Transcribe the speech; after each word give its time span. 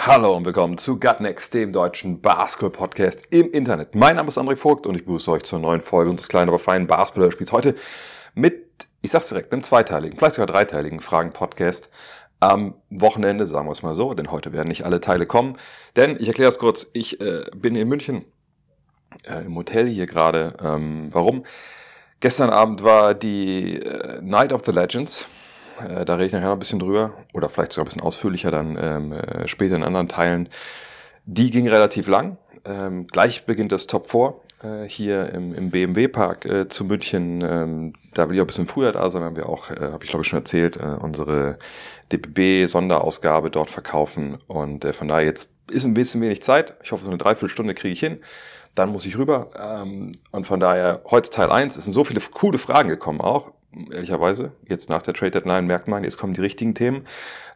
Hallo 0.00 0.36
und 0.36 0.46
willkommen 0.46 0.78
zu 0.78 1.00
Gutnext, 1.00 1.52
dem 1.54 1.72
deutschen 1.72 2.20
Basketball-Podcast 2.20 3.26
im 3.30 3.50
Internet. 3.50 3.96
Mein 3.96 4.14
Name 4.14 4.28
ist 4.28 4.38
André 4.38 4.54
Vogt 4.54 4.86
und 4.86 4.94
ich 4.94 5.04
begrüße 5.04 5.28
euch 5.28 5.42
zur 5.42 5.58
neuen 5.58 5.80
Folge 5.80 6.08
unseres 6.08 6.28
kleinen, 6.28 6.48
aber 6.48 6.60
feinen 6.60 6.86
Basketball-Spiels. 6.86 7.50
Heute 7.50 7.74
mit, 8.32 8.86
ich 9.02 9.10
sag's 9.10 9.28
direkt, 9.28 9.52
einem 9.52 9.64
zweiteiligen, 9.64 10.16
vielleicht 10.16 10.36
sogar 10.36 10.46
dreiteiligen 10.46 11.00
Fragen-Podcast 11.00 11.90
am 12.38 12.74
Wochenende, 12.90 13.48
sagen 13.48 13.66
wir 13.66 13.72
es 13.72 13.82
mal 13.82 13.96
so, 13.96 14.14
denn 14.14 14.30
heute 14.30 14.52
werden 14.52 14.68
nicht 14.68 14.84
alle 14.84 15.00
Teile 15.00 15.26
kommen. 15.26 15.56
Denn, 15.96 16.16
ich 16.20 16.28
erkläre 16.28 16.48
es 16.48 16.60
kurz, 16.60 16.86
ich 16.92 17.20
äh, 17.20 17.46
bin 17.56 17.74
in 17.74 17.88
München 17.88 18.24
äh, 19.24 19.44
im 19.44 19.56
Hotel 19.56 19.88
hier 19.88 20.06
gerade. 20.06 20.56
Ähm, 20.62 21.08
warum? 21.10 21.44
Gestern 22.20 22.50
Abend 22.50 22.84
war 22.84 23.14
die 23.14 23.82
äh, 23.82 24.22
Night 24.22 24.52
of 24.52 24.64
the 24.64 24.70
Legends. 24.70 25.26
Äh, 25.80 26.04
da 26.04 26.14
rede 26.14 26.26
ich 26.26 26.32
nachher 26.32 26.46
noch 26.46 26.52
ein 26.54 26.58
bisschen 26.58 26.78
drüber. 26.78 27.12
Oder 27.32 27.48
vielleicht 27.48 27.72
sogar 27.72 27.84
ein 27.84 27.88
bisschen 27.88 28.02
ausführlicher 28.02 28.50
dann 28.50 28.78
ähm, 28.80 29.12
äh, 29.12 29.48
später 29.48 29.76
in 29.76 29.82
anderen 29.82 30.08
Teilen. 30.08 30.48
Die 31.24 31.50
ging 31.50 31.68
relativ 31.68 32.08
lang. 32.08 32.38
Ähm, 32.64 33.06
gleich 33.06 33.46
beginnt 33.46 33.72
das 33.72 33.86
Top 33.86 34.10
4 34.10 34.34
äh, 34.62 34.88
hier 34.88 35.32
im, 35.32 35.54
im 35.54 35.70
BMW-Park 35.70 36.44
äh, 36.46 36.68
zu 36.68 36.84
München. 36.84 37.42
Ähm, 37.42 37.92
da 38.14 38.28
will 38.28 38.34
ich 38.34 38.40
auch 38.40 38.44
ein 38.44 38.48
bisschen 38.48 38.66
früher 38.66 38.92
da 38.92 39.08
sein, 39.10 39.22
wenn 39.22 39.36
wir 39.36 39.48
auch, 39.48 39.70
äh, 39.70 39.92
habe 39.92 40.04
ich 40.04 40.10
glaube 40.10 40.22
ich 40.22 40.28
schon 40.28 40.38
erzählt, 40.38 40.76
äh, 40.76 40.96
unsere 41.00 41.58
DBB-Sonderausgabe 42.12 43.50
dort 43.50 43.70
verkaufen. 43.70 44.38
Und 44.46 44.84
äh, 44.84 44.92
von 44.92 45.08
daher 45.08 45.24
jetzt 45.24 45.50
ist 45.70 45.84
ein 45.84 45.94
bisschen 45.94 46.20
wenig 46.20 46.42
Zeit. 46.42 46.74
Ich 46.82 46.92
hoffe, 46.92 47.04
so 47.04 47.10
eine 47.10 47.18
Dreiviertelstunde 47.18 47.74
kriege 47.74 47.92
ich 47.92 48.00
hin 48.00 48.18
dann 48.78 48.90
muss 48.90 49.06
ich 49.06 49.18
rüber. 49.18 49.50
Ähm, 49.58 50.12
und 50.30 50.46
von 50.46 50.60
daher, 50.60 51.02
heute 51.10 51.30
Teil 51.30 51.50
1, 51.50 51.76
es 51.76 51.84
sind 51.84 51.92
so 51.92 52.04
viele 52.04 52.20
coole 52.20 52.58
Fragen 52.58 52.88
gekommen 52.88 53.20
auch, 53.20 53.52
ehrlicherweise. 53.90 54.52
Jetzt 54.68 54.88
nach 54.88 55.02
der 55.02 55.14
Trade 55.14 55.32
Deadline 55.32 55.66
merkt 55.66 55.88
man, 55.88 56.04
jetzt 56.04 56.18
kommen 56.18 56.34
die 56.34 56.40
richtigen 56.40 56.74
Themen. 56.74 57.06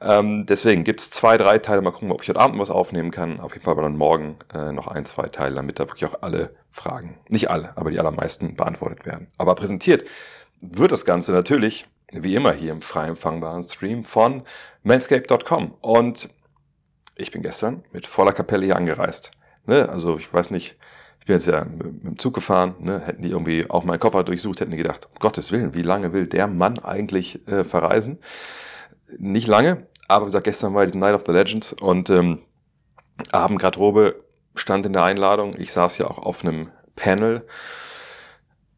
Ähm, 0.01 0.47
deswegen 0.47 0.85
gibt's 0.85 1.11
zwei, 1.11 1.37
drei 1.37 1.59
Teile. 1.59 1.83
Mal 1.83 1.93
gucken, 1.93 2.13
ob 2.13 2.23
ich 2.23 2.29
heute 2.29 2.41
Abend 2.41 2.59
was 2.59 2.71
aufnehmen 2.71 3.11
kann. 3.11 3.41
Auf 3.41 3.53
jeden 3.53 3.65
Fall 3.65 3.73
aber 3.73 3.83
dann 3.83 3.97
morgen 3.97 4.37
äh, 4.55 4.73
noch 4.73 4.89
ein, 4.89 5.05
zwei 5.05 5.29
Teile, 5.29 5.57
damit 5.57 5.79
da 5.79 5.89
wirklich 5.89 6.05
auch 6.05 6.23
alle 6.23 6.55
Fragen, 6.71 7.19
nicht 7.29 7.51
alle, 7.51 7.77
aber 7.77 7.91
die 7.91 7.99
allermeisten 7.99 8.57
beantwortet 8.57 9.05
werden. 9.05 9.29
Aber 9.39 9.55
präsentiert 9.55 10.05
wird 10.61 10.93
das 10.93 11.05
Ganze 11.05 11.33
natürlich, 11.33 11.87
wie 12.13 12.35
immer 12.35 12.53
hier 12.53 12.73
im 12.73 12.83
frei 12.83 13.09
empfangbaren 13.09 13.63
Stream 13.63 14.05
von 14.05 14.43
manscape.com. 14.83 15.75
Und 15.81 16.29
ich 17.17 17.31
bin 17.31 17.43
gestern 17.43 17.85
mit 17.93 18.07
voller 18.07 18.33
Kapelle 18.33 18.65
hier 18.65 18.77
angereist. 18.77 19.33
Ne? 19.67 19.89
Also 19.89 20.19
ich 20.19 20.33
weiß 20.33 20.51
nicht, 20.51 20.77
ich 21.23 21.27
bin 21.27 21.37
jetzt 21.37 21.47
ja 21.47 21.65
mit 21.65 22.03
dem 22.03 22.19
Zug 22.19 22.35
gefahren, 22.35 22.75
ne? 22.81 22.99
hätten 22.99 23.23
die 23.23 23.31
irgendwie 23.31 23.71
auch 23.71 23.85
meinen 23.85 24.01
Koffer 24.01 24.25
durchsucht, 24.25 24.59
hätten 24.59 24.73
die 24.73 24.77
gedacht, 24.77 25.07
um 25.09 25.21
Gottes 25.21 25.53
Willen, 25.53 25.73
wie 25.73 25.83
lange 25.83 26.13
will 26.13 26.27
der 26.27 26.49
Mann 26.49 26.81
eigentlich 26.81 27.47
äh, 27.47 27.63
verreisen? 27.63 28.19
Nicht 29.19 29.47
lange, 29.47 29.87
aber 30.09 30.25
wie 30.25 30.27
gesagt, 30.27 30.43
gestern 30.43 30.75
war 30.75 30.85
die 30.85 30.99
Night 30.99 31.15
of 31.15 31.23
the 31.25 31.31
Legends 31.31 31.75
und 31.75 32.11
ähm, 32.11 32.41
Abendgarderobe 33.31 34.17
stand 34.57 34.85
in 34.85 34.95
der 34.95 35.05
Einladung. 35.05 35.55
Ich 35.57 35.73
saß 35.73 35.97
ja 35.99 36.09
auch 36.09 36.19
auf 36.19 36.45
einem 36.45 36.71
Panel, 36.97 37.47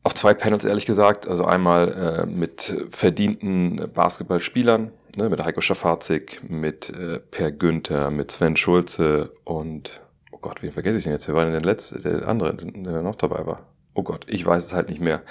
auf 0.02 0.12
zwei 0.12 0.34
Panels 0.34 0.66
ehrlich 0.66 0.84
gesagt, 0.84 1.26
also 1.26 1.46
einmal 1.46 1.92
äh, 1.92 2.26
mit 2.26 2.76
verdienten 2.90 3.90
Basketballspielern, 3.94 4.90
ne, 5.16 5.30
mit 5.30 5.42
Heiko 5.42 5.62
Schafazik, 5.62 6.42
mit 6.46 6.90
äh, 6.90 7.20
Per 7.20 7.52
Günther, 7.52 8.10
mit 8.10 8.30
Sven 8.32 8.54
Schulze 8.54 9.32
und 9.44 10.02
Gott, 10.44 10.62
wen 10.62 10.72
vergesse 10.72 10.98
ich 10.98 11.04
denn 11.04 11.14
jetzt? 11.14 11.26
Wer 11.26 11.34
war 11.34 11.44
denn 11.44 11.54
der 11.54 11.62
letzte, 11.62 11.98
der 12.00 12.28
andere, 12.28 12.54
der 12.54 13.00
noch 13.00 13.14
dabei 13.14 13.46
war? 13.46 13.62
Oh 13.94 14.02
Gott, 14.02 14.26
ich 14.28 14.44
weiß 14.44 14.66
es 14.66 14.72
halt 14.74 14.90
nicht 14.90 15.00
mehr. 15.00 15.22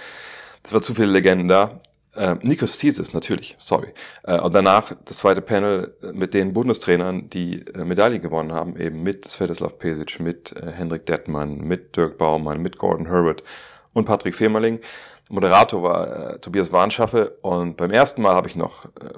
Es 0.63 0.73
war 0.73 0.81
zu 0.81 0.95
viele 0.95 1.11
Legenden 1.11 1.47
da. 1.47 1.81
Äh, 2.15 2.37
Nikos 2.41 2.79
Thesis, 2.79 3.13
natürlich, 3.13 3.55
sorry. 3.59 3.93
Äh, 4.23 4.39
und 4.39 4.55
danach 4.55 4.91
das 5.05 5.19
zweite 5.19 5.43
Panel 5.43 5.95
mit 6.13 6.33
den 6.33 6.51
Bundestrainern, 6.53 7.29
die 7.29 7.63
äh, 7.75 7.83
Medaille 7.85 8.19
gewonnen 8.21 8.53
haben, 8.53 8.75
eben 8.75 9.03
mit 9.03 9.27
Svetislav 9.27 9.77
Pesic, 9.77 10.19
mit 10.19 10.51
äh, 10.53 10.71
Henrik 10.71 11.05
Dettmann, 11.05 11.59
mit 11.59 11.95
Dirk 11.95 12.17
Baumann, 12.17 12.59
mit 12.59 12.79
Gordon 12.79 13.05
Herbert 13.05 13.43
und 13.93 14.05
Patrick 14.05 14.35
Femerling. 14.35 14.79
Moderator 15.29 15.83
war 15.83 16.07
äh, 16.33 16.39
Tobias 16.39 16.71
Warnschaffe 16.71 17.37
und 17.43 17.77
beim 17.77 17.91
ersten 17.91 18.23
Mal 18.23 18.33
habe 18.33 18.47
ich 18.47 18.55
noch, 18.55 18.85
äh, 18.85 19.13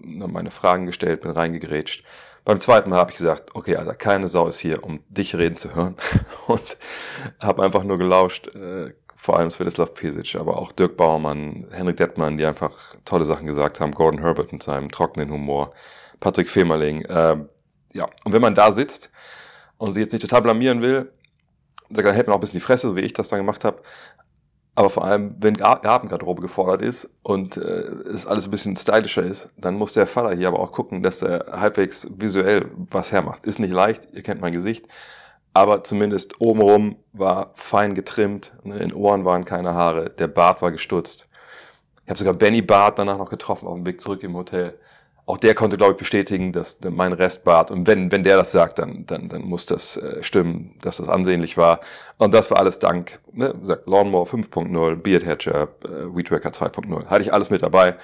noch 0.00 0.26
meine 0.26 0.50
Fragen 0.50 0.86
gestellt, 0.86 1.20
bin 1.20 1.30
reingegrätscht. 1.30 2.04
Beim 2.46 2.60
zweiten 2.60 2.90
Mal 2.90 2.98
habe 2.98 3.10
ich 3.10 3.16
gesagt, 3.16 3.56
okay, 3.56 3.74
Alter, 3.74 3.96
keine 3.96 4.28
Sau 4.28 4.46
ist 4.46 4.60
hier, 4.60 4.84
um 4.84 5.00
dich 5.08 5.34
reden 5.34 5.56
zu 5.56 5.74
hören. 5.74 5.96
Und 6.46 6.78
habe 7.40 7.64
einfach 7.64 7.82
nur 7.82 7.98
gelauscht, 7.98 8.46
äh, 8.54 8.94
vor 9.16 9.36
allem 9.36 9.50
Svetislav 9.50 9.94
Pesic, 9.94 10.36
aber 10.36 10.56
auch 10.56 10.70
Dirk 10.70 10.96
Baumann, 10.96 11.66
Henrik 11.72 11.96
Dettmann, 11.96 12.36
die 12.36 12.46
einfach 12.46 12.94
tolle 13.04 13.24
Sachen 13.24 13.46
gesagt 13.46 13.80
haben, 13.80 13.90
Gordon 13.90 14.20
Herbert 14.20 14.52
mit 14.52 14.62
seinem 14.62 14.92
trockenen 14.92 15.32
Humor, 15.32 15.72
Patrick 16.20 16.48
Femerling. 16.48 17.04
Äh, 17.06 17.36
ja, 17.92 18.08
und 18.24 18.32
wenn 18.32 18.42
man 18.42 18.54
da 18.54 18.70
sitzt 18.70 19.10
und 19.78 19.90
sie 19.90 20.00
jetzt 20.00 20.12
nicht 20.12 20.22
total 20.22 20.42
blamieren 20.42 20.82
will, 20.82 21.10
dann 21.90 22.14
hält 22.14 22.28
man 22.28 22.34
auch 22.34 22.38
ein 22.38 22.42
bisschen 22.42 22.60
die 22.60 22.64
Fresse, 22.64 22.86
so 22.86 22.94
wie 22.94 23.00
ich 23.00 23.12
das 23.12 23.26
dann 23.26 23.40
gemacht 23.40 23.64
habe. 23.64 23.82
Aber 24.78 24.90
vor 24.90 25.04
allem, 25.06 25.34
wenn 25.40 25.60
Abendgarderobe 25.62 26.42
gefordert 26.42 26.82
ist 26.82 27.08
und 27.22 27.56
äh, 27.56 27.60
es 27.60 28.26
alles 28.26 28.44
ein 28.44 28.50
bisschen 28.50 28.76
stylischer 28.76 29.22
ist, 29.22 29.48
dann 29.56 29.76
muss 29.76 29.94
der 29.94 30.06
Vater 30.06 30.36
hier 30.36 30.48
aber 30.48 30.60
auch 30.60 30.70
gucken, 30.70 31.02
dass 31.02 31.22
er 31.22 31.46
halbwegs 31.58 32.06
visuell 32.14 32.70
was 32.90 33.10
hermacht. 33.10 33.46
Ist 33.46 33.58
nicht 33.58 33.72
leicht, 33.72 34.06
ihr 34.12 34.22
kennt 34.22 34.42
mein 34.42 34.52
Gesicht, 34.52 34.86
aber 35.54 35.82
zumindest 35.82 36.42
obenrum 36.42 36.96
war 37.14 37.52
fein 37.54 37.94
getrimmt, 37.94 38.52
ne, 38.64 38.76
in 38.76 38.92
Ohren 38.92 39.24
waren 39.24 39.46
keine 39.46 39.72
Haare, 39.72 40.10
der 40.10 40.28
Bart 40.28 40.60
war 40.60 40.70
gestutzt. 40.70 41.26
Ich 42.04 42.10
habe 42.10 42.18
sogar 42.18 42.34
Benny 42.34 42.60
Bart 42.60 42.98
danach 42.98 43.16
noch 43.16 43.30
getroffen 43.30 43.66
auf 43.66 43.76
dem 43.76 43.86
Weg 43.86 43.98
zurück 43.98 44.22
im 44.22 44.36
Hotel. 44.36 44.78
Auch 45.28 45.38
der 45.38 45.56
konnte, 45.56 45.76
glaube 45.76 45.92
ich, 45.92 45.98
bestätigen, 45.98 46.52
dass 46.52 46.78
mein 46.88 47.12
Restbart, 47.12 47.72
und 47.72 47.88
wenn, 47.88 48.12
wenn 48.12 48.22
der 48.22 48.36
das 48.36 48.52
sagt, 48.52 48.78
dann, 48.78 49.06
dann, 49.06 49.28
dann 49.28 49.42
muss 49.42 49.66
das 49.66 49.96
äh, 49.96 50.22
stimmen, 50.22 50.76
dass 50.82 50.98
das 50.98 51.08
ansehnlich 51.08 51.56
war. 51.56 51.80
Und 52.18 52.32
das 52.32 52.48
war 52.52 52.58
alles 52.58 52.78
dank, 52.78 53.18
ne, 53.32 53.52
gesagt, 53.58 53.88
Lawnmower 53.88 54.26
5.0, 54.26 54.94
Beard 54.94 55.26
Hatcher, 55.26 55.68
äh, 55.84 56.16
Weedwacker 56.16 56.50
2.0. 56.50 57.06
Hatte 57.06 57.22
ich 57.22 57.32
alles 57.32 57.50
mit 57.50 57.62
dabei. 57.62 57.96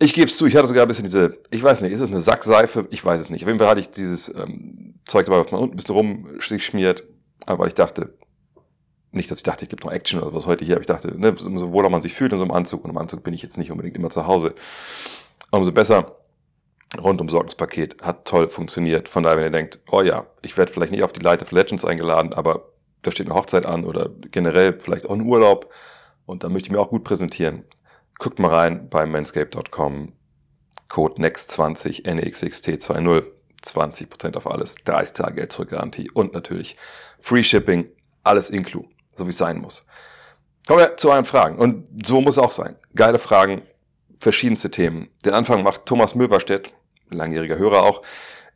Ich 0.00 0.12
gebe 0.12 0.26
es 0.26 0.36
zu, 0.36 0.46
ich 0.46 0.56
hatte 0.56 0.66
sogar 0.66 0.82
ein 0.82 0.88
bisschen 0.88 1.04
diese, 1.04 1.38
ich 1.50 1.62
weiß 1.62 1.82
nicht, 1.82 1.92
ist 1.92 2.00
es 2.00 2.08
eine 2.08 2.20
Sackseife? 2.20 2.88
Ich 2.90 3.04
weiß 3.04 3.20
es 3.20 3.30
nicht. 3.30 3.44
Auf 3.44 3.48
jeden 3.48 3.60
Fall 3.60 3.68
hatte 3.68 3.80
ich 3.80 3.90
dieses 3.90 4.28
ähm, 4.34 4.94
Zeug 5.04 5.26
dabei, 5.26 5.44
was 5.44 5.52
man 5.52 5.60
unten 5.60 5.74
ein 5.74 5.76
bisschen 5.76 5.94
rumschmiert, 5.94 7.04
aber 7.46 7.68
ich 7.68 7.74
dachte, 7.74 8.12
nicht, 9.12 9.30
dass 9.30 9.38
ich 9.38 9.44
dachte, 9.44 9.64
ich 9.64 9.70
gebe 9.70 9.84
noch 9.84 9.92
Action 9.92 10.20
oder 10.20 10.34
was 10.34 10.46
heute 10.46 10.64
hier, 10.64 10.74
aber 10.74 10.82
ich 10.82 10.86
dachte, 10.86 11.16
ne, 11.18 11.34
umso 11.44 11.72
wohler 11.72 11.90
man 11.90 12.02
sich 12.02 12.12
fühlt 12.12 12.32
in 12.32 12.38
so 12.38 12.44
einem 12.44 12.52
Anzug, 12.52 12.84
und 12.84 12.90
im 12.90 12.98
Anzug 12.98 13.22
bin 13.22 13.34
ich 13.34 13.42
jetzt 13.42 13.56
nicht 13.56 13.70
unbedingt 13.70 13.96
immer 13.96 14.10
zu 14.10 14.26
Hause 14.26 14.54
umso 15.50 15.72
besser. 15.72 16.16
Rundumsorgungspaket 16.96 18.02
hat 18.02 18.24
toll 18.24 18.48
funktioniert. 18.48 19.08
Von 19.08 19.22
daher, 19.22 19.36
wenn 19.36 19.44
ihr 19.44 19.50
denkt, 19.50 19.78
oh 19.90 20.00
ja, 20.00 20.26
ich 20.40 20.56
werde 20.56 20.72
vielleicht 20.72 20.92
nicht 20.92 21.02
auf 21.02 21.12
die 21.12 21.20
Light 21.20 21.42
of 21.42 21.52
Legends 21.52 21.84
eingeladen, 21.84 22.32
aber 22.32 22.72
da 23.02 23.10
steht 23.10 23.26
eine 23.26 23.34
Hochzeit 23.34 23.66
an 23.66 23.84
oder 23.84 24.08
generell 24.30 24.78
vielleicht 24.80 25.04
auch 25.04 25.12
ein 25.12 25.20
Urlaub 25.20 25.70
und 26.24 26.44
da 26.44 26.48
möchte 26.48 26.68
ich 26.68 26.72
mir 26.72 26.80
auch 26.80 26.88
gut 26.88 27.04
präsentieren. 27.04 27.64
Guckt 28.18 28.38
mal 28.38 28.54
rein 28.54 28.88
bei 28.88 29.04
manscape.com. 29.04 30.12
Code 30.88 31.20
NEXT20 31.20 32.06
NXXT20 32.06 33.24
20% 33.64 34.36
auf 34.36 34.50
alles, 34.50 34.76
30 34.84 35.14
Tage 35.14 35.34
Geld 35.36 35.52
zurück 35.52 35.70
Garantie 35.70 36.10
und 36.10 36.32
natürlich 36.32 36.76
Free 37.20 37.42
Shipping, 37.42 37.88
alles 38.22 38.50
inclu, 38.50 38.84
so 39.16 39.26
wie 39.26 39.30
es 39.30 39.38
sein 39.38 39.58
muss. 39.58 39.84
Kommen 40.66 40.80
wir 40.80 40.96
zu 40.96 41.10
euren 41.10 41.24
Fragen 41.24 41.58
und 41.58 42.06
so 42.06 42.20
muss 42.20 42.36
es 42.36 42.42
auch 42.42 42.50
sein. 42.50 42.76
Geile 42.94 43.18
Fragen, 43.18 43.62
verschiedenste 44.18 44.70
Themen. 44.70 45.08
Den 45.24 45.34
Anfang 45.34 45.62
macht 45.62 45.86
Thomas 45.86 46.14
Milberstedt, 46.14 46.72
langjähriger 47.10 47.58
Hörer 47.58 47.82
auch. 47.82 48.02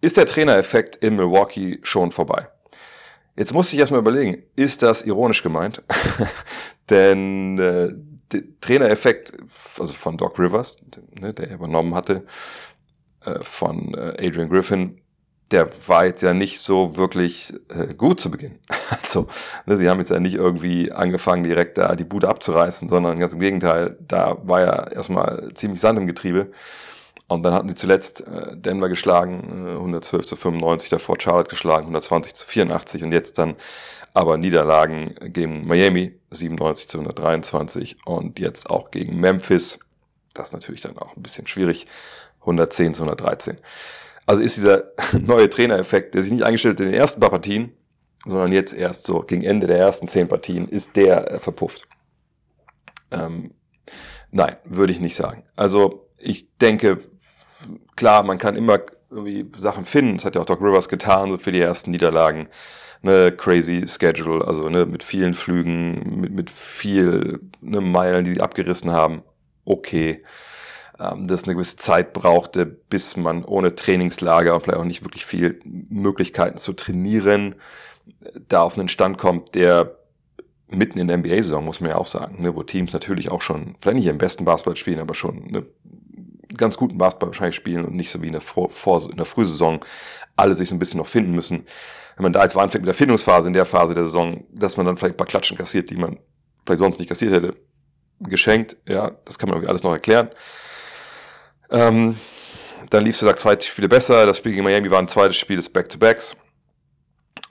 Ist 0.00 0.16
der 0.16 0.26
Trainereffekt 0.26 0.96
in 0.96 1.16
Milwaukee 1.16 1.78
schon 1.82 2.10
vorbei? 2.10 2.48
Jetzt 3.36 3.54
muss 3.54 3.72
ich 3.72 3.78
erstmal 3.78 4.00
überlegen, 4.00 4.42
ist 4.56 4.82
das 4.82 5.02
ironisch 5.02 5.42
gemeint? 5.42 5.82
Denn 6.90 7.58
äh, 7.58 7.92
der 8.32 8.42
Trainereffekt, 8.60 9.32
also 9.78 9.92
von 9.92 10.16
Doc 10.16 10.38
Rivers, 10.38 10.76
ne, 11.12 11.32
der 11.32 11.50
übernommen 11.50 11.94
hatte, 11.94 12.26
äh, 13.24 13.38
von 13.42 13.94
äh, 13.94 14.26
Adrian 14.26 14.48
Griffin, 14.48 15.01
der 15.52 15.70
war 15.86 16.06
jetzt 16.06 16.22
ja 16.22 16.34
nicht 16.34 16.60
so 16.60 16.96
wirklich 16.96 17.52
äh, 17.68 17.94
gut 17.94 18.20
zu 18.20 18.30
Beginn. 18.30 18.58
Also, 19.02 19.26
ne, 19.66 19.76
sie 19.76 19.88
haben 19.88 19.98
jetzt 19.98 20.10
ja 20.10 20.20
nicht 20.20 20.34
irgendwie 20.34 20.92
angefangen, 20.92 21.44
direkt 21.44 21.78
da 21.78 21.96
die 21.96 22.04
Bude 22.04 22.28
abzureißen, 22.28 22.88
sondern 22.88 23.18
ganz 23.18 23.32
im 23.32 23.40
Gegenteil, 23.40 23.96
da 24.00 24.36
war 24.44 24.60
ja 24.60 24.86
erstmal 24.88 25.50
ziemlich 25.54 25.80
Sand 25.80 25.98
im 25.98 26.06
Getriebe. 26.06 26.52
Und 27.26 27.42
dann 27.42 27.54
hatten 27.54 27.68
sie 27.68 27.74
zuletzt 27.74 28.20
äh, 28.26 28.56
Denver 28.56 28.88
geschlagen, 28.88 29.66
äh, 29.66 29.72
112 29.72 30.26
zu 30.26 30.36
95, 30.36 30.90
davor 30.90 31.16
Charlotte 31.18 31.48
geschlagen, 31.48 31.84
120 31.84 32.34
zu 32.34 32.46
84 32.46 33.02
und 33.02 33.12
jetzt 33.12 33.38
dann 33.38 33.56
aber 34.14 34.36
Niederlagen 34.36 35.14
gegen 35.32 35.66
Miami 35.66 36.14
97 36.30 36.88
zu 36.88 36.98
123 36.98 37.96
und 38.04 38.38
jetzt 38.38 38.68
auch 38.68 38.90
gegen 38.90 39.18
Memphis. 39.18 39.78
Das 40.34 40.48
ist 40.48 40.52
natürlich 40.52 40.82
dann 40.82 40.98
auch 40.98 41.16
ein 41.16 41.22
bisschen 41.22 41.46
schwierig. 41.46 41.86
110 42.40 42.94
zu 42.94 43.04
113. 43.04 43.58
Also 44.26 44.42
ist 44.42 44.56
dieser 44.56 44.84
neue 45.20 45.48
Trainereffekt, 45.50 46.14
der 46.14 46.22
sich 46.22 46.32
nicht 46.32 46.44
eingestellt 46.44 46.78
hat 46.78 46.86
in 46.86 46.92
den 46.92 47.00
ersten 47.00 47.20
paar 47.20 47.30
Partien, 47.30 47.72
sondern 48.24 48.52
jetzt 48.52 48.72
erst 48.72 49.06
so 49.06 49.20
gegen 49.20 49.42
Ende 49.42 49.66
der 49.66 49.78
ersten 49.78 50.08
zehn 50.08 50.28
Partien, 50.28 50.68
ist 50.68 50.96
der 50.96 51.32
äh, 51.32 51.38
verpufft. 51.38 51.88
Ähm, 53.10 53.52
nein, 54.30 54.56
würde 54.64 54.92
ich 54.92 55.00
nicht 55.00 55.16
sagen. 55.16 55.44
Also 55.56 56.08
ich 56.18 56.48
denke, 56.58 56.98
klar, 57.96 58.22
man 58.22 58.38
kann 58.38 58.56
immer 58.56 58.80
irgendwie 59.10 59.46
Sachen 59.56 59.84
finden. 59.84 60.16
Das 60.16 60.24
hat 60.24 60.34
ja 60.34 60.40
auch 60.40 60.46
Doc 60.46 60.60
Rivers 60.60 60.88
getan, 60.88 61.30
so 61.30 61.38
für 61.38 61.52
die 61.52 61.60
ersten 61.60 61.90
Niederlagen. 61.90 62.48
Ne, 63.04 63.32
crazy 63.32 63.84
Schedule, 63.88 64.46
also 64.46 64.68
ne, 64.68 64.86
mit 64.86 65.02
vielen 65.02 65.34
Flügen, 65.34 66.20
mit, 66.20 66.32
mit 66.32 66.50
viel 66.50 67.40
ne, 67.60 67.80
Meilen, 67.80 68.24
die 68.24 68.34
sie 68.34 68.40
abgerissen 68.40 68.92
haben. 68.92 69.22
Okay. 69.64 70.22
Ähm, 71.02 71.26
das 71.26 71.44
eine 71.44 71.54
gewisse 71.54 71.76
Zeit 71.76 72.12
brauchte, 72.12 72.66
bis 72.66 73.16
man 73.16 73.44
ohne 73.44 73.74
Trainingslager 73.74 74.54
und 74.54 74.64
vielleicht 74.64 74.78
auch 74.78 74.84
nicht 74.84 75.04
wirklich 75.04 75.26
viel 75.26 75.60
Möglichkeiten 75.64 76.58
zu 76.58 76.72
trainieren, 76.72 77.56
da 78.48 78.62
auf 78.62 78.78
einen 78.78 78.88
Stand 78.88 79.18
kommt, 79.18 79.54
der 79.54 79.96
mitten 80.68 80.98
in 80.98 81.08
der 81.08 81.18
NBA-Saison, 81.18 81.64
muss 81.64 81.80
man 81.80 81.90
ja 81.90 81.96
auch 81.96 82.06
sagen, 82.06 82.42
ne, 82.42 82.54
wo 82.54 82.62
Teams 82.62 82.92
natürlich 82.92 83.30
auch 83.30 83.42
schon, 83.42 83.76
vielleicht 83.80 83.98
nicht 83.98 84.06
im 84.06 84.18
besten 84.18 84.44
Basketball 84.44 84.76
spielen, 84.76 85.00
aber 85.00 85.14
schon 85.14 85.50
ne, 85.50 85.66
ganz 86.56 86.76
guten 86.76 86.98
Basketball 86.98 87.28
wahrscheinlich 87.28 87.56
spielen 87.56 87.84
und 87.84 87.94
nicht 87.94 88.10
so 88.10 88.22
wie 88.22 88.26
in 88.26 88.32
der, 88.32 88.40
Vor 88.40 88.68
Vor 88.68 89.10
in 89.10 89.16
der 89.16 89.26
Frühsaison 89.26 89.80
alle 90.36 90.54
sich 90.54 90.68
so 90.68 90.74
ein 90.74 90.78
bisschen 90.78 90.98
noch 90.98 91.08
finden 91.08 91.32
müssen. 91.32 91.66
Wenn 92.16 92.24
man 92.24 92.32
da 92.32 92.42
jetzt 92.42 92.56
anfängt 92.56 92.82
mit 92.82 92.88
der 92.88 92.94
Findungsphase 92.94 93.48
in 93.48 93.54
der 93.54 93.64
Phase 93.64 93.94
der 93.94 94.04
Saison, 94.04 94.44
dass 94.50 94.76
man 94.76 94.86
dann 94.86 94.96
vielleicht 94.96 95.14
ein 95.14 95.18
paar 95.18 95.26
Klatschen 95.26 95.56
kassiert, 95.56 95.90
die 95.90 95.96
man 95.96 96.18
vielleicht 96.64 96.78
sonst 96.78 96.98
nicht 96.98 97.08
kassiert 97.08 97.32
hätte, 97.32 97.54
geschenkt, 98.20 98.76
ja, 98.86 99.12
das 99.24 99.38
kann 99.38 99.48
man 99.48 99.56
irgendwie 99.56 99.70
alles 99.70 99.82
noch 99.82 99.92
erklären. 99.92 100.30
Ähm, 101.72 102.16
dann 102.90 103.04
lief 103.04 103.14
es, 103.14 103.20
sagt, 103.20 103.38
zwei 103.38 103.58
Spiele 103.58 103.88
besser. 103.88 104.26
Das 104.26 104.36
Spiel 104.36 104.52
gegen 104.52 104.64
Miami 104.64 104.90
war 104.90 104.98
ein 104.98 105.08
zweites 105.08 105.36
Spiel 105.36 105.56
des 105.56 105.70
Back-to-Backs. 105.70 106.36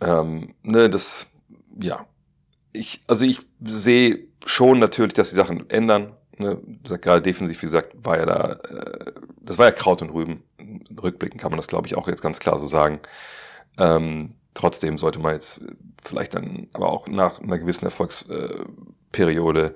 Ähm, 0.02 0.54
ne, 0.64 0.90
das, 0.90 1.28
ja. 1.80 2.06
Ich, 2.74 3.02
also 3.08 3.26
ich 3.26 3.40
sehe 3.64 4.28
schon 4.46 4.80
natürlich, 4.80 5.14
dass 5.14 5.30
die 5.30 5.36
Sachen 5.36 5.70
ändern. 5.70 6.14
Ne, 6.38 6.58
gerade 6.84 7.22
defensiv, 7.22 7.62
wie 7.62 7.66
gesagt, 7.66 7.94
war 8.04 8.18
ja 8.18 8.26
da, 8.26 8.52
äh, 8.54 9.12
das 9.42 9.58
war 9.58 9.66
ja 9.66 9.72
Kraut 9.72 10.02
und 10.02 10.12
Rüben. 10.12 10.44
Rückblicken 11.02 11.40
kann 11.40 11.52
man 11.52 11.58
das, 11.58 11.68
glaube 11.68 11.88
ich, 11.88 11.98
auch 11.98 12.08
jetzt 12.08 12.22
ganz 12.22 12.40
klar 12.40 12.60
so 12.60 12.68
sagen. 12.68 13.00
Ähm, 13.78 14.36
trotzdem 14.54 14.98
sollte 14.98 15.20
man 15.20 15.34
jetzt 15.34 15.62
vielleicht 16.04 16.34
dann, 16.34 16.68
aber 16.74 16.92
auch 16.92 17.08
nach 17.08 17.42
einer 17.42 17.60
gewissen 17.60 17.86
Erfolgsperiode 17.86 19.76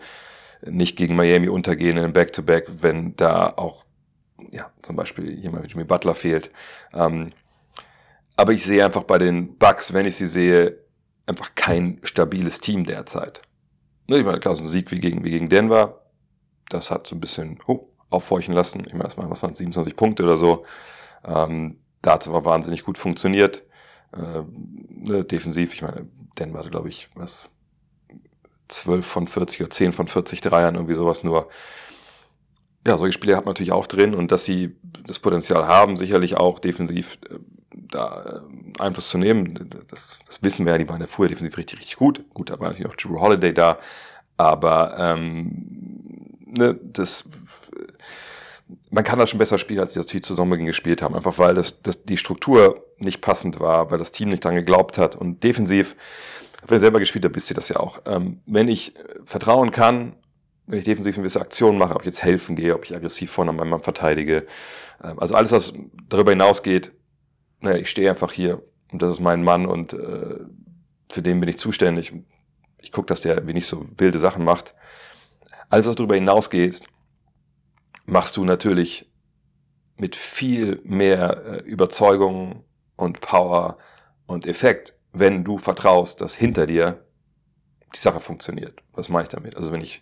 nicht 0.65 0.97
gegen 0.97 1.15
Miami 1.15 1.50
untergehen 1.50 1.97
in 1.97 2.03
einem 2.03 2.13
Back-to-Back, 2.13 2.68
wenn 2.81 3.15
da 3.15 3.53
auch, 3.56 3.84
ja, 4.51 4.71
zum 4.81 4.95
Beispiel 4.95 5.39
jemand 5.39 5.65
wie 5.65 5.69
Jimmy 5.69 5.83
Butler 5.83 6.15
fehlt. 6.15 6.51
Ähm, 6.93 7.31
aber 8.35 8.53
ich 8.53 8.63
sehe 8.65 8.83
einfach 8.83 9.03
bei 9.03 9.17
den 9.17 9.57
Bucks, 9.57 9.93
wenn 9.93 10.05
ich 10.05 10.15
sie 10.15 10.27
sehe, 10.27 10.77
einfach 11.25 11.55
kein 11.55 11.99
stabiles 12.03 12.59
Team 12.59 12.83
derzeit. 12.83 13.41
Ne, 14.07 14.17
ich 14.17 14.25
meine, 14.25 14.39
klar, 14.39 14.55
so 14.55 14.63
ein 14.63 14.67
Sieg 14.67 14.91
wie 14.91 14.99
gegen, 14.99 15.23
wie 15.23 15.31
gegen 15.31 15.49
Denver, 15.49 16.01
das 16.69 16.91
hat 16.91 17.07
so 17.07 17.15
ein 17.15 17.19
bisschen 17.19 17.59
oh, 17.67 17.87
aufhorchen 18.09 18.53
lassen. 18.53 18.81
Ich 18.85 18.93
meine, 18.93 19.05
das 19.05 19.17
waren, 19.17 19.29
was 19.29 19.41
waren 19.41 19.55
27 19.55 19.95
Punkte 19.95 20.23
oder 20.23 20.37
so. 20.37 20.65
Ähm, 21.23 21.79
da 22.01 22.13
hat 22.13 22.21
es 22.21 22.27
aber 22.27 22.45
wahnsinnig 22.45 22.83
gut 22.83 22.97
funktioniert. 22.97 23.63
Äh, 24.13 24.43
ne, 24.89 25.23
defensiv, 25.23 25.73
ich 25.73 25.81
meine, 25.81 26.07
Denver 26.37 26.59
hatte, 26.59 26.69
glaube 26.69 26.89
ich, 26.89 27.09
was 27.15 27.49
12 28.67 29.05
von 29.05 29.27
40 29.27 29.61
oder 29.61 29.69
10 29.69 29.93
von 29.93 30.07
40 30.07 30.41
Dreiern, 30.41 30.75
irgendwie 30.75 30.95
sowas 30.95 31.23
nur. 31.23 31.49
Ja, 32.85 32.97
solche 32.97 33.13
Spiele 33.13 33.35
hat 33.35 33.45
man 33.45 33.51
natürlich 33.51 33.71
auch 33.71 33.87
drin 33.87 34.13
und 34.13 34.31
dass 34.31 34.45
sie 34.45 34.75
das 35.07 35.19
Potenzial 35.19 35.67
haben, 35.67 35.97
sicherlich 35.97 36.37
auch 36.37 36.59
defensiv 36.59 37.17
äh, 37.29 37.35
da 37.71 38.43
äh, 38.43 38.81
Einfluss 38.81 39.09
zu 39.09 39.17
nehmen, 39.17 39.69
das, 39.87 40.19
das 40.25 40.43
wissen 40.43 40.65
wir 40.65 40.73
ja, 40.73 40.77
die 40.77 40.87
waren 40.87 41.01
ja 41.01 41.07
früher 41.07 41.29
defensiv 41.29 41.57
richtig, 41.57 41.79
richtig 41.79 41.97
gut. 41.97 42.23
Gut, 42.33 42.49
da 42.49 42.59
war 42.59 42.69
natürlich 42.69 42.91
auch 42.91 42.95
Drew 42.95 43.19
Holiday 43.19 43.53
da, 43.53 43.79
aber 44.37 44.95
ähm, 44.99 46.37
ne, 46.45 46.79
das 46.83 47.23
man 48.89 49.03
kann 49.03 49.19
das 49.19 49.29
schon 49.29 49.39
besser 49.39 49.57
spielen, 49.57 49.79
als 49.79 49.93
sie 49.93 49.99
das 49.99 50.07
zu 50.07 50.33
Sommerbeginn 50.33 50.67
gespielt 50.67 51.01
haben. 51.01 51.15
Einfach 51.15 51.37
weil 51.37 51.55
das, 51.55 51.81
das, 51.81 52.03
die 52.03 52.17
Struktur 52.17 52.83
nicht 52.97 53.21
passend 53.21 53.59
war, 53.59 53.91
weil 53.91 53.99
das 53.99 54.11
Team 54.11 54.29
nicht 54.29 54.43
dran 54.43 54.55
geglaubt 54.55 54.97
hat. 54.97 55.15
Und 55.15 55.43
defensiv, 55.43 55.95
ihr 56.69 56.79
selber 56.79 56.99
gespielt 56.99 57.25
habt, 57.25 57.35
wisst 57.35 57.49
ihr 57.51 57.55
das 57.55 57.69
ja 57.69 57.77
auch. 57.77 57.99
Ähm, 58.05 58.41
wenn 58.45 58.67
ich 58.67 58.93
vertrauen 59.25 59.71
kann, 59.71 60.13
wenn 60.67 60.79
ich 60.79 60.85
defensiv 60.85 61.15
eine 61.15 61.23
gewisse 61.23 61.41
Aktion 61.41 61.77
mache, 61.77 61.95
ob 61.95 62.01
ich 62.01 62.07
jetzt 62.07 62.23
helfen 62.23 62.56
gehe, 62.56 62.75
ob 62.75 62.85
ich 62.85 62.95
aggressiv 62.95 63.31
vorne 63.31 63.51
an 63.51 63.57
meinem 63.57 63.69
Mann 63.69 63.81
verteidige. 63.81 64.45
Ähm, 65.03 65.19
also 65.19 65.35
alles, 65.35 65.51
was 65.51 65.73
darüber 66.09 66.31
hinausgeht, 66.31 66.91
naja, 67.62 67.77
ich 67.77 67.89
stehe 67.89 68.09
einfach 68.09 68.31
hier 68.31 68.62
und 68.91 69.01
das 69.01 69.12
ist 69.12 69.19
mein 69.19 69.44
Mann 69.44 69.65
und 69.65 69.94
äh, 69.94 70.39
für 71.09 71.21
den 71.21 71.39
bin 71.39 71.50
ich 71.50 71.57
zuständig. 71.57 72.13
Ich 72.79 72.91
gucke, 72.91 73.07
dass 73.07 73.21
der 73.21 73.47
wie 73.47 73.53
nicht 73.53 73.67
so 73.67 73.85
wilde 73.97 74.19
Sachen 74.19 74.44
macht. 74.44 74.75
Alles, 75.69 75.88
was 75.88 75.95
darüber 75.95 76.15
hinausgeht, 76.15 76.81
machst 78.06 78.38
du 78.38 78.44
natürlich 78.44 79.11
mit 79.97 80.15
viel 80.15 80.81
mehr 80.83 81.45
äh, 81.45 81.63
Überzeugung 81.63 82.63
und 82.95 83.21
Power 83.21 83.77
und 84.27 84.45
Effekt, 84.45 84.94
wenn 85.13 85.44
du 85.44 85.57
vertraust, 85.57 86.21
dass 86.21 86.35
hinter 86.35 86.68
dir 86.68 87.06
die 87.94 88.00
Sache 88.00 88.19
funktioniert. 88.19 88.81
Was 88.94 89.09
meine 89.09 89.23
ich 89.23 89.29
damit? 89.29 89.57
Also 89.57 89.71
wenn 89.71 89.81
ich, 89.81 90.01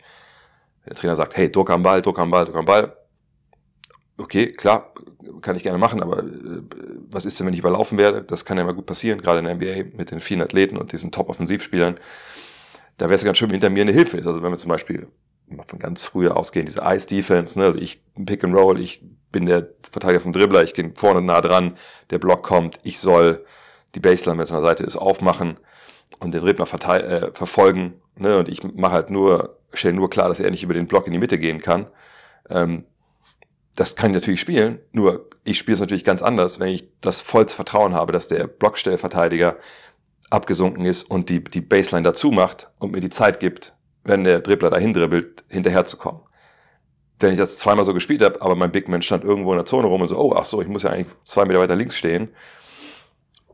der 0.86 0.96
Trainer 0.96 1.16
sagt, 1.16 1.36
hey, 1.38 1.52
Druck 1.52 1.70
am 1.70 1.84
Ball, 1.84 2.02
Druck 2.02 2.20
am 2.20 2.32
Ball, 2.32 2.46
Druck 2.46 2.56
am 2.56 2.66
Ball, 2.66 2.96
okay, 4.18 4.52
klar, 4.52 4.94
kann 5.42 5.56
ich 5.56 5.64
gerne 5.64 5.78
machen, 5.78 6.02
aber 6.02 6.20
äh, 6.20 6.62
was 7.12 7.26
ist 7.26 7.40
denn, 7.40 7.48
wenn 7.48 7.54
ich 7.54 7.60
überlaufen 7.60 7.98
werde? 7.98 8.24
Das 8.24 8.46
kann 8.46 8.58
ja 8.58 8.64
immer 8.64 8.74
gut 8.74 8.86
passieren, 8.86 9.22
gerade 9.22 9.40
in 9.40 9.46
der 9.46 9.56
NBA 9.56 9.98
mit 9.98 10.12
den 10.12 10.20
vielen 10.20 10.42
Athleten 10.42 10.78
und 10.78 10.92
diesen 10.92 11.12
Top-Offensivspielern. 11.12 12.00
Da 12.98 13.06
wäre 13.06 13.16
es 13.16 13.24
ganz 13.24 13.38
schön, 13.38 13.50
wenn 13.50 13.56
hinter 13.56 13.70
mir 13.70 13.82
eine 13.82 13.92
Hilfe 13.92 14.18
ist. 14.18 14.28
Also 14.28 14.44
wenn 14.44 14.52
wir 14.52 14.58
zum 14.58 14.70
Beispiel 14.70 15.08
von 15.68 15.80
ganz 15.80 16.04
früher 16.04 16.38
ausgehen, 16.38 16.66
diese 16.66 16.82
Ice-Defense, 16.84 17.58
ne? 17.58 17.66
also 17.66 17.78
ich 17.78 18.02
Pick 18.26 18.44
and 18.44 18.56
Roll, 18.56 18.80
ich 18.80 19.04
bin 19.32 19.46
der 19.46 19.70
Verteidiger 19.90 20.22
vom 20.22 20.34
Dribbler, 20.34 20.64
ich 20.64 20.74
gehe 20.74 20.92
vorne 20.96 21.22
nah 21.22 21.42
dran, 21.42 21.78
der 22.10 22.20
Block 22.20 22.44
kommt, 22.44 22.80
ich 22.84 23.00
soll 23.00 23.46
die 23.96 24.00
Baseline, 24.00 24.38
wenn 24.38 24.44
es 24.44 24.52
an 24.52 24.62
der 24.62 24.70
Seite 24.70 24.84
ist, 24.84 24.96
aufmachen 24.96 25.58
und 26.20 26.34
den 26.34 26.42
Dribbler 26.42 26.66
äh, 26.66 27.32
verfolgen. 27.34 27.96
Ne? 28.16 28.38
Und 28.38 28.50
ich 28.50 28.64
mache 28.64 28.94
halt 28.94 29.10
nur, 29.10 29.60
stelle 29.74 29.94
nur 29.94 30.10
klar, 30.10 30.30
dass 30.30 30.40
er 30.40 30.52
nicht 30.52 30.64
über 30.64 30.74
den 30.74 30.88
Block 30.88 31.08
in 31.08 31.14
die 31.14 31.20
Mitte 31.20 31.40
gehen 31.40 31.60
kann. 31.60 31.88
Ähm, 32.50 32.86
das 33.76 33.96
kann 33.96 34.12
ich 34.12 34.16
natürlich 34.16 34.40
spielen, 34.40 34.80
nur 34.92 35.30
ich 35.44 35.58
spiele 35.58 35.74
es 35.74 35.80
natürlich 35.80 36.04
ganz 36.04 36.22
anders, 36.22 36.60
wenn 36.60 36.70
ich 36.70 36.88
das 37.02 37.22
vollste 37.22 37.56
Vertrauen 37.56 37.94
habe, 37.94 38.14
dass 38.14 38.28
der 38.28 38.48
Blockstellverteidiger 38.48 39.58
abgesunken 40.30 40.86
ist 40.86 41.04
und 41.04 41.30
die, 41.30 41.44
die 41.44 41.62
Baseline 41.62 42.04
dazu 42.04 42.32
macht 42.32 42.70
und 42.80 42.92
mir 42.92 43.02
die 43.02 43.10
Zeit 43.10 43.40
gibt, 43.40 43.74
wenn 44.04 44.24
der 44.24 44.42
Dribbler 44.42 44.70
dahin 44.70 44.94
dribbelt, 44.94 45.44
hinterherzukommen. 45.50 46.22
Wenn 47.20 47.32
ich 47.32 47.38
das 47.38 47.58
zweimal 47.58 47.86
so 47.86 47.94
gespielt 47.94 48.22
habe, 48.22 48.42
aber 48.42 48.56
mein 48.56 48.72
Big 48.72 48.88
Man 48.88 49.02
stand 49.02 49.24
irgendwo 49.24 49.52
in 49.52 49.58
der 49.58 49.66
Zone 49.66 49.88
rum 49.88 50.02
und 50.02 50.08
so, 50.08 50.18
oh, 50.18 50.34
ach 50.36 50.46
so, 50.46 50.62
ich 50.62 50.68
muss 50.68 50.84
ja 50.84 50.90
eigentlich 50.90 51.14
zwei 51.24 51.46
Meter 51.46 51.60
weiter 51.60 51.76
links 51.76 51.96
stehen, 51.96 52.30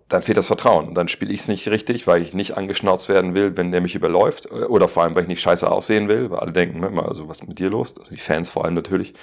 dann 0.09 0.23
fehlt 0.23 0.37
das 0.37 0.47
Vertrauen. 0.47 0.89
Und 0.89 0.95
dann 0.95 1.07
spiele 1.07 1.31
ich 1.31 1.41
es 1.41 1.47
nicht 1.47 1.67
richtig, 1.69 2.07
weil 2.07 2.21
ich 2.21 2.33
nicht 2.33 2.57
angeschnauzt 2.57 3.09
werden 3.09 3.35
will, 3.35 3.55
wenn 3.55 3.71
der 3.71 3.79
mich 3.79 3.95
überläuft. 3.95 4.51
Oder 4.51 4.87
vor 4.87 5.03
allem, 5.03 5.15
weil 5.15 5.23
ich 5.23 5.29
nicht 5.29 5.41
scheiße 5.41 5.69
aussehen 5.71 6.09
will, 6.09 6.31
weil 6.31 6.39
alle 6.39 6.51
denken, 6.51 6.83
immer, 6.83 7.07
also 7.07 7.29
was 7.29 7.39
ist 7.39 7.47
mit 7.47 7.59
dir 7.59 7.69
los? 7.69 7.95
Also 7.97 8.11
die 8.11 8.19
Fans 8.19 8.49
vor 8.49 8.65
allem 8.65 8.73
natürlich. 8.73 9.13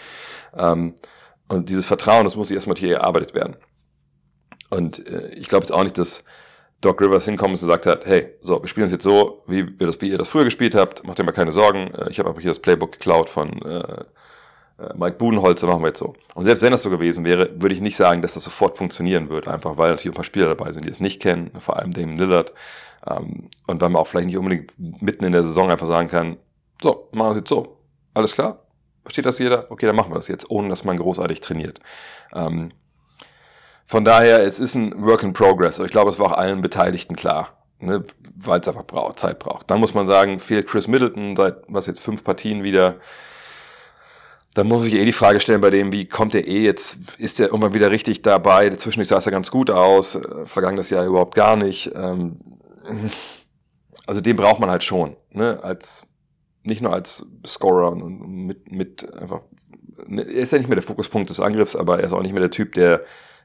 Ähm, 0.57 0.95
und 1.49 1.69
dieses 1.69 1.87
Vertrauen, 1.87 2.25
das 2.25 2.37
muss 2.37 2.51
erstmal 2.51 2.77
hier 2.77 2.97
erarbeitet 2.99 3.35
werden. 3.35 3.57
Und 4.71 5.07
äh, 5.09 5.29
ich 5.35 5.49
glaube 5.49 5.65
jetzt 5.65 5.73
auch 5.73 5.83
nicht, 5.83 5.99
dass 5.99 6.25
Doc 6.81 7.01
Rivers 7.01 7.25
hinkommt 7.25 7.51
und 7.51 7.61
gesagt 7.61 7.87
hat, 7.87 8.07
hey, 8.07 8.35
so, 8.41 8.63
wir 8.63 8.69
spielen 8.69 8.87
es 8.87 8.93
jetzt 8.93 9.05
so, 9.05 9.43
wie, 9.47 9.67
wir 9.79 9.87
das, 9.87 10.01
wie 10.01 10.11
ihr 10.11 10.19
das 10.19 10.29
früher 10.29 10.45
gespielt 10.45 10.75
habt, 10.75 11.05
macht 11.05 11.19
ihr 11.19 11.25
mal 11.25 11.33
keine 11.33 11.53
Sorgen. 11.53 11.93
Äh, 11.95 12.11
ich 12.11 12.19
habe 12.19 12.29
einfach 12.29 12.43
hier 12.43 12.51
das 12.51 12.61
Playbook 12.61 12.93
geklaut 12.93 13.29
von 13.29 13.61
äh, 13.63 13.79
äh, 13.79 14.05
Mike 14.95 15.17
Budenholzer, 15.17 15.67
machen 15.67 15.83
wir 15.83 15.89
jetzt 15.89 15.99
so. 15.99 16.15
Und 16.35 16.45
selbst 16.45 16.63
wenn 16.63 16.71
das 16.71 16.83
so 16.83 16.91
gewesen 16.91 17.25
wäre, 17.25 17.51
würde 17.61 17.75
ich 17.75 17.81
nicht 17.81 17.97
sagen, 17.97 18.21
dass 18.21 18.35
das 18.35 18.45
sofort 18.45 18.77
funktionieren 18.77 19.31
wird, 19.31 19.49
einfach 19.49 19.79
weil 19.79 19.91
natürlich 19.91 20.13
ein 20.13 20.17
paar 20.17 20.25
Spieler 20.25 20.49
dabei 20.49 20.71
sind, 20.73 20.85
die 20.85 20.91
es 20.91 21.01
nicht 21.01 21.21
kennen, 21.21 21.51
vor 21.59 21.79
allem 21.79 21.93
Damon 21.93 22.17
Lillard. 22.17 22.53
Ähm, 23.09 23.49
und 23.67 23.81
weil 23.81 23.89
man 23.89 24.03
auch 24.03 24.07
vielleicht 24.07 24.27
nicht 24.27 24.37
unbedingt 24.37 24.73
mitten 24.77 25.25
in 25.25 25.33
der 25.33 25.43
Saison 25.43 25.71
einfach 25.71 25.87
sagen 25.87 26.09
kann, 26.09 26.37
so, 26.83 27.09
machen 27.13 27.29
wir 27.29 27.31
es 27.31 27.37
jetzt 27.39 27.49
so. 27.49 27.79
Alles 28.13 28.35
klar? 28.35 28.67
Versteht 29.03 29.25
das 29.25 29.39
jeder? 29.39 29.71
Okay, 29.71 29.87
dann 29.87 29.97
machen 29.97 30.11
wir 30.11 30.17
das 30.17 30.29
jetzt, 30.29 30.51
ohne 30.51 30.69
dass 30.69 30.85
man 30.85 30.99
großartig 30.99 31.41
trainiert. 31.41 31.81
Ähm, 32.35 32.71
von 33.87 34.05
daher, 34.05 34.43
es 34.43 34.59
ist 34.59 34.75
ein 34.75 35.07
Work 35.07 35.23
in 35.23 35.33
Progress. 35.33 35.79
Ich 35.79 35.91
glaube, 35.91 36.11
es 36.11 36.19
war 36.19 36.27
auch 36.27 36.39
allen 36.39 36.61
Beteiligten 36.61 37.17
klar, 37.17 37.57
ne, 37.79 38.05
weil 38.35 38.61
es 38.61 38.69
einfach 38.69 39.15
Zeit 39.15 39.39
braucht. 39.39 39.71
Dann 39.71 39.81
muss 39.81 39.95
man 39.95 40.07
sagen, 40.07 40.39
fehlt 40.39 40.67
Chris 40.67 40.89
Middleton 40.89 41.37
seit 41.37 41.59
was 41.69 41.87
jetzt 41.87 42.01
fünf 42.01 42.25
Partien 42.25 42.63
wieder. 42.63 42.97
Dann 44.57 44.69
muss 44.69 44.87
ich 44.87 44.95
eh 44.95 45.05
die 45.05 45.13
Frage 45.13 45.39
stellen 45.39 45.61
bei 45.61 45.69
dem, 45.69 45.93
wie 45.93 46.07
kommt 46.07 46.33
der 46.33 46.49
eh 46.49 46.63
jetzt? 46.63 46.97
Ist 47.19 47.39
der 47.39 47.49
irgendwann 47.49 47.75
wieder 47.75 47.91
richtig 47.91 48.23
dabei? 48.23 48.71
Zwischendurch 48.71 49.09
sah 49.09 49.19
es 49.19 49.27
ja 49.27 49.31
ganz 49.31 49.51
gut 49.51 49.71
aus. 49.71 50.15
Äh, 50.15 50.47
vergangenes 50.47 50.89
Jahr 50.89 51.05
überhaupt 51.05 51.35
gar 51.35 51.57
nicht. 51.57 51.93
Ähm, 51.95 52.39
also 54.07 54.23
den 54.23 54.35
braucht 54.35 54.59
man 54.59 54.71
halt 54.71 54.83
schon, 54.83 55.15
ne? 55.31 55.63
Als 55.63 56.05
nicht 56.63 56.81
nur 56.81 56.95
als 56.95 57.27
Scorer 57.47 57.93
und 57.93 58.47
mit, 58.47 58.73
mit 58.73 59.13
einfach. 59.21 59.43
Ne, 60.07 60.23
er 60.23 60.41
ist 60.41 60.53
ja 60.53 60.59
nicht 60.59 60.69
mehr 60.69 60.77
der 60.77 60.83
Fokuspunkt 60.83 61.29
des 61.29 61.39
Angriffs, 61.39 61.77
aber 61.77 61.99
er 61.99 62.05
ist 62.05 62.15
auch 62.15 62.23
nicht 62.23 62.33
mehr 62.33 62.41
der 62.41 62.51
Typ, 62.51 62.73
der 62.73 63.03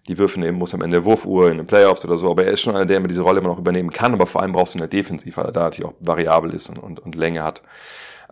die 0.08 0.18
Würfe 0.18 0.40
nehmen 0.40 0.58
muss 0.58 0.74
am 0.74 0.82
Ende 0.82 0.96
der 0.96 1.06
Wurfuhr 1.06 1.52
in 1.52 1.58
den 1.58 1.68
Playoffs 1.68 2.06
oder 2.06 2.18
so. 2.18 2.32
Aber 2.32 2.46
er 2.46 2.52
ist 2.52 2.62
schon 2.62 2.74
einer, 2.74 2.86
der 2.86 2.96
immer 2.96 3.10
diese 3.10 3.22
Rolle 3.24 3.40
immer 3.40 3.50
noch 3.50 3.60
übernehmen 3.60 3.90
kann, 3.90 4.14
aber 4.14 4.28
vor 4.28 4.42
allem 4.42 4.54
brauchst 4.54 4.76
du 4.76 4.80
eine 4.80 4.88
Defensiv, 4.88 5.36
weil 5.36 5.46
er 5.48 5.52
da 5.52 5.64
natürlich 5.64 5.90
auch 5.90 5.96
variabel 6.00 6.54
ist 6.54 6.70
und, 6.70 6.80
und, 6.80 7.02
und 7.02 7.16
Länge 7.16 7.44
hat. 7.44 7.64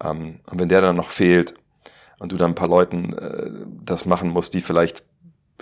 Ähm, 0.02 0.40
und 0.50 0.62
wenn 0.62 0.70
der 0.70 0.80
dann 0.80 0.96
noch 0.96 1.10
fehlt 1.10 1.56
und 2.20 2.32
du 2.32 2.38
dann 2.38 2.52
ein 2.52 2.56
paar 2.56 2.68
Leuten 2.68 3.14
äh, 3.14 3.50
das 3.84 4.06
machen 4.06 4.30
musst, 4.30 4.54
die 4.54 4.62
vielleicht 4.62 5.04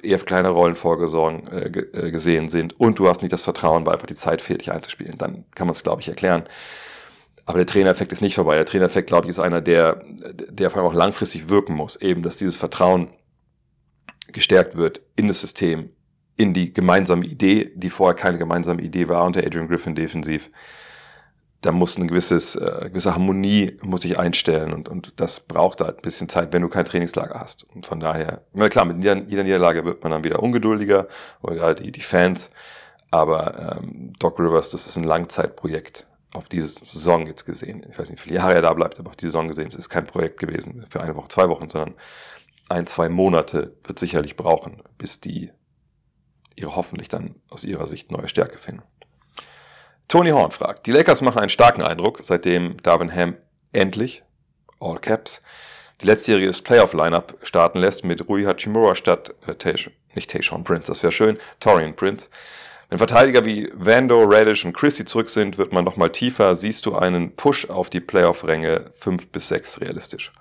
eher 0.02 0.20
für 0.20 0.26
kleine 0.26 0.50
Rollen 0.50 0.76
vorgesorgen 0.76 1.48
äh, 1.48 1.68
äh, 1.68 2.12
gesehen 2.12 2.50
sind 2.50 2.80
und 2.80 3.00
du 3.00 3.08
hast 3.08 3.22
nicht 3.22 3.34
das 3.34 3.44
Vertrauen, 3.44 3.86
weil 3.86 3.94
einfach 3.94 4.08
die 4.08 4.16
Zeit 4.16 4.42
fehlt, 4.42 4.62
dich 4.62 4.72
einzuspielen, 4.72 5.18
dann 5.18 5.46
kann 5.56 5.68
man 5.68 5.74
es, 5.74 5.84
glaube 5.84 6.02
ich, 6.02 6.08
erklären. 6.08 6.44
Aber 7.46 7.60
der 7.60 7.66
Trainereffekt 7.66 8.12
ist 8.12 8.22
nicht 8.22 8.36
vorbei. 8.36 8.56
Der 8.56 8.66
Trainereffekt, 8.66 9.08
glaube 9.08 9.26
ich, 9.26 9.30
ist 9.30 9.40
einer, 9.40 9.62
der, 9.62 10.04
der 10.50 10.70
vor 10.70 10.82
allem 10.82 10.92
auch 10.92 10.94
langfristig 10.94 11.48
wirken 11.48 11.76
muss. 11.76 11.96
Eben, 11.96 12.22
dass 12.22 12.36
dieses 12.36 12.58
Vertrauen 12.58 13.08
gestärkt 14.34 14.76
wird 14.76 15.00
in 15.16 15.30
das 15.30 15.40
System, 15.40 15.90
in 16.36 16.54
die 16.54 16.74
gemeinsame 16.74 17.26
Idee, 17.26 17.72
die 17.74 17.90
vorher 17.90 18.16
keine 18.16 18.38
gemeinsame 18.38 18.82
Idee 18.82 19.08
war 19.08 19.24
unter 19.24 19.46
Adrian 19.46 19.70
Griffin 19.70 19.96
defensiv 19.96 20.52
da 21.62 21.72
muss 21.72 21.98
ein 21.98 22.08
gewisses, 22.08 22.56
äh, 22.56 22.90
gewisse 22.90 23.14
Harmonie 23.14 23.78
muss 23.82 24.02
sich 24.02 24.20
einstellen 24.20 24.74
und, 24.74 24.90
und 24.90 25.20
das 25.20 25.40
braucht 25.40 25.82
halt 25.82 25.98
ein 25.98 26.02
bisschen 26.02 26.30
Zeit, 26.30 26.54
wenn 26.54 26.62
du 26.62 26.70
kein 26.70 26.86
Trainingslager 26.86 27.40
hast. 27.40 27.66
Und 27.74 27.86
von 27.86 28.00
daher, 28.00 28.42
na 28.54 28.70
klar, 28.70 28.86
mit 28.86 28.98
jeder, 29.04 29.24
jeder 29.24 29.44
Niederlage 29.44 29.84
wird 29.84 30.04
man 30.04 30.12
dann 30.12 30.24
wieder 30.24 30.42
ungeduldiger, 30.42 31.08
oder 31.42 31.56
gerade 31.56 31.84
die, 31.84 31.92
die 31.92 32.02
Fans. 32.02 32.50
Aber 33.10 33.80
ähm, 33.80 34.14
Doc 34.20 34.40
Rivers, 34.40 34.70
das 34.70 34.86
ist 34.86 34.98
ein 34.98 35.04
Langzeitprojekt 35.04 36.06
auf 36.34 36.50
diese 36.50 36.68
Saison 36.68 37.26
jetzt 37.26 37.46
gesehen. 37.46 37.86
Ich 37.90 37.98
weiß 37.98 38.10
nicht, 38.10 38.20
wie 38.20 38.30
viele 38.30 38.36
Jahre 38.36 38.56
er 38.56 38.62
da 38.62 38.74
bleibt, 38.74 39.00
aber 39.00 39.10
auf 39.10 39.16
die 39.16 39.26
Saison 39.26 39.48
gesehen, 39.48 39.68
es 39.68 39.76
ist 39.76 39.90
kein 39.90 40.06
Projekt 40.06 40.40
gewesen 40.40 40.86
für 40.90 41.02
eine 41.02 41.16
Woche, 41.16 41.30
zwei 41.30 41.50
Wochen, 41.50 41.70
sondern 41.70 41.96
ein, 42.70 42.86
zwei 42.86 43.10
Monate 43.10 43.76
wird 43.84 43.98
sicherlich 43.98 44.36
brauchen, 44.36 44.84
bis 44.98 45.22
die 45.22 45.52
ihre 46.56 46.76
hoffentlich 46.76 47.08
dann 47.08 47.36
aus 47.50 47.64
ihrer 47.64 47.88
Sicht 47.88 48.12
neue 48.12 48.28
Stärke 48.28 48.58
finden. 48.58 48.84
Tony 50.08 50.30
Horn 50.30 50.52
fragt, 50.52 50.86
die 50.86 50.92
Lakers 50.92 51.20
machen 51.20 51.40
einen 51.40 51.50
starken 51.50 51.84
Eindruck, 51.84 52.20
seitdem 52.24 52.82
Darvin 52.82 53.14
Ham 53.14 53.36
endlich, 53.74 54.24
all 54.80 55.00
caps, 55.00 55.42
die 56.02 56.06
letztjährige 56.06 56.52
Playoff-Lineup 56.52 57.38
starten 57.44 57.80
lässt 57.80 58.06
mit 58.06 58.30
Rui 58.30 58.44
Hachimura 58.44 58.96
statt, 58.96 59.34
äh, 59.48 59.56
Tej, 59.56 59.92
nicht 60.16 60.30
Tayshaun 60.30 60.64
Prince, 60.64 60.92
das 60.92 61.04
wäre 61.04 61.12
schön, 61.12 61.38
Torian 61.60 61.96
Prince. 61.96 62.30
Wenn 62.90 63.00
Verteidiger 63.00 63.44
wie 63.44 63.70
Vando, 63.74 64.24
Radish 64.24 64.64
und 64.64 64.72
Chrissy 64.72 65.04
zurück 65.04 65.28
sind, 65.28 65.58
wird 65.58 65.74
man 65.74 65.84
nochmal 65.84 66.10
tiefer. 66.10 66.56
Siehst 66.56 66.86
du 66.86 66.96
einen 66.96 67.36
Push 67.36 67.70
auf 67.70 67.90
die 67.90 68.00
Playoff-Ränge 68.00 68.92
5 69.00 69.28
bis 69.28 69.50
6 69.50 69.82
realistisch? 69.82 70.32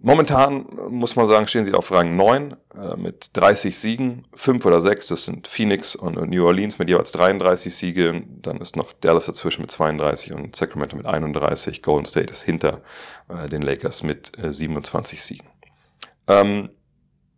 Momentan 0.00 0.66
muss 0.90 1.16
man 1.16 1.26
sagen, 1.26 1.48
stehen 1.48 1.64
sie 1.64 1.74
auf 1.74 1.90
Rang 1.90 2.14
9 2.14 2.52
äh, 2.52 2.96
mit 2.96 3.30
30 3.32 3.76
Siegen. 3.76 4.24
5 4.34 4.64
oder 4.64 4.80
6, 4.80 5.08
das 5.08 5.24
sind 5.24 5.48
Phoenix 5.48 5.96
und, 5.96 6.14
New 6.30 6.46
Orleans 6.46 6.78
mit 6.78 6.88
jeweils 6.88 7.10
33 7.10 7.74
Siege. 7.74 8.22
Dann 8.40 8.58
ist 8.58 8.76
noch 8.76 8.92
Dallas 8.92 9.26
dazwischen 9.26 9.62
mit 9.62 9.72
32 9.72 10.32
und 10.32 10.54
Sacramento 10.54 10.96
mit 10.96 11.06
31. 11.06 11.82
Golden 11.82 12.06
State 12.06 12.32
ist 12.32 12.42
hinter 12.42 12.82
äh, 13.28 13.48
den 13.48 13.62
Lakers 13.62 14.04
mit 14.04 14.38
äh, 14.38 14.52
27 14.52 15.20
Siegen. 15.20 15.48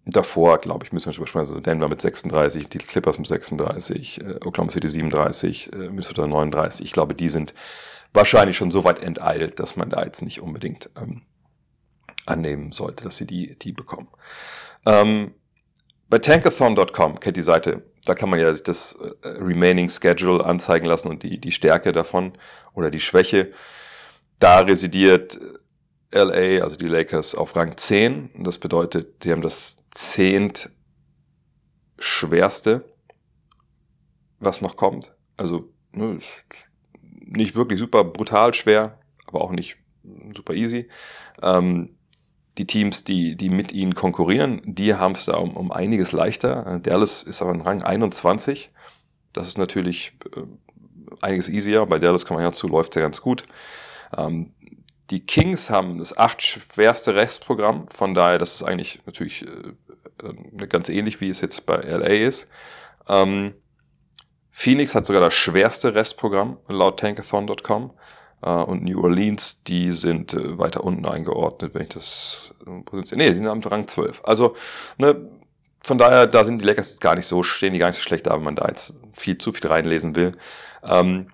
davor, 0.05 0.59
glaube 0.59 0.85
ich, 0.85 0.93
müssen 0.93 1.07
wir 1.07 1.13
schon 1.15 1.27
sprechen. 1.27 1.41
Also 1.41 1.61
Denver 1.61 1.89
mit 1.89 2.01
36, 2.03 2.69
die 2.69 2.79
Clippers 2.79 3.19
mit 3.19 3.29
36, 3.29 4.21
äh, 4.21 4.35
Oklahoma 4.45 4.73
City 4.73 4.89
37, 4.89 5.73
äh, 5.73 5.77
Minnesota 5.77 6.27
39. 6.27 6.85
Ich 6.85 6.93
glaube, 6.93 7.15
die 7.15 7.31
sind 7.31 7.55
wahrscheinlich 8.13 8.57
schon 8.57 8.71
so 8.71 8.85
weit 8.85 8.99
enteilt, 8.99 9.61
dass 9.61 9.77
man 9.77 9.89
da 9.89 10.03
jetzt 10.05 10.23
nicht 10.23 10.43
unbedingt 10.43 10.91
ähm, 11.01 11.23
annehmen 12.31 12.73
sollte, 12.73 13.05
dass 13.05 13.17
sie 13.17 13.27
die, 13.27 13.57
die 13.59 13.73
bekommen. 13.73 14.09
Ähm, 14.87 15.35
bei 16.09 16.19
tankathon.com 16.19 17.21
kennt 17.21 17.37
die 17.37 17.43
Seite, 17.43 17.83
da 18.05 18.15
kann 18.15 18.31
man 18.31 18.41
ja 18.41 18.53
das 18.53 18.99
äh, 19.23 19.29
Remaining 19.29 19.89
Schedule 19.89 20.45
anzeigen 20.45 20.87
lassen 20.87 21.09
und 21.09 21.23
die, 21.23 21.39
die 21.39 21.53
Stärke 21.53 21.93
davon 21.93 22.33
oder 22.75 22.91
die 22.91 23.01
Schwäche. 23.01 23.53
Da 24.39 24.61
residiert 24.61 25.39
LA, 26.13 26.63
also 26.65 26.77
die 26.77 26.89
Lakers, 26.89 27.35
auf 27.35 27.55
Rang 27.55 27.77
10. 27.77 28.31
Das 28.43 28.59
bedeutet, 28.59 29.25
die 29.25 29.33
haben 29.33 29.43
das 29.43 29.85
zehnt 29.91 30.71
schwerste, 31.99 32.85
was 34.41 34.61
noch 34.61 34.77
kommt. 34.77 35.15
Also 35.37 35.73
ne, 35.93 36.19
nicht 37.21 37.55
wirklich 37.55 37.79
super 37.79 38.03
brutal 38.03 38.55
schwer, 38.55 38.99
aber 39.27 39.43
auch 39.43 39.53
nicht 39.53 39.77
super 40.35 40.55
easy. 40.55 40.89
Ähm, 41.43 41.97
die 42.61 42.67
Teams, 42.67 43.05
die, 43.05 43.37
die 43.37 43.49
mit 43.49 43.73
ihnen 43.73 43.95
konkurrieren, 43.95 44.61
die 44.67 44.95
haben 44.95 45.13
es 45.13 45.25
da 45.25 45.39
um, 45.39 45.57
um 45.57 45.73
einiges 45.73 46.13
leichter. 46.13 46.79
Dallas 46.83 47.23
ist 47.23 47.41
aber 47.41 47.53
in 47.53 47.63
Rang 47.63 47.81
21. 47.81 48.71
Das 49.33 49.49
ist 49.49 49.57
natürlich 49.57 50.13
äh, 50.37 50.43
einiges 51.23 51.49
easier. 51.49 51.87
Bei 51.87 51.99
Dallas 51.99 52.27
kann 52.27 52.35
man 52.35 52.45
ja 52.45 52.53
zu, 52.53 52.69
läuft 52.69 52.97
ja 52.97 53.01
ganz 53.01 53.23
gut. 53.23 53.45
Ähm, 54.15 54.53
die 55.09 55.25
Kings 55.25 55.71
haben 55.71 55.97
das 55.97 56.15
acht 56.15 56.43
schwerste 56.43 57.15
Restprogramm, 57.15 57.89
von 57.89 58.13
daher, 58.13 58.37
das 58.37 58.57
ist 58.57 58.63
eigentlich 58.63 59.01
natürlich 59.07 59.47
äh, 59.47 60.67
ganz 60.67 60.91
ähnlich, 60.91 61.23
wie 61.23 61.31
es 61.31 61.41
jetzt 61.41 61.65
bei 61.65 61.77
LA 61.77 62.27
ist. 62.27 62.47
Ähm, 63.09 63.55
Phoenix 64.51 64.95
hat 64.95 65.07
sogar 65.07 65.23
das 65.23 65.33
schwerste 65.33 65.95
Restprogramm 65.95 66.59
laut 66.69 67.01
tankathon.com. 67.01 67.93
Äh, 68.43 68.51
und 68.51 68.83
New 68.85 69.03
Orleans, 69.03 69.63
die 69.65 69.93
sind 69.93 70.35
äh, 70.35 70.59
weiter 70.59 70.85
unten 70.85 71.07
eingeordnet, 71.07 71.75
wenn 71.75 71.83
ich 71.83 71.89
das 71.91 72.55
äh. 72.67 73.17
Nee, 73.17 73.29
sie 73.29 73.35
sind 73.35 73.47
am 73.47 73.61
Rang 73.61 73.87
12. 73.89 74.23
Also, 74.25 74.55
ne, 74.99 75.29
von 75.83 75.99
daher, 75.99 76.27
da 76.27 76.45
sind 76.45 76.61
die 76.61 76.67
Lakers 76.67 76.91
jetzt 76.91 77.01
gar 77.01 77.17
nicht 77.17 77.27
so, 77.27 77.43
stehen 77.43 77.73
die 77.73 77.79
gar 77.79 77.89
nicht 77.89 77.97
so 77.97 78.03
schlecht 78.03 78.27
da, 78.27 78.35
wenn 78.35 78.43
man 78.43 78.57
da 78.57 78.67
jetzt 78.69 78.95
viel 79.13 79.39
zu 79.39 79.53
viel 79.53 79.67
reinlesen 79.67 80.15
will. 80.15 80.37
Ähm, 80.83 81.29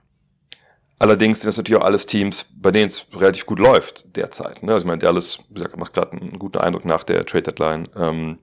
allerdings 0.99 1.41
sind 1.41 1.49
das 1.49 1.57
natürlich 1.57 1.81
auch 1.81 1.87
alles 1.87 2.07
Teams, 2.07 2.47
bei 2.55 2.71
denen 2.71 2.87
es 2.87 3.07
relativ 3.13 3.47
gut 3.47 3.59
läuft 3.59 4.17
derzeit. 4.17 4.63
Ne? 4.63 4.73
Also 4.73 4.85
ich 4.85 4.87
meine, 4.87 4.99
Dallas, 4.99 5.41
wie 5.49 5.55
gesagt, 5.55 5.77
macht 5.77 5.95
gerade 5.95 6.13
einen 6.13 6.39
guten 6.39 6.59
Eindruck 6.59 6.85
nach 6.85 7.03
der 7.05 7.27
Trade 7.27 7.43
Deadline. 7.43 7.89
Ähm, 7.97 8.39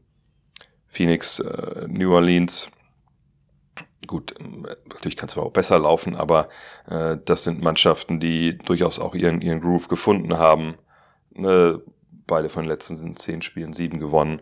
Phoenix, 0.88 1.40
äh, 1.40 1.88
New 1.88 2.14
Orleans, 2.14 2.70
Gut, 4.08 4.36
ähm, 4.40 4.66
natürlich 4.90 5.18
kann 5.18 5.30
es 5.30 5.38
auch 5.38 5.52
besser 5.52 5.80
laufen, 5.80 6.16
aber 6.16 6.50
äh, 6.90 7.18
das 7.24 7.44
sind 7.44 7.62
Mannschaften, 7.62 8.20
die 8.20 8.58
durchaus 8.58 9.00
auch 9.00 9.16
ihren, 9.16 9.42
ihren 9.42 9.62
Groove 9.62 9.88
gefunden 9.88 10.38
haben. 10.38 10.76
Ne, 11.36 11.82
beide 12.28 12.50
von 12.50 12.64
den 12.64 12.70
letzten 12.70 13.16
zehn 13.16 13.42
Spielen 13.42 13.74
sieben 13.74 14.00
gewonnen. 14.00 14.42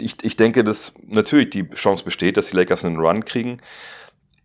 Ich, 0.00 0.22
ich 0.22 0.36
denke, 0.36 0.64
dass 0.64 0.92
natürlich 1.06 1.50
die 1.50 1.68
Chance 1.70 2.04
besteht, 2.04 2.36
dass 2.36 2.50
die 2.50 2.56
Lakers 2.56 2.84
einen 2.84 2.98
Run 2.98 3.24
kriegen, 3.24 3.58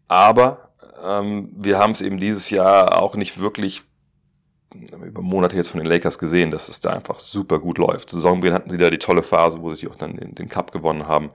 aber 0.08 0.72
ähm, 1.04 1.50
wir 1.56 1.78
haben 1.78 1.92
es 1.92 2.02
eben 2.02 2.20
dieses 2.20 2.50
Jahr 2.50 3.02
auch 3.02 3.16
nicht 3.16 3.40
wirklich 3.40 3.84
über 4.74 5.22
Monate 5.22 5.56
jetzt 5.56 5.70
von 5.70 5.80
den 5.80 5.90
Lakers 5.90 6.20
gesehen, 6.20 6.52
dass 6.52 6.70
es 6.70 6.80
da 6.80 6.92
einfach 6.92 7.20
super 7.20 7.60
gut 7.60 7.78
läuft. 7.78 8.10
Saisonbeginn 8.12 8.54
hatten 8.54 8.70
sie 8.70 8.78
da 8.78 8.90
die 8.90 9.00
tolle 9.00 9.24
Phase, 9.24 9.62
wo 9.62 9.74
sie 9.74 9.88
auch 9.88 9.96
dann 9.96 10.16
den, 10.16 10.36
den 10.36 10.50
Cup 10.50 10.72
gewonnen 10.72 11.08
haben. 11.08 11.32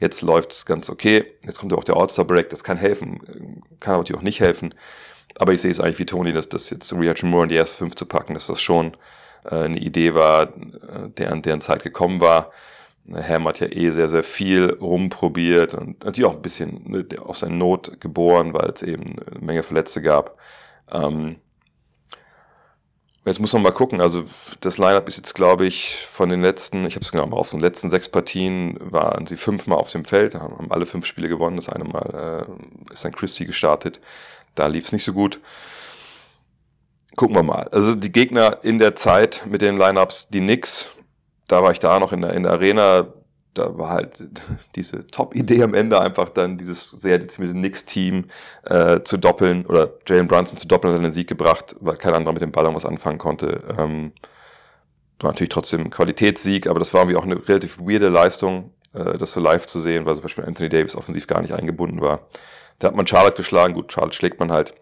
Jetzt 0.00 0.22
läuft 0.22 0.52
es 0.52 0.66
ganz 0.66 0.90
okay. 0.90 1.24
Jetzt 1.44 1.58
kommt 1.58 1.72
ja 1.72 1.78
auch 1.78 1.84
der 1.84 1.96
All-Star-Break. 1.96 2.48
Das 2.48 2.64
kann 2.64 2.76
helfen, 2.76 3.62
kann 3.80 3.96
natürlich 3.96 4.18
auch 4.18 4.24
nicht 4.24 4.40
helfen. 4.40 4.74
Aber 5.38 5.52
ich 5.52 5.60
sehe 5.60 5.70
es 5.70 5.80
eigentlich 5.80 5.98
wie 5.98 6.06
Tony, 6.06 6.32
dass 6.32 6.48
das 6.48 6.70
jetzt 6.70 6.92
Riyad 6.92 7.22
Moore 7.22 7.44
in 7.44 7.48
die 7.50 7.56
erste 7.56 7.78
fünf 7.78 7.94
zu 7.94 8.06
packen, 8.06 8.34
dass 8.34 8.46
das 8.46 8.60
schon 8.60 8.96
äh, 9.44 9.54
eine 9.54 9.78
Idee 9.78 10.14
war, 10.14 10.42
äh, 10.44 11.08
der 11.16 11.32
an 11.32 11.42
deren 11.42 11.60
Zeit 11.60 11.82
gekommen 11.82 12.20
war. 12.20 12.50
Ham 13.10 13.48
hat 13.48 13.58
ja 13.58 13.66
eh 13.66 13.90
sehr, 13.90 14.08
sehr 14.08 14.22
viel 14.22 14.74
rumprobiert 14.74 15.74
und 15.74 16.04
natürlich 16.04 16.30
auch 16.30 16.36
ein 16.36 16.42
bisschen 16.42 16.82
ne, 16.86 17.06
aus 17.20 17.40
seiner 17.40 17.56
Not 17.56 18.00
geboren, 18.00 18.54
weil 18.54 18.70
es 18.70 18.82
eben 18.82 19.16
eine 19.18 19.40
Menge 19.40 19.62
Verletzte 19.64 20.02
gab. 20.02 20.38
Ähm, 20.90 21.36
Jetzt 23.24 23.38
muss 23.38 23.52
man 23.52 23.62
mal 23.62 23.70
gucken. 23.70 24.00
Also 24.00 24.24
das 24.60 24.78
Lineup 24.78 25.06
ist 25.06 25.16
jetzt, 25.16 25.34
glaube 25.34 25.64
ich, 25.64 26.06
von 26.10 26.28
den 26.28 26.42
letzten, 26.42 26.84
ich 26.84 26.96
habe 26.96 27.04
es 27.04 27.12
genau 27.12 27.26
mal 27.26 27.36
auf, 27.36 27.50
den 27.50 27.60
letzten 27.60 27.88
sechs 27.88 28.08
Partien 28.08 28.76
waren 28.80 29.26
sie 29.26 29.36
fünfmal 29.36 29.78
auf 29.78 29.90
dem 29.90 30.04
Feld, 30.04 30.34
haben 30.34 30.72
alle 30.72 30.86
fünf 30.86 31.06
Spiele 31.06 31.28
gewonnen. 31.28 31.56
Das 31.56 31.68
eine 31.68 31.84
Mal 31.84 32.46
äh, 32.88 32.92
ist 32.92 33.04
dann 33.04 33.12
Christie 33.12 33.46
gestartet. 33.46 34.00
Da 34.56 34.66
lief 34.66 34.86
es 34.86 34.92
nicht 34.92 35.04
so 35.04 35.12
gut. 35.12 35.40
Gucken 37.14 37.36
wir 37.36 37.42
mal. 37.44 37.68
Also 37.68 37.94
die 37.94 38.10
Gegner 38.10 38.58
in 38.62 38.78
der 38.78 38.96
Zeit 38.96 39.46
mit 39.46 39.62
den 39.62 39.76
Lineups, 39.76 40.28
die 40.28 40.40
Knicks, 40.40 40.90
da 41.46 41.62
war 41.62 41.70
ich 41.70 41.78
da 41.78 42.00
noch 42.00 42.12
in 42.12 42.22
der, 42.22 42.32
in 42.32 42.42
der 42.42 42.52
Arena, 42.52 43.06
da 43.54 43.76
war 43.76 43.90
halt 43.90 44.24
diese 44.76 45.06
Top-Idee 45.06 45.62
am 45.62 45.74
Ende 45.74 46.00
einfach 46.00 46.30
dann 46.30 46.58
dieses 46.58 46.90
sehr 46.90 47.18
dezimierte 47.18 47.58
Knicks-Team 47.58 48.26
äh, 48.64 49.00
zu 49.02 49.16
doppeln 49.16 49.66
oder 49.66 49.92
Jalen 50.06 50.28
Brunson 50.28 50.58
zu 50.58 50.66
doppeln 50.66 50.94
hat 50.94 51.00
einen 51.00 51.12
Sieg 51.12 51.28
gebracht, 51.28 51.76
weil 51.80 51.96
kein 51.96 52.14
anderer 52.14 52.32
mit 52.32 52.42
dem 52.42 52.52
Ball 52.52 52.72
was 52.74 52.84
anfangen 52.84 53.18
konnte. 53.18 53.62
Ähm, 53.78 54.12
war 55.20 55.30
natürlich 55.30 55.50
trotzdem 55.50 55.90
Qualitätssieg, 55.90 56.66
aber 56.66 56.78
das 56.78 56.92
war 56.94 57.02
irgendwie 57.02 57.16
auch 57.16 57.24
eine 57.24 57.48
relativ 57.48 57.78
weirde 57.78 58.08
Leistung, 58.08 58.72
äh, 58.92 59.18
das 59.18 59.32
so 59.32 59.40
live 59.40 59.66
zu 59.66 59.80
sehen, 59.80 60.04
weil 60.04 60.14
zum 60.14 60.22
Beispiel 60.22 60.44
Anthony 60.44 60.68
Davis 60.68 60.96
offensiv 60.96 61.26
gar 61.26 61.42
nicht 61.42 61.54
eingebunden 61.54 62.00
war. 62.00 62.26
Da 62.78 62.88
hat 62.88 62.96
man 62.96 63.06
Charlotte 63.06 63.36
geschlagen, 63.36 63.74
gut, 63.74 63.92
Charlotte 63.92 64.16
schlägt 64.16 64.40
man 64.40 64.50
halt. 64.50 64.74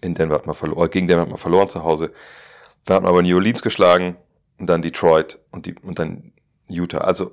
In 0.00 0.14
Denver 0.14 0.36
hat 0.36 0.46
man 0.46 0.54
verloren, 0.54 0.90
gegen 0.90 1.08
Denver 1.08 1.22
hat 1.22 1.28
man 1.28 1.38
verloren 1.38 1.68
zu 1.68 1.82
Hause. 1.84 2.12
Dann 2.84 2.96
hat 2.96 3.02
man 3.02 3.10
aber 3.10 3.22
New 3.22 3.36
Orleans 3.36 3.62
geschlagen 3.62 4.16
und 4.58 4.66
dann 4.68 4.82
Detroit 4.82 5.38
und, 5.50 5.66
die, 5.66 5.74
und 5.74 5.98
dann 5.98 6.32
Utah. 6.68 6.98
Also 6.98 7.32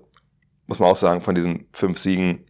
muss 0.68 0.80
man 0.80 0.90
auch 0.90 0.96
sagen, 0.96 1.22
von 1.22 1.36
diesen 1.36 1.68
fünf 1.72 1.98
Siegen, 2.00 2.46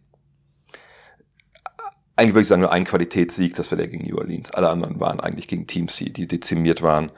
eigentlich 2.16 2.34
würde 2.34 2.42
ich 2.42 2.48
sagen, 2.48 2.62
nur 2.62 2.72
ein 2.72 2.84
Qualitätssieg, 2.84 3.54
das 3.56 3.70
war 3.70 3.76
der 3.76 3.88
gegen 3.88 4.08
New 4.08 4.16
Orleans. 4.16 4.50
Alle 4.52 4.70
anderen 4.70 4.98
waren 5.00 5.20
eigentlich 5.20 5.48
gegen 5.48 5.66
Teams, 5.66 5.96
die 5.96 6.26
dezimiert 6.26 6.82
waren. 6.82 7.12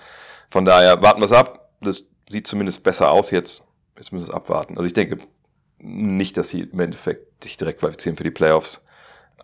Von 0.51 0.65
daher 0.65 1.01
warten 1.03 1.21
wir 1.21 1.27
es 1.27 1.33
ab. 1.33 1.71
Das 1.81 2.05
sieht 2.29 2.47
zumindest 2.47 2.83
besser 2.83 3.11
aus 3.11 3.31
jetzt. 3.31 3.65
Jetzt 3.97 4.13
müssen 4.13 4.27
wir 4.27 4.31
es 4.31 4.35
abwarten. 4.35 4.77
Also 4.77 4.87
ich 4.87 4.95
denke 4.95 5.19
nicht, 5.79 6.37
dass 6.37 6.49
sie 6.49 6.63
im 6.63 6.81
Endeffekt 6.81 7.45
sich 7.45 7.57
direkt 7.57 7.81
qualifizieren 7.81 8.17
für 8.17 8.25
die 8.25 8.31
Playoffs, 8.33 8.85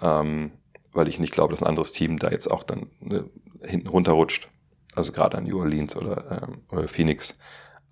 ähm, 0.01 0.53
weil 0.93 1.09
ich 1.09 1.21
nicht 1.21 1.33
glaube, 1.33 1.53
dass 1.53 1.63
ein 1.63 1.69
anderes 1.69 1.93
Team 1.93 2.19
da 2.19 2.31
jetzt 2.31 2.51
auch 2.51 2.65
dann 2.65 2.91
ne, 3.01 3.29
hinten 3.63 3.89
runterrutscht. 3.89 4.49
Also 4.97 5.13
gerade 5.13 5.39
an 5.39 5.45
New 5.45 5.59
Orleans 5.59 5.97
oder, 5.97 6.43
ähm, 6.43 6.63
oder 6.71 6.89
Phoenix. 6.89 7.37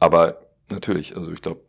Aber 0.01 0.47
natürlich, 0.69 1.17
also 1.17 1.33
ich 1.33 1.43
glaube, 1.43 1.63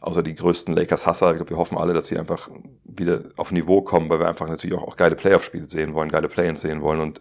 außer 0.00 0.22
die 0.22 0.34
größten 0.34 0.74
Lakers-Hasser, 0.74 1.48
wir 1.48 1.56
hoffen 1.56 1.78
alle, 1.78 1.94
dass 1.94 2.08
sie 2.08 2.18
einfach 2.18 2.48
wieder 2.84 3.24
auf 3.36 3.50
Niveau 3.50 3.82
kommen, 3.82 4.08
weil 4.08 4.20
wir 4.20 4.28
einfach 4.28 4.48
natürlich 4.48 4.76
auch, 4.76 4.86
auch 4.86 4.96
geile 4.96 5.16
Playoff-Spiele 5.16 5.68
sehen 5.68 5.94
wollen, 5.94 6.10
geile 6.10 6.28
Play-ins 6.28 6.60
sehen 6.60 6.82
wollen. 6.82 7.00
Und 7.00 7.20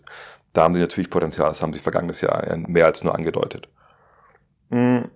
da 0.53 0.63
haben 0.63 0.73
sie 0.73 0.81
natürlich 0.81 1.09
Potenzial, 1.09 1.49
das 1.49 1.61
haben 1.61 1.73
sie 1.73 1.79
vergangenes 1.79 2.21
Jahr 2.21 2.55
mehr 2.57 2.85
als 2.85 3.03
nur 3.03 3.15
angedeutet. 3.15 3.67
Hm. 4.69 5.09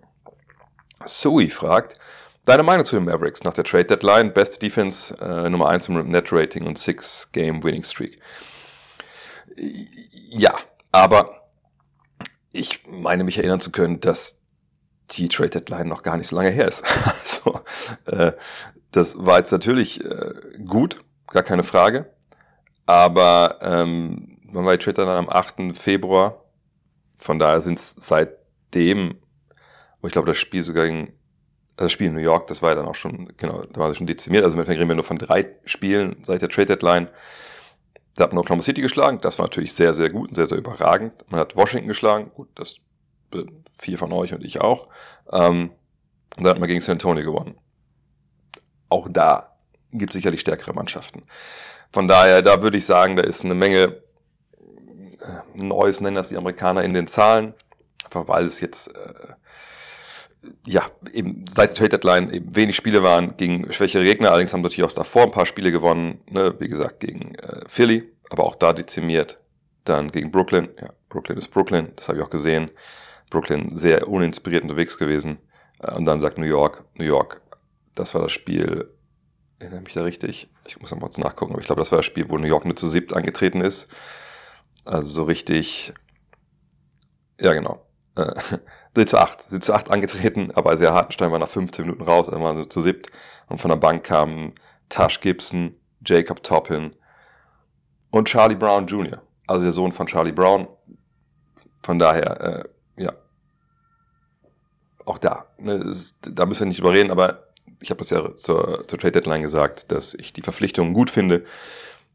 Sui 1.05 1.49
fragt, 1.49 1.99
deine 2.45 2.63
Meinung 2.63 2.85
zu 2.85 2.95
den 2.95 3.05
Mavericks 3.05 3.43
nach 3.43 3.53
der 3.53 3.63
Trade 3.63 3.85
Deadline, 3.85 4.33
Best 4.33 4.61
Defense, 4.61 5.15
äh, 5.19 5.49
Nummer 5.49 5.69
1 5.69 5.89
im 5.89 6.09
Net 6.09 6.31
Rating 6.31 6.67
und 6.67 6.77
6 6.77 7.31
Game 7.31 7.63
Winning 7.63 7.83
Streak. 7.83 8.19
Ja, 9.55 10.55
aber 10.91 11.49
ich 12.53 12.83
meine 12.87 13.23
mich 13.23 13.37
erinnern 13.37 13.59
zu 13.59 13.71
können, 13.71 13.99
dass 13.99 14.40
die 15.11 15.27
Trade 15.29 15.49
Deadline 15.49 15.87
noch 15.87 16.03
gar 16.03 16.17
nicht 16.17 16.27
so 16.27 16.35
lange 16.35 16.49
her 16.49 16.67
ist. 16.67 16.83
also, 17.05 17.59
äh, 18.05 18.33
das 18.91 19.15
war 19.17 19.39
jetzt 19.39 19.51
natürlich 19.51 20.03
äh, 20.03 20.33
gut, 20.65 21.03
gar 21.27 21.43
keine 21.43 21.63
Frage. 21.63 22.13
Aber 22.85 23.59
ähm, 23.61 24.37
man 24.43 24.65
war 24.65 24.77
die 24.77 24.83
Trade 24.83 24.95
Deadline 24.95 25.17
am 25.17 25.29
8. 25.29 25.77
Februar. 25.77 26.43
Von 27.19 27.39
daher 27.39 27.61
sind 27.61 27.77
es 27.77 27.93
seitdem, 27.93 29.15
wo 30.01 30.07
ich 30.07 30.13
glaube, 30.13 30.27
das 30.27 30.37
Spiel 30.37 30.63
sogar 30.63 30.87
ging, 30.87 31.13
also 31.77 31.85
das 31.85 31.91
Spiel 31.91 32.07
in 32.07 32.13
New 32.13 32.19
York, 32.19 32.47
das 32.47 32.61
war 32.61 32.69
ja 32.69 32.75
dann 32.75 32.87
auch 32.87 32.95
schon, 32.95 33.31
genau, 33.37 33.63
da 33.63 33.79
war 33.79 33.89
es 33.89 33.97
schon 33.97 34.07
dezimiert. 34.07 34.43
Also 34.43 34.57
mit 34.57 34.67
reden 34.67 34.87
wir 34.87 34.95
nur 34.95 35.03
von 35.03 35.17
drei 35.17 35.55
Spielen 35.65 36.17
seit 36.23 36.41
der 36.41 36.49
Trade 36.49 36.67
Deadline. 36.67 37.07
Da 38.15 38.25
hat 38.25 38.33
man 38.33 38.39
Oklahoma 38.39 38.63
City 38.63 38.81
geschlagen, 38.81 39.19
das 39.21 39.39
war 39.39 39.45
natürlich 39.45 39.73
sehr, 39.73 39.93
sehr 39.93 40.09
gut 40.09 40.29
und 40.29 40.35
sehr, 40.35 40.47
sehr 40.47 40.57
überragend. 40.57 41.13
Man 41.29 41.39
hat 41.39 41.55
Washington 41.55 41.87
geschlagen, 41.87 42.31
gut, 42.35 42.49
das 42.55 42.77
vier 43.81 43.97
von 43.97 44.13
euch 44.13 44.33
und 44.33 44.45
ich 44.45 44.61
auch. 44.61 44.87
Ähm, 45.31 45.71
und 46.37 46.43
dann 46.43 46.51
hat 46.51 46.59
man 46.59 46.69
gegen 46.69 46.81
San 46.81 46.93
Antonio 46.93 47.25
gewonnen. 47.25 47.55
Auch 48.89 49.09
da 49.09 49.55
gibt 49.91 50.11
es 50.11 50.15
sicherlich 50.15 50.41
stärkere 50.41 50.73
Mannschaften. 50.73 51.23
Von 51.91 52.07
daher, 52.07 52.41
da 52.41 52.61
würde 52.61 52.77
ich 52.77 52.85
sagen, 52.85 53.15
da 53.15 53.23
ist 53.23 53.43
eine 53.43 53.55
Menge 53.55 53.97
äh, 55.19 55.55
Neues, 55.55 55.99
nennen 55.99 56.15
das 56.15 56.29
die 56.29 56.37
Amerikaner 56.37 56.83
in 56.83 56.93
den 56.93 57.07
Zahlen. 57.07 57.53
Einfach 58.05 58.27
weil 58.27 58.45
es 58.45 58.59
jetzt, 58.61 58.87
äh, 58.95 59.33
ja, 60.65 60.89
eben 61.11 61.45
seit 61.47 61.71
der 61.71 61.75
Trade 61.75 61.89
Deadline 61.89 62.31
eben 62.31 62.55
wenig 62.55 62.75
Spiele 62.75 63.03
waren 63.03 63.35
gegen 63.35 63.71
schwächere 63.73 64.03
Gegner. 64.03 64.29
Allerdings 64.29 64.53
haben 64.53 64.61
natürlich 64.61 64.89
auch 64.89 64.95
davor 64.95 65.23
ein 65.23 65.31
paar 65.31 65.45
Spiele 65.45 65.71
gewonnen. 65.71 66.21
Ne? 66.29 66.55
Wie 66.59 66.69
gesagt, 66.69 66.99
gegen 66.99 67.35
äh, 67.35 67.61
Philly, 67.67 68.09
aber 68.29 68.45
auch 68.45 68.55
da 68.55 68.73
dezimiert. 68.73 69.39
Dann 69.83 70.11
gegen 70.11 70.31
Brooklyn. 70.31 70.69
Ja, 70.79 70.89
Brooklyn 71.09 71.37
ist 71.37 71.49
Brooklyn, 71.49 71.91
das 71.95 72.07
habe 72.07 72.19
ich 72.19 72.23
auch 72.23 72.29
gesehen. 72.29 72.69
Brooklyn 73.31 73.75
sehr 73.75 74.07
uninspiriert 74.07 74.61
unterwegs 74.61 74.99
gewesen. 74.99 75.39
Äh, 75.79 75.95
und 75.95 76.05
dann 76.05 76.21
sagt 76.21 76.37
New 76.37 76.45
York, 76.45 76.85
New 76.93 77.05
York, 77.05 77.41
das 77.95 78.13
war 78.13 78.21
das 78.21 78.31
Spiel, 78.31 78.93
erinnere 79.57 79.81
mich 79.81 79.93
da 79.93 80.03
richtig? 80.03 80.49
Ich 80.67 80.79
muss 80.79 80.91
noch 80.91 80.97
mal 80.97 81.05
kurz 81.05 81.17
nachgucken, 81.17 81.53
aber 81.53 81.61
ich 81.61 81.65
glaube, 81.65 81.81
das 81.81 81.91
war 81.91 81.97
das 81.97 82.05
Spiel, 82.05 82.29
wo 82.29 82.37
New 82.37 82.47
York 82.47 82.65
nur 82.65 82.75
zu 82.75 82.87
siebt 82.87 83.13
angetreten 83.13 83.61
ist. 83.61 83.87
Also 84.85 85.11
so 85.11 85.23
richtig, 85.23 85.93
ja 87.39 87.53
genau, 87.53 87.85
äh, 88.15 88.33
3 88.93 89.05
zu 89.05 89.17
8, 89.17 89.51
3 89.51 89.57
zu 89.59 89.73
8 89.73 89.89
angetreten, 89.89 90.51
aber 90.51 90.77
sehr 90.77 90.93
Hartenstein 90.93 91.31
war 91.31 91.39
nach 91.39 91.49
15 91.49 91.85
Minuten 91.85 92.03
raus, 92.03 92.27
dann 92.29 92.41
waren 92.41 92.57
sie 92.57 92.69
zu 92.69 92.81
siebt. 92.81 93.11
Und 93.47 93.59
von 93.59 93.69
der 93.69 93.77
Bank 93.77 94.03
kamen 94.03 94.53
Tash 94.89 95.21
Gibson, 95.21 95.75
Jacob 96.05 96.43
Toppin 96.43 96.95
und 98.09 98.27
Charlie 98.27 98.55
Brown 98.55 98.87
Jr., 98.87 99.21
also 99.47 99.63
der 99.63 99.71
Sohn 99.71 99.91
von 99.91 100.07
Charlie 100.07 100.31
Brown. 100.31 100.67
Von 101.83 101.99
daher, 101.99 102.41
äh, 102.41 102.63
auch 105.05 105.17
da, 105.17 105.45
ne, 105.57 105.75
ist, 105.75 106.15
da 106.21 106.45
müssen 106.45 106.61
wir 106.61 106.67
nicht 106.67 106.79
drüber 106.79 106.93
reden, 106.93 107.11
aber 107.11 107.47
ich 107.81 107.89
habe 107.89 107.99
das 107.99 108.09
ja 108.09 108.35
zur, 108.35 108.87
zur 108.87 108.99
Trade 108.99 109.11
Deadline 109.13 109.41
gesagt, 109.41 109.91
dass 109.91 110.13
ich 110.13 110.33
die 110.33 110.41
Verpflichtungen 110.41 110.93
gut 110.93 111.09
finde. 111.09 111.45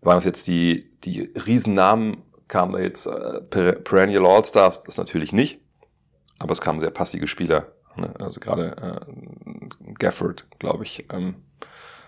Waren 0.02 0.16
das 0.16 0.24
jetzt 0.24 0.46
die, 0.46 0.90
die 1.04 1.32
Riesennamen, 1.46 2.22
kamen 2.48 2.72
da 2.72 2.78
jetzt 2.78 3.06
äh, 3.06 3.40
Perennial 3.40 4.26
All-Stars? 4.26 4.84
Das 4.84 4.96
natürlich 4.96 5.32
nicht, 5.32 5.60
aber 6.38 6.52
es 6.52 6.60
kamen 6.60 6.80
sehr 6.80 6.90
passige 6.90 7.26
Spieler. 7.26 7.72
Ne? 7.96 8.14
Also 8.20 8.40
gerade 8.40 8.76
äh, 8.76 9.94
Gafford, 9.98 10.46
glaube 10.58 10.84
ich, 10.84 11.06
ähm, 11.12 11.36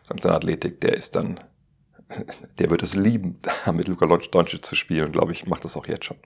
samt 0.04 0.22
seiner 0.22 0.36
Athletik, 0.36 0.80
der 0.80 0.94
ist 0.94 1.16
dann, 1.16 1.40
der 2.58 2.70
wird 2.70 2.82
es 2.82 2.94
lieben, 2.94 3.38
mit 3.72 3.88
Luka 3.88 4.06
Doncic 4.06 4.64
zu 4.64 4.76
spielen, 4.76 5.12
glaube 5.12 5.32
ich, 5.32 5.46
macht 5.46 5.64
das 5.64 5.76
auch 5.76 5.86
jetzt 5.86 6.04
schon. 6.04 6.18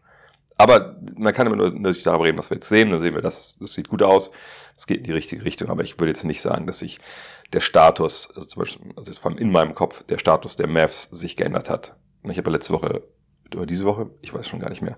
Aber 0.62 0.96
man 1.16 1.34
kann 1.34 1.46
immer 1.46 1.56
nur 1.56 1.70
natürlich 1.70 2.04
darüber 2.04 2.24
reden, 2.24 2.38
was 2.38 2.50
wir 2.50 2.56
jetzt 2.56 2.68
sehen. 2.68 2.90
Da 2.92 3.00
sehen 3.00 3.14
wir, 3.14 3.20
das, 3.20 3.56
das 3.58 3.72
sieht 3.72 3.88
gut 3.88 4.02
aus. 4.02 4.30
Es 4.76 4.86
geht 4.86 4.98
in 4.98 5.04
die 5.04 5.12
richtige 5.12 5.44
Richtung. 5.44 5.70
Aber 5.70 5.82
ich 5.82 5.98
würde 5.98 6.08
jetzt 6.10 6.22
nicht 6.22 6.40
sagen, 6.40 6.66
dass 6.66 6.78
sich 6.78 7.00
der 7.52 7.60
Status, 7.60 8.28
also 8.34 8.46
zum 8.46 8.60
Beispiel, 8.60 8.92
also 8.96 9.10
jetzt 9.10 9.18
vor 9.18 9.32
allem 9.32 9.38
in 9.38 9.50
meinem 9.50 9.74
Kopf, 9.74 10.04
der 10.04 10.18
Status 10.18 10.54
der 10.54 10.68
Mavs 10.68 11.08
sich 11.10 11.36
geändert 11.36 11.68
hat. 11.68 11.96
Ich 12.24 12.38
habe 12.38 12.48
ja 12.48 12.56
letzte 12.56 12.72
Woche, 12.72 13.02
oder 13.54 13.66
diese 13.66 13.84
Woche, 13.84 14.10
ich 14.20 14.32
weiß 14.32 14.46
schon 14.46 14.60
gar 14.60 14.70
nicht 14.70 14.82
mehr, 14.82 14.96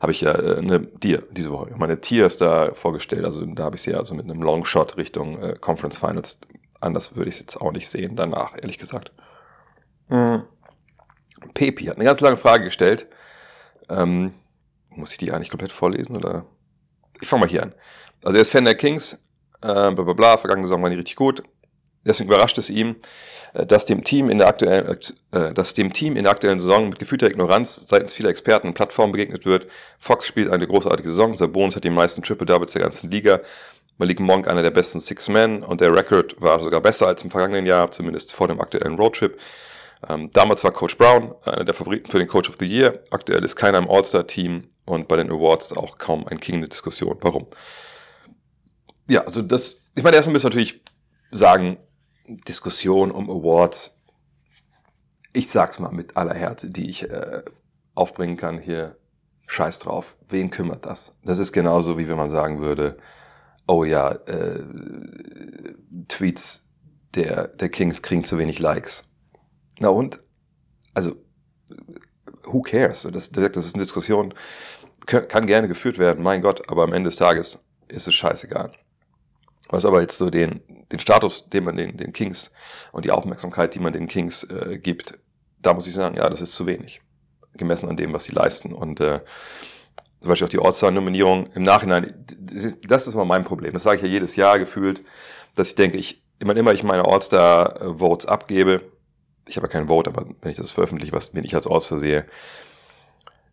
habe 0.00 0.10
ich 0.10 0.22
ja 0.22 0.32
äh, 0.32 0.58
eine 0.58 0.90
Tier, 0.98 1.22
diese 1.30 1.50
Woche, 1.50 1.72
meine 1.76 2.00
Tiers 2.00 2.36
da 2.36 2.74
vorgestellt. 2.74 3.24
Also 3.24 3.46
da 3.46 3.62
habe 3.64 3.76
ich 3.76 3.82
sie 3.82 3.92
ja 3.92 3.98
also 3.98 4.14
mit 4.14 4.24
einem 4.24 4.42
Longshot 4.42 4.96
Richtung 4.96 5.40
äh, 5.40 5.54
Conference 5.58 5.98
Finals. 5.98 6.40
Anders 6.80 7.14
würde 7.14 7.30
ich 7.30 7.36
es 7.36 7.40
jetzt 7.40 7.56
auch 7.56 7.72
nicht 7.72 7.88
sehen, 7.88 8.16
danach, 8.16 8.54
ehrlich 8.56 8.78
gesagt. 8.78 9.12
Mhm. 10.08 10.42
Pepi 11.54 11.84
hat 11.84 11.96
eine 11.96 12.04
ganz 12.04 12.20
lange 12.20 12.36
Frage 12.36 12.64
gestellt. 12.64 13.06
Ähm, 13.88 14.34
muss 14.96 15.12
ich 15.12 15.18
die 15.18 15.32
eigentlich 15.32 15.50
komplett 15.50 15.72
vorlesen 15.72 16.16
oder? 16.16 16.46
Ich 17.20 17.28
fange 17.28 17.40
mal 17.40 17.48
hier 17.48 17.62
an. 17.62 17.74
Also 18.24 18.36
er 18.36 18.42
ist 18.42 18.50
Fan 18.50 18.64
der 18.64 18.74
Kings, 18.74 19.14
äh, 19.62 19.66
bla 19.66 19.90
bla 19.90 20.12
bla, 20.12 20.36
vergangene 20.36 20.66
Saison 20.66 20.82
waren 20.82 20.90
die 20.90 20.96
richtig 20.96 21.16
gut. 21.16 21.42
Deswegen 22.04 22.28
überrascht 22.28 22.58
es 22.58 22.70
ihm, 22.70 22.96
äh, 23.54 23.66
dass 23.66 23.84
dem 23.84 24.04
Team 24.04 24.30
in 24.30 24.38
der 24.38 24.48
aktuellen, 24.48 24.98
äh, 25.32 25.52
dass 25.52 25.74
dem 25.74 25.92
Team 25.92 26.16
in 26.16 26.24
der 26.24 26.32
aktuellen 26.32 26.60
Saison 26.60 26.88
mit 26.88 26.98
gefühlter 26.98 27.28
Ignoranz 27.28 27.86
seitens 27.88 28.14
vieler 28.14 28.30
Experten 28.30 28.68
und 28.68 28.74
Plattformen 28.74 29.12
begegnet 29.12 29.44
wird. 29.44 29.66
Fox 29.98 30.26
spielt 30.26 30.50
eine 30.50 30.66
großartige 30.66 31.10
Saison, 31.10 31.34
Sabonis 31.34 31.76
hat 31.76 31.84
die 31.84 31.90
meisten 31.90 32.22
Triple 32.22 32.46
Doubles 32.46 32.72
der 32.72 32.82
ganzen 32.82 33.10
Liga. 33.10 33.40
Malik 33.98 34.20
Monk 34.20 34.46
einer 34.46 34.62
der 34.62 34.70
besten 34.70 35.00
Six 35.00 35.28
Men 35.28 35.62
und 35.62 35.80
der 35.80 35.94
Record 35.94 36.36
war 36.38 36.60
sogar 36.60 36.80
besser 36.80 37.06
als 37.06 37.22
im 37.22 37.30
vergangenen 37.30 37.64
Jahr, 37.64 37.90
zumindest 37.90 38.34
vor 38.34 38.46
dem 38.46 38.60
aktuellen 38.60 38.96
Roadtrip. 38.96 39.38
Ähm, 40.08 40.30
damals 40.32 40.62
war 40.64 40.70
Coach 40.70 40.98
Brown 40.98 41.34
einer 41.44 41.64
der 41.64 41.74
Favoriten 41.74 42.10
für 42.10 42.18
den 42.18 42.28
Coach 42.28 42.50
of 42.50 42.56
the 42.60 42.66
Year. 42.66 43.00
Aktuell 43.10 43.42
ist 43.42 43.56
keiner 43.56 43.78
im 43.78 43.88
All-Star-Team 43.88 44.64
und 44.86 45.08
bei 45.08 45.16
den 45.16 45.30
Awards 45.30 45.72
auch 45.72 45.98
kaum 45.98 46.26
ein 46.26 46.40
King 46.40 46.56
in 46.56 46.60
der 46.62 46.70
Diskussion. 46.70 47.16
Warum? 47.20 47.46
Ja, 49.08 49.22
also 49.22 49.42
das, 49.42 49.82
ich 49.94 50.02
meine, 50.02 50.16
erstmal 50.16 50.32
müssen 50.32 50.44
wir 50.44 50.50
natürlich 50.50 50.82
sagen, 51.30 51.76
Diskussion 52.26 53.10
um 53.10 53.30
Awards. 53.30 53.94
Ich 55.32 55.50
sag's 55.50 55.78
mal 55.78 55.92
mit 55.92 56.16
aller 56.16 56.34
Härte, 56.34 56.70
die 56.70 56.88
ich 56.88 57.08
äh, 57.10 57.42
aufbringen 57.94 58.36
kann 58.36 58.58
hier. 58.58 58.96
Scheiß 59.48 59.78
drauf. 59.78 60.16
Wen 60.28 60.50
kümmert 60.50 60.86
das? 60.86 61.12
Das 61.24 61.38
ist 61.38 61.52
genauso 61.52 61.98
wie 61.98 62.08
wenn 62.08 62.16
man 62.16 62.30
sagen 62.30 62.60
würde, 62.60 62.98
oh 63.68 63.84
ja, 63.84 64.10
äh, 64.10 64.62
Tweets 66.08 66.68
der, 67.14 67.48
der 67.48 67.68
Kings 67.68 68.02
kriegen 68.02 68.24
zu 68.24 68.38
wenig 68.38 68.58
Likes. 68.58 69.04
Na 69.78 69.88
und? 69.88 70.18
Also, 70.94 71.16
who 72.44 72.62
cares? 72.62 73.02
Das, 73.12 73.30
das 73.30 73.56
ist 73.64 73.74
eine 73.74 73.82
Diskussion, 73.82 74.34
kann 75.06 75.46
gerne 75.46 75.68
geführt 75.68 75.98
werden, 75.98 76.22
mein 76.22 76.42
Gott, 76.42 76.68
aber 76.68 76.82
am 76.82 76.92
Ende 76.92 77.08
des 77.08 77.16
Tages 77.16 77.58
ist 77.88 78.08
es 78.08 78.14
scheißegal. 78.14 78.72
Was 79.68 79.84
aber 79.84 80.00
jetzt 80.00 80.18
so 80.18 80.30
den, 80.30 80.60
den 80.92 81.00
Status, 81.00 81.48
den 81.48 81.64
man 81.64 81.76
den, 81.76 81.96
den 81.96 82.12
Kings 82.12 82.50
und 82.92 83.04
die 83.04 83.10
Aufmerksamkeit, 83.10 83.74
die 83.74 83.80
man 83.80 83.92
den 83.92 84.06
Kings 84.06 84.44
äh, 84.44 84.78
gibt, 84.78 85.18
da 85.60 85.74
muss 85.74 85.86
ich 85.86 85.94
sagen, 85.94 86.16
ja, 86.16 86.28
das 86.28 86.40
ist 86.40 86.52
zu 86.52 86.66
wenig. 86.66 87.00
Gemessen 87.54 87.88
an 87.88 87.96
dem, 87.96 88.12
was 88.12 88.24
sie 88.24 88.32
leisten. 88.32 88.72
Und 88.72 89.00
äh, 89.00 89.20
zum 90.20 90.28
Beispiel 90.28 90.46
auch 90.46 90.50
die 90.50 90.58
All-Star-Nominierung 90.60 91.48
im 91.54 91.62
Nachhinein, 91.62 92.14
das 92.86 93.06
ist 93.06 93.14
mal 93.14 93.24
mein 93.24 93.44
Problem. 93.44 93.72
Das 93.72 93.82
sage 93.82 93.96
ich 93.96 94.02
ja 94.02 94.08
jedes 94.08 94.36
Jahr 94.36 94.58
gefühlt, 94.58 95.02
dass 95.54 95.68
ich 95.68 95.74
denke, 95.74 95.96
ich, 95.96 96.22
immer, 96.38 96.56
immer 96.56 96.72
ich 96.72 96.82
meine 96.82 97.04
All-Star-Votes 97.04 98.26
abgebe, 98.26 98.82
ich 99.48 99.56
habe 99.56 99.66
ja 99.66 99.72
kein 99.72 99.88
Vote, 99.88 100.10
aber 100.10 100.26
wenn 100.42 100.50
ich 100.50 100.58
das 100.58 100.70
veröffentliche, 100.70 101.12
was, 101.12 101.34
wenn 101.34 101.44
ich 101.44 101.54
als 101.54 101.66
All-Star 101.66 101.98
sehe, 101.98 102.26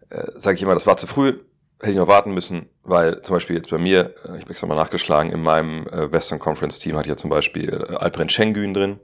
äh, 0.10 0.32
sage 0.36 0.56
ich 0.56 0.64
immer, 0.64 0.74
das 0.74 0.88
war 0.88 0.98
zu 0.98 1.08
früh, 1.08 1.40
hätte 1.80 1.92
ich 1.92 1.98
noch 1.98 2.08
warten 2.08 2.34
müssen, 2.34 2.70
weil 2.84 3.22
zum 3.22 3.36
Beispiel 3.36 3.56
jetzt 3.56 3.70
bei 3.70 3.78
mir, 3.78 4.16
äh, 4.26 4.36
ich 4.36 4.42
habe 4.42 4.52
extra 4.52 4.68
mal 4.68 4.76
nachgeschlagen, 4.76 5.32
in 5.32 5.42
meinem 5.42 5.88
äh, 5.88 6.12
Western 6.12 6.40
Conference 6.40 6.80
Team 6.80 6.96
hatte 6.96 7.08
ich 7.08 7.12
ja 7.12 7.18
zum 7.18 7.30
Beispiel 7.30 7.70
äh, 7.90 7.96
Alperen 7.96 8.30
Schengen 8.30 8.74
drin. 8.74 9.00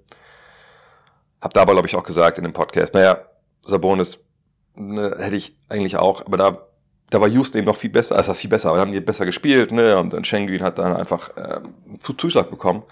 Hab 1.41 1.53
da 1.53 1.61
aber, 1.61 1.73
glaube 1.73 1.87
ich, 1.87 1.95
auch 1.95 2.03
gesagt 2.03 2.37
in 2.37 2.43
dem 2.43 2.53
Podcast, 2.53 2.93
naja, 2.93 3.25
Sabonis 3.65 4.25
ne, 4.75 5.15
hätte 5.19 5.35
ich 5.35 5.57
eigentlich 5.69 5.97
auch, 5.97 6.25
aber 6.25 6.37
da, 6.37 6.67
da 7.09 7.21
war 7.21 7.27
Houston 7.27 7.59
eben 7.59 7.67
noch 7.67 7.77
viel 7.77 7.89
besser, 7.89 8.15
also 8.15 8.33
viel 8.33 8.49
besser, 8.49 8.69
aber 8.69 8.77
da 8.77 8.81
haben 8.81 8.91
die 8.91 8.99
besser 9.01 9.25
gespielt, 9.25 9.71
ne, 9.71 9.97
und 9.97 10.13
dann 10.13 10.23
Schengen 10.23 10.63
hat 10.63 10.79
dann 10.79 10.95
einfach 10.95 11.35
äh, 11.37 11.61
Zuschlag 12.17 12.49
bekommen. 12.49 12.83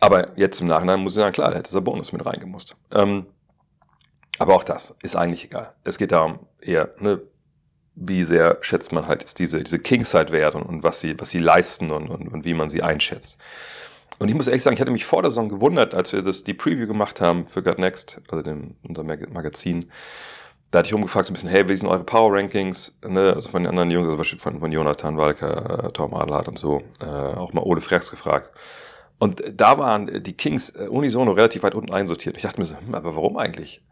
Aber 0.00 0.36
jetzt 0.36 0.60
im 0.60 0.66
Nachhinein 0.66 0.98
muss 0.98 1.12
ich 1.12 1.16
sagen, 1.16 1.32
klar, 1.32 1.50
da 1.52 1.58
hätte 1.58 1.70
Sabonis 1.70 2.12
mit 2.12 2.26
reingemusst. 2.26 2.74
Ähm, 2.92 3.26
aber 4.38 4.54
auch 4.54 4.64
das 4.64 4.96
ist 5.02 5.16
eigentlich 5.16 5.44
egal. 5.44 5.72
Es 5.84 5.98
geht 5.98 6.12
darum, 6.12 6.40
eher, 6.60 6.90
ne, 6.98 7.20
wie 7.94 8.22
sehr 8.22 8.58
schätzt 8.62 8.92
man 8.92 9.06
halt 9.06 9.20
jetzt 9.20 9.38
diese, 9.38 9.62
diese 9.62 9.78
Kingside-Werte 9.78 10.56
und, 10.58 10.64
und, 10.64 10.82
was 10.82 11.00
sie, 11.00 11.18
was 11.20 11.30
sie 11.30 11.38
leisten 11.38 11.90
und, 11.90 12.08
und, 12.08 12.28
und 12.28 12.44
wie 12.44 12.54
man 12.54 12.70
sie 12.70 12.82
einschätzt. 12.82 13.36
Und 14.18 14.28
ich 14.28 14.34
muss 14.34 14.46
ehrlich 14.46 14.62
sagen, 14.62 14.74
ich 14.74 14.80
hatte 14.80 14.90
mich 14.90 15.04
vor 15.04 15.22
der 15.22 15.30
Saison 15.30 15.48
gewundert, 15.48 15.94
als 15.94 16.12
wir 16.12 16.22
das, 16.22 16.44
die 16.44 16.54
Preview 16.54 16.86
gemacht 16.86 17.20
haben 17.20 17.46
für 17.46 17.62
God 17.62 17.78
Next, 17.78 18.20
also 18.30 18.42
dem, 18.42 18.76
unser 18.82 19.04
Magazin. 19.04 19.90
Da 20.70 20.78
hatte 20.78 20.88
ich 20.88 20.94
rumgefragt 20.94 21.26
so 21.26 21.32
ein 21.32 21.34
bisschen, 21.34 21.50
hey, 21.50 21.68
wie 21.68 21.76
sind 21.76 21.88
eure 21.88 22.04
Power 22.04 22.32
Rankings? 22.32 22.94
Ne? 23.06 23.34
Also 23.34 23.50
von 23.50 23.62
den 23.62 23.70
anderen 23.70 23.90
Jungs, 23.90 24.08
also 24.08 24.38
von, 24.38 24.60
von 24.60 24.72
Jonathan 24.72 25.18
Walker, 25.18 25.86
äh, 25.86 25.92
Tom 25.92 26.14
Adelhardt 26.14 26.48
und 26.48 26.58
so, 26.58 26.82
äh, 27.00 27.04
auch 27.04 27.52
mal 27.52 27.62
Ole 27.62 27.82
Frex 27.82 28.10
gefragt. 28.10 28.50
Und 29.18 29.42
da 29.54 29.78
waren 29.78 30.22
die 30.22 30.32
Kings 30.32 30.70
äh, 30.70 30.88
unisono 30.88 31.32
relativ 31.32 31.62
weit 31.62 31.74
unten 31.74 31.92
einsortiert. 31.92 32.36
Ich 32.36 32.42
dachte 32.42 32.60
mir 32.60 32.64
so, 32.64 32.76
hm, 32.78 32.94
aber 32.94 33.14
warum 33.14 33.36
eigentlich? 33.36 33.82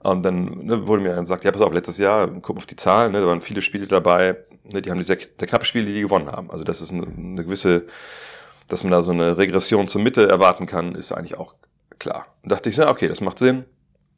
Und 0.00 0.24
dann 0.24 0.58
ne, 0.58 0.86
wurde 0.86 1.02
mir 1.02 1.14
gesagt, 1.16 1.44
ja, 1.44 1.50
pass 1.50 1.60
auf, 1.60 1.72
letztes 1.72 1.98
Jahr, 1.98 2.28
guck 2.28 2.56
auf 2.56 2.66
die 2.66 2.76
Zahlen, 2.76 3.12
ne, 3.12 3.20
da 3.20 3.26
waren 3.26 3.42
viele 3.42 3.62
Spiele 3.62 3.86
dabei, 3.86 4.36
ne, 4.64 4.80
die 4.80 4.90
haben 4.90 4.98
die 4.98 5.04
sehr, 5.04 5.18
sehr 5.18 5.48
knappe 5.48 5.64
Spiele, 5.64 5.86
die, 5.86 5.94
die 5.94 6.02
gewonnen 6.02 6.30
haben. 6.30 6.50
Also 6.50 6.64
das 6.64 6.80
ist 6.80 6.92
eine, 6.92 7.06
eine 7.06 7.44
gewisse, 7.44 7.86
dass 8.68 8.84
man 8.84 8.92
da 8.92 9.02
so 9.02 9.10
eine 9.10 9.38
Regression 9.38 9.88
zur 9.88 10.00
Mitte 10.00 10.28
erwarten 10.28 10.66
kann, 10.66 10.94
ist 10.94 11.12
eigentlich 11.12 11.36
auch 11.36 11.54
klar. 11.98 12.26
Und 12.42 12.52
dachte 12.52 12.70
ich, 12.70 12.76
ja, 12.76 12.90
okay, 12.90 13.08
das 13.08 13.20
macht 13.20 13.38
Sinn. 13.38 13.64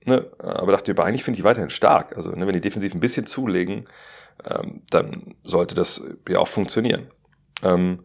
Ne, 0.06 0.26
aber 0.38 0.72
dachte 0.72 0.90
ich, 0.90 0.98
aber 0.98 1.06
eigentlich 1.06 1.24
finde 1.24 1.38
ich 1.38 1.44
weiterhin 1.44 1.68
stark. 1.68 2.16
Also 2.16 2.30
ne, 2.30 2.46
wenn 2.46 2.54
die 2.54 2.62
defensiv 2.62 2.94
ein 2.94 3.00
bisschen 3.00 3.26
zulegen, 3.26 3.84
ähm, 4.48 4.82
dann 4.90 5.34
sollte 5.42 5.74
das 5.74 6.02
ja 6.28 6.38
auch 6.38 6.48
funktionieren. 6.48 7.08
Ähm, 7.62 8.00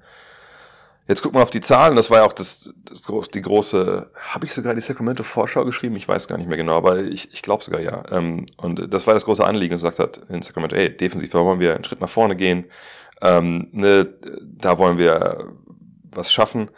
Jetzt 1.07 1.21
guck 1.21 1.33
mal 1.33 1.43
auf 1.43 1.51
die 1.51 1.61
Zahlen, 1.61 1.95
das 1.95 2.09
war 2.09 2.19
ja 2.19 2.25
auch 2.25 2.33
das, 2.33 2.73
das 2.83 3.03
die 3.29 3.41
große, 3.41 4.09
habe 4.21 4.45
ich 4.45 4.53
sogar 4.53 4.73
die 4.73 4.81
Sacramento 4.81 5.21
Vorschau 5.21 5.63
geschrieben? 5.63 5.95
Ich 5.95 6.07
weiß 6.07 6.27
gar 6.27 6.37
nicht 6.37 6.47
mehr 6.47 6.57
genau, 6.57 6.77
aber 6.77 6.99
ich, 7.03 7.31
ich 7.31 7.43
glaube 7.43 7.63
sogar 7.63 7.79
ja. 7.79 8.03
Ähm, 8.11 8.47
und 8.57 8.91
das 8.91 9.05
war 9.05 9.13
das 9.13 9.25
große 9.25 9.45
Anliegen, 9.45 9.71
das 9.71 9.81
gesagt 9.81 9.99
hat 9.99 10.21
in 10.29 10.41
Sacramento, 10.41 10.75
ey, 10.75 10.95
defensiv 10.95 11.33
wollen 11.35 11.59
wir 11.59 11.75
einen 11.75 11.83
Schritt 11.83 12.01
nach 12.01 12.09
vorne 12.09 12.35
gehen, 12.35 12.65
ähm, 13.21 13.67
ne, 13.71 14.07
da 14.41 14.79
wollen 14.79 14.97
wir 14.97 15.53
was 16.11 16.33
schaffen. 16.33 16.71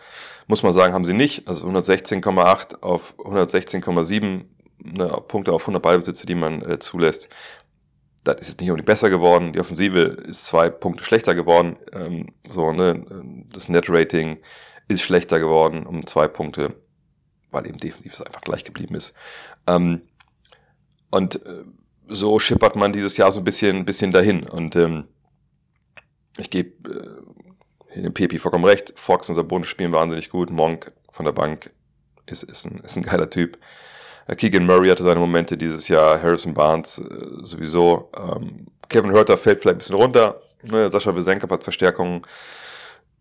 Muss 0.48 0.64
man 0.64 0.74
sagen, 0.74 0.94
haben 0.94 1.06
sie 1.06 1.14
nicht. 1.14 1.48
Also 1.48 1.66
116,8 1.68 2.82
auf 2.82 3.16
116,7 3.20 4.44
ne, 4.80 5.08
Punkte 5.28 5.54
auf 5.54 5.62
100 5.64 5.82
Ballbesitze, 5.82 6.26
die 6.26 6.36
man 6.36 6.62
äh, 6.64 6.80
zulässt 6.80 7.30
das 8.28 8.42
ist 8.42 8.48
jetzt 8.50 8.62
nicht 8.62 8.70
unbedingt 8.70 8.88
besser 8.88 9.10
geworden. 9.10 9.54
Die 9.54 9.60
Offensive 9.60 10.00
ist 10.00 10.46
zwei 10.46 10.70
Punkte 10.70 11.04
schlechter 11.04 11.36
geworden. 11.36 11.78
Ähm, 11.94 12.34
so, 12.48 12.72
ne, 12.72 13.46
das 13.54 13.70
Net-Rating 13.70 14.40
ist 14.88 15.02
schlechter 15.02 15.40
geworden 15.40 15.86
um 15.86 16.06
zwei 16.06 16.28
Punkte, 16.28 16.76
weil 17.52 17.68
eben 17.68 17.78
definitiv 17.78 18.14
es 18.14 18.22
einfach 18.22 18.42
gleich 18.42 18.64
geblieben 18.64 18.96
ist. 18.96 19.14
Ähm, 19.66 20.02
und 21.10 21.46
äh, 21.46 21.64
so 22.08 22.40
schippert 22.40 22.76
man 22.76 22.94
dieses 22.94 23.18
Jahr 23.18 23.32
so 23.32 23.40
ein 23.40 23.46
bisschen, 23.46 23.86
bisschen 23.86 24.12
dahin. 24.12 24.44
Und 24.44 24.76
ähm, 24.76 25.06
ich 26.38 26.50
gebe 26.50 27.26
äh, 27.94 28.02
dem 28.02 28.14
Pepi 28.14 28.40
vollkommen 28.40 28.66
recht. 28.66 28.94
Fox 28.96 29.30
und 29.30 29.36
Sabonis 29.36 29.68
spielen 29.68 29.92
wahnsinnig 29.92 30.30
gut. 30.30 30.50
Monk 30.50 30.92
von 31.12 31.26
der 31.26 31.34
Bank 31.34 31.72
ist, 32.26 32.44
ist, 32.44 32.66
ein, 32.66 32.80
ist 32.80 32.98
ein 32.98 33.04
geiler 33.04 33.30
Typ. 33.30 33.58
Äh, 34.28 34.36
Keegan 34.36 34.66
Murray 34.66 34.90
hatte 34.90 35.04
seine 35.04 35.20
Momente 35.20 35.58
dieses 35.58 35.88
Jahr, 35.88 36.22
Harrison 36.22 36.54
Barnes 36.54 37.00
äh, 37.00 37.46
sowieso. 37.46 38.12
Ähm, 38.18 38.68
Kevin 38.90 39.12
Hurter 39.12 39.38
fällt 39.38 39.62
vielleicht 39.62 39.76
ein 39.76 39.80
bisschen 39.80 39.96
runter. 39.96 40.42
Ne? 40.64 40.90
Sascha 40.90 41.16
Wesenka 41.16 41.50
hat 41.50 41.64
Verstärkungen. 41.64 42.22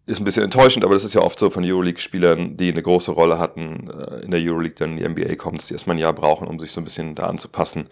Ist 0.06 0.20
ein 0.20 0.24
bisschen 0.24 0.44
enttäuschend, 0.44 0.84
aber 0.84 0.94
das 0.94 1.02
ist 1.02 1.14
ja 1.14 1.20
oft 1.20 1.36
so 1.36 1.50
von 1.50 1.64
Euroleague-Spielern, 1.64 2.56
die 2.56 2.70
eine 2.70 2.82
große 2.82 3.10
Rolle 3.10 3.40
hatten 3.40 3.90
äh, 3.90 4.24
in 4.24 4.30
der 4.30 4.40
Euroleague, 4.40 4.76
dann 4.76 4.96
in 4.98 5.14
die 5.14 5.24
NBA 5.24 5.34
kommen, 5.34 5.56
dass 5.56 5.66
die 5.66 5.74
erstmal 5.74 5.96
ein 5.96 6.00
Jahr 6.00 6.12
brauchen, 6.12 6.46
um 6.46 6.60
sich 6.60 6.70
so 6.70 6.80
ein 6.80 6.84
bisschen 6.84 7.16
da 7.16 7.26
anzupassen. 7.26 7.88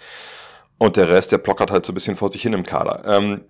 Und 0.78 0.96
der 0.96 1.08
Rest, 1.08 1.32
der 1.32 1.38
plockert 1.38 1.72
halt 1.72 1.84
so 1.84 1.92
ein 1.92 1.94
bisschen 1.94 2.16
vor 2.16 2.30
sich 2.30 2.42
hin 2.42 2.52
im 2.52 2.64
Kader. 2.64 3.02
Ähm, 3.04 3.40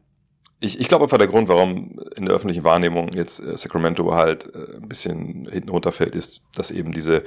ich, 0.60 0.80
ich 0.80 0.88
glaube 0.88 1.04
einfach 1.04 1.18
der 1.18 1.26
Grund, 1.26 1.48
warum 1.48 2.00
in 2.16 2.24
der 2.24 2.34
öffentlichen 2.34 2.64
Wahrnehmung 2.64 3.10
jetzt 3.14 3.40
äh, 3.40 3.56
Sacramento 3.56 4.14
halt 4.14 4.46
äh, 4.54 4.76
ein 4.76 4.88
bisschen 4.88 5.46
hinten 5.50 5.68
runterfällt, 5.68 6.14
ist, 6.14 6.40
dass 6.54 6.70
eben 6.70 6.92
diese 6.92 7.24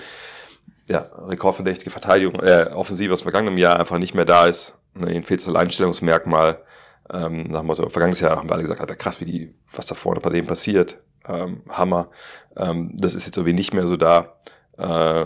ja, 0.90 1.10
rekordverdächtige 1.18 1.90
Verteidigung, 1.90 2.40
äh, 2.42 2.70
Offensive 2.74 3.14
aus 3.14 3.22
vergangenem 3.22 3.58
Jahr 3.58 3.80
einfach 3.80 3.98
nicht 3.98 4.14
mehr 4.14 4.26
da 4.26 4.48
ist. 4.48 4.78
Ne, 4.94 5.14
ihnen 5.14 5.24
fehlt 5.24 5.42
so 5.42 5.52
ein 5.52 5.58
Einstellungsmerkmal. 5.58 6.64
Ähm, 7.10 7.44
nach 7.44 7.62
dem 7.62 7.68
Motto, 7.68 7.88
vergangenes 7.90 8.20
Jahr 8.20 8.38
haben 8.38 8.50
wir 8.50 8.54
alle 8.54 8.64
gesagt, 8.64 8.82
Alter, 8.82 8.96
krass, 8.96 9.22
wie 9.22 9.26
die, 9.26 9.56
was 9.72 9.86
da 9.86 9.96
vorne 9.96 10.20
bei 10.20 10.30
denen 10.30 10.48
passiert. 10.48 11.00
Ähm, 11.28 11.64
Hammer. 11.70 12.10
Ähm, 12.56 12.92
das 12.94 13.16
ist 13.16 13.26
jetzt 13.26 13.38
irgendwie 13.38 13.54
nicht 13.54 13.74
mehr 13.74 13.88
so 13.88 13.98
da. 13.98 14.38
Äh, 14.78 15.26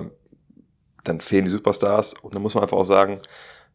dann 1.04 1.22
fehlen 1.22 1.46
die 1.46 1.52
Superstars 1.52 2.14
und 2.14 2.36
dann 2.36 2.42
muss 2.42 2.54
man 2.54 2.64
einfach 2.64 2.78
auch 2.78 2.86
sagen, 2.86 3.20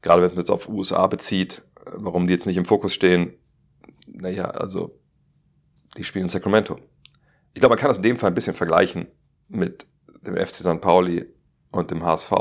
gerade 0.02 0.22
wenn 0.22 0.30
man 0.30 0.38
jetzt 0.38 0.50
auf 0.50 0.68
USA 0.68 1.06
bezieht, 1.06 1.62
warum 1.84 2.26
die 2.26 2.32
jetzt 2.32 2.46
nicht 2.46 2.56
im 2.56 2.64
Fokus 2.64 2.94
stehen, 2.94 3.34
naja, 4.06 4.44
also 4.44 4.98
die 5.96 6.04
spielen 6.04 6.24
in 6.24 6.28
Sacramento. 6.28 6.76
Ich 7.54 7.60
glaube, 7.60 7.72
man 7.74 7.78
kann 7.78 7.88
das 7.88 7.96
in 7.96 8.02
dem 8.02 8.16
Fall 8.16 8.30
ein 8.30 8.34
bisschen 8.34 8.54
vergleichen 8.54 9.08
mit 9.48 9.86
dem 10.22 10.36
FC 10.36 10.56
St. 10.56 10.80
Pauli 10.80 11.26
und 11.76 11.90
dem 11.90 12.04
HSV. 12.04 12.32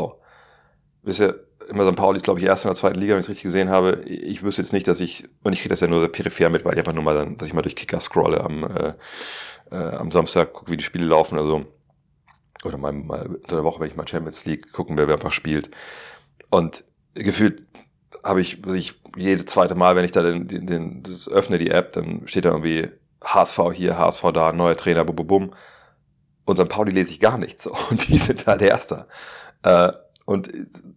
Wisst 1.04 1.20
ihr, 1.20 1.46
immer 1.70 1.88
St. 1.88 1.96
Pauli 1.96 2.18
ist, 2.18 2.24
glaube 2.24 2.40
ich, 2.40 2.46
erst 2.46 2.66
in 2.66 2.70
der 2.70 2.76
zweiten 2.76 3.00
Liga, 3.00 3.14
wenn 3.14 3.20
ich 3.20 3.26
es 3.26 3.30
richtig 3.30 3.44
gesehen 3.44 3.70
habe. 3.70 4.02
Ich 4.06 4.44
wüsste 4.44 4.62
jetzt 4.62 4.74
nicht, 4.74 4.88
dass 4.88 5.00
ich, 5.00 5.26
und 5.44 5.54
ich 5.54 5.60
kriege 5.60 5.70
das 5.70 5.80
ja 5.80 5.88
nur 5.88 6.08
peripher 6.12 6.50
mit, 6.50 6.66
weil 6.66 6.74
ich 6.74 6.80
einfach 6.80 6.94
nur 6.94 7.04
mal 7.04 7.16
dann, 7.16 7.38
dass 7.38 7.48
ich 7.48 7.54
mal 7.54 7.62
durch 7.62 7.76
Kicker 7.76 8.00
scrolle 8.00 8.42
am, 8.42 8.64
äh, 8.64 8.94
äh, 9.72 9.96
am 9.96 10.12
Samstag, 10.12 10.54
gucke, 10.54 10.72
wie 10.72 10.78
die 10.78 10.84
Spiele 10.84 11.06
laufen 11.06 11.38
oder 11.38 11.48
so. 11.48 11.66
Oder 12.64 12.78
mal, 12.78 12.94
mal 12.94 13.28
unter 13.28 13.56
der 13.56 13.64
Woche, 13.64 13.80
wenn 13.80 13.88
ich 13.88 13.96
mal 13.96 14.08
Champions 14.08 14.46
League 14.46 14.72
gucken, 14.74 14.98
wer, 14.98 15.08
wer 15.08 15.16
einfach 15.16 15.34
spielt. 15.34 15.70
Und 16.50 16.84
gefühlt 17.14 17.66
habe 18.24 18.42
ich, 18.42 18.66
was 18.66 18.76
ich 18.76 18.96
jede 19.16 19.46
zweite 19.46 19.76
Mal, 19.76 19.96
wenn 19.96 20.06
ich 20.06 20.12
da 20.12 20.24
den, 20.24 20.48
den, 20.48 20.66
den 20.66 21.04
das 21.04 21.30
öffne, 21.30 21.58
die 21.60 21.70
App, 21.70 21.94
dann 21.94 22.28
steht 22.28 22.46
da 22.46 22.50
irgendwie 22.50 22.90
HSV 23.24 23.60
hier, 23.74 23.98
HSV 23.98 24.24
da, 24.34 24.52
neuer 24.52 24.76
Trainer, 24.76 25.06
bum, 25.06 25.16
bum, 25.16 25.28
bum 25.28 25.52
und. 26.46 26.70
Pauli 26.70 26.92
lese 26.92 27.12
ich 27.12 27.20
gar 27.20 27.38
nichts. 27.38 27.68
Und 27.68 28.08
die 28.08 28.18
sind 28.18 28.48
halt 28.48 28.62
Erster. 28.62 29.08
Äh, 29.64 29.92
und 30.26 30.50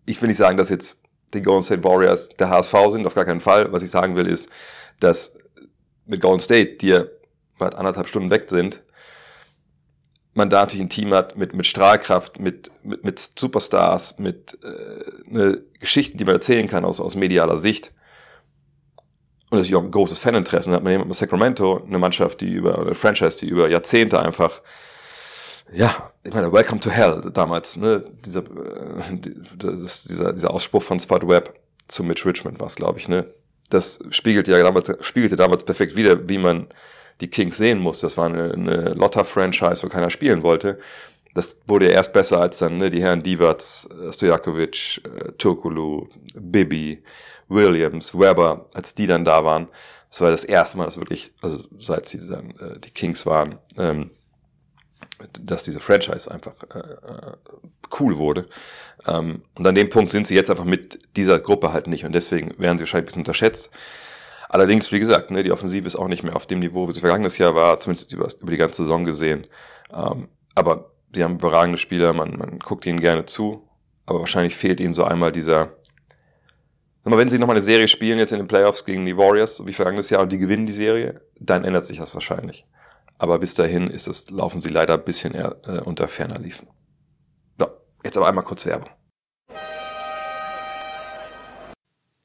ich 0.06 0.20
will 0.20 0.28
nicht 0.28 0.36
sagen, 0.36 0.56
dass 0.56 0.68
jetzt 0.68 0.96
die 1.34 1.42
Golden 1.42 1.62
State 1.62 1.84
Warriors 1.84 2.30
der 2.38 2.48
HSV 2.48 2.74
sind, 2.90 3.06
auf 3.06 3.14
gar 3.14 3.24
keinen 3.24 3.40
Fall. 3.40 3.72
Was 3.72 3.82
ich 3.82 3.90
sagen 3.90 4.16
will, 4.16 4.26
ist, 4.26 4.48
dass 5.00 5.34
mit 6.06 6.20
Golden 6.20 6.40
State, 6.40 6.76
die 6.76 6.88
ja 6.88 7.04
bald 7.58 7.74
anderthalb 7.74 8.08
Stunden 8.08 8.30
weg 8.30 8.46
sind, 8.48 8.82
man 10.34 10.48
da 10.48 10.60
natürlich 10.60 10.84
ein 10.84 10.88
Team 10.88 11.12
hat 11.12 11.36
mit, 11.36 11.54
mit 11.54 11.66
Strahlkraft, 11.66 12.40
mit, 12.40 12.70
mit, 12.82 13.04
mit 13.04 13.18
Superstars, 13.18 14.18
mit 14.18 14.56
äh, 14.62 15.02
ne, 15.26 15.62
Geschichten, 15.80 16.16
die 16.16 16.24
man 16.24 16.36
erzählen 16.36 16.68
kann 16.68 16.84
aus, 16.84 17.00
aus 17.00 17.16
medialer 17.16 17.58
Sicht. 17.58 17.92
Und 19.50 19.58
natürlich 19.58 19.76
auch 19.76 19.82
ein 19.82 19.90
großes 19.90 20.18
Faninteresse. 20.18 20.70
Dann 20.70 20.76
hat 20.76 20.84
man 20.84 20.92
jemand 20.92 21.08
mit 21.08 21.16
Sacramento, 21.16 21.82
eine 21.84 21.98
Mannschaft, 21.98 22.40
die 22.40 22.52
über, 22.52 22.74
oder 22.74 22.86
eine 22.86 22.94
Franchise, 22.94 23.38
die 23.40 23.48
über 23.48 23.68
Jahrzehnte 23.68 24.20
einfach 24.20 24.62
ja, 25.72 26.12
ich 26.24 26.32
meine, 26.32 26.52
Welcome 26.52 26.80
to 26.80 26.90
Hell 26.90 27.20
damals, 27.32 27.76
ne, 27.76 28.04
dieser, 28.24 28.40
äh, 28.40 29.16
dieser, 29.16 30.32
dieser 30.32 30.50
Ausspruch 30.50 30.82
von 30.82 30.98
Spud 30.98 31.26
Webb 31.26 31.58
zu 31.88 32.02
Mitch 32.02 32.28
Richmond 32.28 32.60
war 32.60 32.66
es, 32.66 32.76
glaube 32.76 32.98
ich, 32.98 33.08
ne. 33.08 33.26
Das 33.70 33.98
spiegelte 34.10 34.50
ja 34.52 34.62
damals, 34.62 34.90
spiegelte 35.00 35.36
damals 35.36 35.64
perfekt 35.64 35.94
wieder, 35.96 36.28
wie 36.28 36.38
man 36.38 36.68
die 37.20 37.28
Kings 37.28 37.56
sehen 37.56 37.78
muss. 37.78 38.00
Das 38.00 38.16
war 38.16 38.26
eine, 38.26 38.52
eine 38.52 38.94
Lotta-Franchise, 38.94 39.82
wo 39.82 39.88
keiner 39.88 40.10
spielen 40.10 40.42
wollte. 40.42 40.78
Das 41.34 41.58
wurde 41.66 41.86
ja 41.86 41.92
erst 41.92 42.12
besser, 42.12 42.40
als 42.40 42.58
dann 42.58 42.78
ne, 42.78 42.90
die 42.90 43.02
Herren 43.02 43.22
Divac, 43.22 43.62
Stojakovic, 44.10 45.02
äh, 45.04 45.32
Turkulu, 45.32 46.08
Bibi, 46.34 47.02
Williams, 47.48 48.14
Weber, 48.14 48.66
als 48.74 48.94
die 48.94 49.06
dann 49.06 49.24
da 49.24 49.44
waren. 49.44 49.68
Das 50.10 50.20
war 50.22 50.30
das 50.30 50.44
erste 50.44 50.78
Mal, 50.78 50.86
dass 50.86 50.98
wirklich, 50.98 51.32
also 51.42 51.62
seit 51.78 52.06
sie 52.06 52.26
dann 52.26 52.50
äh, 52.58 52.78
die 52.80 52.90
Kings 52.90 53.26
waren, 53.26 53.58
ähm, 53.76 54.10
dass 55.40 55.64
diese 55.64 55.80
Franchise 55.80 56.30
einfach 56.30 56.54
äh, 56.74 56.78
äh, 56.78 57.32
cool 57.98 58.18
wurde. 58.18 58.48
Ähm, 59.06 59.42
und 59.54 59.66
an 59.66 59.74
dem 59.74 59.88
Punkt 59.90 60.10
sind 60.10 60.26
sie 60.26 60.34
jetzt 60.34 60.50
einfach 60.50 60.64
mit 60.64 60.98
dieser 61.16 61.40
Gruppe 61.40 61.72
halt 61.72 61.86
nicht 61.86 62.04
und 62.04 62.12
deswegen 62.12 62.58
werden 62.58 62.78
sie 62.78 62.82
wahrscheinlich 62.82 63.04
ein 63.04 63.06
bisschen 63.06 63.22
unterschätzt. 63.22 63.70
Allerdings, 64.48 64.90
wie 64.92 65.00
gesagt, 65.00 65.30
ne, 65.30 65.42
die 65.42 65.52
Offensive 65.52 65.86
ist 65.86 65.96
auch 65.96 66.08
nicht 66.08 66.22
mehr 66.22 66.36
auf 66.36 66.46
dem 66.46 66.60
Niveau, 66.60 66.88
wie 66.88 66.92
sie 66.92 67.00
vergangenes 67.00 67.38
Jahr 67.38 67.54
war, 67.54 67.80
zumindest 67.80 68.12
über, 68.12 68.28
über 68.40 68.50
die 68.50 68.56
ganze 68.56 68.82
Saison 68.82 69.04
gesehen. 69.04 69.46
Ähm, 69.92 70.28
aber 70.54 70.92
sie 71.14 71.22
haben 71.24 71.34
überragende 71.36 71.78
Spieler, 71.78 72.12
man, 72.12 72.36
man 72.36 72.58
guckt 72.58 72.86
ihnen 72.86 73.00
gerne 73.00 73.26
zu, 73.26 73.68
aber 74.06 74.20
wahrscheinlich 74.20 74.56
fehlt 74.56 74.80
ihnen 74.80 74.94
so 74.94 75.04
einmal 75.04 75.32
dieser, 75.32 75.70
Aber 77.04 77.18
wenn 77.18 77.28
sie 77.28 77.38
nochmal 77.38 77.56
eine 77.56 77.64
Serie 77.64 77.88
spielen, 77.88 78.18
jetzt 78.18 78.32
in 78.32 78.38
den 78.38 78.48
Playoffs 78.48 78.84
gegen 78.84 79.06
die 79.06 79.16
Warriors, 79.16 79.56
so 79.56 79.66
wie 79.66 79.72
vergangenes 79.72 80.10
Jahr, 80.10 80.22
und 80.22 80.30
die 80.32 80.38
gewinnen 80.38 80.66
die 80.66 80.72
Serie, 80.72 81.20
dann 81.38 81.64
ändert 81.64 81.84
sich 81.84 81.98
das 81.98 82.14
wahrscheinlich. 82.14 82.66
Aber 83.18 83.38
bis 83.40 83.54
dahin 83.54 83.88
ist 83.88 84.06
es, 84.06 84.30
laufen 84.30 84.60
sie 84.60 84.68
leider 84.68 84.94
ein 84.94 85.04
bisschen 85.04 85.34
eher, 85.34 85.56
äh, 85.66 85.80
unter 85.80 86.08
ferner 86.08 86.38
Liefen. 86.38 86.68
So, 87.58 87.66
jetzt 88.04 88.16
aber 88.16 88.28
einmal 88.28 88.44
kurz 88.44 88.64
Werbung. 88.64 88.90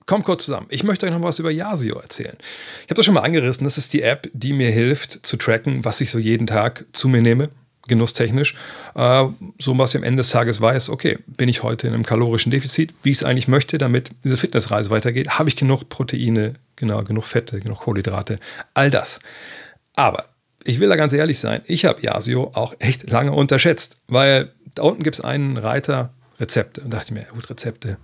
Kommt 0.06 0.26
kurz 0.26 0.46
zusammen. 0.46 0.68
Ich 0.70 0.84
möchte 0.84 1.06
euch 1.06 1.14
noch 1.14 1.24
was 1.24 1.40
über 1.40 1.50
Yasio 1.50 1.98
erzählen. 1.98 2.38
Ich 2.82 2.90
habe 2.90 2.96
das 2.96 3.06
schon 3.06 3.16
mal 3.16 3.22
angerissen. 3.22 3.64
Das 3.64 3.78
ist 3.78 3.94
die 3.94 4.02
App, 4.02 4.30
die 4.34 4.54
mir 4.54 4.70
hilft 4.70 5.26
zu 5.26 5.38
tracken, 5.38 5.86
was 5.86 6.02
ich 6.02 6.12
so 6.12 6.20
jeden 6.20 6.46
Tag 6.46 6.86
zu 6.92 7.08
mir 7.08 7.22
nehme, 7.22 7.50
genusstechnisch. 7.88 8.56
Äh, 8.96 9.26
so 9.60 9.78
was 9.80 9.96
ich 9.96 9.98
am 9.98 10.04
Ende 10.04 10.18
des 10.18 10.30
Tages 10.30 10.60
weiß, 10.60 10.90
okay, 10.90 11.20
bin 11.26 11.48
ich 11.48 11.64
heute 11.64 11.88
in 11.88 11.94
einem 11.94 12.06
kalorischen 12.06 12.52
Defizit, 12.52 12.94
wie 13.02 13.12
ich 13.12 13.18
es 13.18 13.24
eigentlich 13.24 13.48
möchte, 13.48 13.78
damit 13.78 14.12
diese 14.24 14.38
Fitnessreise 14.38 14.90
weitergeht. 14.90 15.40
Habe 15.40 15.50
ich 15.50 15.56
genug 15.56 15.88
Proteine, 15.88 16.56
genau, 16.76 17.02
genug 17.04 17.24
Fette, 17.24 17.62
genug 17.62 17.80
Kohlenhydrate, 17.80 18.40
all 18.74 18.92
das. 18.92 19.20
Aber 19.96 20.33
ich 20.66 20.80
will 20.80 20.90
da 20.90 20.96
ganz 20.96 21.14
ehrlich 21.14 21.40
sein, 21.40 21.62
ich 21.66 21.86
habe 21.86 22.02
Yasio 22.02 22.52
auch 22.54 22.76
echt 22.80 23.10
lange 23.10 23.32
unterschätzt, 23.32 23.98
weil 24.08 24.52
da 24.76 24.84
unten 24.84 25.04
gibt 25.04 25.18
es 25.18 25.24
einen 25.24 25.58
Reiter 25.58 26.14
Rezepte 26.40 26.82
und 26.82 26.92
dachte 26.92 27.14
mir, 27.14 27.26
gut, 27.32 27.50
Rezepte. 27.50 27.98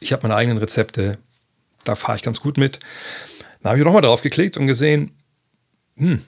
Ich 0.00 0.12
habe 0.12 0.22
meine 0.22 0.34
eigenen 0.34 0.58
Rezepte, 0.58 1.18
da 1.84 1.94
fahre 1.94 2.16
ich 2.16 2.22
ganz 2.22 2.40
gut 2.40 2.56
mit. 2.56 2.78
Dann 3.62 3.70
habe 3.70 3.78
ich 3.78 3.84
nochmal 3.84 4.02
drauf 4.02 4.22
geklickt 4.22 4.56
und 4.56 4.66
gesehen, 4.66 5.12
hm, 5.96 6.22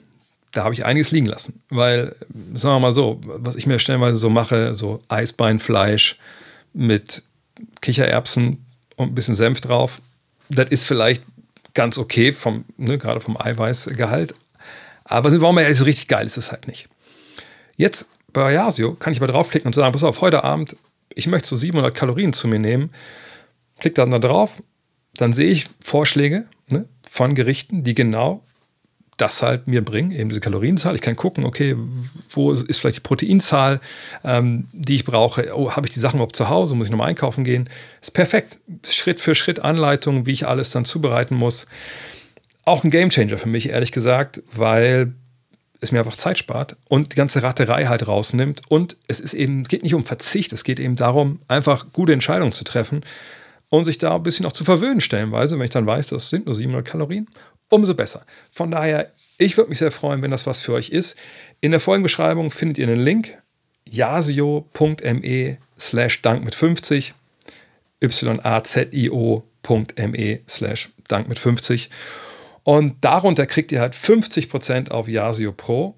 da 0.51 0.63
habe 0.63 0.73
ich 0.73 0.85
einiges 0.85 1.11
liegen 1.11 1.25
lassen. 1.25 1.61
Weil, 1.69 2.15
sagen 2.53 2.75
wir 2.75 2.79
mal 2.79 2.93
so, 2.93 3.19
was 3.23 3.55
ich 3.55 3.65
mir 3.65 3.79
stellenweise 3.79 4.17
so 4.17 4.29
mache, 4.29 4.75
so 4.75 5.01
Eisbeinfleisch 5.09 6.17
mit 6.73 7.23
Kichererbsen 7.81 8.65
und 8.95 9.09
ein 9.09 9.15
bisschen 9.15 9.35
Senf 9.35 9.61
drauf, 9.61 10.01
das 10.49 10.69
ist 10.69 10.85
vielleicht 10.85 11.23
ganz 11.73 11.97
okay, 11.97 12.33
vom, 12.33 12.65
ne, 12.77 12.97
gerade 12.97 13.19
vom 13.19 13.39
Eiweißgehalt. 13.39 14.35
Aber 15.05 15.29
sind 15.29 15.41
wir 15.41 15.51
mal 15.51 15.61
ehrlich, 15.61 15.77
so 15.77 15.85
richtig 15.85 16.07
geil 16.07 16.25
ist 16.25 16.37
es 16.37 16.51
halt 16.51 16.67
nicht. 16.67 16.87
Jetzt 17.75 18.07
bei 18.31 18.53
Yasio 18.53 18.93
kann 18.95 19.13
ich 19.13 19.19
mal 19.19 19.27
draufklicken 19.27 19.67
und 19.67 19.73
sagen, 19.73 19.91
pass 19.91 20.03
auf, 20.03 20.21
heute 20.21 20.43
Abend, 20.43 20.75
ich 21.13 21.27
möchte 21.27 21.47
so 21.47 21.55
700 21.55 21.93
Kalorien 21.93 22.33
zu 22.33 22.47
mir 22.47 22.59
nehmen. 22.59 22.91
Klick 23.79 23.95
dann 23.95 24.11
da 24.11 24.19
drauf, 24.19 24.61
dann 25.15 25.33
sehe 25.33 25.49
ich 25.49 25.69
Vorschläge 25.83 26.47
ne, 26.67 26.87
von 27.07 27.35
Gerichten, 27.35 27.83
die 27.83 27.93
genau 27.93 28.43
das 29.17 29.43
halt 29.43 29.67
mir 29.67 29.83
bringen, 29.83 30.11
eben 30.11 30.29
diese 30.29 30.41
Kalorienzahl. 30.41 30.95
Ich 30.95 31.01
kann 31.01 31.15
gucken, 31.15 31.45
okay, 31.45 31.75
wo 32.31 32.51
ist 32.51 32.79
vielleicht 32.79 32.97
die 32.97 33.01
Proteinzahl, 33.01 33.79
ähm, 34.23 34.67
die 34.73 34.95
ich 34.95 35.05
brauche. 35.05 35.55
Oh, 35.55 35.71
habe 35.71 35.87
ich 35.87 35.93
die 35.93 35.99
Sachen 35.99 36.15
überhaupt 36.17 36.35
zu 36.35 36.49
Hause? 36.49 36.75
Muss 36.75 36.87
ich 36.87 36.91
nochmal 36.91 37.09
einkaufen 37.09 37.43
gehen? 37.43 37.69
Ist 38.01 38.13
perfekt. 38.13 38.57
Schritt 38.87 39.19
für 39.19 39.35
Schritt 39.35 39.59
Anleitung, 39.59 40.25
wie 40.25 40.31
ich 40.31 40.47
alles 40.47 40.71
dann 40.71 40.85
zubereiten 40.85 41.35
muss. 41.35 41.67
Auch 42.65 42.83
ein 42.83 42.89
Gamechanger 42.89 43.37
für 43.37 43.49
mich, 43.49 43.69
ehrlich 43.69 43.91
gesagt, 43.91 44.41
weil 44.53 45.13
es 45.81 45.91
mir 45.91 45.99
einfach 45.99 46.15
Zeit 46.15 46.37
spart 46.37 46.77
und 46.87 47.11
die 47.11 47.17
ganze 47.17 47.43
Raterei 47.43 47.85
halt 47.85 48.07
rausnimmt. 48.07 48.61
Und 48.69 48.95
es 49.07 49.19
ist 49.19 49.33
eben, 49.33 49.63
es 49.63 49.67
geht 49.67 49.83
nicht 49.83 49.93
um 49.93 50.05
Verzicht, 50.05 50.53
es 50.53 50.63
geht 50.63 50.79
eben 50.79 50.95
darum, 50.95 51.41
einfach 51.47 51.87
gute 51.91 52.13
Entscheidungen 52.13 52.53
zu 52.53 52.63
treffen 52.63 53.01
und 53.69 53.85
sich 53.85 53.97
da 53.97 54.15
ein 54.15 54.23
bisschen 54.23 54.45
auch 54.45 54.53
zu 54.53 54.63
verwöhnen 54.63 55.01
stellenweise, 55.01 55.57
wenn 55.59 55.65
ich 55.65 55.71
dann 55.71 55.85
weiß, 55.85 56.07
das 56.07 56.29
sind 56.29 56.45
nur 56.45 56.55
700 56.55 56.85
Kalorien, 56.85 57.27
umso 57.69 57.93
besser. 57.95 58.25
Von 58.51 58.71
daher, 58.71 59.11
ich 59.37 59.57
würde 59.57 59.69
mich 59.69 59.79
sehr 59.79 59.91
freuen, 59.91 60.21
wenn 60.21 60.31
das 60.31 60.47
was 60.47 60.61
für 60.61 60.73
euch 60.73 60.89
ist. 60.89 61.17
In 61.59 61.71
der 61.71 61.81
Folgenbeschreibung 61.81 62.51
findet 62.51 62.77
ihr 62.77 62.87
einen 62.87 63.01
Link, 63.01 63.37
yasio.me 63.85 65.57
slash 65.77 66.21
dank 66.21 66.45
mit 66.45 66.55
50, 66.55 67.13
yazio.me 68.01 69.43
slash 70.47 70.89
dank 71.07 71.27
mit 71.27 71.39
50 71.39 71.89
und 72.63 73.03
darunter 73.03 73.45
kriegt 73.45 73.71
ihr 73.71 73.81
halt 73.81 73.93
50% 73.93 74.91
auf 74.91 75.07
Yasio 75.07 75.51
Pro. 75.51 75.95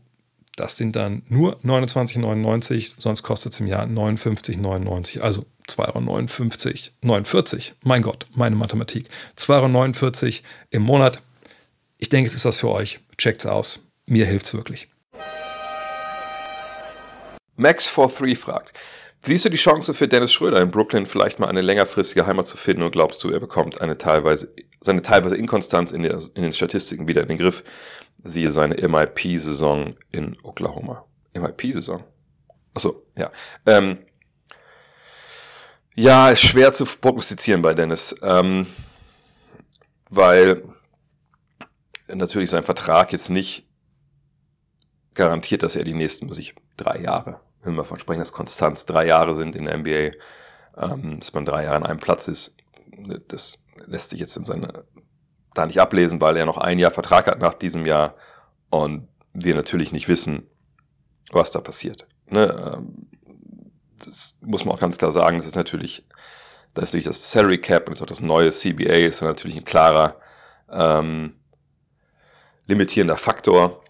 Das 0.55 0.77
sind 0.77 0.95
dann 0.95 1.23
nur 1.27 1.59
29,99, 1.63 2.93
sonst 2.97 3.23
kostet 3.23 3.53
es 3.53 3.59
im 3.59 3.67
Jahr 3.67 3.85
59,99, 3.85 5.19
also 5.19 5.45
2,59 5.67 6.67
Euro. 6.67 7.17
49, 7.17 7.73
mein 7.83 8.01
Gott, 8.01 8.25
meine 8.33 8.55
Mathematik. 8.55 9.09
2,49 9.37 10.23
Euro 10.23 10.33
im 10.69 10.81
Monat. 10.83 11.21
Ich 11.97 12.09
denke, 12.09 12.29
es 12.29 12.35
ist 12.35 12.45
was 12.45 12.57
für 12.57 12.69
euch. 12.69 12.99
Checkt's 13.17 13.45
aus. 13.45 13.79
Mir 14.05 14.25
hilft's 14.25 14.53
wirklich. 14.53 14.87
Max43 17.57 18.35
fragt, 18.35 18.73
siehst 19.25 19.45
du 19.45 19.49
die 19.49 19.57
Chance 19.57 19.93
für 19.93 20.07
Dennis 20.07 20.33
Schröder 20.33 20.61
in 20.61 20.71
Brooklyn 20.71 21.05
vielleicht 21.05 21.39
mal 21.39 21.47
eine 21.47 21.61
längerfristige 21.61 22.25
Heimat 22.25 22.47
zu 22.47 22.57
finden 22.57 22.83
und 22.83 22.91
glaubst 22.91 23.23
du, 23.23 23.29
er 23.29 23.39
bekommt 23.39 23.81
eine 23.81 23.97
teilweise, 23.97 24.53
seine 24.81 25.01
teilweise 25.01 25.35
Inkonstanz 25.35 25.91
in, 25.91 26.03
der, 26.03 26.19
in 26.35 26.43
den 26.43 26.51
Statistiken 26.51 27.07
wieder 27.07 27.21
in 27.21 27.29
den 27.29 27.37
Griff? 27.37 27.63
Siehe 28.23 28.51
seine 28.51 28.75
MIP-Saison 28.75 29.95
in 30.11 30.37
Oklahoma. 30.43 31.05
MIP-Saison? 31.33 32.03
Achso, 32.73 33.05
ja. 33.17 33.31
Ähm, 33.65 33.99
ja, 35.95 36.29
ist 36.29 36.41
schwer 36.41 36.73
zu 36.73 36.85
prognostizieren 36.85 37.61
bei 37.61 37.73
Dennis, 37.73 38.15
ähm, 38.21 38.67
weil 40.09 40.63
natürlich 42.13 42.49
sein 42.49 42.63
Vertrag 42.63 43.13
jetzt 43.13 43.29
nicht 43.29 43.65
garantiert, 45.13 45.63
dass 45.63 45.75
er 45.75 45.85
die 45.85 45.93
nächsten, 45.93 46.27
muss 46.27 46.37
ich, 46.37 46.53
drei 46.75 46.99
Jahre, 46.99 47.39
wenn 47.65 47.75
wir 47.75 47.85
von 47.85 47.99
sprechen, 47.99 48.19
dass 48.19 48.31
Konstanz 48.31 48.85
drei 48.85 49.05
Jahre 49.05 49.35
sind 49.35 49.55
in 49.55 49.65
der 49.65 49.77
NBA, 49.77 50.17
ähm, 50.77 51.19
dass 51.19 51.33
man 51.33 51.45
drei 51.45 51.63
Jahre 51.63 51.77
an 51.77 51.85
einem 51.85 51.99
Platz 51.99 52.27
ist, 52.27 52.55
das 53.27 53.59
lässt 53.85 54.11
sich 54.11 54.19
jetzt 54.19 54.37
in 54.37 54.45
seine, 54.45 54.85
da 55.53 55.65
nicht 55.65 55.79
ablesen, 55.79 56.21
weil 56.21 56.37
er 56.37 56.45
noch 56.45 56.57
ein 56.57 56.79
Jahr 56.79 56.91
Vertrag 56.91 57.27
hat 57.27 57.39
nach 57.39 57.53
diesem 57.53 57.85
Jahr 57.85 58.15
und 58.69 59.07
wir 59.33 59.55
natürlich 59.55 59.91
nicht 59.91 60.07
wissen, 60.07 60.47
was 61.31 61.51
da 61.51 61.59
passiert. 61.59 62.05
Ne? 62.29 62.73
Ähm, 62.75 63.07
das 64.03 64.35
muss 64.41 64.65
man 64.65 64.75
auch 64.75 64.79
ganz 64.79 64.97
klar 64.97 65.11
sagen, 65.11 65.37
das 65.37 65.47
ist 65.47 65.55
natürlich, 65.55 66.05
das 66.73 66.85
ist 66.85 66.93
durch 66.93 67.03
das 67.05 67.31
Salary 67.31 67.59
Cap 67.59 67.89
und 67.89 68.09
das 68.09 68.21
neue 68.21 68.51
CBA 68.51 69.05
ist 69.05 69.21
natürlich 69.21 69.57
ein 69.57 69.65
klarer 69.65 70.17
ähm, 70.69 71.35
limitierender 72.67 73.17
Faktor, 73.17 73.83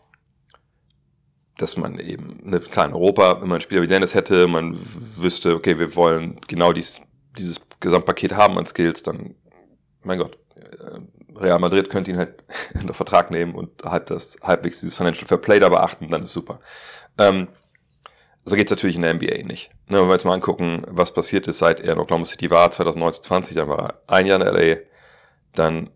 dass 1.58 1.78
man 1.78 2.00
eben 2.00 2.42
eine 2.46 2.60
kleine 2.60 2.94
Europa, 2.94 3.42
wenn 3.42 3.50
man 3.50 3.62
Spieler 3.62 3.82
wie 3.82 3.88
Dennis 3.88 4.14
hätte, 4.14 4.48
man 4.48 4.78
wüsste, 5.18 5.56
okay, 5.56 5.80
wir 5.80 5.96
wollen 5.96 6.40
genau 6.48 6.74
dies, 6.74 7.02
dieses 7.38 7.62
Gesamtpaket 7.80 8.36
haben 8.36 8.58
an 8.58 8.66
Skills, 8.66 9.04
dann, 9.04 9.36
mein 10.04 10.20
Gott, 10.20 10.38
äh, 10.56 11.00
Real 11.38 11.60
Madrid 11.60 11.90
könnte 11.90 12.12
ihn 12.12 12.18
halt 12.18 12.44
unter 12.82 12.94
Vertrag 12.94 13.32
nehmen 13.32 13.56
und 13.56 13.84
halt 13.84 14.10
das 14.10 14.38
halbwegs 14.42 14.82
dieses 14.82 14.96
Financial 14.96 15.28
Fair 15.28 15.38
Play 15.38 15.60
da 15.60 15.70
beachten, 15.70 16.10
dann 16.10 16.24
ist 16.24 16.34
super. 16.34 16.60
Ähm, 17.18 17.48
so 18.46 18.56
geht 18.56 18.68
es 18.68 18.72
natürlich 18.72 18.96
in 18.96 19.02
der 19.02 19.14
NBA 19.14 19.44
nicht. 19.44 19.70
Ne, 19.88 20.00
wenn 20.00 20.08
wir 20.08 20.14
jetzt 20.14 20.26
mal 20.26 20.34
angucken, 20.34 20.84
was 20.88 21.14
passiert 21.14 21.48
ist, 21.48 21.58
seit 21.58 21.80
er 21.80 21.94
in 21.94 22.00
Oklahoma 22.00 22.26
City 22.26 22.50
war, 22.52 22.70
2019, 22.70 23.24
20, 23.24 23.56
dann 23.58 23.68
war 23.68 23.80
er 23.80 24.02
ein 24.08 24.28
Jahr 24.28 24.40
in 24.40 24.48
LA, 24.48 24.78
dann 25.54 25.90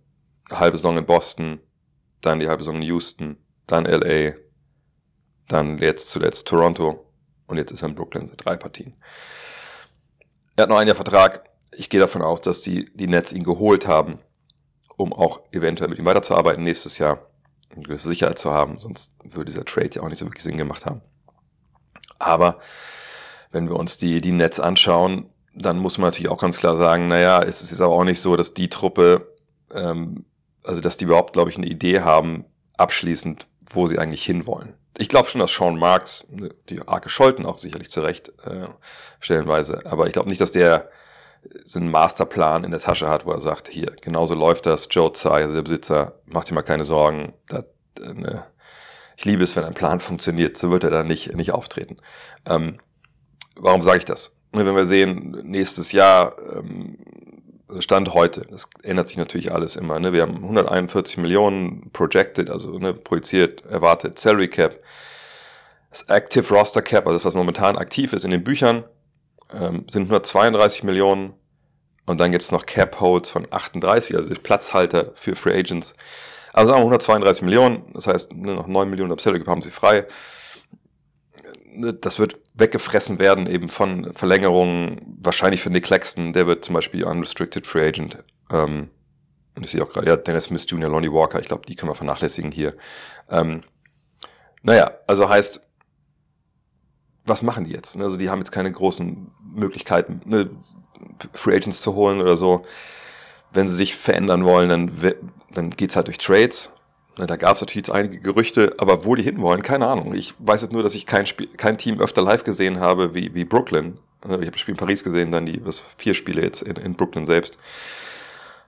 halbe 0.50 0.78
Saison 0.78 0.98
in 0.98 1.06
Boston, 1.06 1.60
dann 2.22 2.40
die 2.40 2.48
halbe 2.48 2.64
Saison 2.64 2.78
in 2.78 2.84
Houston, 2.84 3.38
dann 3.68 3.86
LA, 3.86 4.34
dann 5.50 5.80
jetzt 5.80 6.10
zuletzt 6.10 6.48
Toronto 6.48 7.06
und 7.48 7.58
jetzt 7.58 7.72
ist 7.72 7.82
er 7.82 7.90
in 7.90 7.96
Brooklyn 7.96 8.28
seit 8.28 8.46
drei 8.46 8.56
Partien. 8.56 8.94
Er 10.56 10.64
hat 10.64 10.70
noch 10.70 10.78
ein 10.78 10.88
Jahr 10.88 10.96
Vertrag. 10.96 11.50
Ich 11.76 11.90
gehe 11.90 12.00
davon 12.00 12.22
aus, 12.22 12.42
dass 12.42 12.62
die, 12.62 12.90
die 12.96 13.08
Nets 13.08 13.34
ihn 13.34 13.44
geholt 13.44 13.88
haben, 13.88 14.20
um 14.96 15.14
auch 15.14 15.42
eventuell 15.52 15.90
mit 15.90 16.00
ihm 16.00 16.06
weiterzuarbeiten 16.06 16.64
nächstes 16.64 16.98
Jahr, 16.98 17.20
eine 17.72 17.84
gewisse 17.84 18.08
Sicherheit 18.08 18.40
zu 18.40 18.52
haben, 18.52 18.80
sonst 18.80 19.16
würde 19.24 19.52
dieser 19.52 19.66
Trade 19.66 19.92
ja 19.94 20.02
auch 20.02 20.10
nicht 20.10 20.18
so 20.18 20.26
wirklich 20.26 20.44
Sinn 20.44 20.58
gemacht 20.58 20.86
haben. 20.86 21.02
Aber 22.18 22.60
wenn 23.52 23.70
wir 23.70 23.76
uns 23.76 23.98
die, 23.98 24.22
die 24.22 24.32
Nets 24.32 24.60
anschauen, 24.60 25.30
dann 25.56 25.78
muss 25.78 25.98
man 25.98 26.08
natürlich 26.08 26.30
auch 26.30 26.42
ganz 26.42 26.58
klar 26.58 26.78
sagen, 26.78 27.08
naja, 27.08 27.42
es 27.42 27.62
ist 27.62 27.72
jetzt 27.72 27.82
aber 27.82 27.94
auch 27.94 28.04
nicht 28.04 28.22
so, 28.22 28.36
dass 28.36 28.54
die 28.54 28.70
Truppe, 28.70 29.34
ähm, 29.74 30.26
also 30.64 30.82
dass 30.82 30.98
die 30.98 31.06
überhaupt, 31.06 31.34
glaube 31.34 31.50
ich, 31.50 31.58
eine 31.58 31.68
Idee 31.68 32.02
haben, 32.02 32.46
abschließend, 32.78 33.48
wo 33.72 33.88
sie 33.88 34.00
eigentlich 34.00 34.24
hinwollen. 34.24 34.74
Ich 35.00 35.08
glaube 35.08 35.30
schon, 35.30 35.40
dass 35.40 35.54
Sean 35.54 35.80
Marks, 35.80 36.28
die 36.68 36.82
arg 36.86 37.04
gescholten 37.04 37.46
auch 37.46 37.58
sicherlich 37.58 37.90
zurecht, 37.90 38.34
äh, 38.44 38.68
stellenweise, 39.22 39.82
aber 39.86 40.08
ich 40.08 40.14
glaube 40.14 40.28
nicht, 40.28 40.42
dass 40.42 40.52
der 40.52 40.90
so 41.64 41.80
einen 41.80 41.90
Masterplan 41.90 42.66
in 42.66 42.72
der 42.72 42.82
Tasche 42.82 43.08
hat, 43.08 43.26
wo 43.26 43.32
er 43.32 43.40
sagt, 43.40 43.70
hier, 43.70 43.96
genauso 44.02 44.36
läuft 44.36 44.66
das, 44.66 44.90
Joe 44.92 45.14
Tsai, 45.14 45.48
der 45.48 45.62
Besitzer, 45.62 46.20
mach 46.26 46.44
dir 46.44 46.54
mal 46.54 46.64
keine 46.64 46.84
Sorgen, 46.84 47.34
das, 47.48 47.64
äh, 48.02 48.14
ne, 48.14 48.46
ich 49.16 49.24
liebe 49.24 49.42
es, 49.42 49.56
wenn 49.56 49.64
ein 49.64 49.74
Plan 49.74 50.02
funktioniert, 50.02 50.58
so 50.58 50.70
wird 50.70 50.84
er 50.84 50.92
dann 50.92 51.08
nicht, 51.08 51.34
nicht 51.34 51.54
auftreten. 51.54 51.96
Ähm, 52.46 52.78
warum 53.56 53.82
sage 53.82 54.00
ich 54.00 54.06
das? 54.06 54.38
Wenn 54.52 54.76
wir 54.76 54.86
sehen, 54.86 55.42
nächstes 55.46 55.94
Jahr, 55.94 56.36
ähm, 56.58 56.98
Stand 57.80 58.14
heute, 58.14 58.42
das 58.50 58.68
ändert 58.84 59.08
sich 59.08 59.18
natürlich 59.18 59.52
alles 59.52 59.76
immer. 59.76 60.00
Ne? 60.00 60.14
Wir 60.14 60.24
haben 60.24 60.36
141 60.36 61.18
Millionen 61.18 61.92
projected, 61.92 62.50
also 62.50 62.80
ne, 62.80 62.94
projiziert, 62.94 63.66
erwartet, 63.66 64.18
Salary 64.20 64.48
Cap. 64.48 64.80
Das 65.90 66.04
Active 66.04 66.54
Roster 66.54 66.82
Cap, 66.82 67.06
also 67.06 67.18
das, 67.18 67.26
was 67.26 67.34
momentan 67.34 67.78
aktiv 67.78 68.14
ist 68.14 68.26
in 68.26 68.32
den 68.32 68.44
Büchern, 68.44 68.84
ähm, 69.54 69.86
sind 69.90 70.04
132 70.04 70.84
Millionen 70.84 71.34
Und 72.06 72.20
dann 72.20 72.32
gibt 72.32 72.44
es 72.44 72.52
noch 72.52 72.66
Cap 72.66 73.00
Holds 73.00 73.30
von 73.30 73.48
38, 73.52 74.16
also 74.16 74.34
Platzhalter 74.34 75.12
für 75.14 75.36
Free 75.36 75.54
Agents. 75.54 75.94
Also 76.54 76.72
sagen 76.72 76.80
wir 76.82 76.86
132 76.86 77.44
Millionen, 77.44 77.94
das 77.94 78.08
heißt, 78.08 78.34
nur 78.34 78.56
noch 78.56 78.68
9 78.68 78.90
Millionen 78.90 79.16
Salary 79.20 79.44
haben 79.46 79.62
sie 79.62 79.70
frei. 79.70 80.08
Das 82.02 82.18
wird 82.18 82.40
weggefressen 82.60 83.20
werden 83.20 83.48
eben 83.48 83.70
von 83.70 84.14
Verlängerungen, 84.14 85.18
wahrscheinlich 85.22 85.62
für 85.62 85.70
Nick 85.70 85.86
Claxton, 85.86 86.34
der 86.34 86.48
wird 86.48 86.66
zum 86.66 86.74
Beispiel 86.74 87.04
Unrestricted 87.04 87.66
Free 87.66 87.88
Agent. 87.88 88.24
Ähm, 88.52 88.90
und 89.56 89.66
ich 89.66 89.72
sehe 89.72 89.84
auch 89.84 89.90
gerade, 89.90 90.08
ja, 90.08 90.16
Dennis 90.16 90.46
Smith 90.46 90.66
Jr., 90.68 90.90
Lonnie 90.90 91.12
Walker, 91.12 91.40
ich 91.40 91.48
glaube, 91.48 91.66
die 91.68 91.76
können 91.76 91.92
wir 91.92 91.96
vernachlässigen 91.96 92.52
hier. 92.52 92.76
Ähm, 93.30 93.64
naja, 94.64 94.92
also 95.08 95.30
heißt, 95.30 95.66
was 97.26 97.42
machen 97.42 97.64
die 97.64 97.72
jetzt? 97.72 98.00
Also 98.00 98.18
die 98.18 98.30
haben 98.30 98.40
jetzt 98.40 98.52
keine 98.52 98.72
großen 98.72 99.32
Möglichkeiten, 99.54 100.22
ne, 100.26 100.50
Free 101.34 101.56
Agents 101.56 101.82
zu 101.82 101.94
holen 101.96 102.22
oder 102.22 102.38
so. 102.38 102.64
Wenn 103.52 103.68
sie 103.68 103.76
sich 103.76 103.96
verändern 103.96 104.46
wollen, 104.46 104.70
dann, 104.70 105.14
dann 105.52 105.70
geht's 105.72 105.96
halt 105.96 106.08
durch 106.08 106.18
Trades. 106.18 106.72
Ne, 107.18 107.28
da 107.28 107.36
gab 107.36 107.56
es 107.56 107.62
natürlich 107.62 107.92
einige 107.92 108.20
Gerüchte, 108.20 108.76
aber 108.78 109.06
wo 109.06 109.16
die 109.16 109.24
hinwollen, 109.24 109.62
keine 109.62 109.88
Ahnung. 109.88 110.14
Ich 110.14 110.34
weiß 110.40 110.62
jetzt 110.62 110.72
nur, 110.72 110.84
dass 110.84 110.96
ich 110.96 111.06
kein, 111.06 111.26
Spiel, 111.26 111.48
kein 111.48 111.78
Team 111.78 112.00
öfter 112.00 112.22
live 112.22 112.44
gesehen 112.44 112.80
habe 112.80 113.14
wie, 113.14 113.34
wie 113.34 113.46
Brooklyn. 113.46 113.98
Ne, 114.26 114.36
ich 114.36 114.42
habe 114.42 114.52
das 114.52 114.60
Spiel 114.62 114.74
in 114.74 114.80
Paris 114.80 115.04
gesehen, 115.04 115.32
dann 115.32 115.46
die 115.46 115.66
was, 115.66 115.82
vier 115.98 116.14
Spiele 116.14 116.42
jetzt 116.42 116.62
in, 116.62 116.76
in 116.76 116.96
Brooklyn 116.96 117.26
selbst. 117.26 117.58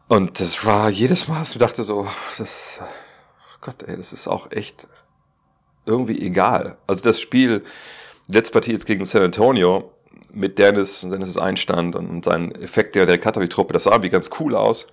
Und 0.08 0.39
das 0.39 0.65
war 0.65 0.89
jedes 0.89 1.27
Mal, 1.27 1.43
ich 1.43 1.58
dachte 1.58 1.84
so, 1.84 2.08
das, 2.38 2.82
Gott, 3.62 3.84
ey, 3.84 3.95
das 3.95 4.12
ist 4.12 4.27
auch 4.27 4.51
echt 4.51 4.88
irgendwie 5.86 6.21
egal. 6.21 6.77
Also 6.88 7.01
das 7.01 7.19
Spiel, 7.19 7.63
die 8.27 8.34
letzte 8.34 8.54
Partie 8.54 8.71
jetzt 8.71 8.86
gegen 8.86 9.06
San 9.06 9.23
Antonio 9.23 9.91
mit 10.34 10.60
Dennis, 10.60 11.01
Dennis 11.01 11.38
Einstand 11.38 11.95
und 11.95 12.25
seinen 12.25 12.51
Effekt 12.56 12.95
der, 12.95 13.06
der 13.06 13.17
Katavi-Truppe, 13.17 13.73
das 13.73 13.84
sah 13.84 13.91
irgendwie 13.91 14.10
ganz 14.10 14.30
cool 14.39 14.56
aus. 14.56 14.88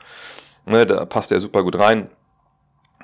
Ne, 0.66 0.86
da 0.86 1.04
passte 1.04 1.34
er 1.34 1.40
super 1.40 1.62
gut 1.62 1.78
rein, 1.78 2.10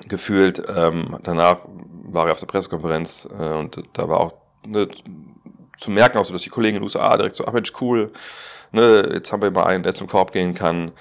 gefühlt. 0.07 0.63
Ähm, 0.73 1.17
danach 1.23 1.59
war 2.03 2.27
er 2.27 2.33
auf 2.33 2.39
der 2.39 2.47
Pressekonferenz 2.47 3.27
äh, 3.37 3.53
und 3.53 3.81
da 3.93 4.09
war 4.09 4.19
auch 4.19 4.33
ne, 4.65 4.87
zu 5.77 5.91
merken, 5.91 6.17
auch 6.17 6.25
so, 6.25 6.33
dass 6.33 6.43
die 6.43 6.49
Kollegen 6.49 6.77
in 6.77 6.81
den 6.81 6.85
USA 6.85 7.15
direkt 7.17 7.35
so, 7.35 7.45
ach 7.45 7.53
Mensch, 7.53 7.73
cool, 7.81 8.11
ne, 8.71 9.09
jetzt 9.13 9.31
haben 9.31 9.41
wir 9.41 9.51
mal 9.51 9.65
einen, 9.65 9.83
der 9.83 9.95
zum 9.95 10.07
Korb 10.07 10.31
gehen 10.31 10.53
kann. 10.53 10.91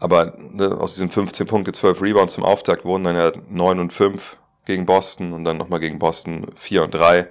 Aber 0.00 0.34
ne, 0.38 0.76
aus 0.78 0.94
diesen 0.94 1.10
15 1.10 1.46
Punkte, 1.46 1.72
12 1.72 2.00
Rebounds 2.02 2.34
zum 2.34 2.44
Auftakt 2.44 2.84
wurden 2.84 3.04
dann 3.04 3.16
ja 3.16 3.32
9 3.50 3.80
und 3.80 3.92
5 3.92 4.36
gegen 4.64 4.86
Boston 4.86 5.32
und 5.32 5.44
dann 5.44 5.56
nochmal 5.56 5.80
gegen 5.80 5.98
Boston 5.98 6.46
4 6.54 6.84
und 6.84 6.94
3. 6.94 7.28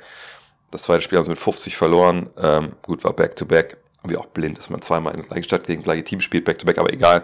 Das 0.72 0.84
zweite 0.84 1.02
Spiel 1.02 1.18
haben 1.18 1.26
sie 1.26 1.32
mit 1.32 1.40
50 1.40 1.78
verloren. 1.78 2.30
Ähm, 2.38 2.74
gut, 2.82 3.04
war 3.04 3.14
Back-to-Back. 3.14 3.78
Wie 4.10 4.18
auch 4.18 4.28
blind, 4.28 4.58
dass 4.58 4.70
man 4.70 4.82
zweimal 4.82 5.14
in 5.14 5.22
der 5.22 5.30
gleichen 5.30 5.46
Stadt 5.46 5.66
gegen 5.66 5.82
das 5.82 5.86
gleiche 5.86 6.04
Team 6.04 6.22
spielt, 6.22 6.46
Back-to-Back, 6.46 6.78
aber 6.78 6.92
egal. 6.92 7.24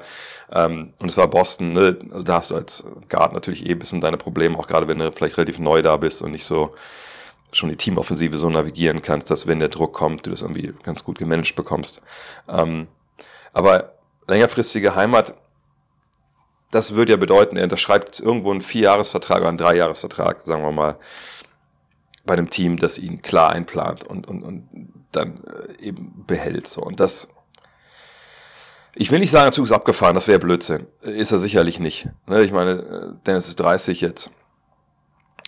Ähm, 0.51 0.93
und 0.99 1.09
es 1.09 1.17
war 1.17 1.27
Boston, 1.27 1.73
ne? 1.73 1.97
Also 2.11 2.23
da 2.23 2.35
hast 2.35 2.51
du 2.51 2.55
als 2.55 2.83
Guard 3.09 3.33
natürlich 3.33 3.67
eh 3.67 3.71
ein 3.71 3.79
bisschen 3.79 4.01
deine 4.01 4.17
Probleme, 4.17 4.57
auch 4.57 4.67
gerade 4.67 4.87
wenn 4.87 4.99
du 4.99 5.11
vielleicht 5.11 5.37
relativ 5.37 5.59
neu 5.59 5.81
da 5.81 5.97
bist 5.97 6.21
und 6.21 6.31
nicht 6.31 6.45
so 6.45 6.73
schon 7.51 7.69
die 7.69 7.75
Teamoffensive 7.75 8.37
so 8.37 8.49
navigieren 8.49 9.01
kannst, 9.01 9.29
dass 9.29 9.47
wenn 9.47 9.59
der 9.59 9.69
Druck 9.69 9.93
kommt, 9.93 10.25
du 10.25 10.31
das 10.31 10.41
irgendwie 10.41 10.73
ganz 10.83 11.03
gut 11.03 11.19
gemanagt 11.19 11.55
bekommst. 11.55 12.01
Ähm, 12.49 12.87
aber 13.53 13.93
längerfristige 14.27 14.95
Heimat, 14.95 15.35
das 16.71 16.95
würde 16.95 17.13
ja 17.13 17.17
bedeuten, 17.17 17.57
er 17.57 17.65
unterschreibt 17.65 18.19
irgendwo 18.19 18.51
einen 18.51 18.61
Vierjahresvertrag 18.61 19.39
oder 19.39 19.49
einen 19.49 19.57
Dreijahresvertrag, 19.57 20.41
sagen 20.41 20.63
wir 20.63 20.71
mal, 20.71 20.97
bei 22.25 22.33
einem 22.33 22.49
Team, 22.49 22.77
das 22.77 22.97
ihn 22.97 23.21
klar 23.21 23.51
einplant 23.51 24.05
und, 24.05 24.27
und, 24.27 24.43
und 24.43 24.69
dann 25.11 25.43
äh, 25.43 25.81
eben 25.81 26.23
behält. 26.25 26.67
So. 26.67 26.81
Und 26.81 26.99
das, 26.99 27.29
ich 28.95 29.11
will 29.11 29.19
nicht 29.19 29.31
sagen, 29.31 29.45
der 29.45 29.51
Zug 29.51 29.65
ist 29.65 29.71
abgefahren, 29.71 30.15
das 30.15 30.27
wäre 30.27 30.39
Blödsinn. 30.39 30.87
Ist 31.01 31.31
er 31.31 31.39
sicherlich 31.39 31.79
nicht. 31.79 32.07
Ne? 32.27 32.43
Ich 32.43 32.51
meine, 32.51 32.71
äh, 32.71 33.25
Dennis 33.25 33.47
ist 33.47 33.59
30 33.59 34.01
jetzt. 34.01 34.31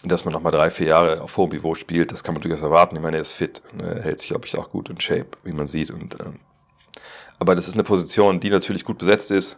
Dass 0.03 0.23
man 0.23 0.33
nochmal 0.33 0.51
drei, 0.51 0.69
vier 0.69 0.87
Jahre 0.87 1.21
auf 1.21 1.35
hohem 1.35 1.49
Niveau 1.49 1.73
spielt, 1.73 2.11
das 2.11 2.23
kann 2.23 2.35
man 2.35 2.41
durchaus 2.41 2.61
erwarten. 2.61 2.95
Ich 2.95 3.01
meine, 3.01 3.17
er 3.17 3.21
ist 3.21 3.33
fit, 3.33 3.63
ne? 3.73 4.01
hält 4.03 4.19
sich, 4.19 4.29
glaube 4.29 4.45
ich, 4.45 4.55
auch 4.55 4.69
gut 4.69 4.89
in 4.89 4.99
Shape, 4.99 5.29
wie 5.43 5.53
man 5.53 5.65
sieht. 5.65 5.89
Und, 5.89 6.19
ähm, 6.19 6.35
aber 7.39 7.55
das 7.55 7.67
ist 7.67 7.73
eine 7.73 7.83
Position, 7.83 8.39
die 8.39 8.51
natürlich 8.51 8.85
gut 8.85 8.99
besetzt 8.99 9.31
ist. 9.31 9.57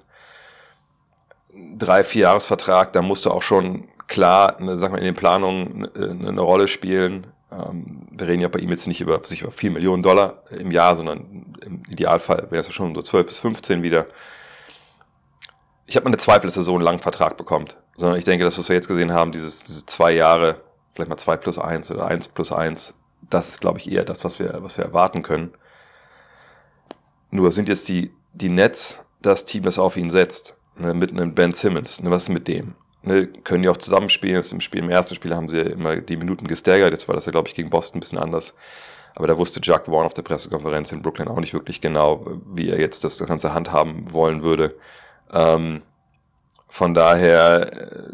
Drei, 1.77 2.03
vier 2.03 2.23
Jahresvertrag, 2.23 2.93
da 2.93 3.01
musst 3.01 3.25
du 3.25 3.31
auch 3.31 3.41
schon 3.41 3.87
klar, 4.07 4.59
ne, 4.59 4.77
sag 4.77 4.91
mal, 4.91 4.97
in 4.97 5.05
den 5.05 5.15
Planungen 5.15 5.89
eine, 5.95 6.29
eine 6.29 6.41
Rolle 6.41 6.67
spielen. 6.67 7.27
Ähm, 7.51 8.07
wir 8.11 8.27
reden 8.27 8.41
ja 8.41 8.47
bei 8.47 8.59
ihm 8.59 8.69
jetzt 8.69 8.87
nicht 8.87 9.01
über, 9.01 9.23
sich 9.23 9.41
über 9.41 9.51
4 9.51 9.71
Millionen 9.71 10.03
Dollar 10.03 10.43
im 10.51 10.71
Jahr, 10.71 10.95
sondern 10.95 11.55
im 11.61 11.83
Idealfall 11.89 12.47
wäre 12.49 12.61
es 12.61 12.67
ja 12.67 12.73
schon 12.73 12.95
so 12.95 13.01
12 13.01 13.25
bis 13.25 13.39
15 13.39 13.83
wieder. 13.83 14.05
Ich 15.85 15.95
habe 15.95 16.05
meine 16.05 16.17
Zweifel, 16.17 16.47
dass 16.47 16.57
er 16.57 16.63
so 16.63 16.73
einen 16.73 16.83
langen 16.83 16.99
Vertrag 16.99 17.37
bekommt. 17.37 17.77
Sondern 17.95 18.17
ich 18.17 18.25
denke, 18.25 18.43
das, 18.43 18.57
was 18.57 18.69
wir 18.69 18.75
jetzt 18.75 18.87
gesehen 18.87 19.13
haben, 19.13 19.31
dieses, 19.31 19.63
diese 19.65 19.85
zwei 19.85 20.11
Jahre, 20.11 20.61
vielleicht 20.93 21.09
mal 21.09 21.17
2 21.17 21.37
plus 21.37 21.57
1 21.57 21.91
oder 21.91 22.07
1 22.07 22.27
plus 22.29 22.51
1, 22.51 22.93
das 23.29 23.49
ist, 23.49 23.61
glaube 23.61 23.79
ich, 23.79 23.91
eher 23.91 24.03
das, 24.03 24.23
was 24.23 24.39
wir, 24.39 24.57
was 24.61 24.77
wir 24.77 24.85
erwarten 24.85 25.23
können. 25.23 25.51
Nur 27.31 27.51
sind 27.51 27.69
jetzt 27.69 27.87
die, 27.89 28.11
die 28.33 28.49
Nets 28.49 28.99
das 29.21 29.45
Team, 29.45 29.63
das 29.63 29.79
auf 29.79 29.97
ihn 29.97 30.09
setzt. 30.09 30.56
Ne, 30.79 30.93
mit 30.93 31.11
einem 31.11 31.33
Ben 31.33 31.53
Simmons. 31.53 32.01
Ne, 32.01 32.11
was 32.11 32.23
ist 32.23 32.29
mit 32.29 32.47
dem? 32.47 32.75
Ne, 33.01 33.27
können 33.27 33.63
die 33.63 33.69
auch 33.69 33.77
zusammenspielen. 33.77 34.43
Im 34.51 34.61
Spiel, 34.61 34.83
im 34.83 34.89
ersten 34.89 35.15
Spiel 35.15 35.35
haben 35.35 35.49
sie 35.49 35.61
immer 35.61 35.97
die 35.97 36.17
Minuten 36.17 36.47
gestaggert. 36.47 36.91
Jetzt 36.91 37.07
war 37.07 37.15
das 37.15 37.25
ja, 37.25 37.31
glaube 37.31 37.47
ich, 37.47 37.55
gegen 37.55 37.69
Boston 37.69 37.97
ein 37.97 38.01
bisschen 38.01 38.19
anders. 38.19 38.53
Aber 39.15 39.27
da 39.27 39.37
wusste 39.37 39.59
Jack 39.63 39.87
Vaughn 39.87 40.05
auf 40.05 40.13
der 40.13 40.21
Pressekonferenz 40.21 40.91
in 40.91 41.01
Brooklyn 41.01 41.27
auch 41.27 41.39
nicht 41.39 41.53
wirklich 41.53 41.81
genau, 41.81 42.39
wie 42.53 42.69
er 42.69 42.79
jetzt 42.79 43.03
das 43.03 43.17
ganze 43.25 43.53
handhaben 43.53 44.13
wollen 44.13 44.43
würde. 44.43 44.75
Ähm, 45.33 45.81
von 46.67 46.93
daher, 46.93 47.73
äh, 47.73 48.13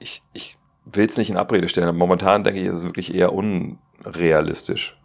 ich, 0.00 0.22
ich 0.32 0.58
will 0.84 1.06
es 1.06 1.16
nicht 1.16 1.30
in 1.30 1.36
Abrede 1.36 1.68
stellen, 1.68 1.88
aber 1.88 1.98
momentan 1.98 2.42
denke 2.42 2.60
ich, 2.60 2.66
ist 2.66 2.74
es 2.74 2.84
wirklich 2.84 3.14
eher 3.14 3.32
unrealistisch. 3.32 4.98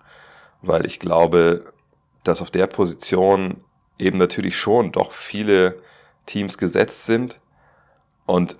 Weil 0.63 0.87
ich 0.87 0.99
glaube, 0.99 1.73
dass 2.23 2.41
auf 2.41 2.49
der 2.49 2.65
Position 2.67 3.63
eben 3.99 4.17
natürlich 4.17 4.57
schon 4.57 4.91
doch 4.91 5.11
viele 5.11 5.81
Teams 6.25 6.57
gesetzt 6.57 7.05
sind 7.05 7.39
und 8.25 8.55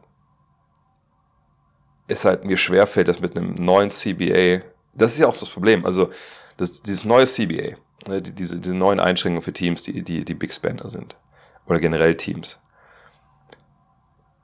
es 2.08 2.26
halt 2.26 2.45
mir 2.45 2.58
schwerfällt, 2.58 3.08
das 3.08 3.19
mit 3.19 3.38
einem 3.38 3.56
neuen 3.56 3.89
CBA, 3.89 4.62
das 4.93 5.13
ist 5.13 5.19
ja 5.19 5.28
auch 5.28 5.38
das 5.38 5.50
Problem, 5.50 5.86
also 5.86 6.12
das, 6.58 6.82
dieses 6.82 7.06
neue 7.06 7.26
CBA, 7.26 7.78
ne, 8.08 8.21
diese, 8.21 8.60
diese 8.60 8.76
neuen 8.76 9.00
Einschränkungen 9.00 9.41
für 9.41 9.54
Teams, 9.54 9.84
die, 9.84 10.04
die, 10.04 10.26
die 10.26 10.34
Big 10.34 10.54
Spender 10.54 10.89
sind 10.89 11.15
oder 11.65 11.80
generell 11.80 12.15
Teams. 12.15 12.60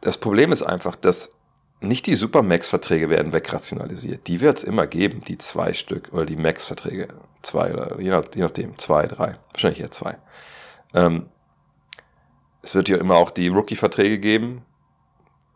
Das 0.01 0.17
Problem 0.17 0.51
ist 0.51 0.63
einfach, 0.63 0.95
dass 0.95 1.32
nicht 1.80 2.08
die 2.08 2.15
Supermax-Verträge 2.15 3.10
werden 3.10 3.34
wegrationalisiert. 3.34 4.27
Die 4.27 4.41
wird 4.41 4.58
es 4.58 4.63
immer 4.63 4.88
geben, 4.88 5.21
die 5.27 5.38
zwei 5.38 5.73
Stück 5.73 6.12
oder 6.12 6.25
die 6.25 6.36
Max-Verträge. 6.36 7.10
Zwei 7.43 7.73
oder 7.73 7.99
je, 7.99 8.10
nach, 8.10 8.23
je 8.34 8.41
nachdem, 8.41 8.77
zwei, 8.77 9.06
drei. 9.06 9.38
Wahrscheinlich 9.51 9.82
eher 9.82 9.91
zwei. 9.91 10.17
Ähm, 10.93 11.27
es 12.67 12.75
wird 12.75 12.89
ja 12.89 12.97
immer 12.97 13.15
auch 13.15 13.32
die 13.32 13.47
Rookie-Verträge 13.47 14.19
geben. 14.19 14.63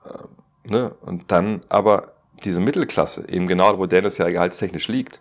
Äh, 0.06 0.70
ne? 0.70 0.96
Und 1.02 1.32
dann 1.32 1.62
aber 1.70 2.14
diese 2.44 2.62
Mittelklasse, 2.62 3.28
eben 3.28 3.48
genau, 3.48 3.78
wo 3.78 3.86
Dennis 3.86 4.18
ja 4.18 4.30
gehaltstechnisch 4.30 4.88
liegt, 4.88 5.20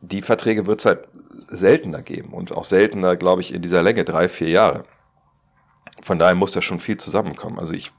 die 0.00 0.20
Verträge 0.20 0.66
wird 0.66 0.80
es 0.80 0.86
halt 0.86 1.08
seltener 1.46 2.02
geben 2.02 2.32
und 2.32 2.52
auch 2.52 2.64
seltener, 2.64 3.16
glaube 3.16 3.40
ich, 3.40 3.54
in 3.54 3.62
dieser 3.62 3.82
Länge, 3.82 4.04
drei, 4.04 4.28
vier 4.28 4.48
Jahre. 4.48 4.84
Von 6.02 6.18
daher 6.18 6.34
muss 6.34 6.52
da 6.52 6.60
schon 6.60 6.80
viel 6.80 6.96
zusammenkommen. 6.96 7.60
Also 7.60 7.72
ich 7.72 7.92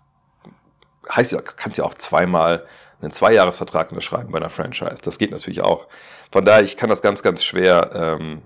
heißt 1.10 1.32
ja, 1.32 1.42
kannst 1.42 1.78
ja 1.78 1.86
auch 1.86 1.94
zweimal 1.94 2.66
einen 3.02 3.12
Zweijahresvertrag 3.12 3.92
unterschreiben 3.92 4.32
bei 4.32 4.38
einer 4.38 4.50
Franchise. 4.50 5.02
Das 5.02 5.18
geht 5.18 5.32
natürlich 5.32 5.62
auch. 5.62 5.88
Von 6.32 6.46
daher, 6.46 6.64
ich 6.64 6.78
kann 6.78 6.90
das 6.90 7.02
ganz, 7.02 7.24
ganz 7.24 7.44
schwer 7.44 7.92
ähm, 7.94 8.42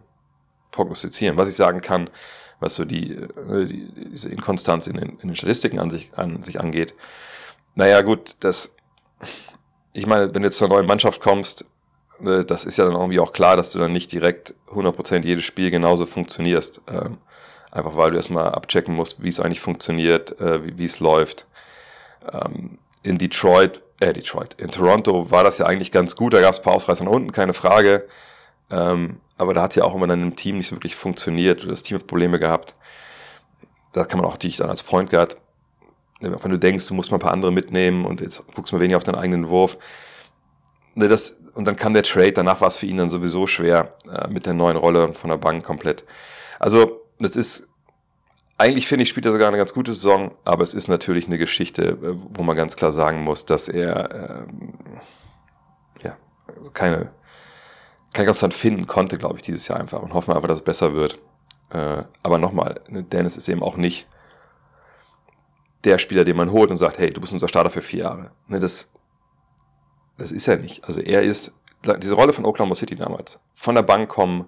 prognostizieren. 0.71 1.37
Was 1.37 1.49
ich 1.49 1.55
sagen 1.55 1.81
kann, 1.81 2.09
was 2.59 2.75
so 2.75 2.85
die, 2.85 3.13
äh, 3.13 3.65
die 3.65 3.87
diese 4.11 4.29
Inkonstanz 4.29 4.87
in 4.87 4.97
den, 4.97 5.09
in 5.19 5.29
den 5.29 5.35
Statistiken 5.35 5.79
an 5.79 5.89
sich, 5.89 6.11
an 6.15 6.43
sich 6.43 6.59
angeht. 6.59 6.93
Naja, 7.75 8.01
gut, 8.01 8.35
das, 8.39 8.71
ich 9.93 10.07
meine, 10.07 10.33
wenn 10.33 10.41
du 10.41 10.47
jetzt 10.47 10.57
zur 10.57 10.67
neuen 10.67 10.87
Mannschaft 10.87 11.21
kommst, 11.21 11.65
äh, 12.25 12.43
das 12.43 12.65
ist 12.65 12.77
ja 12.77 12.85
dann 12.85 12.95
irgendwie 12.95 13.19
auch 13.19 13.33
klar, 13.33 13.57
dass 13.57 13.71
du 13.71 13.79
dann 13.79 13.91
nicht 13.91 14.11
direkt 14.11 14.53
100% 14.71 15.23
jedes 15.23 15.45
Spiel 15.45 15.71
genauso 15.71 16.05
funktionierst. 16.05 16.81
Ähm, 16.87 17.17
einfach 17.71 17.95
weil 17.95 18.11
du 18.11 18.17
erstmal 18.17 18.49
abchecken 18.49 18.95
musst, 18.95 19.21
wie 19.21 19.29
es 19.29 19.39
eigentlich 19.39 19.61
funktioniert, 19.61 20.39
äh, 20.39 20.65
wie, 20.65 20.77
wie 20.77 20.85
es 20.85 20.99
läuft. 20.99 21.45
Ähm, 22.31 22.79
in 23.03 23.17
Detroit, 23.17 23.81
äh, 23.99 24.13
Detroit, 24.13 24.55
in 24.55 24.71
Toronto 24.71 25.31
war 25.31 25.43
das 25.43 25.57
ja 25.59 25.65
eigentlich 25.65 25.91
ganz 25.91 26.15
gut, 26.15 26.33
da 26.33 26.41
gab 26.41 26.53
es 26.53 26.59
ein 26.59 26.63
paar 26.63 26.73
Ausreißer 26.73 27.03
nach 27.03 27.11
unten, 27.11 27.31
keine 27.31 27.53
Frage. 27.53 28.07
Ähm, 28.69 29.19
aber 29.37 29.53
da 29.53 29.61
hat 29.61 29.75
ja 29.75 29.83
auch 29.83 29.95
immer 29.95 30.07
dann 30.07 30.21
im 30.21 30.35
Team 30.35 30.57
nicht 30.57 30.67
so 30.67 30.75
wirklich 30.75 30.95
funktioniert. 30.95 31.67
Das 31.67 31.83
Team 31.83 31.97
hat 31.97 32.07
Probleme 32.07 32.39
gehabt. 32.39 32.75
Da 33.93 34.05
kann 34.05 34.19
man 34.19 34.27
auch 34.27 34.33
natürlich 34.33 34.57
dann 34.57 34.69
als 34.69 34.83
Point 34.83 35.09
Guard, 35.09 35.37
wenn 36.19 36.51
du 36.51 36.57
denkst, 36.57 36.87
du 36.87 36.93
musst 36.93 37.11
mal 37.11 37.17
ein 37.17 37.21
paar 37.21 37.31
andere 37.31 37.51
mitnehmen 37.51 38.05
und 38.05 38.21
jetzt 38.21 38.41
guckst 38.55 38.73
mal 38.73 38.79
weniger 38.79 38.97
auf 38.97 39.03
deinen 39.03 39.15
eigenen 39.15 39.49
Wurf. 39.49 39.77
Das, 40.95 41.37
und 41.53 41.65
dann 41.65 41.75
kam 41.75 41.93
der 41.93 42.01
Trade, 42.01 42.31
danach 42.31 42.59
war 42.59 42.69
es 42.69 42.77
für 42.77 42.87
ihn 42.87 42.97
dann 42.97 43.11
sowieso 43.11 43.45
schwer 43.45 43.93
äh, 44.11 44.27
mit 44.27 44.47
der 44.47 44.53
neuen 44.53 44.77
Rolle 44.77 45.13
von 45.13 45.29
der 45.29 45.37
Bank 45.37 45.63
komplett. 45.63 46.05
Also, 46.59 47.01
das 47.19 47.35
ist 47.35 47.67
eigentlich 48.57 48.87
finde 48.87 49.03
ich, 49.03 49.09
spielt 49.09 49.25
er 49.27 49.31
sogar 49.31 49.47
eine 49.47 49.57
ganz 49.57 49.73
gute 49.73 49.93
Saison, 49.93 50.31
aber 50.43 50.63
es 50.63 50.73
ist 50.73 50.87
natürlich 50.87 51.27
eine 51.27 51.37
Geschichte, 51.37 51.89
äh, 51.89 52.15
wo 52.33 52.41
man 52.41 52.55
ganz 52.55 52.75
klar 52.75 52.91
sagen 52.91 53.21
muss, 53.23 53.45
dass 53.45 53.69
er 53.69 54.47
ähm, 54.47 54.79
ja, 56.01 56.17
also 56.57 56.71
keine, 56.71 57.11
Konstant 58.13 58.53
finden 58.53 58.87
konnte, 58.87 59.17
glaube 59.17 59.35
ich, 59.37 59.41
dieses 59.41 59.67
Jahr 59.67 59.79
einfach 59.79 60.01
und 60.01 60.13
hoffen 60.13 60.29
wir 60.29 60.35
einfach, 60.35 60.47
dass 60.47 60.57
es 60.57 60.63
besser 60.63 60.93
wird. 60.93 61.19
Äh, 61.69 62.03
aber 62.23 62.37
nochmal, 62.39 62.81
ne, 62.87 63.03
Dennis 63.03 63.37
ist 63.37 63.49
eben 63.49 63.61
auch 63.61 63.77
nicht 63.77 64.07
der 65.83 65.99
Spieler, 65.99 66.23
den 66.23 66.35
man 66.35 66.51
holt 66.51 66.71
und 66.71 66.77
sagt, 66.77 66.97
hey, 66.97 67.11
du 67.11 67.21
bist 67.21 67.33
unser 67.33 67.47
Starter 67.47 67.69
für 67.69 67.81
vier 67.81 68.03
Jahre. 68.03 68.31
Ne, 68.47 68.59
das, 68.59 68.89
das 70.17 70.31
ist 70.31 70.47
er 70.47 70.57
nicht. 70.57 70.85
Also 70.85 71.01
er 71.01 71.21
ist, 71.21 71.53
diese 71.99 72.15
Rolle 72.15 72.33
von 72.33 72.45
Oklahoma 72.45 72.75
City 72.75 72.95
damals, 72.95 73.39
von 73.53 73.75
der 73.75 73.83
Bank 73.83 74.09
kommen, 74.09 74.47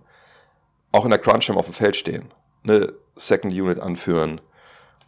auch 0.92 1.04
in 1.04 1.12
der 1.12 1.20
Crunch 1.20 1.50
auf 1.52 1.66
dem 1.66 1.74
Feld 1.74 1.96
stehen, 1.96 2.34
eine 2.64 2.94
Second 3.16 3.54
Unit 3.54 3.80
anführen, 3.80 4.42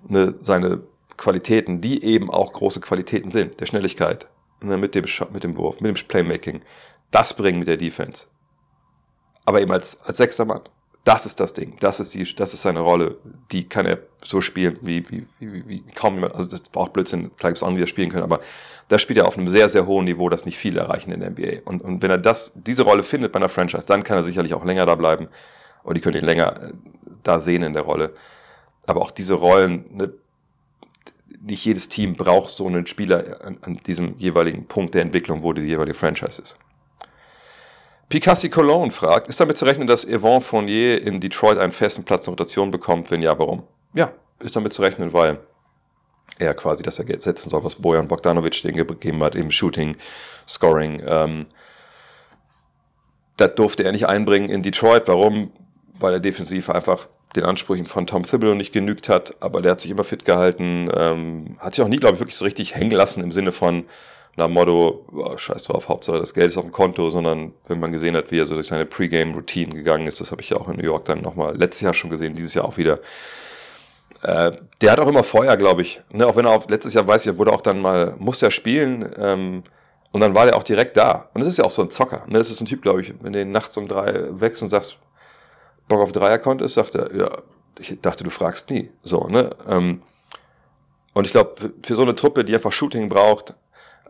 eine, 0.07 0.35
seine 0.41 0.81
Qualitäten, 1.17 1.81
die 1.81 2.03
eben 2.03 2.29
auch 2.29 2.53
große 2.53 2.81
Qualitäten 2.81 3.31
sind, 3.31 3.59
der 3.59 3.65
Schnelligkeit, 3.65 4.27
ne, 4.61 4.77
mit, 4.77 4.95
dem, 4.95 5.05
mit 5.33 5.43
dem 5.43 5.57
Wurf, 5.57 5.81
mit 5.81 5.95
dem 5.95 6.07
Playmaking, 6.07 6.61
das 7.09 7.35
bringen 7.35 7.59
mit 7.59 7.67
der 7.67 7.77
Defense. 7.77 8.27
Aber 9.45 9.61
eben 9.61 9.71
als, 9.71 10.01
als 10.01 10.17
sechster 10.17 10.45
Mann. 10.45 10.61
Das 11.03 11.25
ist 11.25 11.39
das 11.39 11.53
Ding. 11.53 11.77
Das 11.79 11.99
ist, 11.99 12.13
die, 12.13 12.35
das 12.35 12.53
ist 12.53 12.61
seine 12.61 12.81
Rolle. 12.81 13.17
Die 13.51 13.67
kann 13.67 13.87
er 13.87 13.99
so 14.23 14.39
spielen 14.39 14.77
wie, 14.81 15.03
wie, 15.09 15.25
wie, 15.39 15.67
wie 15.67 15.83
kaum 15.95 16.15
jemand. 16.15 16.35
Also 16.35 16.47
das 16.47 16.61
braucht 16.61 16.93
Blödsinn. 16.93 17.35
Klar 17.37 17.51
gibt 17.51 17.57
es 17.57 17.63
andere, 17.63 17.77
die 17.77 17.81
das 17.81 17.89
spielen 17.89 18.11
können. 18.11 18.23
Aber 18.23 18.39
das 18.87 19.01
spielt 19.01 19.17
er 19.17 19.27
auf 19.27 19.37
einem 19.37 19.47
sehr, 19.47 19.67
sehr 19.67 19.87
hohen 19.87 20.05
Niveau, 20.05 20.29
das 20.29 20.45
nicht 20.45 20.57
viele 20.57 20.81
erreichen 20.81 21.11
in 21.11 21.21
der 21.21 21.31
NBA. 21.31 21.61
Und, 21.65 21.81
und 21.81 22.03
wenn 22.03 22.11
er 22.11 22.19
das, 22.19 22.51
diese 22.55 22.83
Rolle 22.83 23.01
findet 23.03 23.31
bei 23.31 23.37
einer 23.39 23.49
Franchise, 23.49 23.87
dann 23.87 24.03
kann 24.03 24.17
er 24.17 24.23
sicherlich 24.23 24.53
auch 24.53 24.63
länger 24.63 24.85
da 24.85 24.93
bleiben. 24.93 25.27
Und 25.83 25.97
die 25.97 26.01
können 26.01 26.17
ihn 26.17 26.25
länger 26.25 26.61
äh, 26.61 26.73
da 27.23 27.39
sehen 27.39 27.63
in 27.63 27.73
der 27.73 27.83
Rolle. 27.83 28.13
Aber 28.85 29.01
auch 29.01 29.11
diese 29.11 29.33
Rollen, 29.33 29.85
ne, 29.91 30.13
nicht 31.41 31.65
jedes 31.65 31.89
Team 31.89 32.15
braucht 32.15 32.51
so 32.51 32.67
einen 32.67 32.85
Spieler 32.85 33.41
an, 33.43 33.57
an, 33.61 33.73
diesem 33.85 34.17
jeweiligen 34.19 34.65
Punkt 34.65 34.93
der 34.93 35.01
Entwicklung, 35.01 35.41
wo 35.41 35.53
die 35.53 35.61
jeweilige 35.63 35.97
Franchise 35.97 36.41
ist. 36.41 36.57
Picassi 38.11 38.49
Cologne 38.49 38.91
fragt, 38.91 39.27
ist 39.27 39.39
damit 39.39 39.57
zu 39.57 39.63
rechnen, 39.63 39.87
dass 39.87 40.05
Yvonne 40.05 40.41
Fournier 40.41 41.01
in 41.01 41.21
Detroit 41.21 41.57
einen 41.57 41.71
festen 41.71 42.03
Platz 42.03 42.27
in 42.27 42.31
Rotation 42.31 42.69
bekommt? 42.69 43.09
Wenn 43.09 43.21
ja, 43.21 43.39
warum? 43.39 43.63
Ja, 43.93 44.11
ist 44.43 44.53
damit 44.53 44.73
zu 44.73 44.81
rechnen, 44.81 45.13
weil 45.13 45.39
er 46.37 46.53
quasi 46.53 46.83
das 46.83 46.99
ersetzen 46.99 47.49
soll, 47.49 47.63
was 47.63 47.75
Bojan 47.75 48.09
Bogdanovic 48.09 48.61
den 48.63 48.75
gegeben 48.75 49.23
hat, 49.23 49.35
im 49.35 49.49
Shooting, 49.49 49.95
Scoring. 50.45 51.01
Ähm, 51.07 51.45
das 53.37 53.55
durfte 53.55 53.83
er 53.83 53.93
nicht 53.93 54.07
einbringen 54.07 54.49
in 54.49 54.61
Detroit. 54.61 55.07
Warum? 55.07 55.53
Weil 55.97 56.13
er 56.13 56.19
defensiv 56.19 56.69
einfach 56.69 57.07
den 57.37 57.45
Ansprüchen 57.45 57.85
von 57.85 58.07
Tom 58.07 58.23
Thibodeau 58.23 58.55
nicht 58.55 58.73
genügt 58.73 59.07
hat, 59.07 59.35
aber 59.39 59.61
der 59.61 59.71
hat 59.71 59.79
sich 59.79 59.89
immer 59.89 60.03
fit 60.03 60.25
gehalten, 60.25 60.89
ähm, 60.93 61.55
hat 61.59 61.75
sich 61.75 61.83
auch 61.83 61.87
nie, 61.87 61.95
glaube 61.95 62.15
ich, 62.15 62.19
wirklich 62.19 62.35
so 62.35 62.43
richtig 62.43 62.75
hängen 62.75 62.91
lassen 62.91 63.23
im 63.23 63.31
Sinne 63.31 63.53
von 63.53 63.85
nach 64.37 64.47
Motto, 64.47 65.05
oh, 65.11 65.37
scheiß 65.37 65.65
drauf, 65.65 65.89
Hauptsache 65.89 66.19
das 66.19 66.33
Geld 66.33 66.47
ist 66.47 66.57
auf 66.57 66.63
dem 66.63 66.71
Konto, 66.71 67.09
sondern 67.09 67.53
wenn 67.67 67.79
man 67.79 67.91
gesehen 67.91 68.15
hat, 68.15 68.31
wie 68.31 68.39
er 68.39 68.45
so 68.45 68.55
durch 68.55 68.67
seine 68.67 68.85
Pre-Game-Routine 68.85 69.75
gegangen 69.75 70.07
ist, 70.07 70.21
das 70.21 70.31
habe 70.31 70.41
ich 70.41 70.49
ja 70.49 70.57
auch 70.57 70.69
in 70.69 70.77
New 70.77 70.83
York 70.83 71.05
dann 71.05 71.21
nochmal 71.21 71.55
letztes 71.57 71.81
Jahr 71.81 71.93
schon 71.93 72.09
gesehen, 72.09 72.35
dieses 72.35 72.53
Jahr 72.53 72.65
auch 72.65 72.77
wieder. 72.77 72.99
Äh, 74.23 74.51
der 74.81 74.91
hat 74.91 74.99
auch 74.99 75.07
immer 75.07 75.23
Feuer, 75.23 75.57
glaube 75.57 75.81
ich. 75.81 76.01
Ne, 76.11 76.25
auch 76.25 76.35
wenn 76.35 76.45
er 76.45 76.51
auf, 76.51 76.69
letztes 76.69 76.93
Jahr 76.93 77.07
weiß 77.07 77.25
ich, 77.25 77.37
wurde 77.37 77.51
auch 77.51 77.61
dann 77.61 77.81
mal, 77.81 78.15
musste 78.19 78.45
er 78.45 78.51
spielen, 78.51 79.09
ähm, 79.17 79.63
und 80.11 80.19
dann 80.19 80.35
war 80.35 80.45
der 80.45 80.57
auch 80.57 80.63
direkt 80.63 80.97
da. 80.97 81.29
Und 81.33 81.41
das 81.41 81.47
ist 81.47 81.57
ja 81.57 81.63
auch 81.63 81.71
so 81.71 81.81
ein 81.81 81.89
Zocker. 81.89 82.25
Ne? 82.27 82.37
Das 82.37 82.49
ist 82.49 82.59
ein 82.59 82.65
Typ, 82.65 82.81
glaube 82.81 83.01
ich, 83.01 83.13
wenn 83.21 83.33
du 83.33 83.45
nachts 83.45 83.77
um 83.77 83.87
drei 83.87 84.25
wächst 84.41 84.61
und 84.61 84.69
sagst, 84.69 84.97
Bock 85.87 86.01
auf 86.01 86.11
Dreier-Account 86.11 86.61
ist, 86.61 86.73
sagt 86.73 86.95
er, 86.95 87.15
ja, 87.15 87.29
ich 87.79 87.99
dachte, 88.01 88.23
du 88.23 88.29
fragst 88.29 88.69
nie. 88.69 88.91
So, 89.03 89.27
ne? 89.27 89.49
Ähm, 89.67 90.01
und 91.13 91.25
ich 91.25 91.31
glaube, 91.31 91.73
für 91.83 91.95
so 91.95 92.01
eine 92.01 92.15
Truppe, 92.15 92.43
die 92.43 92.53
einfach 92.53 92.71
Shooting 92.71 93.09
braucht, 93.09 93.55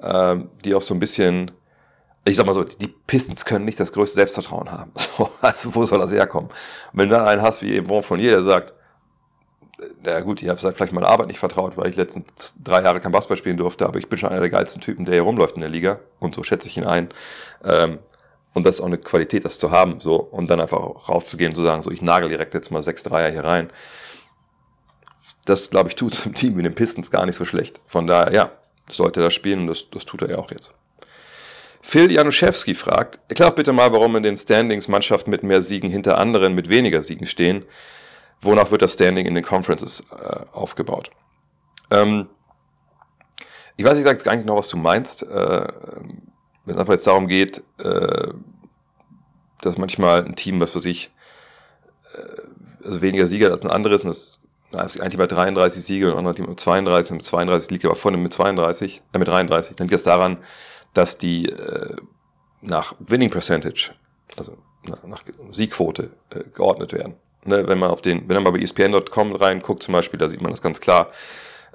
ähm, 0.01 0.49
die 0.63 0.73
auch 0.75 0.81
so 0.81 0.93
ein 0.93 0.99
bisschen, 0.99 1.51
ich 2.25 2.35
sag 2.35 2.45
mal 2.45 2.53
so, 2.53 2.63
die 2.63 2.87
Pistons 2.87 3.45
können 3.45 3.65
nicht 3.65 3.79
das 3.79 3.93
größte 3.93 4.15
Selbstvertrauen 4.15 4.71
haben. 4.71 4.91
So, 5.17 5.29
also 5.41 5.75
wo 5.75 5.85
soll 5.85 5.99
das 5.99 6.11
herkommen? 6.11 6.49
Und 6.49 6.99
wenn 6.99 7.09
du 7.09 7.15
dann 7.15 7.27
einen 7.27 7.41
hast 7.41 7.61
wie 7.61 7.81
Yvonne 7.81 8.03
von 8.03 8.19
der 8.19 8.41
sagt, 8.41 8.73
na 10.03 10.19
gut, 10.21 10.41
ihr 10.41 10.51
habt 10.51 10.59
vielleicht 10.59 10.93
meiner 10.93 11.07
Arbeit 11.07 11.27
nicht 11.27 11.39
vertraut, 11.39 11.77
weil 11.77 11.89
ich 11.89 11.95
letzten 11.95 12.25
drei 12.63 12.81
Jahre 12.81 12.99
kein 12.99 13.11
Basketball 13.11 13.37
spielen 13.37 13.57
durfte, 13.57 13.85
aber 13.87 13.99
ich 13.99 14.09
bin 14.09 14.19
schon 14.19 14.29
einer 14.29 14.39
der 14.39 14.49
geilsten 14.49 14.81
Typen, 14.81 15.05
der 15.05 15.15
hier 15.15 15.23
rumläuft 15.23 15.55
in 15.55 15.61
der 15.61 15.69
Liga 15.69 15.99
und 16.19 16.35
so 16.35 16.43
schätze 16.43 16.67
ich 16.67 16.77
ihn 16.77 16.85
ein. 16.85 17.09
Ähm, 17.63 17.99
und 18.53 18.65
das 18.65 18.75
ist 18.75 18.81
auch 18.81 18.87
eine 18.87 18.97
Qualität, 18.97 19.45
das 19.45 19.59
zu 19.59 19.71
haben, 19.71 19.99
so, 19.99 20.15
und 20.17 20.49
dann 20.49 20.59
einfach 20.59 21.07
rauszugehen 21.07 21.51
und 21.51 21.55
zu 21.55 21.63
sagen, 21.63 21.81
so, 21.81 21.89
ich 21.89 22.01
nagel 22.01 22.29
direkt 22.29 22.53
jetzt 22.53 22.69
mal 22.71 22.83
sechs 22.83 23.03
Dreier 23.03 23.31
hier 23.31 23.45
rein. 23.45 23.69
Das, 25.45 25.69
glaube 25.69 25.89
ich, 25.89 25.95
tut 25.95 26.13
zum 26.15 26.33
Team 26.33 26.57
wie 26.57 26.63
den 26.63 26.75
Pistons 26.75 27.11
gar 27.11 27.25
nicht 27.25 27.35
so 27.35 27.45
schlecht. 27.45 27.79
Von 27.87 28.07
daher, 28.07 28.33
ja, 28.33 28.51
sollte 28.95 29.19
er 29.21 29.25
das 29.25 29.33
spielen 29.33 29.61
und 29.61 29.67
das, 29.67 29.89
das 29.89 30.05
tut 30.05 30.21
er 30.21 30.29
ja 30.29 30.37
auch 30.37 30.51
jetzt. 30.51 30.73
Phil 31.81 32.11
Januszewski 32.11 32.75
fragt, 32.75 33.19
erklär 33.27 33.51
bitte 33.51 33.73
mal, 33.73 33.91
warum 33.91 34.15
in 34.15 34.23
den 34.23 34.37
Standings 34.37 34.87
Mannschaften 34.87 35.31
mit 35.31 35.43
mehr 35.43 35.61
Siegen 35.61 35.89
hinter 35.89 36.17
anderen 36.17 36.53
mit 36.53 36.69
weniger 36.69 37.01
Siegen 37.01 37.25
stehen. 37.25 37.65
Wonach 38.41 38.71
wird 38.71 38.81
das 38.81 38.93
Standing 38.93 39.25
in 39.25 39.35
den 39.35 39.43
Conferences 39.43 40.03
äh, 40.11 40.45
aufgebaut? 40.51 41.11
Ähm, 41.89 42.27
ich 43.77 43.85
weiß, 43.85 43.97
ich 43.97 44.03
sage 44.03 44.15
jetzt 44.15 44.23
gar 44.23 44.33
nicht 44.33 44.45
genau, 44.45 44.57
was 44.57 44.69
du 44.69 44.77
meinst. 44.77 45.23
Äh, 45.23 45.67
wenn 46.65 46.75
es 46.75 46.77
einfach 46.77 46.93
jetzt 46.93 47.07
darum 47.07 47.27
geht, 47.27 47.63
äh, 47.79 48.27
dass 49.61 49.77
manchmal 49.77 50.25
ein 50.25 50.35
Team, 50.35 50.59
was 50.59 50.71
für 50.71 50.79
sich 50.79 51.11
äh, 52.13 52.85
also 52.85 53.01
weniger 53.01 53.27
Sieger 53.27 53.51
als 53.51 53.63
ein 53.63 53.71
anderes, 53.71 54.01
und 54.01 54.09
das, 54.09 54.39
das 54.71 54.99
ein 54.99 55.11
Team 55.11 55.21
hat 55.21 55.31
33 55.31 55.83
Siege 55.83 56.07
und 56.07 56.13
ein 56.13 56.19
anderes 56.19 56.37
Team 56.37 56.47
hat 56.47 56.59
32, 56.59 57.11
und 57.13 57.23
32 57.23 57.71
liegt 57.71 57.85
aber 57.85 57.95
vorne 57.95 58.17
mit 58.17 58.33
32, 58.33 59.01
äh, 59.13 59.17
mit 59.17 59.27
33, 59.27 59.75
dann 59.75 59.87
liegt 59.87 59.95
das 59.95 60.03
daran, 60.03 60.37
dass 60.93 61.17
die 61.17 61.47
äh, 61.47 61.95
nach 62.61 62.95
Winning 62.99 63.29
Percentage, 63.29 63.91
also 64.37 64.57
nach, 64.83 65.03
nach 65.03 65.23
Siegquote 65.51 66.11
äh, 66.29 66.43
geordnet 66.53 66.93
werden. 66.93 67.15
Ne, 67.43 67.67
wenn 67.67 67.79
man 67.79 67.89
auf 67.89 68.01
den, 68.01 68.29
wenn 68.29 68.35
man 68.35 68.43
mal 68.43 68.51
bei 68.51 68.59
ESPN.com 68.59 69.35
reinguckt 69.35 69.81
zum 69.81 69.93
Beispiel, 69.93 70.19
da 70.19 70.29
sieht 70.29 70.41
man 70.41 70.51
das 70.51 70.61
ganz 70.61 70.79
klar. 70.79 71.09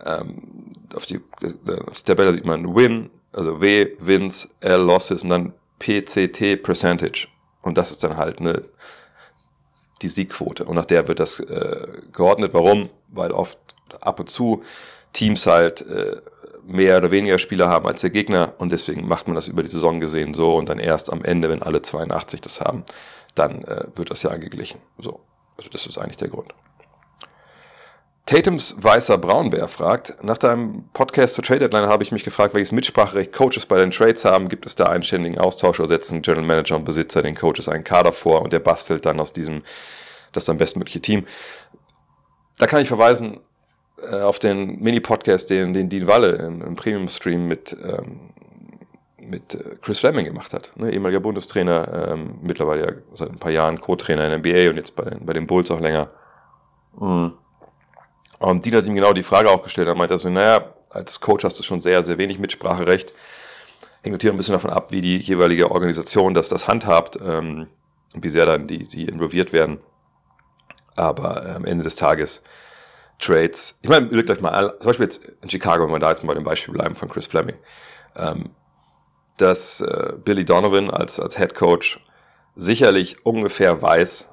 Ähm, 0.04 0.72
auf, 0.94 1.06
die, 1.06 1.16
äh, 1.16 1.80
auf 1.86 2.02
der 2.02 2.14
Tabelle 2.14 2.32
sieht 2.32 2.44
man 2.44 2.74
Win, 2.74 3.10
also 3.32 3.60
W, 3.60 3.88
Wins, 3.98 4.48
L, 4.60 4.80
Losses 4.82 5.24
und 5.24 5.30
dann 5.30 5.52
PCT, 5.80 6.62
Percentage. 6.62 7.26
Und 7.62 7.76
das 7.78 7.90
ist 7.90 8.04
dann 8.04 8.16
halt 8.16 8.38
eine, 8.38 8.62
die 10.02 10.08
Siegquote. 10.08 10.64
Und 10.64 10.76
nach 10.76 10.84
der 10.84 11.08
wird 11.08 11.20
das 11.20 11.40
äh, 11.40 11.86
geordnet. 12.12 12.54
Warum? 12.54 12.90
Weil 13.08 13.32
oft 13.32 13.58
ab 14.00 14.20
und 14.20 14.28
zu 14.28 14.62
Teams 15.12 15.46
halt 15.46 15.82
äh, 15.82 16.16
mehr 16.66 16.98
oder 16.98 17.10
weniger 17.10 17.38
Spieler 17.38 17.68
haben 17.68 17.86
als 17.86 18.00
der 18.00 18.10
Gegner 18.10 18.54
und 18.58 18.72
deswegen 18.72 19.06
macht 19.06 19.28
man 19.28 19.36
das 19.36 19.48
über 19.48 19.62
die 19.62 19.68
Saison 19.68 20.00
gesehen 20.00 20.34
so 20.34 20.56
und 20.56 20.68
dann 20.68 20.78
erst 20.78 21.12
am 21.12 21.24
Ende, 21.24 21.48
wenn 21.48 21.62
alle 21.62 21.80
82 21.80 22.40
das 22.40 22.60
haben, 22.60 22.84
dann 23.34 23.62
äh, 23.64 23.84
wird 23.94 24.10
das 24.10 24.22
ja 24.22 24.30
angeglichen. 24.30 24.80
So. 24.98 25.20
Also 25.56 25.70
das 25.70 25.86
ist 25.86 25.96
eigentlich 25.96 26.16
der 26.16 26.28
Grund. 26.28 26.52
Tatums 28.26 28.74
weißer 28.82 29.18
Braunbär 29.18 29.68
fragt, 29.68 30.24
nach 30.24 30.36
deinem 30.36 30.88
Podcast 30.92 31.36
zur 31.36 31.44
Trade 31.44 31.60
Deadline 31.60 31.86
habe 31.86 32.02
ich 32.02 32.10
mich 32.10 32.24
gefragt, 32.24 32.54
welches 32.54 32.72
Mitspracherecht 32.72 33.32
Coaches 33.32 33.66
bei 33.66 33.78
den 33.78 33.92
Trades 33.92 34.24
haben. 34.24 34.48
Gibt 34.48 34.66
es 34.66 34.74
da 34.74 34.86
einen 34.86 35.04
ständigen 35.04 35.38
Austausch 35.38 35.78
oder 35.78 35.90
setzen 35.90 36.22
General 36.22 36.44
Manager 36.44 36.74
und 36.74 36.84
Besitzer 36.84 37.22
den 37.22 37.36
Coaches 37.36 37.68
einen 37.68 37.84
Kader 37.84 38.10
vor 38.10 38.42
und 38.42 38.52
der 38.52 38.58
bastelt 38.58 39.06
dann 39.06 39.20
aus 39.20 39.32
diesem 39.32 39.62
das 40.32 40.44
dann 40.44 40.58
bestmögliche 40.58 41.00
Team? 41.00 41.24
Da 42.58 42.66
kann 42.66 42.80
ich 42.80 42.88
verweisen 42.88 43.38
äh, 44.10 44.20
auf 44.20 44.40
den 44.40 44.80
Mini-Podcast, 44.80 45.48
den, 45.48 45.72
den 45.72 45.88
Dean 45.88 46.08
Walle 46.08 46.32
im, 46.32 46.62
im 46.62 46.74
Premium-Stream 46.74 47.46
mit, 47.46 47.76
ähm, 47.80 48.30
mit 49.20 49.54
äh, 49.54 49.76
Chris 49.80 50.00
Fleming 50.00 50.24
gemacht 50.24 50.52
hat. 50.52 50.72
Ne? 50.74 50.92
Ehemaliger 50.92 51.20
Bundestrainer, 51.20 52.08
ähm, 52.10 52.40
mittlerweile 52.42 52.86
ja 52.86 52.92
seit 53.14 53.30
ein 53.30 53.38
paar 53.38 53.52
Jahren 53.52 53.80
Co-Trainer 53.80 54.24
in 54.24 54.42
der 54.42 54.64
NBA 54.64 54.70
und 54.70 54.78
jetzt 54.78 54.96
bei 54.96 55.04
den, 55.04 55.24
bei 55.24 55.32
den 55.32 55.46
Bulls 55.46 55.70
auch 55.70 55.80
länger. 55.80 56.10
Mhm 56.98 57.34
und 58.38 58.64
Dean 58.64 58.74
hat 58.74 58.86
ihm 58.86 58.94
genau 58.94 59.12
die 59.12 59.22
Frage 59.22 59.50
auch 59.50 59.62
gestellt. 59.62 59.88
Er 59.88 59.94
meinte 59.94 60.14
also, 60.14 60.28
naja, 60.28 60.74
als 60.90 61.20
Coach 61.20 61.44
hast 61.44 61.58
du 61.58 61.62
schon 61.62 61.82
sehr, 61.82 62.04
sehr 62.04 62.18
wenig 62.18 62.38
Mitspracherecht. 62.38 63.12
Hängt 64.02 64.12
natürlich 64.12 64.34
ein 64.34 64.36
bisschen 64.36 64.52
davon 64.52 64.70
ab, 64.70 64.92
wie 64.92 65.00
die 65.00 65.18
jeweilige 65.18 65.70
Organisation 65.70 66.34
das, 66.34 66.48
das 66.48 66.68
handhabt 66.68 67.18
ähm, 67.24 67.68
und 68.14 68.24
wie 68.24 68.28
sehr 68.28 68.46
dann 68.46 68.66
die, 68.66 68.86
die 68.86 69.06
involviert 69.06 69.52
werden. 69.52 69.78
Aber 70.94 71.56
am 71.56 71.64
Ende 71.64 71.84
des 71.84 71.96
Tages 71.96 72.42
Trades. 73.18 73.78
Ich 73.82 73.88
meine, 73.88 74.06
überlegt 74.06 74.30
euch 74.30 74.40
mal, 74.40 74.74
zum 74.78 74.88
Beispiel 74.88 75.06
jetzt 75.06 75.24
in 75.42 75.50
Chicago, 75.50 75.84
wenn 75.84 75.92
wir 75.92 75.98
da 75.98 76.10
jetzt 76.10 76.22
mal 76.22 76.28
bei 76.28 76.34
dem 76.34 76.44
Beispiel 76.44 76.74
bleiben 76.74 76.94
von 76.94 77.08
Chris 77.08 77.26
Fleming, 77.26 77.56
ähm, 78.14 78.50
dass 79.38 79.80
äh, 79.80 80.14
Billy 80.22 80.44
Donovan 80.44 80.90
als, 80.90 81.18
als 81.18 81.36
Head 81.36 81.54
Coach 81.54 82.00
sicherlich 82.54 83.24
ungefähr 83.24 83.80
weiß, 83.80 84.28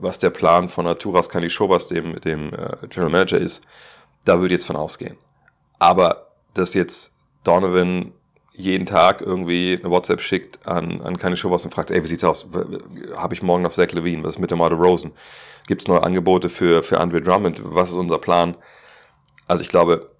was 0.00 0.18
der 0.18 0.30
Plan 0.30 0.68
von 0.68 0.86
Arturas 0.86 1.28
Kanischobas, 1.28 1.86
dem, 1.86 2.20
dem 2.20 2.52
äh, 2.52 2.86
General 2.88 3.10
Manager 3.10 3.38
ist, 3.38 3.62
da 4.24 4.40
würde 4.40 4.54
ich 4.54 4.60
jetzt 4.60 4.66
von 4.66 4.76
ausgehen. 4.76 5.16
Aber 5.78 6.28
dass 6.54 6.74
jetzt 6.74 7.12
Donovan 7.44 8.12
jeden 8.52 8.86
Tag 8.86 9.20
irgendwie 9.22 9.78
eine 9.80 9.90
WhatsApp 9.90 10.20
schickt 10.20 10.66
an, 10.66 11.00
an 11.00 11.16
keine 11.16 11.36
und 11.42 11.74
fragt, 11.74 11.90
ey, 11.90 12.02
wie 12.02 12.08
sieht's 12.08 12.24
aus? 12.24 12.46
Habe 13.16 13.34
ich 13.34 13.42
morgen 13.42 13.62
noch 13.62 13.72
Zach 13.72 13.90
Levine? 13.92 14.22
Was 14.22 14.36
ist 14.36 14.40
mit 14.40 14.50
der 14.50 14.58
Marder 14.58 14.76
Rosen? 14.76 15.12
Gibt 15.66 15.82
es 15.82 15.88
neue 15.88 16.02
Angebote 16.02 16.48
für, 16.48 16.82
für 16.82 17.00
Andre 17.00 17.22
Drummond? 17.22 17.62
Was 17.64 17.90
ist 17.90 17.96
unser 17.96 18.18
Plan? 18.18 18.56
Also 19.46 19.62
ich 19.62 19.68
glaube, 19.68 20.10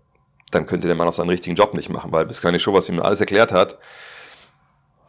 dann 0.51 0.67
könnte 0.67 0.87
der 0.87 0.97
Mann 0.97 1.09
auch 1.09 1.13
seinen 1.13 1.29
richtigen 1.29 1.57
Job 1.57 1.75
nicht 1.75 1.91
machen, 1.91 2.13
weil 2.13 2.27
bis 2.27 2.41
keine 2.41 2.59
Show 2.59 2.79
ihm 2.89 3.01
alles 3.01 3.21
erklärt 3.21 3.53
hat, 3.53 3.79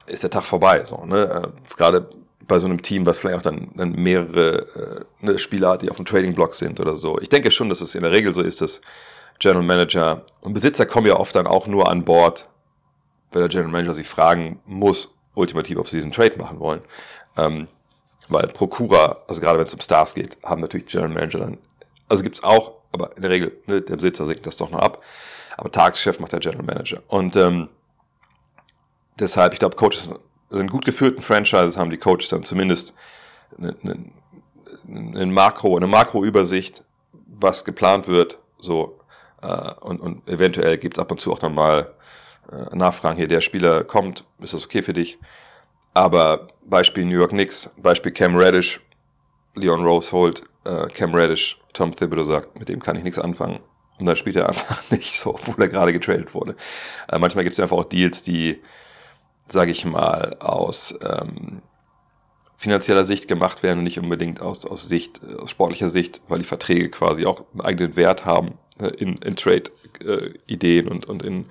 ist 0.07 0.23
der 0.23 0.29
Tag 0.29 0.43
vorbei. 0.43 0.83
So, 0.83 1.05
ne? 1.05 1.51
Äh, 1.53 1.75
gerade 1.75 2.09
bei 2.47 2.59
so 2.59 2.67
einem 2.67 2.81
Team, 2.81 3.05
was 3.05 3.19
vielleicht 3.19 3.37
auch 3.37 3.41
dann, 3.41 3.69
dann 3.75 3.93
mehrere 3.93 5.05
äh, 5.21 5.25
ne, 5.25 5.39
Spieler 5.39 5.69
hat, 5.71 5.81
die 5.81 5.89
auf 5.89 5.97
dem 5.97 6.05
Trading-Block 6.05 6.55
sind 6.55 6.79
oder 6.79 6.95
so. 6.97 7.19
Ich 7.19 7.29
denke 7.29 7.51
schon, 7.51 7.69
dass 7.69 7.81
es 7.81 7.95
in 7.95 8.03
der 8.03 8.11
Regel 8.11 8.33
so 8.33 8.41
ist, 8.41 8.61
dass 8.61 8.81
General 9.39 9.63
Manager 9.63 10.25
und 10.41 10.53
Besitzer 10.53 10.85
kommen 10.85 11.07
ja 11.07 11.17
oft 11.17 11.35
dann 11.35 11.47
auch 11.47 11.67
nur 11.67 11.89
an 11.89 12.05
Bord, 12.05 12.47
weil 13.31 13.41
der 13.41 13.49
General 13.49 13.71
Manager 13.71 13.93
sich 13.93 14.07
fragen 14.07 14.59
muss, 14.65 15.13
ultimativ, 15.33 15.77
ob 15.77 15.87
sie 15.87 15.97
diesen 15.97 16.11
Trade 16.11 16.37
machen 16.37 16.59
wollen. 16.59 16.81
Ähm, 17.37 17.67
weil 18.29 18.47
Prokura, 18.47 19.17
also 19.27 19.41
gerade 19.41 19.59
wenn 19.59 19.65
es 19.65 19.73
um 19.73 19.81
Stars 19.81 20.13
geht, 20.13 20.37
haben 20.43 20.61
natürlich 20.61 20.87
General 20.87 21.09
Manager 21.09 21.39
dann, 21.39 21.57
also 22.07 22.23
gibt's 22.23 22.43
auch, 22.43 22.73
aber 22.91 23.15
in 23.15 23.21
der 23.21 23.31
Regel, 23.31 23.51
ne, 23.67 23.81
der 23.81 23.95
Besitzer 23.95 24.25
sägt 24.25 24.45
das 24.45 24.57
doch 24.57 24.69
noch 24.69 24.79
ab. 24.79 25.01
Aber 25.57 25.71
Tagesgeschäft 25.71 26.19
macht 26.19 26.33
der 26.33 26.39
General 26.39 26.65
Manager. 26.65 27.01
Und 27.07 27.35
ähm, 27.35 27.69
deshalb, 29.19 29.53
ich 29.53 29.59
glaube, 29.59 29.75
Coaches 29.75 30.09
sind 30.51 30.71
gut 30.71 30.85
geführten 30.85 31.21
Franchises, 31.21 31.77
haben 31.77 31.89
die 31.89 31.97
Coaches 31.97 32.29
dann 32.29 32.43
zumindest 32.43 32.93
eine, 33.57 33.75
eine, 33.83 35.19
eine 35.19 35.31
Makro, 35.31 35.77
eine 35.77 35.87
Makroübersicht, 35.87 36.83
was 37.25 37.65
geplant 37.65 38.07
wird, 38.07 38.39
so 38.59 38.99
äh, 39.41 39.73
und, 39.81 39.99
und 39.99 40.29
eventuell 40.29 40.77
gibt's 40.77 40.99
ab 40.99 41.11
und 41.11 41.19
zu 41.19 41.31
auch 41.31 41.39
dann 41.39 41.55
mal 41.55 41.93
äh, 42.51 42.75
Nachfragen 42.75 43.17
hier, 43.17 43.27
der 43.27 43.41
Spieler 43.41 43.83
kommt, 43.83 44.25
ist 44.39 44.53
das 44.53 44.65
okay 44.65 44.81
für 44.81 44.93
dich? 44.93 45.19
Aber 45.93 46.47
Beispiel 46.65 47.05
New 47.05 47.17
York 47.17 47.31
Knicks, 47.31 47.69
Beispiel 47.77 48.11
Cam 48.11 48.35
Reddish, 48.35 48.79
Leon 49.55 49.83
Rose 49.83 50.11
holt 50.11 50.43
äh, 50.65 50.87
Cam 50.87 51.13
Reddish, 51.13 51.59
Tom 51.73 51.95
Thibodeau 51.95 52.23
sagt, 52.23 52.57
mit 52.57 52.69
dem 52.69 52.81
kann 52.81 52.95
ich 52.95 53.03
nichts 53.03 53.19
anfangen. 53.19 53.59
Und 53.99 54.05
dann 54.05 54.15
spielt 54.15 54.35
er 54.35 54.49
einfach 54.49 54.81
nicht 54.91 55.13
so, 55.13 55.31
obwohl 55.31 55.55
er 55.63 55.69
gerade 55.69 55.93
getradet 55.93 56.33
wurde. 56.33 56.55
Äh, 57.11 57.19
manchmal 57.19 57.43
gibt 57.43 57.53
es 57.53 57.59
einfach 57.59 57.77
auch 57.77 57.85
Deals, 57.85 58.23
die, 58.23 58.61
sage 59.51 59.71
ich 59.71 59.85
mal, 59.85 60.37
aus 60.39 60.97
ähm, 61.03 61.61
finanzieller 62.61 63.05
Sicht 63.05 63.27
gemacht 63.27 63.63
werden 63.63 63.79
und 63.79 63.83
nicht 63.85 63.99
unbedingt 63.99 64.39
aus, 64.39 64.65
aus 64.65 64.87
Sicht, 64.87 65.21
aus 65.39 65.49
sportlicher 65.49 65.89
Sicht, 65.89 66.21
weil 66.27 66.39
die 66.39 66.45
Verträge 66.45 66.89
quasi 66.89 67.25
auch 67.25 67.43
einen 67.51 67.61
eigenen 67.61 67.95
Wert 67.95 68.25
haben 68.25 68.59
äh, 68.79 68.89
in, 68.89 69.17
in 69.17 69.35
Trade-Ideen 69.35 70.87
äh, 70.87 70.89
und, 70.89 71.07
und 71.07 71.23
in, 71.23 71.45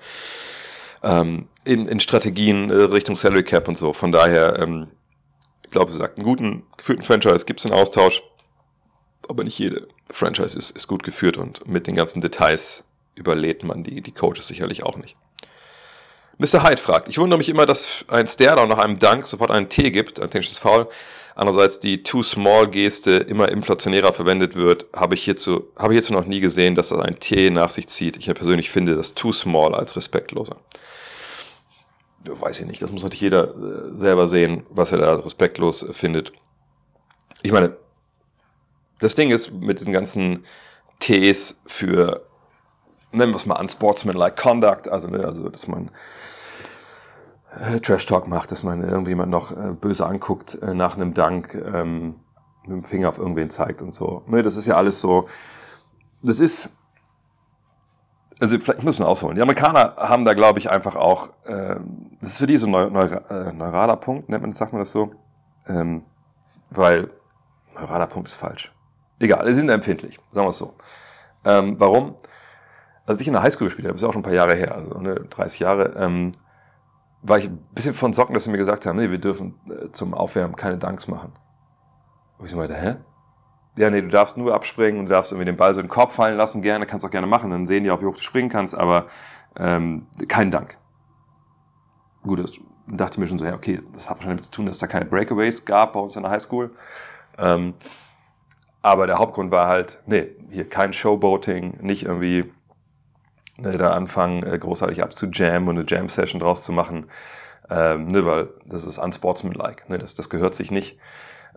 ähm, 1.03 1.47
in, 1.65 1.85
in 1.87 1.99
Strategien 1.99 2.69
äh, 2.69 2.75
Richtung 2.75 3.15
Salary 3.17 3.43
Cap 3.43 3.67
und 3.67 3.77
so. 3.77 3.91
Von 3.91 4.11
daher, 4.13 4.57
ähm, 4.59 4.87
ich 5.63 5.71
glaube, 5.71 5.91
gesagt, 5.91 6.17
einen 6.17 6.25
guten, 6.25 6.63
geführten 6.77 7.03
Franchise 7.03 7.45
gibt 7.45 7.59
es 7.59 7.65
einen 7.65 7.75
Austausch, 7.75 8.23
aber 9.27 9.43
nicht 9.43 9.59
jede 9.59 9.87
Franchise 10.09 10.57
ist, 10.57 10.71
ist 10.71 10.87
gut 10.87 11.03
geführt 11.03 11.37
und 11.37 11.67
mit 11.67 11.87
den 11.87 11.95
ganzen 11.95 12.21
Details 12.21 12.85
überlädt 13.15 13.63
man 13.63 13.83
die, 13.83 14.01
die 14.01 14.13
Coaches 14.13 14.47
sicherlich 14.47 14.83
auch 14.83 14.97
nicht. 14.97 15.17
Mr. 16.41 16.63
Hyde 16.63 16.81
fragt, 16.81 17.07
ich 17.07 17.19
wundere 17.19 17.37
mich 17.37 17.49
immer, 17.49 17.67
dass 17.67 18.03
ein 18.07 18.27
Stare 18.27 18.67
nach 18.67 18.79
einem 18.79 18.97
Dank 18.97 19.27
sofort 19.27 19.51
einen 19.51 19.69
T 19.69 19.91
gibt, 19.91 20.19
ein 20.19 20.31
technisches 20.31 20.57
Foul. 20.57 20.87
Andererseits 21.35 21.79
die 21.79 22.01
Too-Small-Geste 22.01 23.11
immer 23.11 23.49
inflationärer 23.49 24.11
verwendet 24.11 24.55
wird, 24.55 24.87
habe 24.95 25.13
ich, 25.13 25.23
hierzu, 25.23 25.67
habe 25.77 25.93
hierzu 25.93 26.13
noch 26.13 26.25
nie 26.25 26.39
gesehen, 26.39 26.73
dass 26.73 26.89
das 26.89 26.99
ein 26.99 27.19
T 27.19 27.51
nach 27.51 27.69
sich 27.69 27.85
zieht. 27.89 28.17
Ich 28.17 28.25
persönlich 28.33 28.71
finde 28.71 28.95
das 28.95 29.13
Too-Small 29.13 29.75
als 29.75 29.95
respektloser. 29.95 30.55
Weiß 32.23 32.59
ich 32.59 32.65
nicht, 32.65 32.81
das 32.81 32.89
muss 32.89 33.03
natürlich 33.03 33.21
jeder 33.21 33.49
äh, 33.49 33.95
selber 33.95 34.25
sehen, 34.25 34.65
was 34.71 34.91
er 34.91 34.97
da 34.97 35.13
respektlos 35.13 35.85
findet. 35.91 36.33
Ich 37.43 37.51
meine, 37.51 37.77
das 38.99 39.13
Ding 39.13 39.29
ist 39.29 39.51
mit 39.51 39.79
diesen 39.79 39.93
ganzen 39.93 40.43
Ts 40.97 41.61
für, 41.67 42.25
nennen 43.11 43.31
wir 43.31 43.35
es 43.35 43.45
mal 43.45 43.59
unsportsmanlike 43.59 44.41
conduct, 44.41 44.87
also, 44.87 45.07
ne, 45.07 45.23
also 45.23 45.47
dass 45.47 45.67
man 45.67 45.91
äh, 47.59 47.79
Trash 47.79 48.05
Talk 48.05 48.27
macht, 48.27 48.51
dass 48.51 48.63
man 48.63 48.81
irgendjemand 48.81 49.31
noch 49.31 49.51
äh, 49.51 49.73
böse 49.73 50.05
anguckt 50.05 50.57
äh, 50.61 50.73
nach 50.73 50.95
einem 50.95 51.13
Dank, 51.13 51.55
ähm, 51.55 52.15
mit 52.63 52.71
dem 52.71 52.83
Finger 52.83 53.09
auf 53.09 53.17
irgendwen 53.17 53.49
zeigt 53.49 53.81
und 53.81 53.93
so. 53.93 54.23
Ne, 54.27 54.41
das 54.41 54.55
ist 54.55 54.65
ja 54.65 54.75
alles 54.75 55.01
so. 55.01 55.27
Das 56.21 56.39
ist. 56.39 56.69
Also 58.39 58.57
vielleicht 58.57 58.83
muss 58.83 58.97
man 58.97 59.07
ausholen. 59.07 59.35
Die 59.35 59.41
Amerikaner 59.41 59.95
haben 59.97 60.25
da, 60.25 60.33
glaube 60.33 60.57
ich, 60.57 60.69
einfach 60.69 60.95
auch, 60.95 61.29
ähm, 61.45 62.17
das 62.19 62.31
ist 62.31 62.37
für 62.39 62.47
die 62.47 62.57
so 62.57 62.65
ein 62.65 62.71
neu, 62.71 62.89
neu, 62.89 63.05
äh, 63.05 63.53
neuraler 63.53 63.97
Punkt, 63.97 64.29
nennt 64.29 64.41
man, 64.41 64.51
sagt 64.51 64.73
man 64.73 64.81
das 64.81 64.91
so. 64.91 65.11
Ähm, 65.67 66.03
weil 66.71 67.11
neuraler 67.75 68.07
Punkt 68.07 68.29
ist 68.29 68.35
falsch. 68.35 68.71
Egal, 69.19 69.45
sie 69.45 69.59
sind 69.59 69.69
empfindlich, 69.69 70.19
sagen 70.31 70.47
wir 70.47 70.51
es 70.51 70.57
so. 70.57 70.73
Ähm, 71.45 71.75
warum? 71.77 72.15
Als 73.05 73.21
ich 73.21 73.27
in 73.27 73.33
der 73.33 73.43
Highschool 73.43 73.67
gespielt 73.67 73.87
habe, 73.87 73.97
ist 73.97 74.03
auch 74.03 74.13
schon 74.13 74.21
ein 74.21 74.23
paar 74.23 74.33
Jahre 74.33 74.55
her, 74.55 74.73
also 74.73 74.99
ne, 74.99 75.15
30 75.29 75.59
Jahre, 75.59 75.93
ähm, 75.95 76.31
war 77.23 77.37
ich 77.37 77.45
ein 77.45 77.57
bisschen 77.73 77.93
von 77.93 78.13
Socken, 78.13 78.33
dass 78.33 78.45
sie 78.45 78.49
mir 78.49 78.57
gesagt 78.57 78.85
haben, 78.85 78.97
nee, 78.97 79.09
wir 79.09 79.19
dürfen 79.19 79.55
äh, 79.69 79.91
zum 79.91 80.13
Aufwärmen 80.13 80.55
keine 80.55 80.77
Danks 80.77 81.07
machen. 81.07 81.31
Und 82.37 82.45
ich 82.45 82.51
so 82.51 82.57
meinte, 82.57 82.75
hä? 82.75 82.95
Ja, 83.77 83.89
nee, 83.89 84.01
du 84.01 84.09
darfst 84.09 84.37
nur 84.37 84.53
abspringen 84.53 84.99
und 84.99 85.05
du 85.05 85.11
darfst 85.13 85.31
irgendwie 85.31 85.45
den 85.45 85.55
Ball 85.55 85.73
so 85.73 85.79
in 85.79 85.85
den 85.85 85.91
Korb 85.91 86.11
fallen 86.11 86.35
lassen, 86.35 86.61
gerne, 86.61 86.85
kannst 86.85 87.05
auch 87.05 87.11
gerne 87.11 87.27
machen, 87.27 87.51
dann 87.51 87.67
sehen 87.67 87.83
die 87.83 87.91
auch, 87.91 88.01
wie 88.01 88.05
hoch 88.05 88.15
du 88.15 88.21
springen 88.21 88.49
kannst, 88.49 88.75
aber 88.75 89.05
ähm, 89.57 90.07
kein 90.27 90.51
Dank. 90.51 90.77
Gut, 92.23 92.39
das 92.39 92.53
dachte 92.87 93.19
mir 93.19 93.27
schon 93.27 93.39
so, 93.39 93.45
ja, 93.45 93.53
okay, 93.53 93.81
das 93.93 94.09
hat 94.09 94.17
wahrscheinlich 94.17 94.41
damit 94.41 94.45
zu 94.45 94.51
tun, 94.51 94.65
dass 94.65 94.79
da 94.79 94.87
keine 94.87 95.05
Breakaways 95.05 95.63
gab 95.63 95.93
bei 95.93 95.99
uns 95.99 96.15
in 96.15 96.23
der 96.23 96.31
Highschool. 96.31 96.71
Ähm, 97.37 97.75
aber 98.81 99.07
der 99.07 99.19
Hauptgrund 99.19 99.51
war 99.51 99.67
halt, 99.67 99.99
nee, 100.05 100.29
hier 100.49 100.67
kein 100.67 100.91
Showboating, 100.91 101.77
nicht 101.81 102.03
irgendwie 102.03 102.51
ne, 103.61 103.77
da 103.77 103.91
anfangen, 103.91 104.43
äh, 104.43 104.57
großartig 104.57 105.03
abzujammen 105.03 105.69
und 105.69 105.77
eine 105.77 105.85
Jam-Session 105.87 106.39
draus 106.39 106.63
zu 106.63 106.71
machen. 106.71 107.07
Ähm, 107.69 108.07
ne, 108.07 108.25
weil 108.25 108.49
das 108.65 108.85
ist 108.85 108.97
unsportsmanlike, 108.97 109.89
ne, 109.89 109.97
das, 109.97 110.15
das 110.15 110.29
gehört 110.29 110.55
sich 110.55 110.71
nicht. 110.71 110.97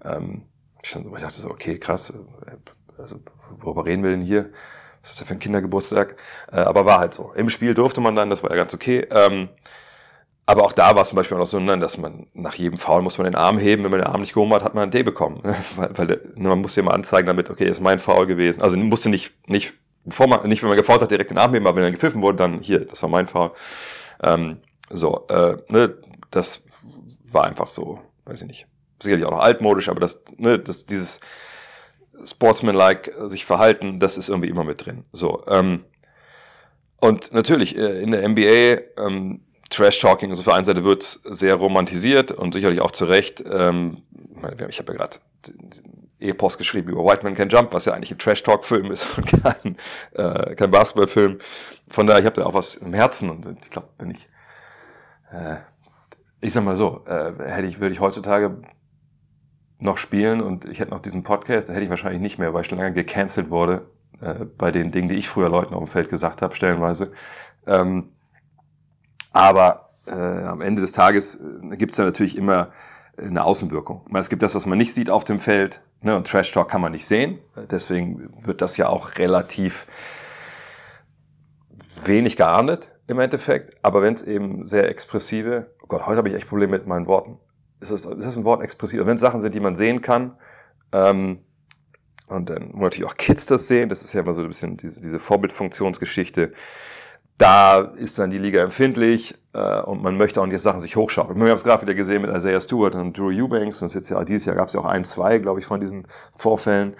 Ähm, 0.04 0.42
ich 0.82 0.92
dachte 0.92 1.40
so, 1.40 1.50
okay, 1.50 1.78
krass, 1.78 2.10
äh, 2.10 3.00
also 3.00 3.20
worüber 3.58 3.84
reden 3.86 4.02
wir 4.02 4.10
denn 4.10 4.22
hier? 4.22 4.50
Was 5.02 5.12
ist 5.12 5.20
das 5.20 5.28
für 5.28 5.34
ein 5.34 5.40
Kindergeburtstag? 5.40 6.16
Äh, 6.52 6.60
aber 6.60 6.86
war 6.86 6.98
halt 6.98 7.14
so. 7.14 7.32
Im 7.34 7.50
Spiel 7.50 7.74
durfte 7.74 8.00
man 8.00 8.14
dann, 8.14 8.30
das 8.30 8.42
war 8.42 8.50
ja 8.50 8.56
ganz 8.56 8.72
okay. 8.72 9.06
Ähm, 9.10 9.48
aber 10.46 10.64
auch 10.64 10.72
da 10.72 10.94
war 10.94 11.02
es 11.02 11.08
zum 11.08 11.16
Beispiel 11.16 11.38
auch 11.38 11.46
so, 11.46 11.58
ne, 11.58 11.78
dass 11.78 11.98
man 11.98 12.26
nach 12.34 12.54
jedem 12.54 12.78
Foul 12.78 13.02
muss 13.02 13.18
man 13.18 13.24
den 13.24 13.34
Arm 13.34 13.58
heben. 13.58 13.82
Wenn 13.82 13.90
man 13.90 14.00
den 14.00 14.06
Arm 14.06 14.20
nicht 14.20 14.34
gehoben 14.34 14.52
hat, 14.52 14.62
hat 14.62 14.74
man 14.74 14.84
einen 14.84 14.92
D 14.92 15.02
bekommen. 15.02 15.40
weil, 15.76 15.96
weil 15.96 16.06
ne, 16.34 16.48
man 16.48 16.60
musste 16.60 16.80
ja 16.80 16.86
mal 16.86 16.94
anzeigen 16.94 17.26
damit, 17.26 17.50
okay, 17.50 17.66
ist 17.66 17.80
mein 17.80 17.98
Foul 17.98 18.26
gewesen. 18.26 18.62
Also 18.62 18.76
musste 18.76 19.08
nicht, 19.08 19.32
nicht 19.48 19.74
bevor 20.04 20.28
man, 20.28 20.48
nicht 20.48 20.62
wenn 20.62 20.68
man 20.68 20.78
gefault 20.78 21.00
hat, 21.00 21.10
direkt 21.10 21.30
den 21.30 21.38
Arm 21.38 21.52
heben, 21.52 21.66
aber 21.66 21.76
wenn 21.76 21.84
er 21.84 21.90
gepfiffen 21.90 22.22
wurde, 22.22 22.36
dann 22.36 22.60
hier, 22.60 22.80
das 22.80 23.02
war 23.02 23.08
mein 23.08 23.26
Foul. 23.26 23.52
Ähm, 24.22 24.58
so, 24.90 25.26
äh, 25.28 25.56
ne, 25.68 25.94
das 26.30 26.62
war 27.30 27.44
einfach 27.44 27.70
so, 27.70 28.00
weiß 28.26 28.42
ich 28.42 28.48
nicht, 28.48 28.66
sicherlich 29.00 29.24
auch 29.26 29.32
noch 29.32 29.40
altmodisch, 29.40 29.88
aber 29.88 30.00
das, 30.00 30.22
ne, 30.36 30.58
das, 30.58 30.86
dieses 30.86 31.20
Sportsman-like 32.24 33.12
sich 33.26 33.44
verhalten, 33.44 33.98
das 33.98 34.16
ist 34.16 34.28
irgendwie 34.28 34.48
immer 34.48 34.64
mit 34.64 34.84
drin. 34.84 35.04
So, 35.12 35.44
ähm, 35.48 35.84
und 37.00 37.32
natürlich, 37.32 37.76
äh, 37.76 38.00
in 38.02 38.12
der 38.12 38.26
NBA, 38.26 39.02
ähm, 39.04 39.40
Trash-Talking, 39.70 40.30
also 40.30 40.42
für 40.42 40.54
eine 40.54 40.64
Seite 40.64 40.84
wird 40.84 41.02
es 41.02 41.20
sehr 41.24 41.54
romantisiert 41.56 42.30
und 42.30 42.54
sicherlich 42.54 42.80
auch 42.80 42.92
zu 42.92 43.06
Recht. 43.06 43.42
Ähm, 43.50 44.02
ich 44.68 44.78
habe 44.78 44.92
ja 44.92 44.98
gerade 44.98 45.18
Epos 46.24 46.58
geschrieben 46.58 46.90
über 46.90 47.04
White 47.04 47.24
Man 47.24 47.34
Can 47.34 47.48
Jump, 47.48 47.72
was 47.72 47.84
ja 47.84 47.92
eigentlich 47.94 48.10
ein 48.12 48.18
Trash-Talk-Film 48.18 48.90
ist 48.90 49.18
und 49.18 49.26
kein, 49.42 49.76
äh, 50.12 50.54
kein 50.54 50.70
Basketball-Film. 50.70 51.38
Von 51.88 52.06
daher, 52.06 52.20
ich 52.20 52.26
habe 52.26 52.36
da 52.36 52.46
auch 52.46 52.54
was 52.54 52.74
im 52.74 52.94
Herzen 52.94 53.30
und 53.30 53.46
ich 53.62 53.70
glaube, 53.70 53.88
wenn 53.98 54.10
ich, 54.10 54.28
äh, 55.32 55.56
ich 56.40 56.52
sag 56.52 56.64
mal 56.64 56.76
so, 56.76 57.04
äh, 57.06 57.32
hätte 57.44 57.66
ich, 57.66 57.80
würde 57.80 57.94
ich 57.94 58.00
heutzutage 58.00 58.62
noch 59.78 59.98
spielen 59.98 60.40
und 60.40 60.64
ich 60.64 60.80
hätte 60.80 60.90
noch 60.90 61.00
diesen 61.00 61.22
Podcast, 61.22 61.68
da 61.68 61.72
hätte 61.72 61.84
ich 61.84 61.90
wahrscheinlich 61.90 62.20
nicht 62.20 62.38
mehr, 62.38 62.54
weil 62.54 62.62
ich 62.62 62.68
schon 62.68 62.78
lange 62.78 62.94
gecancelt 62.94 63.50
wurde 63.50 63.90
äh, 64.20 64.44
bei 64.44 64.70
den 64.70 64.90
Dingen, 64.90 65.08
die 65.08 65.16
ich 65.16 65.28
früher 65.28 65.48
Leuten 65.48 65.74
auf 65.74 65.84
dem 65.84 65.88
Feld 65.88 66.08
gesagt 66.08 66.42
habe, 66.42 66.54
stellenweise. 66.54 67.12
Ähm, 67.66 68.12
aber 69.32 69.90
äh, 70.06 70.12
am 70.12 70.60
Ende 70.60 70.80
des 70.80 70.92
Tages 70.92 71.36
äh, 71.36 71.76
gibt 71.76 71.92
es 71.92 71.98
ja 71.98 72.04
natürlich 72.04 72.36
immer 72.36 72.70
eine 73.16 73.44
Außenwirkung. 73.44 74.06
Es 74.14 74.28
gibt 74.28 74.42
das, 74.42 74.54
was 74.54 74.66
man 74.66 74.78
nicht 74.78 74.94
sieht 74.94 75.10
auf 75.10 75.24
dem 75.24 75.38
Feld, 75.38 75.82
ne, 76.04 76.16
und 76.16 76.26
Trash 76.26 76.52
Talk 76.52 76.68
kann 76.68 76.80
man 76.80 76.92
nicht 76.92 77.06
sehen. 77.06 77.38
Deswegen 77.70 78.30
wird 78.44 78.62
das 78.62 78.76
ja 78.76 78.88
auch 78.88 79.16
relativ 79.16 79.86
wenig 82.04 82.36
geahndet 82.36 82.90
im 83.06 83.18
Endeffekt. 83.18 83.76
Aber 83.82 84.02
wenn 84.02 84.14
es 84.14 84.22
eben 84.22 84.66
sehr 84.66 84.88
expressive, 84.88 85.70
oh 85.82 85.86
Gott, 85.88 86.06
heute 86.06 86.18
habe 86.18 86.28
ich 86.28 86.34
echt 86.34 86.48
Probleme 86.48 86.72
mit 86.72 86.86
meinen 86.86 87.06
Worten. 87.06 87.38
Ist 87.80 87.90
das, 87.90 88.04
ist 88.04 88.24
das 88.24 88.36
ein 88.36 88.44
Wort 88.44 88.62
expressiv? 88.62 89.04
Wenn 89.04 89.16
es 89.16 89.20
Sachen 89.20 89.40
sind, 89.40 89.54
die 89.54 89.60
man 89.60 89.74
sehen 89.74 90.00
kann, 90.00 90.36
ähm, 90.92 91.40
und 92.26 92.48
dann 92.48 92.70
natürlich 92.74 93.04
auch 93.04 93.16
Kids 93.16 93.46
das 93.46 93.68
sehen, 93.68 93.88
das 93.88 94.02
ist 94.02 94.14
ja 94.14 94.20
immer 94.20 94.32
so 94.32 94.40
ein 94.40 94.48
bisschen 94.48 94.76
diese, 94.78 95.00
diese 95.00 95.18
Vorbildfunktionsgeschichte, 95.18 96.52
da 97.38 97.80
ist 97.80 98.18
dann 98.18 98.30
die 98.30 98.38
Liga 98.38 98.62
empfindlich 98.62 99.34
äh, 99.52 99.80
und 99.80 100.02
man 100.02 100.16
möchte 100.16 100.40
auch 100.40 100.46
nicht 100.46 100.60
Sachen 100.60 100.80
sich 100.80 100.96
hochschaukeln. 100.96 101.38
Wir 101.38 101.48
haben 101.48 101.56
es 101.56 101.64
gerade 101.64 101.82
wieder 101.82 101.94
gesehen 101.94 102.22
mit 102.22 102.34
Isaiah 102.34 102.60
Stewart 102.60 102.94
und 102.94 103.16
Drew 103.18 103.30
Eubanks 103.30 103.82
und 103.82 103.92
jetzt 103.92 104.08
ja 104.08 104.22
dieses 104.24 104.46
Jahr 104.46 104.56
gab 104.56 104.68
es 104.68 104.74
ja 104.74 104.80
auch 104.80 104.84
ein, 104.84 105.04
zwei, 105.04 105.38
glaube 105.38 105.58
ich, 105.58 105.66
von 105.66 105.80
diesen 105.80 106.06
Vorfällen, 106.36 106.94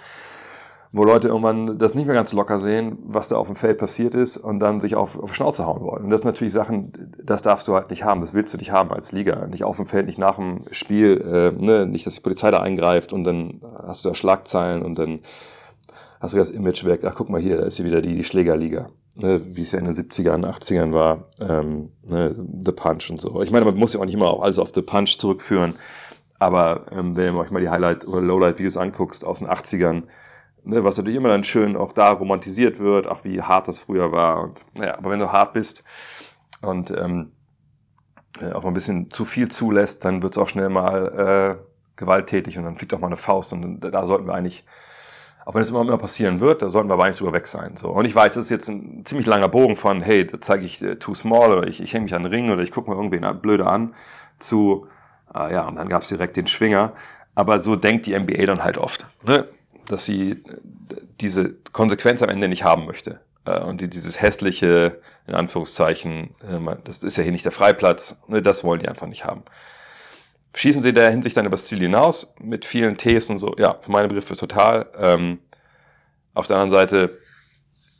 wo 0.91 1.05
Leute 1.05 1.28
irgendwann 1.28 1.78
das 1.78 1.95
nicht 1.95 2.07
mehr 2.07 2.14
ganz 2.14 2.32
locker 2.32 2.59
sehen, 2.59 2.99
was 3.05 3.28
da 3.28 3.37
auf 3.37 3.47
dem 3.47 3.57
Feld 3.57 3.78
passiert 3.78 4.14
ist 4.14 4.37
und 4.37 4.59
dann 4.59 4.80
sich 4.80 4.97
auf, 4.97 5.18
auf 5.18 5.35
Schnauze 5.35 5.66
hauen 5.66 5.82
wollen. 5.82 6.05
Und 6.05 6.11
das 6.11 6.22
sind 6.22 6.28
natürlich 6.28 6.53
Sachen, 6.53 6.93
das 7.22 7.43
darfst 7.43 7.68
du 7.68 7.74
halt 7.74 7.91
nicht 7.91 8.03
haben, 8.03 8.20
das 8.20 8.35
willst 8.35 8.55
du 8.55 8.59
nicht 8.59 8.72
haben 8.72 8.93
als 8.93 9.12
Liga. 9.12 9.47
Nicht 9.47 9.64
auf 9.64 9.76
dem 9.76 9.87
Feld, 9.87 10.07
nicht 10.07 10.18
nach 10.18 10.37
dem 10.37 10.61
Spiel, 10.72 11.20
äh, 11.20 11.64
ne? 11.64 11.87
nicht, 11.87 12.07
dass 12.07 12.14
die 12.14 12.20
Polizei 12.20 12.51
da 12.51 12.61
eingreift 12.61 13.12
und 13.12 13.24
dann 13.24 13.61
hast 13.87 14.05
du 14.05 14.09
da 14.09 14.14
Schlagzeilen 14.14 14.82
und 14.82 14.99
dann 14.99 15.20
hast 16.20 16.32
du 16.32 16.39
das 16.39 16.51
Image 16.51 16.85
weg. 16.85 17.03
Ach, 17.05 17.14
guck 17.16 17.28
mal 17.28 17.41
hier, 17.41 17.57
da 17.57 17.64
ist 17.64 17.76
hier 17.76 17.87
wieder 17.87 18.01
die, 18.01 18.14
die 18.14 18.24
Schlägerliga 18.24 18.89
ne, 19.15 19.41
wie 19.45 19.62
es 19.62 19.73
ja 19.73 19.79
in 19.79 19.87
den 19.87 19.95
70ern, 19.95 20.47
80ern 20.47 20.93
war, 20.93 21.29
ähm, 21.41 21.93
ne, 22.09 22.35
The 22.65 22.73
Punch 22.73 23.11
und 23.11 23.21
so. 23.21 23.43
Ich 23.43 23.51
meine, 23.51 23.65
man 23.65 23.77
muss 23.77 23.93
ja 23.93 24.01
auch 24.01 24.05
nicht 24.05 24.15
immer 24.15 24.29
auch 24.29 24.43
alles 24.43 24.59
auf 24.59 24.73
The 24.75 24.83
Punch 24.83 25.19
zurückführen, 25.19 25.75
aber 26.39 26.87
ähm, 26.91 27.17
wenn 27.17 27.35
ihr 27.35 27.39
euch 27.39 27.51
mal 27.51 27.61
die 27.61 27.71
Highlight- 27.71 28.07
oder 28.07 28.21
Lowlight-Videos 28.21 28.77
anguckst 28.77 29.25
aus 29.25 29.39
den 29.39 29.49
80ern, 29.49 30.05
ne, 30.65 30.85
was 30.85 30.97
natürlich 30.97 31.17
immer 31.17 31.29
dann 31.29 31.45
schön 31.45 31.77
auch 31.77 31.93
da 31.93 32.11
romantisiert 32.11 32.79
wird, 32.79 33.07
ach 33.07 33.25
wie 33.25 33.43
hart 33.43 33.69
das 33.69 33.79
früher 33.79 34.12
war. 34.12 34.43
Und, 34.43 34.65
naja, 34.75 34.99
aber 34.99 35.11
wenn 35.11 35.19
du 35.19 35.33
hart 35.33 35.53
bist 35.53 35.85
und 36.62 36.91
ähm, 36.91 37.33
äh, 38.41 38.53
auch 38.53 38.62
mal 38.62 38.71
ein 38.71 38.75
bisschen 38.75 39.11
zu 39.11 39.25
viel 39.25 39.49
zulässt, 39.49 40.05
dann 40.05 40.23
wird 40.23 40.37
es 40.37 40.43
auch 40.43 40.49
schnell 40.49 40.69
mal 40.69 41.59
äh, 41.61 41.65
gewalttätig 41.97 42.59
und 42.59 42.65
dann 42.65 42.77
fliegt 42.77 42.93
auch 42.95 42.99
mal 42.99 43.07
eine 43.07 43.17
Faust 43.17 43.53
und 43.53 43.81
da 43.81 44.07
sollten 44.07 44.27
wir 44.27 44.35
eigentlich 44.35 44.65
auch 45.45 45.55
wenn 45.55 45.63
es 45.63 45.71
immer, 45.71 45.83
immer 45.83 45.99
passieren 45.99 46.41
wird, 46.41 46.63
da 46.63 46.71
sollten 46.71 46.89
wir 46.89 46.95
aber 46.95 47.07
nicht 47.07 47.21
drüber 47.21 47.33
weg 47.33 47.47
sein. 47.47 47.77
So. 47.77 47.91
Und 47.91 48.07
ich 48.07 48.15
weiß, 48.15 48.35
das 48.35 48.47
ist 48.47 48.51
jetzt 48.51 48.69
ein 48.69 49.05
ziemlich 49.05 49.27
langer 49.27 49.49
Bogen 49.49 49.77
von, 49.77 50.01
hey, 50.01 50.27
da 50.27 50.41
zeige 50.41 50.65
ich 50.65 50.83
äh, 50.83 50.97
too 50.97 51.15
small 51.15 51.53
oder 51.53 51.67
ich, 51.67 51.83
ich 51.83 51.93
hänge 51.93 52.05
mich 52.05 52.15
an 52.15 52.23
den 52.23 52.33
Ring 52.33 52.51
oder 52.51 52.63
ich 52.63 52.71
gucke 52.71 52.91
mal 52.91 52.97
irgendwen 52.97 53.41
blöde 53.41 53.67
an, 53.67 53.95
zu, 54.39 54.87
äh, 55.35 55.53
ja, 55.53 55.69
und 55.69 55.77
dann 55.77 55.89
gab 55.89 56.03
es 56.03 56.09
direkt 56.09 56.37
den 56.37 56.47
Schwinger. 56.47 56.93
Aber 57.35 57.61
so 57.61 57.77
denkt 57.77 58.07
die 58.07 58.19
NBA 58.19 58.47
dann 58.47 58.65
halt 58.65 58.79
oft, 58.79 59.07
ne? 59.27 59.47
dass 59.87 60.05
sie 60.05 60.31
äh, 60.33 60.37
diese 61.21 61.53
Konsequenz 61.73 62.23
am 62.23 62.31
Ende 62.31 62.49
nicht 62.49 62.65
haben 62.65 62.87
möchte. 62.87 63.21
Äh, 63.45 63.61
und 63.61 63.81
die, 63.81 63.91
dieses 63.91 64.21
hässliche, 64.21 65.01
in 65.27 65.35
Anführungszeichen, 65.35 66.35
äh, 66.41 66.77
das 66.85 67.03
ist 67.03 67.17
ja 67.17 67.23
hier 67.23 67.33
nicht 67.33 67.45
der 67.45 67.53
Freiplatz, 67.53 68.17
ne? 68.29 68.41
das 68.41 68.65
wollen 68.65 68.81
die 68.81 68.89
einfach 68.89 69.07
nicht 69.07 69.25
haben. 69.25 69.43
Schießen 70.55 70.83
sie 70.83 70.93
der 70.93 71.11
Hinsicht 71.11 71.37
dann 71.37 71.47
übers 71.47 71.67
Ziel 71.67 71.81
hinaus 71.81 72.33
mit 72.39 72.65
vielen 72.65 72.97
Ts 72.97 73.29
und 73.29 73.39
so? 73.39 73.55
Ja, 73.59 73.77
für 73.81 73.91
meine 73.91 74.09
Begriffe 74.09 74.37
total. 74.37 74.87
Ähm, 74.97 75.41
auf 76.33 76.47
der 76.47 76.57
anderen 76.57 76.71
Seite, 76.71 77.19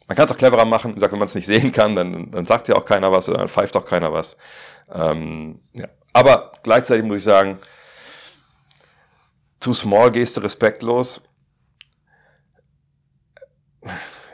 man 0.07 0.17
kann 0.17 0.27
es 0.27 0.33
auch 0.33 0.39
cleverer 0.39 0.65
machen. 0.65 0.93
Ich 0.95 1.01
sag, 1.01 1.11
wenn 1.11 1.19
man 1.19 1.27
es 1.27 1.35
nicht 1.35 1.47
sehen 1.47 1.73
kann, 1.73 1.97
dann, 1.97 2.31
dann 2.31 2.47
sagt 2.47 2.69
ja 2.69 2.77
auch 2.77 2.85
keiner 2.85 3.11
was 3.11 3.29
oder 3.29 3.39
dann 3.39 3.49
pfeift 3.49 3.77
auch 3.77 3.85
keiner 3.85 4.13
was. 4.13 4.37
Ähm, 4.93 5.61
ja. 5.73 5.89
Aber 6.13 6.53
gleichzeitig 6.63 7.05
muss 7.05 7.19
ich 7.19 7.25
sagen, 7.25 7.59
too 9.59 9.75
small, 9.75 10.13
Geste 10.13 10.43
respektlos. 10.43 11.23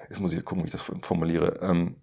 Jetzt 0.08 0.20
muss 0.20 0.32
ich 0.32 0.44
gucken, 0.44 0.64
wie 0.64 0.66
ich 0.66 0.72
das 0.72 0.82
formuliere. 0.82 1.58
Ähm, 1.62 1.96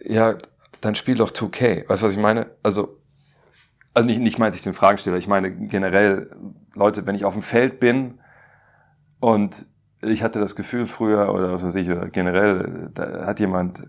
ja, 0.00 0.36
dann 0.80 0.96
spiel 0.96 1.14
doch 1.14 1.30
2K. 1.30 1.88
Weißt 1.88 2.02
du, 2.02 2.06
was 2.06 2.12
ich 2.12 2.18
meine? 2.18 2.50
Also, 2.62 3.03
also 3.94 4.06
nicht, 4.06 4.20
nicht 4.20 4.38
meinte 4.38 4.58
ich 4.58 4.64
den 4.64 4.74
Fragensteller, 4.74 5.16
ich 5.16 5.28
meine 5.28 5.52
generell, 5.52 6.30
Leute, 6.74 7.06
wenn 7.06 7.14
ich 7.14 7.24
auf 7.24 7.34
dem 7.34 7.42
Feld 7.42 7.78
bin 7.80 8.18
und 9.20 9.66
ich 10.02 10.22
hatte 10.22 10.40
das 10.40 10.56
Gefühl 10.56 10.86
früher 10.86 11.32
oder 11.32 11.52
was 11.52 11.64
weiß 11.64 11.76
ich, 11.76 11.88
oder 11.88 12.08
generell, 12.08 12.90
da 12.92 13.24
hat 13.24 13.40
jemand, 13.40 13.86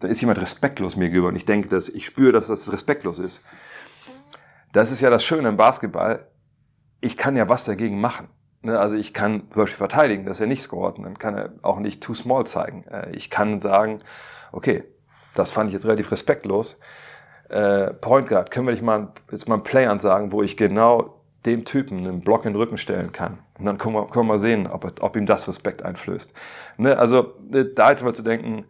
da 0.00 0.08
ist 0.08 0.20
jemand 0.20 0.40
respektlos 0.40 0.96
mir 0.96 1.06
gegenüber 1.06 1.28
und 1.28 1.36
ich 1.36 1.46
denke, 1.46 1.68
dass 1.68 1.88
ich 1.88 2.04
spüre, 2.04 2.32
dass 2.32 2.48
das 2.48 2.70
respektlos 2.72 3.18
ist. 3.18 3.42
Das 4.72 4.90
ist 4.90 5.00
ja 5.00 5.08
das 5.08 5.24
Schöne 5.24 5.48
im 5.48 5.56
Basketball. 5.56 6.26
Ich 7.00 7.16
kann 7.16 7.36
ja 7.36 7.48
was 7.48 7.64
dagegen 7.64 8.00
machen. 8.00 8.28
Ne, 8.60 8.78
also 8.78 8.96
ich 8.96 9.14
kann 9.14 9.42
zum 9.52 9.62
Beispiel 9.62 9.78
verteidigen, 9.78 10.26
dass 10.26 10.40
er 10.40 10.46
nicht 10.46 10.62
scoret. 10.62 10.98
Dann 10.98 11.18
kann 11.18 11.34
er 11.34 11.52
auch 11.62 11.78
nicht 11.78 12.02
too 12.02 12.14
small 12.14 12.44
zeigen. 12.44 12.84
Äh, 12.84 13.12
ich 13.12 13.30
kann 13.30 13.60
sagen, 13.60 14.00
okay, 14.52 14.84
das 15.34 15.52
fand 15.52 15.68
ich 15.68 15.74
jetzt 15.74 15.86
relativ 15.86 16.10
respektlos 16.10 16.80
äh, 17.48 17.92
Point 17.94 18.28
Guard, 18.28 18.50
können 18.50 18.66
wir 18.66 18.72
nicht 18.72 18.82
mal 18.82 19.12
jetzt 19.30 19.48
mal 19.48 19.56
ein 19.56 19.62
Play 19.62 19.86
ansagen, 19.86 20.32
wo 20.32 20.42
ich 20.42 20.56
genau 20.56 21.18
dem 21.46 21.64
Typen 21.64 21.98
einen 21.98 22.20
Block 22.20 22.44
in 22.44 22.52
den 22.52 22.60
Rücken 22.60 22.78
stellen 22.78 23.12
kann. 23.12 23.38
Und 23.58 23.64
dann 23.64 23.78
können 23.78 23.94
wir, 23.94 24.06
können 24.06 24.26
wir 24.26 24.34
mal 24.34 24.40
sehen, 24.40 24.66
ob, 24.66 25.02
ob 25.02 25.16
ihm 25.16 25.26
das 25.26 25.48
Respekt 25.48 25.82
einflößt. 25.82 26.32
Ne? 26.76 26.96
Also 26.98 27.34
äh, 27.52 27.64
da 27.74 27.90
jetzt 27.90 28.04
mal 28.04 28.14
zu 28.14 28.22
denken, 28.22 28.66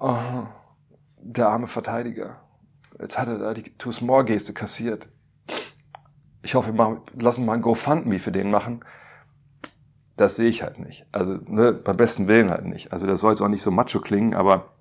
oh, 0.00 0.16
der 1.18 1.48
arme 1.48 1.66
Verteidiger, 1.66 2.40
jetzt 3.00 3.18
hat 3.18 3.28
er 3.28 3.38
da 3.38 3.54
die 3.54 3.76
Too-Small-Geste 3.76 4.52
kassiert. 4.52 5.08
Ich 6.42 6.54
hoffe, 6.54 6.72
wir 6.72 7.02
lassen 7.20 7.44
mal 7.44 7.54
ein 7.54 7.62
GoFundMe 7.62 8.18
für 8.18 8.32
den 8.32 8.50
machen. 8.50 8.84
Das 10.16 10.36
sehe 10.36 10.48
ich 10.48 10.62
halt 10.62 10.78
nicht. 10.78 11.06
Also 11.12 11.38
ne, 11.46 11.72
beim 11.72 11.96
besten 11.96 12.28
Willen 12.28 12.50
halt 12.50 12.64
nicht. 12.64 12.92
Also 12.92 13.06
das 13.06 13.20
soll 13.20 13.32
jetzt 13.32 13.42
auch 13.42 13.48
nicht 13.48 13.62
so 13.62 13.70
macho 13.70 14.00
klingen, 14.00 14.34
aber 14.34 14.75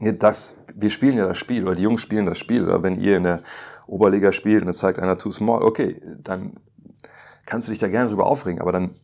das, 0.00 0.56
wir 0.74 0.90
spielen 0.90 1.16
ja 1.16 1.28
das 1.28 1.38
Spiel, 1.38 1.64
oder 1.64 1.74
die 1.74 1.82
Jungs 1.82 2.00
spielen 2.00 2.26
das 2.26 2.38
Spiel, 2.38 2.64
oder 2.64 2.82
wenn 2.82 3.00
ihr 3.00 3.16
in 3.16 3.24
der 3.24 3.42
Oberliga 3.86 4.32
spielt 4.32 4.62
und 4.62 4.68
es 4.68 4.78
zeigt 4.78 4.98
einer 4.98 5.18
too 5.18 5.30
small, 5.30 5.62
okay, 5.62 6.00
dann 6.22 6.54
kannst 7.44 7.68
du 7.68 7.72
dich 7.72 7.80
da 7.80 7.88
gerne 7.88 8.08
drüber 8.08 8.26
aufregen, 8.26 8.60
aber 8.60 8.72
dann 8.72 8.94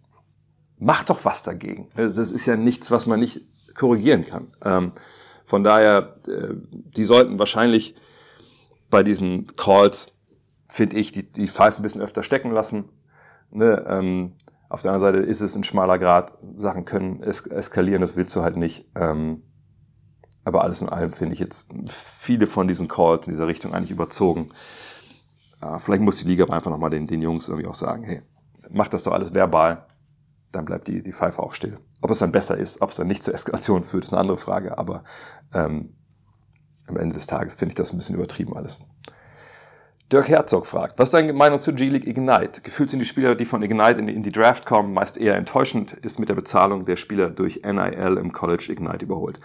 mach 0.79 1.05
doch 1.05 1.25
was 1.25 1.43
dagegen. 1.43 1.89
Das 1.97 2.17
ist 2.17 2.47
ja 2.47 2.57
nichts, 2.57 2.91
was 2.91 3.07
man 3.07 3.21
nicht 3.21 3.43
korrigieren 3.75 4.25
kann. 4.25 4.49
Ähm, 4.65 4.93
von 5.45 5.65
daher, 5.65 6.17
äh, 6.27 6.55
die 6.71 7.05
sollten 7.05 7.39
wahrscheinlich 7.39 7.95
bei 8.91 9.03
diesen 9.03 9.47
Calls, 9.57 10.15
finde 10.69 10.97
ich, 10.97 11.13
die, 11.13 11.31
die 11.31 11.49
Pfeifen 11.49 11.81
ein 11.81 11.83
bisschen 11.83 12.01
öfter 12.01 12.23
stecken 12.23 12.53
lassen. 12.53 12.89
Ne? 13.51 13.85
Ähm, 13.89 14.33
auf 14.69 14.83
der 14.83 14.93
anderen 14.93 15.15
Seite 15.15 15.27
ist 15.27 15.41
es 15.41 15.55
ein 15.57 15.65
schmaler 15.65 15.99
Grad, 15.99 16.33
Sachen 16.57 16.85
können 16.85 17.23
es 17.23 17.47
eskalieren, 17.47 18.01
das 18.01 18.17
willst 18.17 18.35
du 18.35 18.43
halt 18.43 18.57
nicht. 18.57 18.87
Ähm, 18.95 19.43
aber 20.47 20.63
alles 20.63 20.81
in 20.81 20.89
allem 20.89 21.13
finde 21.13 21.35
ich 21.35 21.41
jetzt 21.41 21.67
viele 21.89 22.47
von 22.47 22.69
diesen 22.69 22.87
Calls 22.87 23.27
in 23.27 23.33
dieser 23.33 23.49
Richtung 23.49 23.75
eigentlich 23.75 23.91
überzogen. 23.91 24.47
Äh, 25.61 25.81
vielleicht 25.81 26.03
muss 26.03 26.19
die 26.19 26.29
Liga 26.29 26.45
aber 26.45 26.55
einfach 26.55 26.71
nochmal 26.71 26.91
den, 26.91 27.09
den 27.09 27.21
Jungs 27.21 27.49
irgendwie 27.49 27.67
auch 27.67 27.75
sagen, 27.75 28.05
hey, 28.05 28.23
macht 28.71 28.95
das 28.95 29.03
doch 29.03 29.13
alles 29.13 29.35
verbal, 29.35 29.87
dann 30.53 30.65
bleibt 30.65 30.87
die, 30.87 31.03
die 31.03 31.13
Pfeife 31.13 31.43
auch 31.43 31.53
still. 31.53 31.81
Ob 32.01 32.11
es 32.11 32.19
dann 32.19 32.31
besser 32.31 32.57
ist, 32.57 32.81
ob 32.81 32.91
es 32.91 32.97
dann 32.97 33.09
nicht 33.09 33.25
zur 33.25 33.35
Eskalation 33.35 33.83
führt, 33.83 34.05
ist 34.05 34.13
eine 34.13 34.21
andere 34.21 34.37
Frage, 34.37 34.79
aber 34.79 35.03
ähm, 35.53 35.97
am 36.87 36.97
Ende 36.97 37.15
des 37.15 37.27
Tages 37.27 37.55
finde 37.55 37.73
ich 37.73 37.77
das 37.77 37.93
ein 37.93 37.97
bisschen 37.97 38.15
übertrieben 38.15 38.57
alles. 38.57 38.87
Dirk 40.13 40.29
Herzog 40.29 40.69
fragt, 40.69 40.97
was 41.01 41.09
ist 41.09 41.15
deine 41.15 41.33
Meinung 41.33 41.59
zu 41.59 41.75
G-League 41.75 42.07
Ignite? 42.07 42.61
Gefühlt 42.61 42.89
sind 42.89 43.01
die 43.01 43.07
Spieler, 43.07 43.35
die 43.35 43.47
von 43.47 43.65
Ignite 43.65 43.99
in 43.99 44.07
die, 44.07 44.15
in 44.15 44.23
die 44.23 44.31
Draft 44.31 44.65
kommen, 44.65 44.95
meist 44.95 45.17
eher 45.17 45.35
enttäuschend, 45.35 45.95
ist 45.95 46.21
mit 46.21 46.29
der 46.29 46.37
Bezahlung 46.37 46.85
der 46.85 46.95
Spieler 46.95 47.31
durch 47.31 47.63
NIL 47.65 48.17
im 48.17 48.31
College 48.31 48.69
Ignite 48.71 49.05
überholt 49.05 49.41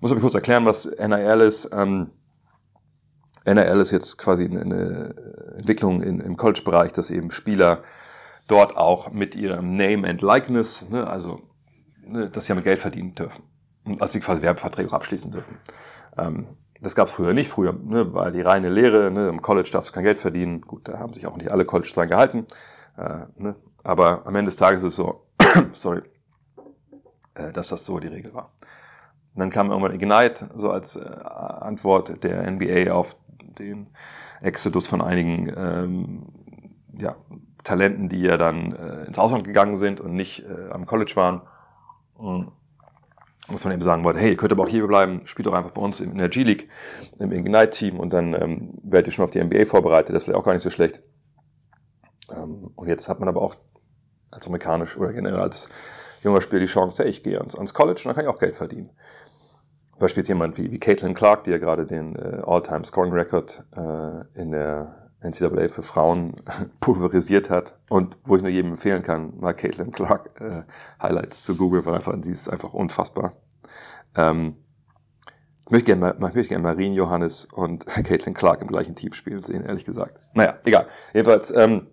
muss 0.00 0.10
aber 0.10 0.20
kurz 0.20 0.34
erklären, 0.34 0.66
was 0.66 0.84
NIL 0.84 1.40
ist. 1.40 1.70
Ähm, 1.72 2.10
NIL 3.46 3.80
ist 3.80 3.92
jetzt 3.92 4.18
quasi 4.18 4.44
eine 4.44 5.14
Entwicklung 5.56 6.02
in, 6.02 6.20
im 6.20 6.36
College-Bereich, 6.36 6.92
dass 6.92 7.10
eben 7.10 7.30
Spieler 7.30 7.82
dort 8.48 8.76
auch 8.76 9.10
mit 9.12 9.34
ihrem 9.34 9.72
Name 9.72 10.08
and 10.08 10.22
Likeness, 10.22 10.88
ne, 10.90 11.06
also 11.06 11.42
ne, 12.04 12.28
dass 12.30 12.46
sie 12.46 12.50
damit 12.50 12.64
Geld 12.64 12.80
verdienen 12.80 13.14
dürfen. 13.14 13.44
Also 13.98 14.14
sie 14.14 14.20
quasi 14.20 14.42
Werbeverträge 14.42 14.88
auch 14.88 14.94
abschließen 14.94 15.30
dürfen. 15.30 15.58
Ähm, 16.16 16.46
das 16.80 16.94
gab 16.94 17.06
es 17.06 17.12
früher 17.12 17.32
nicht. 17.32 17.48
Früher 17.48 17.72
ne, 17.72 18.12
war 18.12 18.30
die 18.30 18.40
reine 18.40 18.68
Lehre, 18.68 19.10
ne, 19.10 19.28
im 19.28 19.42
College 19.42 19.70
darfst 19.72 19.90
du 19.90 19.94
kein 19.94 20.04
Geld 20.04 20.18
verdienen. 20.18 20.60
Gut, 20.60 20.88
da 20.88 20.98
haben 20.98 21.12
sich 21.12 21.26
auch 21.26 21.36
nicht 21.36 21.50
alle 21.50 21.64
Colleges 21.64 21.92
dran 21.92 22.08
gehalten. 22.08 22.46
Äh, 22.96 23.26
ne, 23.36 23.54
aber 23.82 24.26
am 24.26 24.34
Ende 24.34 24.50
des 24.50 24.56
Tages 24.56 24.82
ist 24.82 24.90
es 24.90 24.96
so, 24.96 25.26
sorry, 25.72 26.02
äh, 27.34 27.52
dass 27.52 27.68
das 27.68 27.84
so 27.84 27.98
die 27.98 28.08
Regel 28.08 28.34
war. 28.34 28.52
Und 29.36 29.40
dann 29.40 29.50
kam 29.50 29.68
irgendwann 29.68 29.94
Ignite 29.94 30.48
so 30.56 30.70
als 30.70 30.96
äh, 30.96 31.00
Antwort 31.04 32.24
der 32.24 32.50
NBA 32.50 32.90
auf 32.90 33.16
den 33.38 33.88
Exodus 34.40 34.86
von 34.86 35.02
einigen 35.02 35.52
ähm, 35.54 36.22
ja, 36.98 37.16
Talenten, 37.62 38.08
die 38.08 38.22
ja 38.22 38.38
dann 38.38 38.72
äh, 38.72 39.04
ins 39.04 39.18
Ausland 39.18 39.44
gegangen 39.44 39.76
sind 39.76 40.00
und 40.00 40.14
nicht 40.14 40.46
äh, 40.46 40.70
am 40.70 40.86
College 40.86 41.12
waren. 41.16 41.42
Und 42.14 42.50
muss 43.48 43.62
man 43.64 43.74
eben 43.74 43.82
sagen 43.82 44.04
wollte, 44.04 44.20
hey, 44.20 44.30
ihr 44.30 44.36
könnt 44.38 44.52
aber 44.52 44.62
auch 44.62 44.68
hier 44.68 44.86
bleiben, 44.86 45.26
spielt 45.26 45.46
doch 45.46 45.52
einfach 45.52 45.72
bei 45.72 45.82
uns 45.82 46.00
in 46.00 46.16
der 46.16 46.30
G-League, 46.30 46.70
im 47.18 47.30
Ignite-Team 47.30 48.00
und 48.00 48.14
dann 48.14 48.32
ähm, 48.32 48.78
werdet 48.84 49.08
ihr 49.08 49.12
schon 49.12 49.24
auf 49.24 49.30
die 49.30 49.44
NBA 49.44 49.66
vorbereitet, 49.66 50.16
das 50.16 50.26
wäre 50.26 50.38
auch 50.38 50.44
gar 50.44 50.54
nicht 50.54 50.62
so 50.62 50.70
schlecht. 50.70 51.02
Ähm, 52.34 52.70
und 52.74 52.88
jetzt 52.88 53.10
hat 53.10 53.20
man 53.20 53.28
aber 53.28 53.42
auch 53.42 53.54
als 54.30 54.46
amerikanisch 54.46 54.96
oder 54.96 55.12
generell 55.12 55.40
als 55.40 55.68
junger 56.24 56.40
Spieler 56.40 56.60
die 56.60 56.66
Chance, 56.66 57.02
hey, 57.02 57.10
ich 57.10 57.22
gehe 57.22 57.38
ans, 57.38 57.54
ans 57.54 57.74
College 57.74 58.00
und 58.00 58.06
dann 58.06 58.14
kann 58.14 58.24
ich 58.24 58.30
auch 58.30 58.40
Geld 58.40 58.56
verdienen. 58.56 58.90
Zum 59.96 60.04
Beispiel 60.04 60.20
jetzt 60.20 60.28
jemand 60.28 60.58
wie, 60.58 60.70
wie 60.70 60.78
Caitlin 60.78 61.14
Clark, 61.14 61.44
die 61.44 61.50
ja 61.50 61.58
gerade 61.58 61.86
den 61.86 62.16
äh, 62.16 62.42
All-Time-Scoring-Record 62.44 63.64
äh, 63.76 64.40
in 64.40 64.52
der 64.52 65.10
NCAA 65.22 65.68
für 65.68 65.82
Frauen 65.82 66.34
pulverisiert 66.80 67.48
hat 67.48 67.78
und 67.88 68.18
wo 68.24 68.36
ich 68.36 68.42
nur 68.42 68.50
jedem 68.50 68.72
empfehlen 68.72 69.02
kann, 69.02 69.32
mal 69.40 69.54
Caitlin 69.54 69.92
Clark 69.92 70.40
äh, 70.40 70.62
Highlights 71.02 71.44
zu 71.44 71.56
googeln, 71.56 71.84
weil 71.86 71.94
einfach, 71.94 72.14
sie 72.20 72.30
ist 72.32 72.48
einfach 72.48 72.74
unfassbar. 72.74 73.32
Ähm, 74.14 74.56
Ich 75.64 75.70
möchte 75.70 75.86
gerne 75.86 76.00
mal, 76.00 76.14
möchte 76.18 76.44
gerne 76.44 76.62
Marien 76.62 76.92
Johannes 76.92 77.46
und 77.46 77.86
Caitlin 78.04 78.34
Clark 78.34 78.60
im 78.60 78.68
gleichen 78.68 78.94
Team 78.94 79.14
spielen 79.14 79.42
sehen, 79.42 79.64
ehrlich 79.64 79.84
gesagt. 79.86 80.18
Naja, 80.34 80.58
egal. 80.64 80.86
Jedenfalls, 81.14 81.50
ähm, 81.56 81.86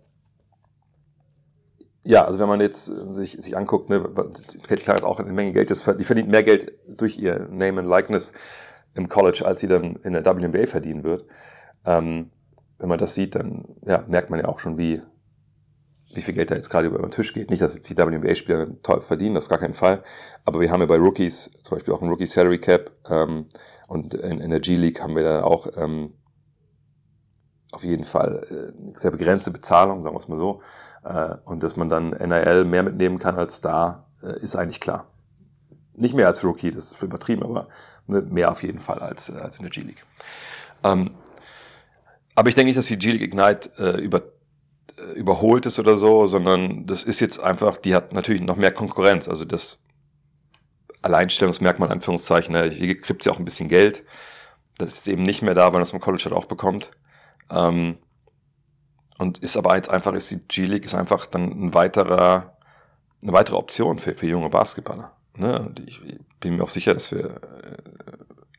ja, 2.03 2.25
also 2.25 2.39
wenn 2.39 2.49
man 2.49 2.59
jetzt 2.59 2.85
sich, 2.85 3.37
sich 3.39 3.55
anguckt, 3.55 3.89
ne, 3.89 4.01
Caitlin 4.01 4.83
Clark 4.83 4.97
hat 4.99 5.03
auch 5.03 5.19
eine 5.19 5.31
Menge 5.31 5.53
Geld, 5.53 5.71
das, 5.71 5.83
die 5.97 6.03
verdient 6.03 6.29
mehr 6.29 6.43
Geld 6.43 6.73
durch 6.87 7.17
ihr 7.17 7.47
Name 7.49 7.79
and 7.79 7.89
Likeness 7.89 8.33
im 8.93 9.07
College, 9.07 9.43
als 9.45 9.61
sie 9.61 9.67
dann 9.67 9.95
in 10.03 10.13
der 10.13 10.25
WNBA 10.25 10.65
verdienen 10.65 11.03
wird. 11.03 11.25
Ähm, 11.85 12.31
wenn 12.77 12.89
man 12.89 12.99
das 12.99 13.13
sieht, 13.13 13.35
dann 13.35 13.63
ja, 13.85 14.03
merkt 14.07 14.29
man 14.29 14.39
ja 14.39 14.47
auch 14.47 14.59
schon, 14.59 14.77
wie, 14.77 15.01
wie 16.13 16.21
viel 16.21 16.33
Geld 16.33 16.51
da 16.51 16.55
jetzt 16.55 16.69
gerade 16.69 16.87
über 16.87 16.99
den 16.99 17.11
Tisch 17.11 17.33
geht. 17.33 17.49
Nicht, 17.49 17.61
dass 17.61 17.73
jetzt 17.73 17.89
die 17.89 17.97
WNBA-Spieler 17.97 18.81
toll 18.83 18.99
verdienen, 18.99 19.37
auf 19.37 19.47
gar 19.47 19.57
keinen 19.57 19.73
Fall. 19.73 20.03
Aber 20.43 20.59
wir 20.59 20.69
haben 20.71 20.81
ja 20.81 20.85
bei 20.85 20.97
Rookies 20.97 21.51
zum 21.63 21.77
Beispiel 21.77 21.93
auch 21.93 22.01
ein 22.01 22.09
Rookie 22.09 22.27
Salary 22.27 22.59
Cap 22.59 22.91
ähm, 23.09 23.47
und 23.87 24.13
in, 24.13 24.39
in 24.39 24.49
der 24.49 24.59
G-League 24.59 25.01
haben 25.01 25.15
wir 25.15 25.23
da 25.23 25.43
auch 25.43 25.67
ähm, 25.77 26.13
auf 27.71 27.83
jeden 27.83 28.03
Fall 28.03 28.45
äh, 28.49 28.99
sehr 28.99 29.11
begrenzte 29.11 29.51
Bezahlung, 29.51 30.01
sagen 30.01 30.15
wir 30.15 30.19
es 30.19 30.27
mal 30.27 30.37
so. 30.37 30.57
Äh, 31.03 31.35
und 31.45 31.63
dass 31.63 31.75
man 31.75 31.89
dann 31.89 32.11
NIL 32.11 32.65
mehr 32.65 32.83
mitnehmen 32.83 33.19
kann 33.19 33.35
als 33.35 33.61
da, 33.61 34.05
äh, 34.21 34.39
ist 34.39 34.55
eigentlich 34.55 34.79
klar. 34.79 35.07
Nicht 35.95 36.15
mehr 36.15 36.27
als 36.27 36.43
Rookie, 36.43 36.71
das 36.71 36.91
ist 36.91 37.03
übertrieben, 37.03 37.43
aber 37.43 37.67
ne, 38.07 38.21
mehr 38.21 38.51
auf 38.51 38.63
jeden 38.63 38.79
Fall 38.79 38.99
als, 38.99 39.29
äh, 39.29 39.37
als 39.37 39.57
in 39.57 39.63
der 39.63 39.71
G-League. 39.71 40.03
Ähm, 40.83 41.11
aber 42.35 42.49
ich 42.49 42.55
denke 42.55 42.67
nicht, 42.67 42.77
dass 42.77 42.87
die 42.87 42.97
G-League 42.97 43.21
Ignite 43.21 43.69
über, 43.99 44.23
überholt 45.13 45.67
ist 45.67 45.77
oder 45.77 45.97
so, 45.97 46.25
sondern 46.25 46.87
das 46.87 47.03
ist 47.03 47.19
jetzt 47.19 47.39
einfach, 47.39 47.77
die 47.77 47.93
hat 47.93 48.11
natürlich 48.11 48.41
noch 48.41 48.55
mehr 48.55 48.71
Konkurrenz. 48.71 49.27
Also 49.27 49.45
das 49.45 49.83
Alleinstellungsmerkmal, 51.03 51.91
Anführungszeichen, 51.91 52.53
ne, 52.53 52.71
hier 52.71 52.99
kriegt 52.99 53.21
sie 53.21 53.29
auch 53.29 53.37
ein 53.37 53.45
bisschen 53.45 53.69
Geld. 53.69 54.03
Das 54.79 54.93
ist 54.93 55.07
eben 55.07 55.21
nicht 55.21 55.43
mehr 55.43 55.53
da, 55.53 55.65
weil 55.65 55.73
man 55.73 55.81
das 55.81 55.91
vom 55.91 55.99
College 55.99 56.23
halt 56.25 56.33
auch 56.33 56.45
bekommt. 56.45 56.89
Ähm, 57.51 57.97
und 59.17 59.39
ist 59.39 59.57
aber 59.57 59.75
jetzt 59.75 59.89
einfach, 59.89 60.13
ist 60.13 60.31
die 60.31 60.39
G-League 60.47 60.85
ist 60.85 60.95
einfach 60.95 61.25
dann 61.25 61.49
ein 61.49 61.73
weiterer, 61.73 62.57
eine 63.21 63.33
weitere 63.33 63.55
Option 63.55 63.99
für, 63.99 64.15
für 64.15 64.27
junge 64.27 64.49
Basketballer. 64.49 65.11
Ne? 65.37 65.59
Und 65.59 65.79
ich, 65.87 66.03
ich 66.03 66.19
bin 66.39 66.57
mir 66.57 66.63
auch 66.63 66.69
sicher, 66.69 66.93
dass 66.93 67.11
wir 67.11 67.25
äh, 67.25 67.77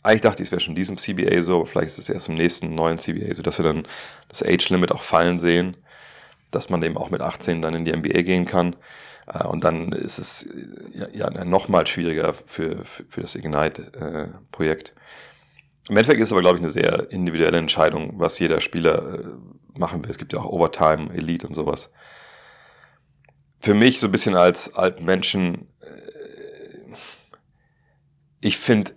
eigentlich 0.04 0.20
dachte 0.20 0.42
ich, 0.42 0.48
es 0.48 0.52
wäre 0.52 0.60
schon 0.60 0.72
in 0.72 0.76
diesem 0.76 0.98
CBA 0.98 1.40
so, 1.40 1.56
aber 1.56 1.66
vielleicht 1.66 1.88
ist 1.88 1.98
es 1.98 2.08
erst 2.10 2.28
im 2.28 2.34
nächsten 2.34 2.74
neuen 2.74 2.98
CBA 2.98 3.34
so, 3.34 3.42
dass 3.42 3.58
wir 3.58 3.64
dann 3.64 3.86
das 4.28 4.42
Age-Limit 4.42 4.92
auch 4.92 5.02
fallen 5.02 5.38
sehen, 5.38 5.76
dass 6.50 6.68
man 6.68 6.82
eben 6.82 6.98
auch 6.98 7.10
mit 7.10 7.22
18 7.22 7.62
dann 7.62 7.74
in 7.74 7.84
die 7.84 7.92
NBA 7.96 8.22
gehen 8.22 8.44
kann. 8.44 8.76
Äh, 9.26 9.44
und 9.44 9.64
dann 9.64 9.92
ist 9.92 10.18
es 10.18 10.44
äh, 10.44 11.08
ja, 11.14 11.30
ja 11.30 11.44
nochmal 11.44 11.86
schwieriger 11.86 12.34
für, 12.34 12.84
für, 12.84 13.04
für 13.08 13.20
das 13.22 13.34
Ignite-Projekt. 13.34 14.92
Im 15.88 15.96
Endeffekt 15.96 16.20
ist 16.20 16.32
aber, 16.32 16.40
glaube 16.40 16.56
ich, 16.56 16.62
eine 16.62 16.70
sehr 16.70 17.10
individuelle 17.10 17.58
Entscheidung, 17.58 18.18
was 18.18 18.38
jeder 18.38 18.60
Spieler 18.60 19.20
äh, 19.20 19.78
machen 19.78 20.02
will. 20.02 20.10
Es 20.10 20.18
gibt 20.18 20.32
ja 20.32 20.40
auch 20.40 20.46
Overtime, 20.46 21.12
Elite 21.14 21.46
und 21.46 21.54
sowas. 21.54 21.92
Für 23.60 23.74
mich 23.74 24.00
so 24.00 24.08
ein 24.08 24.12
bisschen 24.12 24.36
als 24.36 24.74
alten 24.74 25.04
Menschen, 25.04 25.68
ich 28.40 28.58
finde 28.58 28.92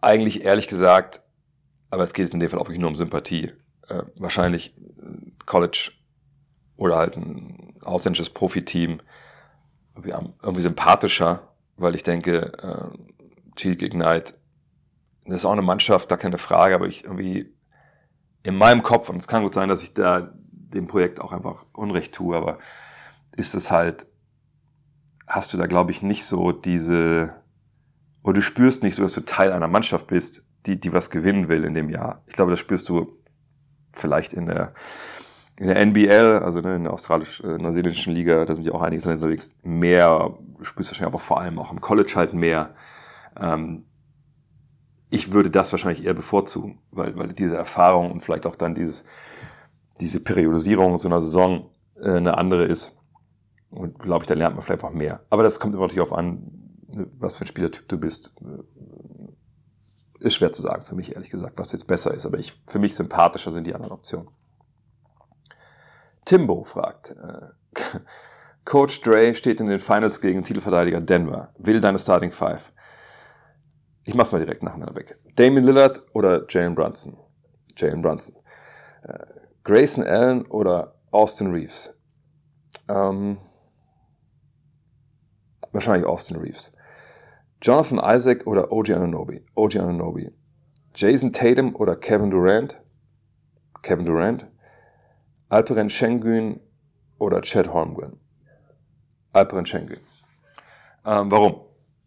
eigentlich 0.00 0.44
ehrlich 0.44 0.66
gesagt, 0.68 1.22
aber 1.90 2.02
es 2.02 2.12
geht 2.12 2.24
jetzt 2.24 2.34
in 2.34 2.40
dem 2.40 2.50
Fall 2.50 2.58
auch 2.58 2.64
wirklich 2.64 2.80
nur 2.80 2.88
um 2.88 2.96
Sympathie. 2.96 3.52
Äh, 3.88 4.02
wahrscheinlich 4.16 4.74
College 5.46 5.92
oder 6.76 6.96
halt 6.96 7.16
ein 7.16 7.74
ausländisches 7.82 8.30
Profiteam 8.30 9.00
irgendwie, 9.94 10.60
sympathischer, 10.60 11.54
weil 11.76 11.94
ich 11.94 12.02
denke, 12.02 12.52
äh, 13.62 13.64
Ignite, 13.64 14.34
das 15.24 15.36
ist 15.36 15.44
auch 15.44 15.52
eine 15.52 15.62
Mannschaft, 15.62 16.10
da 16.10 16.16
keine 16.16 16.38
Frage, 16.38 16.74
aber 16.74 16.86
ich 16.86 17.04
irgendwie 17.04 17.54
in 18.42 18.56
meinem 18.56 18.82
Kopf, 18.82 19.08
und 19.08 19.16
es 19.16 19.28
kann 19.28 19.42
gut 19.42 19.54
sein, 19.54 19.68
dass 19.68 19.82
ich 19.82 19.94
da 19.94 20.30
dem 20.50 20.86
Projekt 20.86 21.20
auch 21.20 21.32
einfach 21.32 21.64
Unrecht 21.74 22.14
tue, 22.14 22.36
aber 22.36 22.58
ist 23.36 23.54
es 23.54 23.70
halt, 23.70 24.06
hast 25.26 25.52
du 25.52 25.56
da 25.56 25.66
glaube 25.66 25.90
ich 25.90 26.02
nicht 26.02 26.26
so 26.26 26.52
diese, 26.52 27.32
oder 28.22 28.34
du 28.34 28.42
spürst 28.42 28.82
nicht 28.82 28.96
so, 28.96 29.02
dass 29.02 29.14
du 29.14 29.22
Teil 29.22 29.52
einer 29.52 29.68
Mannschaft 29.68 30.06
bist, 30.06 30.44
die, 30.66 30.78
die 30.78 30.92
was 30.92 31.10
gewinnen 31.10 31.48
will 31.48 31.64
in 31.64 31.74
dem 31.74 31.90
Jahr. 31.90 32.22
Ich 32.26 32.34
glaube, 32.34 32.50
das 32.50 32.60
spürst 32.60 32.88
du 32.88 33.16
vielleicht 33.92 34.32
in 34.32 34.46
der, 34.46 34.74
in 35.58 35.68
der 35.68 35.76
NBL, 35.76 36.42
also 36.42 36.60
ne, 36.60 36.76
in 36.76 36.84
der 36.84 36.92
australisch-neuseeländischen 36.92 38.12
äh, 38.12 38.16
Liga, 38.16 38.44
da 38.44 38.54
sind 38.54 38.66
ja 38.66 38.72
auch 38.72 38.82
einige 38.82 39.08
unterwegs, 39.08 39.56
mehr, 39.62 40.36
du 40.58 40.64
spürst 40.64 40.90
wahrscheinlich 40.90 41.12
aber 41.12 41.18
vor 41.18 41.40
allem 41.40 41.58
auch 41.58 41.72
im 41.72 41.80
College 41.80 42.12
halt 42.16 42.34
mehr. 42.34 42.74
Ähm, 43.38 43.84
ich 45.14 45.32
würde 45.32 45.48
das 45.48 45.70
wahrscheinlich 45.70 46.04
eher 46.04 46.12
bevorzugen, 46.12 46.80
weil, 46.90 47.16
weil 47.16 47.32
diese 47.32 47.56
Erfahrung 47.56 48.10
und 48.10 48.22
vielleicht 48.22 48.46
auch 48.46 48.56
dann 48.56 48.74
dieses, 48.74 49.04
diese 50.00 50.18
Periodisierung 50.18 50.98
so 50.98 51.06
einer 51.06 51.20
Saison 51.20 51.70
äh, 52.00 52.16
eine 52.16 52.36
andere 52.36 52.64
ist. 52.64 52.96
Und 53.70 54.00
glaube 54.00 54.24
ich, 54.24 54.26
da 54.26 54.34
lernt 54.34 54.56
man 54.56 54.62
vielleicht 54.62 54.82
auch 54.82 54.92
mehr. 54.92 55.20
Aber 55.30 55.44
das 55.44 55.60
kommt 55.60 55.74
immer 55.74 55.84
natürlich 55.84 56.02
auf 56.02 56.12
an, 56.12 56.50
was 57.18 57.36
für 57.36 57.44
ein 57.44 57.46
Spielertyp 57.46 57.88
du 57.88 57.96
bist, 57.96 58.32
ist 60.18 60.34
schwer 60.34 60.50
zu 60.50 60.62
sagen 60.62 60.84
für 60.84 60.96
mich, 60.96 61.14
ehrlich 61.14 61.30
gesagt, 61.30 61.58
was 61.58 61.70
jetzt 61.70 61.86
besser 61.86 62.12
ist. 62.12 62.26
Aber 62.26 62.38
ich, 62.38 62.52
für 62.66 62.80
mich 62.80 62.96
sympathischer 62.96 63.52
sind 63.52 63.68
die 63.68 63.74
anderen 63.74 63.92
Optionen. 63.92 64.28
Timbo 66.24 66.64
fragt, 66.64 67.10
äh, 67.10 67.50
Coach 68.64 69.00
Dre 69.02 69.34
steht 69.36 69.60
in 69.60 69.68
den 69.68 69.78
Finals 69.78 70.20
gegen 70.20 70.42
Titelverteidiger 70.42 71.00
Denver. 71.00 71.52
Will 71.58 71.80
deine 71.80 72.00
Starting 72.00 72.32
Five? 72.32 72.72
Ich 74.04 74.14
mach's 74.14 74.32
mal 74.32 74.38
direkt 74.38 74.62
nacheinander 74.62 74.94
weg. 74.94 75.18
Damien 75.36 75.64
Lillard 75.64 76.02
oder 76.14 76.44
Jalen 76.48 76.74
Brunson? 76.74 77.16
Jalen 77.76 78.02
Brunson. 78.02 78.36
Äh, 79.02 79.18
Grayson 79.64 80.04
Allen 80.04 80.44
oder 80.46 81.00
Austin 81.10 81.50
Reeves? 81.52 81.94
Ähm, 82.88 83.38
wahrscheinlich 85.72 86.06
Austin 86.06 86.36
Reeves. 86.36 86.72
Jonathan 87.62 87.98
Isaac 87.98 88.46
oder 88.46 88.70
OG 88.70 88.90
Ananobi? 88.90 89.42
OG 89.54 89.76
Ananobi. 89.76 90.30
Jason 90.94 91.32
Tatum 91.32 91.74
oder 91.74 91.96
Kevin 91.96 92.30
Durant? 92.30 92.78
Kevin 93.80 94.04
Durant. 94.04 94.46
Alperen 95.48 95.88
Schengen 95.88 96.60
oder 97.18 97.40
Chad 97.40 97.72
Holmgren? 97.72 98.20
Alperen 99.32 99.64
Schengen. 99.64 99.96
Ähm, 101.06 101.30
warum? 101.30 101.62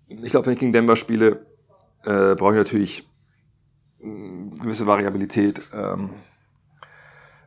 Ich 0.07 0.29
glaube, 0.29 0.45
wenn 0.45 0.53
ich 0.53 0.59
gegen 0.59 0.73
Denver 0.73 0.95
spiele, 0.95 1.46
äh, 2.07 2.35
brauche 2.35 2.53
ich 2.53 2.57
natürlich 2.57 3.09
äh, 4.01 4.49
gewisse 4.59 4.87
Variabilität. 4.87 5.61
Ähm, 5.73 6.11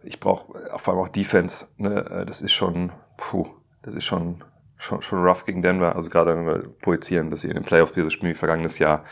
ich 0.02 0.20
brauche 0.20 0.78
vor 0.78 0.94
allem 0.94 1.02
auch 1.02 1.08
Defense. 1.08 1.66
Ne? 1.76 2.04
Äh, 2.06 2.26
das 2.26 2.42
ist 2.42 2.52
schon, 2.52 2.92
puh, 3.16 3.48
das 3.82 3.94
ist 3.94 4.04
schon 4.04 4.42
schon, 4.80 5.02
schon 5.02 5.22
rough 5.22 5.44
gegen 5.44 5.62
Denver. 5.62 5.94
Also 5.94 6.10
gerade 6.10 6.34
wenn 6.34 6.46
wir 6.46 6.68
projizieren, 6.80 7.30
dass 7.30 7.42
sie 7.42 7.48
in 7.48 7.54
den 7.54 7.64
Playoffs 7.64 7.92
dieses 7.92 8.12
Spiel 8.12 8.34
vergangenes 8.34 8.78
Jahr, 8.78 9.04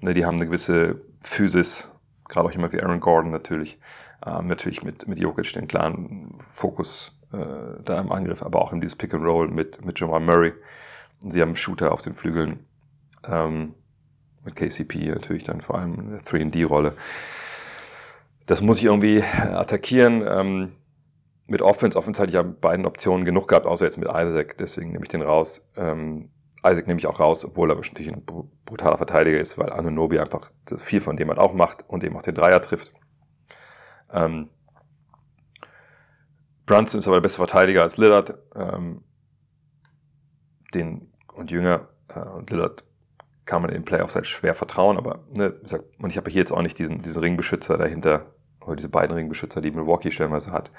ne, 0.00 0.14
die 0.14 0.24
haben 0.24 0.36
eine 0.36 0.46
gewisse 0.46 1.00
Physis, 1.20 1.90
gerade 2.28 2.48
auch 2.48 2.52
jemand 2.52 2.72
wie 2.72 2.80
Aaron 2.80 3.00
Gordon 3.00 3.32
natürlich, 3.32 3.78
ähm, 4.24 4.46
natürlich 4.46 4.82
mit, 4.82 5.06
mit 5.08 5.18
Jokic 5.18 5.52
den 5.52 5.68
klaren 5.68 6.38
Fokus 6.54 7.18
äh, 7.32 7.82
da 7.84 8.00
im 8.00 8.12
Angriff, 8.12 8.42
aber 8.42 8.62
auch 8.62 8.72
in 8.72 8.80
dieses 8.80 8.96
Pick 8.96 9.12
and 9.12 9.24
Roll 9.24 9.48
mit, 9.48 9.84
mit 9.84 9.98
Jamal 9.98 10.20
Murray. 10.20 10.52
Und 11.22 11.32
sie 11.32 11.42
haben 11.42 11.56
Shooter 11.56 11.92
auf 11.92 12.02
den 12.02 12.14
Flügeln, 12.14 12.60
ähm, 13.24 13.74
mit 14.46 14.56
KCP 14.56 15.08
natürlich 15.08 15.42
dann 15.42 15.60
vor 15.60 15.78
allem 15.78 15.98
eine 15.98 16.18
3D-Rolle. 16.20 16.94
Das 18.46 18.62
muss 18.62 18.78
ich 18.78 18.84
irgendwie 18.84 19.22
attackieren. 19.22 20.24
Ähm, 20.26 20.72
mit 21.46 21.62
Offense, 21.62 21.98
Offense 21.98 22.20
hatte 22.20 22.30
ich 22.30 22.34
ja 22.34 22.42
beiden 22.42 22.86
Optionen 22.86 23.24
genug 23.24 23.48
gehabt, 23.48 23.66
außer 23.66 23.84
jetzt 23.84 23.98
mit 23.98 24.08
Isaac, 24.08 24.56
deswegen 24.58 24.92
nehme 24.92 25.04
ich 25.04 25.10
den 25.10 25.22
raus. 25.22 25.62
Ähm, 25.76 26.30
Isaac 26.64 26.86
nehme 26.86 26.98
ich 26.98 27.06
auch 27.06 27.20
raus, 27.20 27.44
obwohl 27.44 27.70
er 27.70 27.76
natürlich 27.76 28.12
ein 28.12 28.24
brutaler 28.64 28.96
Verteidiger 28.96 29.38
ist, 29.38 29.58
weil 29.58 29.72
Anunobi 29.72 30.18
einfach 30.18 30.50
viel 30.76 31.00
von 31.00 31.16
dem 31.16 31.28
halt 31.28 31.38
auch 31.38 31.54
macht 31.54 31.84
und 31.88 32.02
eben 32.02 32.16
auch 32.16 32.22
den 32.22 32.34
Dreier 32.34 32.60
trifft. 32.60 32.92
Ähm, 34.12 34.48
Brunson 36.64 36.98
ist 36.98 37.06
aber 37.06 37.16
der 37.16 37.22
beste 37.22 37.38
Verteidiger 37.38 37.82
als 37.82 37.96
Lillard. 37.96 38.34
Ähm, 38.56 39.02
den 40.74 41.12
und 41.32 41.50
Jünger 41.50 41.88
äh, 42.08 42.20
und 42.20 42.50
Lillard 42.50 42.84
kann 43.46 43.62
man 43.62 43.70
in 43.70 43.78
den 43.78 43.84
Playoffs 43.84 44.14
halt 44.14 44.26
schwer 44.26 44.54
vertrauen, 44.54 44.98
aber 44.98 45.20
ne, 45.32 45.54
und 45.98 46.10
ich 46.10 46.16
habe 46.16 46.30
hier 46.30 46.40
jetzt 46.40 46.52
auch 46.52 46.62
nicht 46.62 46.78
diesen, 46.78 47.02
diesen 47.02 47.22
Ringbeschützer 47.22 47.78
dahinter, 47.78 48.26
oder 48.60 48.76
diese 48.76 48.88
beiden 48.88 49.14
Ringbeschützer, 49.16 49.60
die 49.60 49.70
Milwaukee 49.70 50.10
stellenweise 50.10 50.52
hat. 50.52 50.72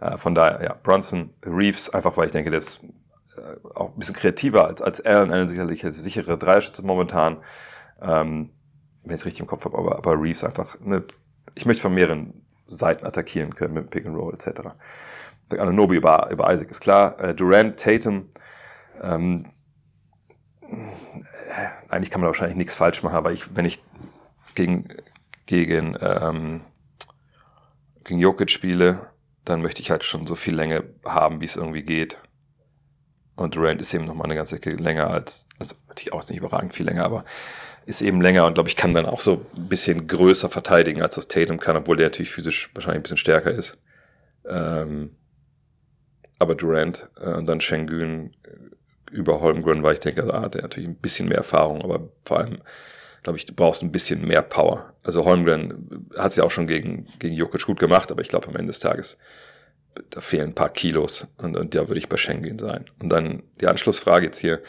Äh, 0.00 0.16
von 0.16 0.34
daher, 0.34 0.62
ja, 0.62 0.74
Brunson, 0.82 1.34
Reeves, 1.44 1.90
einfach 1.90 2.16
weil 2.16 2.26
ich 2.26 2.32
denke, 2.32 2.50
der 2.50 2.58
ist 2.58 2.82
äh, 3.36 3.68
auch 3.74 3.92
ein 3.92 3.98
bisschen 3.98 4.16
kreativer 4.16 4.66
als, 4.66 4.80
als 4.80 5.00
Allen, 5.02 5.30
Allen 5.30 5.46
sicherlich 5.46 5.84
sichere 5.90 6.38
Dreierschütze 6.38 6.84
momentan, 6.84 7.36
ähm, 8.00 8.50
wenn 9.02 9.14
ich 9.14 9.20
es 9.20 9.26
richtig 9.26 9.40
im 9.40 9.46
Kopf 9.46 9.66
habe, 9.66 9.76
aber, 9.76 9.98
aber 9.98 10.20
Reeves 10.20 10.42
einfach, 10.44 10.80
ne, 10.80 11.04
ich 11.54 11.66
möchte 11.66 11.82
von 11.82 11.94
mehreren 11.94 12.42
Seiten 12.66 13.04
attackieren 13.06 13.54
können 13.54 13.74
mit 13.74 13.90
Pick 13.90 14.06
and 14.06 14.16
Roll 14.16 14.32
etc. 14.32 14.70
Ananobi 15.50 15.96
über, 15.96 16.30
über 16.30 16.52
Isaac 16.52 16.70
ist 16.70 16.80
klar. 16.80 17.20
Äh, 17.20 17.34
Durant, 17.34 17.78
Tatum, 17.78 18.30
ähm, 19.02 19.46
eigentlich 21.88 22.10
kann 22.10 22.20
man 22.20 22.28
wahrscheinlich 22.28 22.56
nichts 22.56 22.74
falsch 22.74 23.02
machen, 23.02 23.16
aber 23.16 23.32
ich, 23.32 23.56
wenn 23.56 23.64
ich 23.64 23.82
gegen, 24.54 24.88
gegen, 25.46 25.96
ähm, 26.00 26.60
gegen 28.04 28.20
Jokic 28.20 28.50
spiele, 28.50 29.10
dann 29.44 29.62
möchte 29.62 29.82
ich 29.82 29.90
halt 29.90 30.04
schon 30.04 30.26
so 30.26 30.34
viel 30.34 30.54
Länge 30.54 30.84
haben, 31.04 31.40
wie 31.40 31.44
es 31.44 31.56
irgendwie 31.56 31.82
geht. 31.82 32.18
Und 33.36 33.56
Durant 33.56 33.80
ist 33.80 33.92
eben 33.92 34.04
noch 34.04 34.14
mal 34.14 34.24
eine 34.24 34.36
ganze 34.36 34.56
Ecke 34.56 34.70
länger 34.70 35.08
als, 35.08 35.46
also 35.58 35.74
natürlich 35.88 36.12
auch 36.12 36.26
nicht 36.28 36.38
überragend 36.38 36.74
viel 36.74 36.86
länger, 36.86 37.04
aber 37.04 37.24
ist 37.86 38.00
eben 38.00 38.22
länger 38.22 38.46
und 38.46 38.54
glaube 38.54 38.68
ich 38.68 38.76
kann 38.76 38.94
dann 38.94 39.06
auch 39.06 39.20
so 39.20 39.44
ein 39.56 39.68
bisschen 39.68 40.06
größer 40.06 40.48
verteidigen, 40.48 41.02
als 41.02 41.16
das 41.16 41.28
Tatum 41.28 41.60
kann, 41.60 41.76
obwohl 41.76 41.96
der 41.96 42.06
natürlich 42.06 42.30
physisch 42.30 42.70
wahrscheinlich 42.74 43.00
ein 43.00 43.02
bisschen 43.02 43.16
stärker 43.18 43.50
ist. 43.50 43.76
Ähm, 44.48 45.16
aber 46.38 46.54
Durant 46.54 47.08
äh, 47.20 47.34
und 47.34 47.46
dann 47.46 47.60
Schengen 47.60 48.34
über 49.14 49.40
Holmgren, 49.40 49.82
weil 49.82 49.94
ich 49.94 50.00
denke, 50.00 50.22
da 50.22 50.42
hat 50.42 50.56
er 50.56 50.62
natürlich 50.62 50.88
ein 50.88 50.96
bisschen 50.96 51.28
mehr 51.28 51.38
Erfahrung, 51.38 51.82
aber 51.82 52.08
vor 52.24 52.38
allem, 52.38 52.58
glaube 53.22 53.38
ich, 53.38 53.46
du 53.46 53.54
brauchst 53.54 53.82
ein 53.82 53.92
bisschen 53.92 54.26
mehr 54.26 54.42
Power. 54.42 54.92
Also 55.02 55.24
Holmgren 55.24 56.08
hat 56.16 56.32
es 56.32 56.36
ja 56.36 56.44
auch 56.44 56.50
schon 56.50 56.66
gegen, 56.66 57.06
gegen 57.18 57.34
Jokic 57.34 57.64
gut 57.64 57.78
gemacht, 57.78 58.10
aber 58.10 58.22
ich 58.22 58.28
glaube 58.28 58.48
am 58.48 58.56
Ende 58.56 58.68
des 58.68 58.80
Tages, 58.80 59.16
da 60.10 60.20
fehlen 60.20 60.50
ein 60.50 60.54
paar 60.54 60.70
Kilos 60.70 61.28
und, 61.38 61.56
und 61.56 61.74
da 61.74 61.88
würde 61.88 61.98
ich 61.98 62.08
bei 62.08 62.16
Schengen 62.16 62.58
sein. 62.58 62.86
Und 62.98 63.10
dann 63.10 63.44
die 63.60 63.68
Anschlussfrage 63.68 64.26
jetzt 64.26 64.38
hier, 64.38 64.60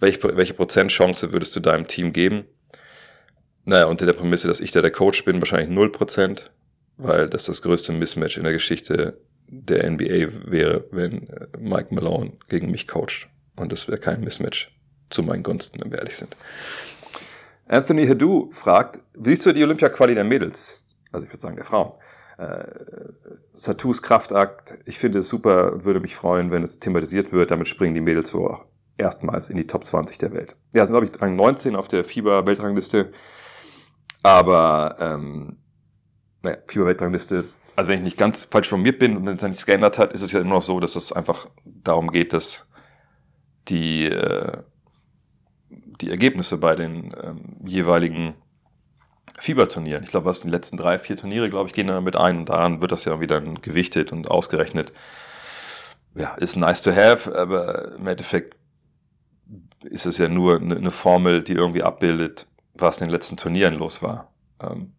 welche, 0.00 0.36
welche 0.36 0.54
Prozentchance 0.54 1.32
würdest 1.32 1.54
du 1.54 1.60
deinem 1.60 1.86
Team 1.86 2.12
geben? 2.12 2.44
Naja, 3.64 3.86
unter 3.86 4.04
der 4.04 4.12
Prämisse, 4.12 4.48
dass 4.48 4.60
ich 4.60 4.72
da 4.72 4.82
der 4.82 4.90
Coach 4.90 5.24
bin, 5.24 5.40
wahrscheinlich 5.40 5.76
0%, 5.76 6.50
weil 6.96 7.28
das 7.28 7.44
das 7.44 7.62
größte 7.62 7.92
Mismatch 7.92 8.36
in 8.36 8.44
der 8.44 8.52
Geschichte 8.52 9.18
der 9.48 9.88
NBA 9.88 10.50
wäre, 10.50 10.84
wenn 10.90 11.28
äh, 11.28 11.46
Mike 11.58 11.94
Malone 11.94 12.32
gegen 12.48 12.70
mich 12.70 12.88
coacht. 12.88 13.28
Und 13.56 13.72
das 13.72 13.88
wäre 13.88 13.98
kein 13.98 14.20
Mismatch 14.20 14.70
zu 15.10 15.22
meinen 15.22 15.42
Gunsten, 15.42 15.80
wenn 15.80 15.90
wir 15.90 15.98
ehrlich 15.98 16.16
sind. 16.16 16.36
Anthony 17.66 18.06
Hadou 18.06 18.50
fragt, 18.50 19.00
wie 19.14 19.30
siehst 19.30 19.46
du 19.46 19.52
die 19.52 19.62
Olympia-Quali 19.62 20.14
der 20.14 20.24
Mädels? 20.24 20.96
Also 21.12 21.24
ich 21.24 21.32
würde 21.32 21.40
sagen 21.40 21.56
der 21.56 21.64
Frauen. 21.64 21.92
Äh, 22.36 22.64
Satus 23.52 24.02
Kraftakt, 24.02 24.78
ich 24.84 24.98
finde 24.98 25.20
es 25.20 25.28
super, 25.28 25.84
würde 25.84 26.00
mich 26.00 26.16
freuen, 26.16 26.50
wenn 26.50 26.62
es 26.62 26.80
thematisiert 26.80 27.32
wird. 27.32 27.50
Damit 27.50 27.68
springen 27.68 27.94
die 27.94 28.00
Mädels 28.00 28.34
auch 28.34 28.64
erstmals 28.98 29.48
in 29.48 29.56
die 29.56 29.66
Top 29.66 29.84
20 29.84 30.18
der 30.18 30.32
Welt. 30.32 30.56
Ja, 30.74 30.84
sind 30.84 30.92
glaube 30.92 31.06
ich 31.06 31.22
Rang 31.22 31.36
19 31.36 31.76
auf 31.76 31.88
der 31.88 32.04
FIBA-Weltrangliste. 32.04 33.12
Aber 34.22 34.96
ähm, 34.98 35.58
naja, 36.42 36.58
FIBA-Weltrangliste, 36.66 37.44
also 37.76 37.90
wenn 37.90 37.98
ich 37.98 38.04
nicht 38.04 38.18
ganz 38.18 38.44
falsch 38.44 38.68
formiert 38.68 38.98
bin 38.98 39.16
und 39.16 39.26
wenn 39.26 39.36
es 39.36 39.42
nichts 39.42 39.66
geändert 39.66 39.98
hat, 39.98 40.12
ist 40.12 40.22
es 40.22 40.32
ja 40.32 40.40
immer 40.40 40.54
noch 40.54 40.62
so, 40.62 40.80
dass 40.80 40.96
es 40.96 41.12
einfach 41.12 41.48
darum 41.64 42.10
geht, 42.10 42.32
dass 42.32 42.66
die, 43.68 44.06
äh, 44.06 44.58
die 46.00 46.10
Ergebnisse 46.10 46.58
bei 46.58 46.74
den 46.74 47.14
ähm, 47.22 47.56
jeweiligen 47.64 48.34
Fieberturnieren. 49.38 50.04
Ich 50.04 50.10
glaube, 50.10 50.26
was 50.26 50.40
die 50.40 50.48
letzten 50.48 50.76
drei, 50.76 50.98
vier 50.98 51.16
Turniere, 51.16 51.50
glaube 51.50 51.68
ich, 51.68 51.74
gehen 51.74 51.88
damit 51.88 52.16
ein 52.16 52.38
und 52.38 52.48
daran 52.48 52.80
wird 52.80 52.92
das 52.92 53.04
ja 53.04 53.20
wieder 53.20 53.40
gewichtet 53.40 54.12
und 54.12 54.30
ausgerechnet. 54.30 54.92
Ja, 56.14 56.34
ist 56.34 56.56
nice 56.56 56.82
to 56.82 56.92
have, 56.92 57.36
aber 57.36 57.96
im 57.96 58.06
Endeffekt 58.06 58.56
ist 59.82 60.06
es 60.06 60.18
ja 60.18 60.28
nur 60.28 60.60
eine, 60.60 60.76
eine 60.76 60.90
Formel, 60.90 61.42
die 61.42 61.52
irgendwie 61.52 61.82
abbildet, 61.82 62.46
was 62.74 62.98
in 62.98 63.06
den 63.06 63.12
letzten 63.12 63.36
Turnieren 63.36 63.74
los 63.74 64.02
war. 64.02 64.32
Ähm, 64.60 64.92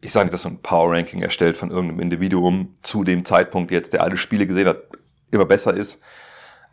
ich 0.00 0.12
sage 0.12 0.26
nicht, 0.26 0.34
dass 0.34 0.42
so 0.42 0.48
ein 0.48 0.62
Power 0.62 0.92
Ranking 0.92 1.22
erstellt 1.22 1.56
von 1.56 1.70
irgendeinem 1.70 2.00
Individuum 2.00 2.76
zu 2.82 3.02
dem 3.02 3.24
Zeitpunkt 3.24 3.70
jetzt, 3.72 3.92
der 3.92 4.02
alle 4.02 4.16
Spiele 4.16 4.46
gesehen 4.46 4.68
hat, 4.68 4.78
immer 5.32 5.44
besser 5.44 5.74
ist. 5.74 6.00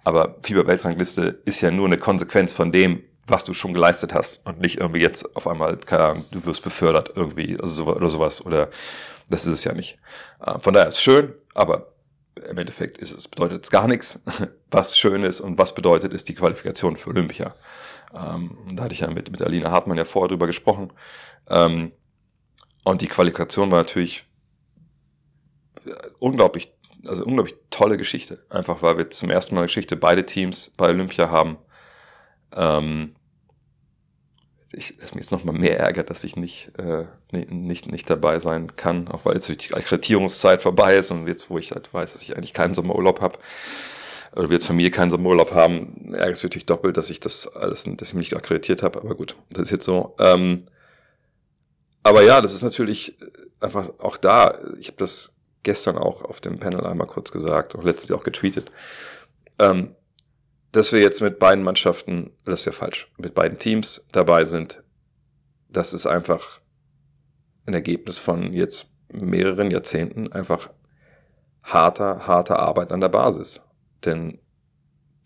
Aber 0.06 0.36
Fieber-Weltrangliste 0.43 1.41
ist 1.45 1.62
ja 1.62 1.72
nur 1.72 1.88
eine 1.88 1.97
Konsequenz 1.97 2.53
von 2.53 2.72
dem, 2.72 3.03
was 3.28 3.43
du 3.43 3.53
schon 3.53 3.74
geleistet 3.74 4.14
hast 4.14 4.39
und 4.45 4.62
nicht 4.62 4.78
irgendwie 4.78 5.01
jetzt 5.01 5.36
auf 5.36 5.47
einmal, 5.47 5.78
keine 5.78 6.03
Ahnung, 6.03 6.26
du 6.30 6.45
wirst 6.45 6.62
befördert 6.64 7.12
irgendwie 7.16 7.58
also 7.60 7.86
so, 7.86 7.95
oder 7.95 8.08
sowas 8.08 8.45
oder 8.45 8.70
das 9.30 9.47
ist 9.47 9.53
es 9.53 9.64
ja 9.64 9.74
nicht. 9.74 9.97
Äh, 10.45 10.60
von 10.60 10.76
daher 10.76 10.88
ist 10.88 10.95
es 10.95 11.01
schön, 11.01 11.34
aber 11.56 11.91
im 12.49 12.58
Endeffekt 12.58 12.99
ist 12.99 13.18
es, 13.18 13.28
bedeutet 13.28 13.64
es 13.64 13.72
gar 13.72 13.88
nichts. 13.88 14.20
Was 14.70 14.95
schön 14.95 15.24
ist 15.24 15.41
und 15.41 15.58
was 15.58 15.74
bedeutet, 15.74 16.14
ist 16.14 16.28
die 16.28 16.36
Qualifikation 16.36 16.97
für 16.97 17.10
Olympia. 17.12 17.56
Ähm, 18.14 18.58
da 18.74 18.84
hatte 18.84 18.93
ich 18.93 18.99
ja 18.99 19.10
mit, 19.10 19.32
mit 19.32 19.41
Alina 19.41 19.72
Hartmann 19.72 19.97
ja 19.97 20.06
vorher 20.06 20.28
drüber 20.28 20.47
gesprochen. 20.47 20.91
Ähm, 21.49 21.93
und 22.84 23.01
die 23.01 23.08
Qualifikation 23.08 23.72
war 23.72 23.80
natürlich 23.80 24.26
unglaublich 26.20 26.74
also 27.08 27.26
unglaublich 27.26 27.56
tolle 27.70 27.97
Geschichte. 27.97 28.43
Einfach 28.49 28.82
weil 28.82 28.97
wir 28.97 29.10
zum 29.10 29.30
ersten 29.30 29.56
Mal 29.56 29.64
Geschichte 29.64 29.95
beide 29.95 30.26
Teams 30.26 30.72
bei 30.78 30.89
Olympia 30.89 31.30
haben. 31.30 31.58
Ähm, 32.53 33.16
ich, 34.74 34.97
das 34.97 35.14
mir 35.14 35.22
jetzt 35.22 35.32
nochmal 35.32 35.56
mehr 35.56 35.80
ärgert, 35.80 36.10
dass 36.10 36.24
ich 36.24 36.36
nicht, 36.36 36.72
äh, 36.78 37.06
nicht, 37.32 37.91
nicht 37.91 38.10
dabei 38.10 38.39
sein 38.39 38.76
kann, 38.76 39.08
auch 39.08 39.26
weil 39.26 39.36
jetzt 39.36 39.47
die 39.47 39.74
Akkreditierungszeit 39.74 40.62
vorbei 40.62 40.97
ist 40.97 41.12
und 41.12 41.28
jetzt, 41.28 41.49
wo 41.49 41.58
ich 41.58 41.72
halt 41.72 41.93
weiß, 41.93 42.14
dass 42.14 42.22
ich 42.22 42.36
eigentlich 42.36 42.53
keinen 42.53 42.76
Sommerurlaub 42.76 43.22
habe, 43.22 43.39
oder 44.36 44.49
wir 44.49 44.58
als 44.58 44.66
Familie 44.66 44.91
keinen 44.91 45.12
Sommerurlaub 45.12 45.53
haben, 45.53 46.14
ärgert 46.14 46.38
es 46.38 46.43
natürlich 46.43 46.66
doppelt, 46.66 46.97
dass 46.97 47.10
ich 47.10 47.22
das 47.22 47.47
alles, 47.47 47.84
dass 47.86 48.10
ich 48.10 48.14
mich 48.14 48.32
nicht 48.32 48.36
akkreditiert 48.36 48.84
habe, 48.84 48.99
aber 48.99 49.16
gut, 49.16 49.38
das 49.49 49.64
ist 49.64 49.72
jetzt 49.72 49.86
so. 49.86 50.14
Ähm, 50.20 50.64
aber 52.03 52.22
ja, 52.22 52.41
das 52.41 52.53
ist 52.53 52.62
natürlich 52.62 53.18
einfach 53.62 53.91
auch 53.99 54.18
da, 54.18 54.60
ich 54.78 54.88
habe 54.88 54.97
das 54.97 55.34
gestern 55.66 55.97
auch 55.97 56.24
auf 56.24 56.39
dem 56.39 56.59
Panel 56.59 56.86
einmal 56.88 57.07
kurz 57.07 57.32
gesagt, 57.32 57.76
auch 57.76 57.84
letztens 57.84 58.11
auch 58.11 58.24
getweetet, 58.24 58.72
ähm, 59.59 59.95
dass 60.72 60.93
wir 60.93 61.01
jetzt 61.01 61.22
mit 61.22 61.39
beiden 61.39 61.63
Mannschaften, 61.63 62.32
das 62.45 62.61
ist 62.61 62.66
ja 62.66 62.72
falsch, 62.72 63.11
mit 63.18 63.34
beiden 63.34 63.59
Teams 63.59 64.05
dabei 64.13 64.45
sind, 64.45 64.82
das 65.68 65.93
ist 65.93 66.05
einfach 66.05 66.61
ein 67.66 67.74
Ergebnis 67.74 68.18
von 68.18 68.53
jetzt 68.53 68.88
mehreren 69.11 69.72
Jahrzehnten 69.72 70.32
einfach 70.32 70.70
harter, 71.63 72.28
harter 72.28 72.59
Arbeit 72.59 72.93
an 72.93 73.01
der 73.01 73.09
Basis. 73.09 73.61
Denn 74.05 74.39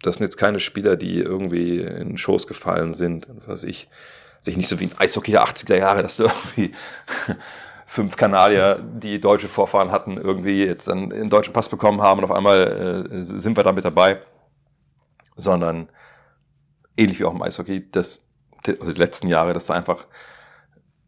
das 0.02 0.16
sind 0.16 0.24
jetzt 0.24 0.38
keine 0.38 0.60
Spieler, 0.60 0.96
die 0.96 1.20
irgendwie 1.20 1.80
in 1.80 2.18
Schoß 2.18 2.48
gefallen 2.48 2.94
sind, 2.94 3.28
was 3.46 3.64
ich, 3.64 3.90
sich 4.40 4.56
nicht 4.56 4.70
so 4.70 4.80
wie 4.80 4.86
ein 4.86 4.98
Eishockey 4.98 5.32
der 5.32 5.44
80er 5.44 5.76
Jahre, 5.76 6.02
dass 6.02 6.18
du 6.18 6.24
irgendwie 6.56 6.74
fünf 7.90 8.18
Kanadier, 8.18 8.76
die 8.84 9.20
deutsche 9.20 9.48
Vorfahren 9.48 9.92
hatten, 9.92 10.16
irgendwie 10.16 10.64
jetzt 10.64 10.88
dann 10.88 11.12
einen 11.12 11.32
deutschen 11.32 11.54
Pass 11.54 11.70
bekommen 11.70 12.04
haben 12.04 12.20
und 12.20 12.26
auf 12.26 12.32
einmal 12.32 13.08
äh, 13.12 13.24
sind 13.24 13.58
wir 13.58 13.64
damit 13.64 13.84
dabei. 13.84 14.22
Sondern 15.36 15.90
ähnlich 16.98 17.20
wie 17.20 17.26
auch 17.26 17.34
im 17.34 17.42
Eishockey, 17.42 17.90
das, 17.90 18.22
also 18.68 18.94
die 18.94 19.00
letzten 19.00 19.28
Jahre, 19.28 19.54
dass 19.54 19.66
da 19.66 19.74
einfach 19.74 20.06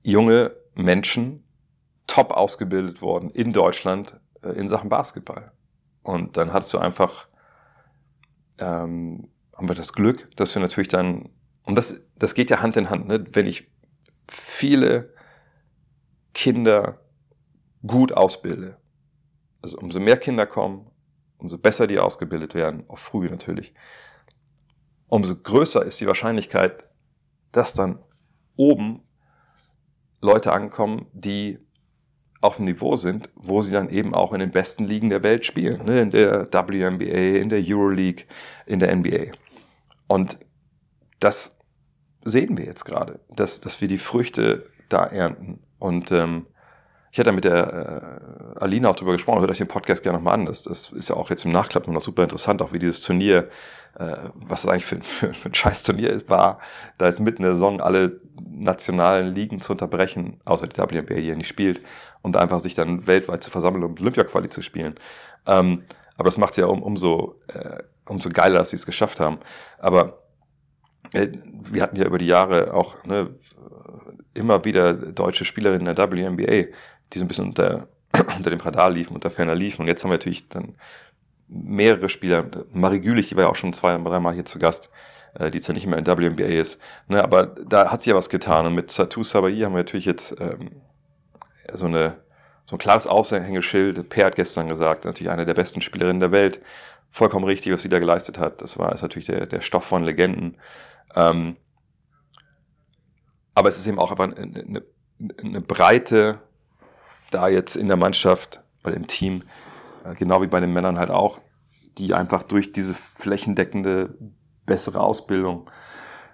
junge 0.02 0.56
Menschen 0.74 1.44
top 2.08 2.32
ausgebildet 2.32 3.04
worden 3.04 3.30
in 3.30 3.54
Deutschland 3.54 4.20
äh, 4.42 4.50
in 4.50 4.68
Sachen 4.68 4.90
Basketball. 4.90 5.52
Und 6.02 6.36
dann 6.36 6.52
hattest 6.52 6.74
du 6.74 6.80
einfach, 6.80 7.28
ähm, 8.58 9.30
haben 9.56 9.68
wir 9.68 9.76
das 9.76 9.94
Glück, 9.94 10.36
dass 10.36 10.56
wir 10.56 10.64
natürlich 10.64 10.88
dann, 10.88 11.30
und 11.62 11.76
das, 11.76 12.04
das 12.16 12.34
geht 12.34 12.50
ja 12.50 12.64
Hand 12.64 12.76
in 12.76 12.90
Hand, 12.90 13.08
ne? 13.08 13.24
wenn 13.34 13.46
ich 13.46 13.70
viele 14.28 15.14
Kinder 16.34 17.00
gut 17.86 18.12
ausbilde, 18.12 18.78
also 19.62 19.78
umso 19.78 20.00
mehr 20.00 20.18
Kinder 20.18 20.46
kommen, 20.46 20.90
umso 21.38 21.58
besser 21.58 21.88
die 21.88 22.00
ausgebildet 22.00 22.54
werden, 22.54 22.84
auch 22.88 23.00
früh 23.00 23.30
natürlich, 23.30 23.74
umso 25.10 25.36
größer 25.36 25.84
ist 25.84 26.00
die 26.00 26.08
Wahrscheinlichkeit, 26.08 26.86
dass 27.52 27.74
dann 27.74 28.00
oben 28.56 29.02
Leute 30.22 30.54
ankommen, 30.54 31.08
die 31.14 31.60
auf 32.42 32.56
dem 32.56 32.66
Niveau 32.66 32.96
sind, 32.96 33.30
wo 33.36 33.62
sie 33.62 33.72
dann 33.72 33.90
eben 33.90 34.14
auch 34.14 34.34
in 34.34 34.40
den 34.40 34.52
besten 34.52 34.86
Ligen 34.86 35.10
der 35.10 35.24
Welt 35.24 35.46
spielen, 35.46 35.86
ne? 35.86 36.02
in 36.02 36.12
der 36.12 36.48
WNBA, 36.52 37.40
in 37.40 37.50
der 37.50 37.62
Euroleague, 37.64 38.26
in 38.66 38.80
der 38.80 38.96
NBA. 38.96 39.34
Und 40.08 40.40
das 41.20 41.58
sehen 42.24 42.58
wir 42.58 42.66
jetzt 42.66 42.84
gerade, 42.84 43.20
dass, 43.30 43.62
dass 43.62 43.80
wir 43.80 43.88
die 43.88 44.00
Früchte 44.00 44.70
da 44.90 45.06
ernten. 45.06 45.62
Und 45.82 46.12
ähm, 46.12 46.46
ich 47.12 47.20
hatte 47.20 47.32
mit 47.32 47.44
der 47.44 48.54
äh, 48.56 48.60
Alina 48.60 48.90
auch 48.90 48.96
drüber 48.96 49.14
gesprochen, 49.14 49.40
hört 49.40 49.50
euch 49.50 49.58
den 49.58 49.68
Podcast 49.68 50.04
gerne 50.04 50.20
nochmal 50.20 50.36
an. 50.36 50.46
Das, 50.46 50.64
das 50.64 50.92
ist 50.92 51.10
ja 51.10 51.16
auch 51.16 51.32
jetzt 51.32 51.44
im 51.44 51.52
Nachklappen 51.52 51.92
noch 51.92 52.02
super 52.02 52.24
interessant, 52.24 52.62
auch 52.62 52.72
wie 52.72 52.78
dieses 52.78 53.02
Turnier, 53.02 53.50
äh, 53.98 54.16
was 54.36 54.64
es 54.64 54.70
eigentlich 54.70 54.86
für, 54.86 55.02
für, 55.02 55.34
für 55.34 55.50
ein 55.50 55.54
scheiß 55.54 55.82
Turnier 55.82 56.22
war, 56.30 56.60
da 57.00 57.08
jetzt 57.08 57.20
mitten 57.20 57.38
in 57.38 57.48
der 57.48 57.56
Saison 57.56 57.82
alle 57.82 58.22
nationalen 58.40 59.34
Ligen 59.34 59.60
zu 59.60 59.72
unterbrechen, 59.72 60.40
außer 60.46 60.68
die 60.68 60.78
WNBA, 60.78 61.16
die 61.16 61.28
ja 61.28 61.36
nicht 61.36 61.48
spielt, 61.48 61.82
und 62.22 62.38
einfach 62.38 62.60
sich 62.60 62.76
dann 62.76 63.08
weltweit 63.08 63.44
zu 63.44 63.50
versammeln, 63.50 63.84
um 63.84 63.96
Olympia-Quali 64.00 64.50
zu 64.50 64.62
spielen. 64.62 64.96
Ähm, 65.48 65.84
aber 66.16 66.28
das 66.28 66.38
macht 66.38 66.52
es 66.52 66.58
ja 66.58 66.68
um, 66.68 66.84
umso, 66.84 67.40
äh, 67.48 67.82
umso 68.06 68.30
geiler, 68.30 68.60
dass 68.60 68.70
sie 68.70 68.76
es 68.76 68.86
geschafft 68.86 69.20
haben. 69.20 69.40
Aber 69.80 70.21
wir 71.12 71.82
hatten 71.82 71.98
ja 71.98 72.06
über 72.06 72.18
die 72.18 72.28
Jahre 72.28 72.74
auch 72.74 73.04
ne, 73.04 73.30
immer 74.34 74.64
wieder 74.66 74.94
deutsche 74.94 75.46
Spielerinnen 75.46 75.88
in 75.88 75.96
der 75.96 76.12
WNBA, 76.12 76.70
die 77.14 77.20
so 77.20 77.26
ein 77.26 77.28
bisschen 77.28 77.48
unter, 77.48 77.88
unter 78.38 78.50
dem 78.50 78.60
Radar 78.60 78.90
liefen, 78.90 79.16
unter 79.16 79.30
ferner 79.30 79.56
liefen. 79.56 79.82
Und 79.82 79.88
jetzt 79.88 80.04
haben 80.04 80.12
wir 80.12 80.18
natürlich 80.18 80.48
dann 80.50 80.76
mehrere 81.48 82.10
Spieler. 82.10 82.46
Marie 82.72 83.02
Gülich, 83.02 83.30
die 83.30 83.36
war 83.36 83.44
ja 83.44 83.50
auch 83.50 83.56
schon 83.56 83.74
zwei, 83.74 83.98
dreimal 83.98 84.34
hier 84.34 84.46
zu 84.46 84.60
Gast. 84.60 84.90
äh, 85.34 85.52
die 85.52 85.62
zwar 85.62 85.74
nicht 85.74 85.88
mehr 85.88 85.98
in 85.98 86.08
WNBA 86.08 86.46
ist. 86.46 86.80
Ne, 87.08 87.24
aber 87.24 87.46
da 87.46 87.92
hat 87.92 88.02
sich 88.02 88.08
ja 88.08 88.16
was 88.16 88.30
getan. 88.30 88.66
Und 88.66 88.76
mit 88.76 88.92
Satu 88.92 89.24
Sabai 89.24 89.54
haben 89.62 89.74
wir 89.74 89.80
natürlich 89.80 90.06
jetzt 90.06 90.36
ähm, 90.40 90.82
so, 91.74 91.86
eine, 91.86 92.18
so 92.66 92.76
ein 92.76 92.80
klares 92.80 93.08
Aushängeschild. 93.08 94.10
Per 94.10 94.26
hat 94.26 94.36
gestern 94.36 94.68
gesagt, 94.68 95.06
natürlich 95.06 95.32
eine 95.32 95.46
der 95.46 95.54
besten 95.54 95.82
Spielerinnen 95.82 96.20
der 96.20 96.32
Welt. 96.32 96.62
Vollkommen 97.10 97.46
richtig, 97.46 97.74
was 97.74 97.82
sie 97.82 97.90
da 97.90 98.00
geleistet 98.00 98.40
hat. 98.40 98.62
Das 98.62 98.78
war 98.78 98.94
ist 98.94 99.02
natürlich 99.02 99.28
der, 99.28 99.46
der 99.46 99.62
Stoff 99.62 99.84
von 99.84 100.04
Legenden. 100.04 100.58
Ähm, 101.16 101.58
aber 103.54 103.70
es 103.70 103.78
ist 103.78 103.88
eben 103.88 104.00
auch 104.00 104.12
einfach 104.12 104.36
eine, 104.36 104.84
eine, 105.40 105.62
Breite 105.62 106.40
da 107.32 107.48
jetzt 107.48 107.76
in 107.76 107.88
der 107.88 107.98
Mannschaft 107.98 108.62
oder 108.84 108.96
im 108.96 109.08
Team, 109.08 109.44
äh, 110.06 110.16
genau 110.16 110.42
wie 110.42 110.48
bei 110.48 110.60
den 110.60 110.74
Männern 110.74 110.98
halt 110.98 111.12
auch, 111.12 111.40
die 111.98 112.14
einfach 112.14 112.44
durch 112.44 112.72
diese 112.72 112.94
flächendeckende 112.94 114.18
bessere 114.66 115.02
Ausbildung 115.02 115.70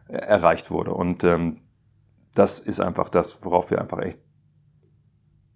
äh, 0.07 0.17
erreicht 0.17 0.69
wurde. 0.71 0.93
Und 0.93 1.23
ähm, 1.23 1.61
das 2.33 2.59
ist 2.59 2.79
einfach 2.79 3.09
das, 3.09 3.43
worauf 3.43 3.71
wir 3.71 3.81
einfach 3.81 3.99
echt 3.99 4.19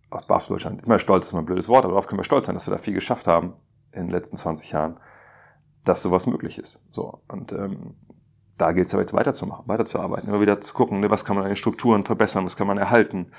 aus 0.09 0.25
Basketball 0.25 0.57
Deutschland, 0.57 0.83
immer 0.83 0.99
stolz 0.99 1.27
ist 1.27 1.31
immer 1.31 1.41
ein 1.41 1.45
blödes 1.45 1.69
Wort, 1.69 1.85
aber 1.85 1.93
darauf 1.93 2.07
können 2.07 2.19
wir 2.19 2.25
stolz 2.25 2.47
sein, 2.47 2.55
dass 2.55 2.67
wir 2.67 2.71
da 2.71 2.77
viel 2.77 2.93
geschafft 2.93 3.27
haben 3.27 3.55
in 3.91 4.07
den 4.07 4.09
letzten 4.09 4.35
20 4.35 4.71
Jahren, 4.71 4.99
dass 5.85 6.01
sowas 6.01 6.27
möglich 6.27 6.57
ist. 6.57 6.81
So, 6.91 7.21
und 7.29 7.53
ähm, 7.53 7.95
da 8.61 8.71
gilt 8.73 8.87
es 8.87 8.93
aber 8.93 9.01
jetzt 9.01 9.13
weiterzumachen, 9.13 9.67
weiterzuarbeiten, 9.67 10.29
immer 10.29 10.39
wieder 10.39 10.61
zu 10.61 10.73
gucken, 10.75 10.99
ne, 10.99 11.09
was 11.09 11.25
kann 11.25 11.35
man 11.35 11.45
an 11.45 11.51
den 11.51 11.57
Strukturen 11.57 12.05
verbessern, 12.05 12.45
was 12.45 12.55
kann 12.55 12.67
man 12.67 12.77
erhalten. 12.77 13.31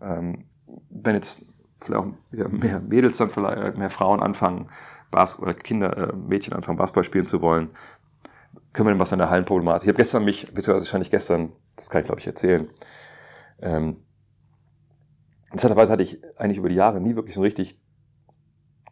Ähm, 0.00 0.44
wenn 0.88 1.16
jetzt 1.16 1.46
vielleicht 1.80 2.00
auch 2.00 2.06
wieder 2.30 2.48
mehr 2.48 2.78
Mädels 2.78 3.16
dann 3.16 3.30
vielleicht, 3.30 3.58
äh, 3.58 3.76
mehr 3.76 3.90
Frauen 3.90 4.20
anfangen, 4.20 4.68
Basketball, 5.10 5.50
oder 5.50 5.58
Kinder, 5.58 5.96
äh, 5.96 6.12
Mädchen 6.14 6.52
anfangen, 6.52 6.78
Basketball 6.78 7.02
spielen 7.02 7.26
zu 7.26 7.42
wollen, 7.42 7.70
können 8.72 8.86
wir 8.86 8.92
denn 8.92 9.00
was 9.00 9.12
an 9.12 9.18
der 9.18 9.30
Hallenproblematik? 9.30 9.82
Ich 9.82 9.88
habe 9.88 9.96
gestern 9.96 10.24
mich, 10.24 10.42
beziehungsweise 10.46 10.84
wahrscheinlich 10.84 11.10
gestern, 11.10 11.52
das 11.74 11.90
kann 11.90 12.02
ich 12.02 12.06
glaube 12.06 12.20
ich 12.20 12.26
erzählen, 12.28 12.70
ähm, 13.60 13.96
interessanterweise 15.46 15.90
hatte 15.90 16.04
ich 16.04 16.20
eigentlich 16.38 16.58
über 16.58 16.68
die 16.68 16.76
Jahre 16.76 17.00
nie 17.00 17.16
wirklich 17.16 17.34
so 17.34 17.40
ein 17.40 17.44
richtig 17.44 17.80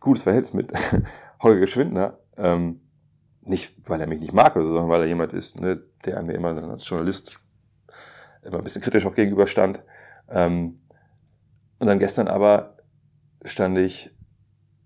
gutes 0.01 0.25
Verhältnis 0.25 0.53
mit 0.53 0.73
Holger 1.43 1.61
Geschwindner. 1.61 2.19
Ähm, 2.37 2.81
nicht, 3.49 3.75
weil 3.89 4.01
er 4.01 4.07
mich 4.07 4.21
nicht 4.21 4.33
mag 4.33 4.57
oder 4.57 4.65
so, 4.65 4.73
sondern 4.73 4.91
weil 4.91 5.03
er 5.03 5.07
jemand 5.07 5.33
ist, 5.33 5.61
ne, 5.61 5.83
der 6.05 6.23
mir 6.23 6.35
immer 6.35 6.49
als 6.49 6.89
Journalist 6.89 7.39
immer 8.43 8.59
ein 8.59 8.65
bisschen 8.65 8.83
kritisch 8.83 9.07
auch 9.07 9.15
gegenüberstand. 9.15 9.83
Ähm, 10.29 10.77
und 11.79 11.87
dann 11.87 11.99
gestern 11.99 12.29
aber 12.29 12.77
stand 13.45 13.79
ich 13.79 14.11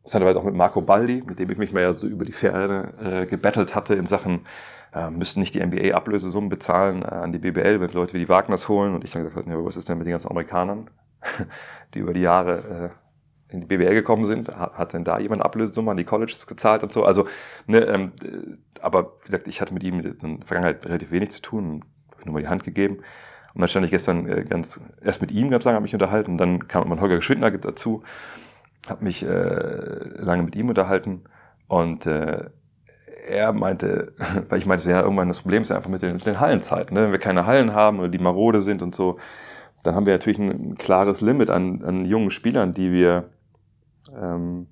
interessanterweise 0.00 0.40
auch 0.40 0.44
mit 0.44 0.54
Marco 0.54 0.80
Baldi, 0.80 1.22
mit 1.26 1.38
dem 1.38 1.50
ich 1.50 1.58
mich 1.58 1.72
mal 1.72 1.82
ja 1.82 1.92
so 1.92 2.06
über 2.06 2.24
die 2.24 2.32
Ferne 2.32 2.94
äh, 3.02 3.26
gebettelt 3.26 3.74
hatte 3.74 3.94
in 3.94 4.06
Sachen, 4.06 4.46
äh, 4.92 5.11
müssten 5.11 5.40
nicht 5.40 5.54
die 5.54 5.64
NBA 5.64 5.94
Ablösesummen 5.94 6.48
bezahlen 6.48 7.02
äh, 7.02 7.06
an 7.06 7.32
die 7.32 7.38
BBL, 7.38 7.80
wenn 7.80 7.92
Leute 7.92 8.14
wie 8.14 8.18
die 8.18 8.28
Wagners 8.28 8.68
holen. 8.68 8.94
Und 8.94 9.04
ich 9.04 9.12
dann 9.12 9.22
gesagt 9.22 9.46
habe, 9.46 9.56
ja, 9.56 9.64
was 9.64 9.76
ist 9.76 9.88
denn 9.88 9.98
mit 9.98 10.06
den 10.06 10.12
ganzen 10.12 10.30
Amerikanern, 10.30 10.90
die 11.94 12.00
über 12.00 12.12
die 12.12 12.22
Jahre 12.22 12.90
äh, 12.92 13.09
in 13.53 13.61
die 13.61 13.66
BBL 13.66 13.94
gekommen 13.94 14.24
sind? 14.24 14.48
Hat, 14.57 14.92
denn 14.92 15.05
da 15.05 15.18
jemand 15.18 15.42
Ablösesummen 15.42 15.90
an 15.90 15.96
die 15.96 16.05
Colleges 16.05 16.46
gezahlt 16.46 16.82
und 16.82 16.92
so? 16.92 17.05
Also, 17.05 17.26
ne, 17.66 17.80
ähm, 17.80 18.12
aber 18.80 19.12
wie 19.22 19.26
gesagt, 19.26 19.48
ich 19.48 19.61
hatte 19.61 19.74
mit 19.74 19.82
ihm 19.82 20.01
in 20.01 20.38
der 20.38 20.46
Vergangenheit 20.46 20.84
relativ 20.86 21.11
wenig 21.11 21.30
zu 21.32 21.42
tun, 21.42 21.84
habe 22.12 22.24
nur 22.26 22.34
mal 22.34 22.42
die 22.42 22.48
Hand 22.48 22.64
gegeben. 22.64 22.98
Und 23.55 23.61
dann 23.61 23.68
stand 23.68 23.84
ich 23.84 23.90
gestern 23.90 24.28
äh, 24.28 24.44
ganz, 24.44 24.80
erst 25.03 25.20
mit 25.20 25.30
ihm 25.30 25.51
ganz 25.51 25.64
lange 25.64 25.80
mich 25.80 25.94
unterhalten, 25.94 26.38
dann 26.38 26.68
kam 26.68 26.88
mein 26.88 27.01
Holger 27.01 27.16
Geschwindner 27.16 27.51
dazu, 27.51 28.03
habe 28.88 29.05
mich 29.05 29.24
äh, 29.24 29.28
lange 29.28 30.44
mit 30.44 30.55
ihm 30.57 30.68
unterhalten 30.68 31.24
und 31.66 32.07
äh, 32.07 32.51
er 33.26 33.53
meinte, 33.53 34.12
weil 34.48 34.59
ich 34.59 34.66
meinte, 34.66 34.88
ja, 34.88 35.03
irgendwann 35.03 35.28
das 35.28 35.40
Problem 35.40 35.62
ist 35.62 35.70
einfach 35.70 35.90
mit 35.90 36.03
den, 36.03 36.18
den 36.18 36.40
Hallenzeiten. 36.40 36.94
Ne? 36.94 37.05
Wenn 37.05 37.12
wir 37.12 37.18
keine 37.18 37.46
Hallen 37.46 37.74
haben 37.74 37.98
oder 37.98 38.09
die 38.09 38.18
marode 38.18 38.62
sind 38.62 38.82
und 38.82 38.94
so, 38.94 39.18
dann 39.82 39.94
haben 39.94 40.07
wir 40.07 40.14
natürlich 40.14 40.38
ein 40.38 40.76
klares 40.76 41.20
Limit 41.20 41.51
an, 41.51 41.82
an 41.82 42.05
jungen 42.05 42.30
Spielern, 42.30 42.72
die 42.72 42.92
wir 42.92 43.30
ähm, 44.16 44.66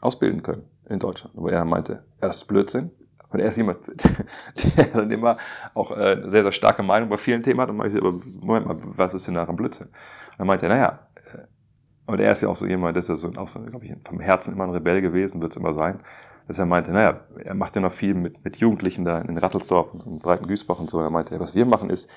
ausbilden 0.00 0.42
können 0.42 0.64
in 0.88 0.98
Deutschland. 0.98 1.34
Wo 1.36 1.48
er 1.48 1.64
meinte, 1.64 2.04
das 2.20 2.38
ist 2.38 2.44
Blödsinn. 2.44 2.90
Und 3.30 3.40
er 3.40 3.48
ist 3.48 3.56
jemand, 3.56 3.78
der 4.76 4.86
dann 4.86 5.10
immer 5.10 5.36
auch 5.74 5.90
äh, 5.96 6.22
sehr, 6.24 6.42
sehr 6.42 6.52
starke 6.52 6.82
Meinung 6.82 7.08
bei 7.10 7.18
vielen 7.18 7.42
Themen 7.42 7.60
hat. 7.60 7.68
Und 7.68 7.76
man 7.76 7.94
aber 7.96 8.12
Moment 8.40 8.66
mal, 8.66 8.76
was 8.96 9.14
ist 9.14 9.26
denn 9.26 9.34
daran 9.34 9.56
Blödsinn? 9.56 9.88
Und 9.88 10.38
dann 10.38 10.46
meinte 10.46 10.66
er, 10.66 10.70
naja, 10.70 10.98
äh, 11.32 12.10
und 12.10 12.20
er 12.20 12.32
ist 12.32 12.40
ja 12.40 12.48
auch 12.48 12.56
so 12.56 12.66
jemand, 12.66 12.96
der 12.96 13.00
ist 13.00 13.08
ja 13.08 13.16
so, 13.16 13.30
auch 13.36 13.48
so, 13.48 13.60
glaube 13.60 13.84
ich, 13.84 13.92
vom 14.04 14.20
Herzen 14.20 14.54
immer 14.54 14.64
ein 14.64 14.70
Rebell 14.70 15.02
gewesen, 15.02 15.42
wird 15.42 15.52
es 15.52 15.58
immer 15.58 15.74
sein. 15.74 16.00
Dass 16.46 16.58
er 16.58 16.64
meinte, 16.64 16.90
naja, 16.92 17.20
er 17.44 17.54
macht 17.54 17.76
ja 17.76 17.82
noch 17.82 17.92
viel 17.92 18.14
mit, 18.14 18.42
mit 18.42 18.56
Jugendlichen 18.56 19.04
da 19.04 19.20
in 19.20 19.36
Rattelsdorf 19.36 19.92
und 19.92 20.06
in 20.06 20.18
Breiten 20.18 20.46
Güßbach 20.46 20.78
und 20.78 20.88
so. 20.88 20.96
Und 20.96 21.04
er 21.04 21.10
meinte, 21.10 21.38
was 21.38 21.54
wir 21.54 21.66
machen 21.66 21.90
ist, 21.90 22.08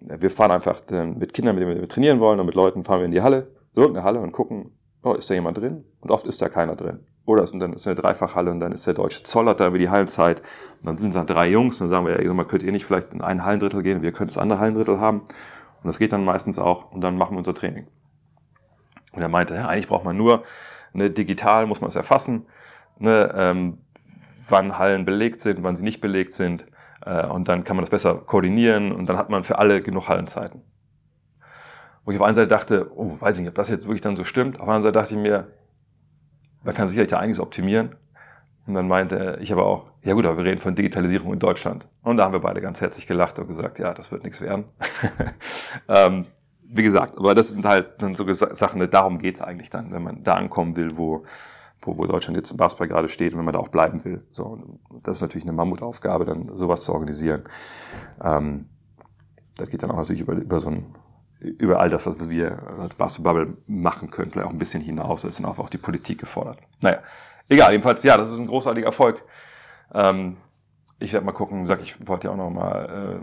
wir 0.00 0.30
fahren 0.30 0.50
einfach 0.50 0.80
mit 0.90 1.32
Kindern, 1.32 1.54
mit 1.54 1.64
denen 1.64 1.80
wir 1.80 1.88
trainieren 1.88 2.18
wollen 2.18 2.40
und 2.40 2.46
mit 2.46 2.54
Leuten 2.54 2.84
fahren 2.84 3.00
wir 3.00 3.06
in 3.06 3.12
die 3.12 3.22
Halle, 3.22 3.48
irgendeine 3.74 4.04
Halle 4.04 4.20
und 4.20 4.32
gucken, 4.32 4.77
oh, 5.02 5.12
ist 5.12 5.30
da 5.30 5.34
jemand 5.34 5.58
drin? 5.58 5.84
Und 6.00 6.10
oft 6.10 6.26
ist 6.26 6.40
da 6.42 6.48
keiner 6.48 6.76
drin. 6.76 7.00
Oder 7.24 7.42
es, 7.42 7.52
dann 7.52 7.74
ist 7.74 7.86
eine 7.86 7.94
Dreifachhalle 7.94 8.50
und 8.50 8.60
dann 8.60 8.72
ist 8.72 8.86
der 8.86 8.94
deutsche 8.94 9.22
Zollert 9.22 9.60
da 9.60 9.66
über 9.68 9.78
die 9.78 9.90
Hallenzeit. 9.90 10.40
Und 10.80 10.86
dann 10.86 10.98
sind 10.98 11.14
da 11.14 11.24
drei 11.24 11.48
Jungs 11.48 11.80
und 11.80 11.90
dann 11.90 11.90
sagen 11.90 12.06
wir, 12.06 12.24
ja, 12.24 12.44
könnt 12.44 12.62
ihr 12.62 12.72
nicht 12.72 12.86
vielleicht 12.86 13.12
in 13.12 13.20
ein 13.20 13.44
Hallendrittel 13.44 13.82
gehen, 13.82 14.02
wir 14.02 14.12
können 14.12 14.28
das 14.28 14.38
andere 14.38 14.60
Hallendrittel 14.60 14.98
haben. 14.98 15.20
Und 15.20 15.86
das 15.86 15.98
geht 15.98 16.12
dann 16.12 16.24
meistens 16.24 16.58
auch 16.58 16.90
und 16.90 17.02
dann 17.02 17.16
machen 17.16 17.34
wir 17.34 17.38
unser 17.38 17.54
Training. 17.54 17.86
Und 19.12 19.22
er 19.22 19.28
meinte, 19.28 19.54
ja, 19.54 19.66
eigentlich 19.66 19.88
braucht 19.88 20.04
man 20.04 20.16
nur, 20.16 20.44
ne, 20.92 21.10
digital 21.10 21.66
muss 21.66 21.80
man 21.80 21.88
es 21.88 21.96
erfassen, 21.96 22.46
ne, 22.98 23.32
ähm, 23.34 23.78
wann 24.48 24.78
Hallen 24.78 25.04
belegt 25.04 25.40
sind, 25.40 25.62
wann 25.62 25.76
sie 25.76 25.84
nicht 25.84 26.00
belegt 26.00 26.32
sind. 26.32 26.66
Äh, 27.04 27.26
und 27.26 27.48
dann 27.48 27.64
kann 27.64 27.76
man 27.76 27.84
das 27.84 27.90
besser 27.90 28.14
koordinieren 28.14 28.92
und 28.92 29.06
dann 29.06 29.18
hat 29.18 29.30
man 29.30 29.44
für 29.44 29.58
alle 29.58 29.80
genug 29.80 30.08
Hallenzeiten. 30.08 30.62
Wo 32.08 32.12
ich 32.12 32.18
auf 32.18 32.24
einer 32.24 32.32
Seite 32.32 32.48
dachte, 32.48 32.90
oh, 32.96 33.20
weiß 33.20 33.34
ich 33.34 33.40
nicht, 33.42 33.50
ob 33.50 33.54
das 33.54 33.68
jetzt 33.68 33.84
wirklich 33.84 34.00
dann 34.00 34.16
so 34.16 34.24
stimmt. 34.24 34.58
Auf 34.60 34.64
der 34.64 34.74
anderen 34.74 34.82
Seite 34.84 34.98
dachte 34.98 35.12
ich 35.12 35.20
mir, 35.20 35.48
man 36.64 36.74
kann 36.74 36.88
sicherlich 36.88 37.10
da 37.10 37.18
einiges 37.18 37.38
optimieren. 37.38 37.96
Und 38.66 38.72
dann 38.72 38.88
meinte 38.88 39.36
ich 39.42 39.52
aber 39.52 39.66
auch, 39.66 39.90
ja 40.04 40.14
gut, 40.14 40.24
aber 40.24 40.38
wir 40.38 40.46
reden 40.46 40.62
von 40.62 40.74
Digitalisierung 40.74 41.34
in 41.34 41.38
Deutschland. 41.38 41.86
Und 42.02 42.16
da 42.16 42.24
haben 42.24 42.32
wir 42.32 42.40
beide 42.40 42.62
ganz 42.62 42.80
herzlich 42.80 43.06
gelacht 43.06 43.38
und 43.38 43.46
gesagt, 43.46 43.78
ja, 43.78 43.92
das 43.92 44.10
wird 44.10 44.24
nichts 44.24 44.40
werden. 44.40 44.64
ähm, 45.88 46.24
wie 46.62 46.82
gesagt, 46.82 47.18
aber 47.18 47.34
das 47.34 47.50
sind 47.50 47.66
halt 47.66 48.00
dann 48.00 48.14
so 48.14 48.24
Sachen, 48.32 48.90
darum 48.90 49.18
geht's 49.18 49.42
eigentlich 49.42 49.68
dann, 49.68 49.92
wenn 49.92 50.02
man 50.02 50.24
da 50.24 50.36
ankommen 50.36 50.78
will, 50.78 50.96
wo, 50.96 51.24
wo, 51.82 51.98
wo 51.98 52.06
Deutschland 52.06 52.38
jetzt 52.38 52.52
im 52.52 52.56
Basketball 52.56 52.88
gerade 52.88 53.08
steht 53.08 53.34
und 53.34 53.38
wenn 53.40 53.44
man 53.44 53.52
da 53.52 53.60
auch 53.60 53.68
bleiben 53.68 54.02
will. 54.06 54.22
So, 54.30 54.78
das 55.02 55.16
ist 55.16 55.20
natürlich 55.20 55.44
eine 55.44 55.52
Mammutaufgabe, 55.52 56.24
dann 56.24 56.56
sowas 56.56 56.84
zu 56.84 56.94
organisieren. 56.94 57.42
Ähm, 58.24 58.64
das 59.58 59.68
geht 59.68 59.82
dann 59.82 59.90
auch 59.90 59.96
natürlich 59.96 60.22
über, 60.22 60.32
über 60.32 60.58
so 60.58 60.70
ein 60.70 60.86
über 61.40 61.80
all 61.80 61.88
das, 61.88 62.06
was 62.06 62.28
wir 62.28 62.58
als 62.80 62.96
Basketball 62.96 63.54
machen 63.66 64.10
können, 64.10 64.30
vielleicht 64.30 64.48
auch 64.48 64.52
ein 64.52 64.58
bisschen 64.58 64.82
hinaus. 64.82 65.24
Ist 65.24 65.38
dann 65.38 65.46
auch, 65.46 65.58
auch 65.58 65.70
die 65.70 65.78
Politik 65.78 66.18
gefordert. 66.18 66.58
Naja, 66.82 66.98
egal, 67.48 67.72
jedenfalls, 67.72 68.02
ja, 68.02 68.16
das 68.16 68.32
ist 68.32 68.38
ein 68.38 68.46
großartiger 68.46 68.86
Erfolg. 68.86 69.22
Ähm, 69.94 70.36
ich 70.98 71.12
werde 71.12 71.24
mal 71.24 71.32
gucken, 71.32 71.66
sag 71.66 71.80
ich 71.80 72.08
wollte 72.08 72.26
ja 72.26 72.32
auch 72.32 72.36
noch 72.36 72.50
mal 72.50 73.22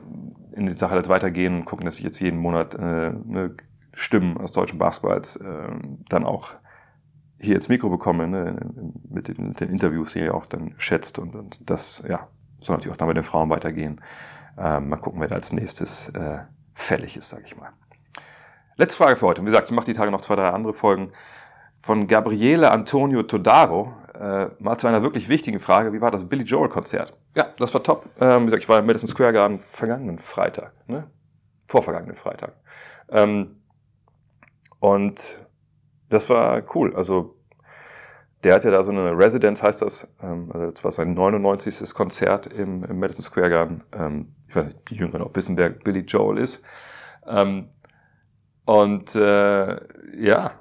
äh, 0.53 0.57
in 0.57 0.66
die 0.66 0.74
Sache 0.74 0.93
halt 0.93 1.09
weitergehen 1.09 1.55
und 1.55 1.66
gucken, 1.66 1.86
dass 1.86 1.97
ich 1.97 2.03
jetzt 2.03 2.20
jeden 2.20 2.39
Monat 2.39 2.74
äh, 2.76 2.78
eine 2.78 3.55
Stimmen 3.93 4.38
aus 4.38 4.51
deutschen 4.51 4.80
Basketballs 4.80 5.36
äh, 5.38 5.70
dann 6.09 6.26
auch 6.26 6.51
hier 7.38 7.55
ins 7.55 7.68
Mikro 7.68 7.89
bekomme, 7.89 8.28
ne, 8.28 8.55
mit, 9.09 9.28
den, 9.28 9.49
mit 9.49 9.59
den 9.59 9.70
Interviews, 9.70 10.13
die 10.13 10.20
ihr 10.20 10.34
auch 10.34 10.45
dann 10.45 10.74
schätzt 10.78 11.20
und, 11.20 11.36
und 11.36 11.70
das, 11.70 12.01
ja, 12.07 12.28
soll 12.61 12.78
natürlich 12.78 12.93
auch 12.93 12.97
dann 12.97 13.09
bei 13.09 13.13
den 13.13 13.24
Frauen 13.24 13.49
weitergehen. 13.49 14.01
Ähm, 14.57 14.89
mal 14.89 14.97
gucken, 14.97 15.20
wer 15.20 15.28
da 15.28 15.36
als 15.36 15.51
nächstes 15.51 16.09
äh, 16.09 16.39
fällig 16.74 17.18
ist, 17.18 17.30
sage 17.30 17.43
ich 17.45 17.57
mal. 17.57 17.72
Letzte 18.78 18.97
Frage 18.97 19.15
für 19.15 19.28
heute. 19.28 19.41
Wie 19.41 19.45
gesagt, 19.45 19.69
ich 19.69 19.76
mache 19.76 19.86
die 19.86 19.93
Tage 19.93 20.11
noch 20.11 20.19
zwei, 20.19 20.36
drei 20.36 20.49
andere 20.49 20.73
Folgen. 20.73 21.11
Von 21.82 22.07
Gabriele 22.07 22.71
Antonio 22.71 23.23
Todaro, 23.23 23.93
äh, 24.19 24.47
mal 24.59 24.78
zu 24.78 24.88
einer 24.88 25.01
wirklich 25.01 25.30
wichtigen 25.30 25.61
Frage. 25.61 25.93
Wie 25.93 26.01
war 26.01 26.11
das 26.11 26.28
Billy 26.28 26.43
Joel 26.43 26.67
Konzert? 26.67 27.13
Ja, 27.36 27.47
das 27.57 27.73
war 27.73 27.84
top. 27.84 28.05
Ähm, 28.19 28.41
wie 28.41 28.45
gesagt, 28.45 28.63
ich 28.63 28.69
war 28.69 28.80
im 28.80 28.86
Madison 28.86 29.07
Square 29.07 29.32
Garden 29.32 29.59
vergangenen 29.59 30.19
Freitag, 30.19 30.73
ne? 30.88 31.09
Vorvergangenen 31.67 32.17
Freitag. 32.17 32.53
Ähm, 33.09 33.61
und 34.80 35.39
das 36.09 36.30
war 36.30 36.61
cool. 36.76 36.95
Also, 36.95 37.38
der 38.43 38.55
hat 38.55 38.65
ja 38.65 38.71
da 38.71 38.84
so 38.84 38.91
eine 38.91 39.17
Residence, 39.17 39.63
heißt 39.63 39.84
das. 39.84 40.13
Ähm, 40.21 40.51
also, 40.51 40.71
das 40.71 40.84
war 40.84 40.91
sein 40.91 41.13
99. 41.13 41.93
Konzert 41.93 42.47
im, 42.47 42.84
im 42.84 42.99
Madison 42.99 43.23
Square 43.23 43.49
Garden. 43.49 43.84
Ähm, 43.93 44.36
ich 44.49 44.55
weiß 44.55 44.65
nicht, 44.65 44.89
die 44.89 44.95
Jüngeren 44.95 45.21
auch 45.21 45.32
wissen, 45.34 45.55
wer 45.55 45.69
Billy 45.69 46.01
Joel 46.01 46.39
ist. 46.39 46.61
Ähm, 47.28 47.69
und 48.66 49.16
äh, 49.16 49.76
ja, 50.18 50.59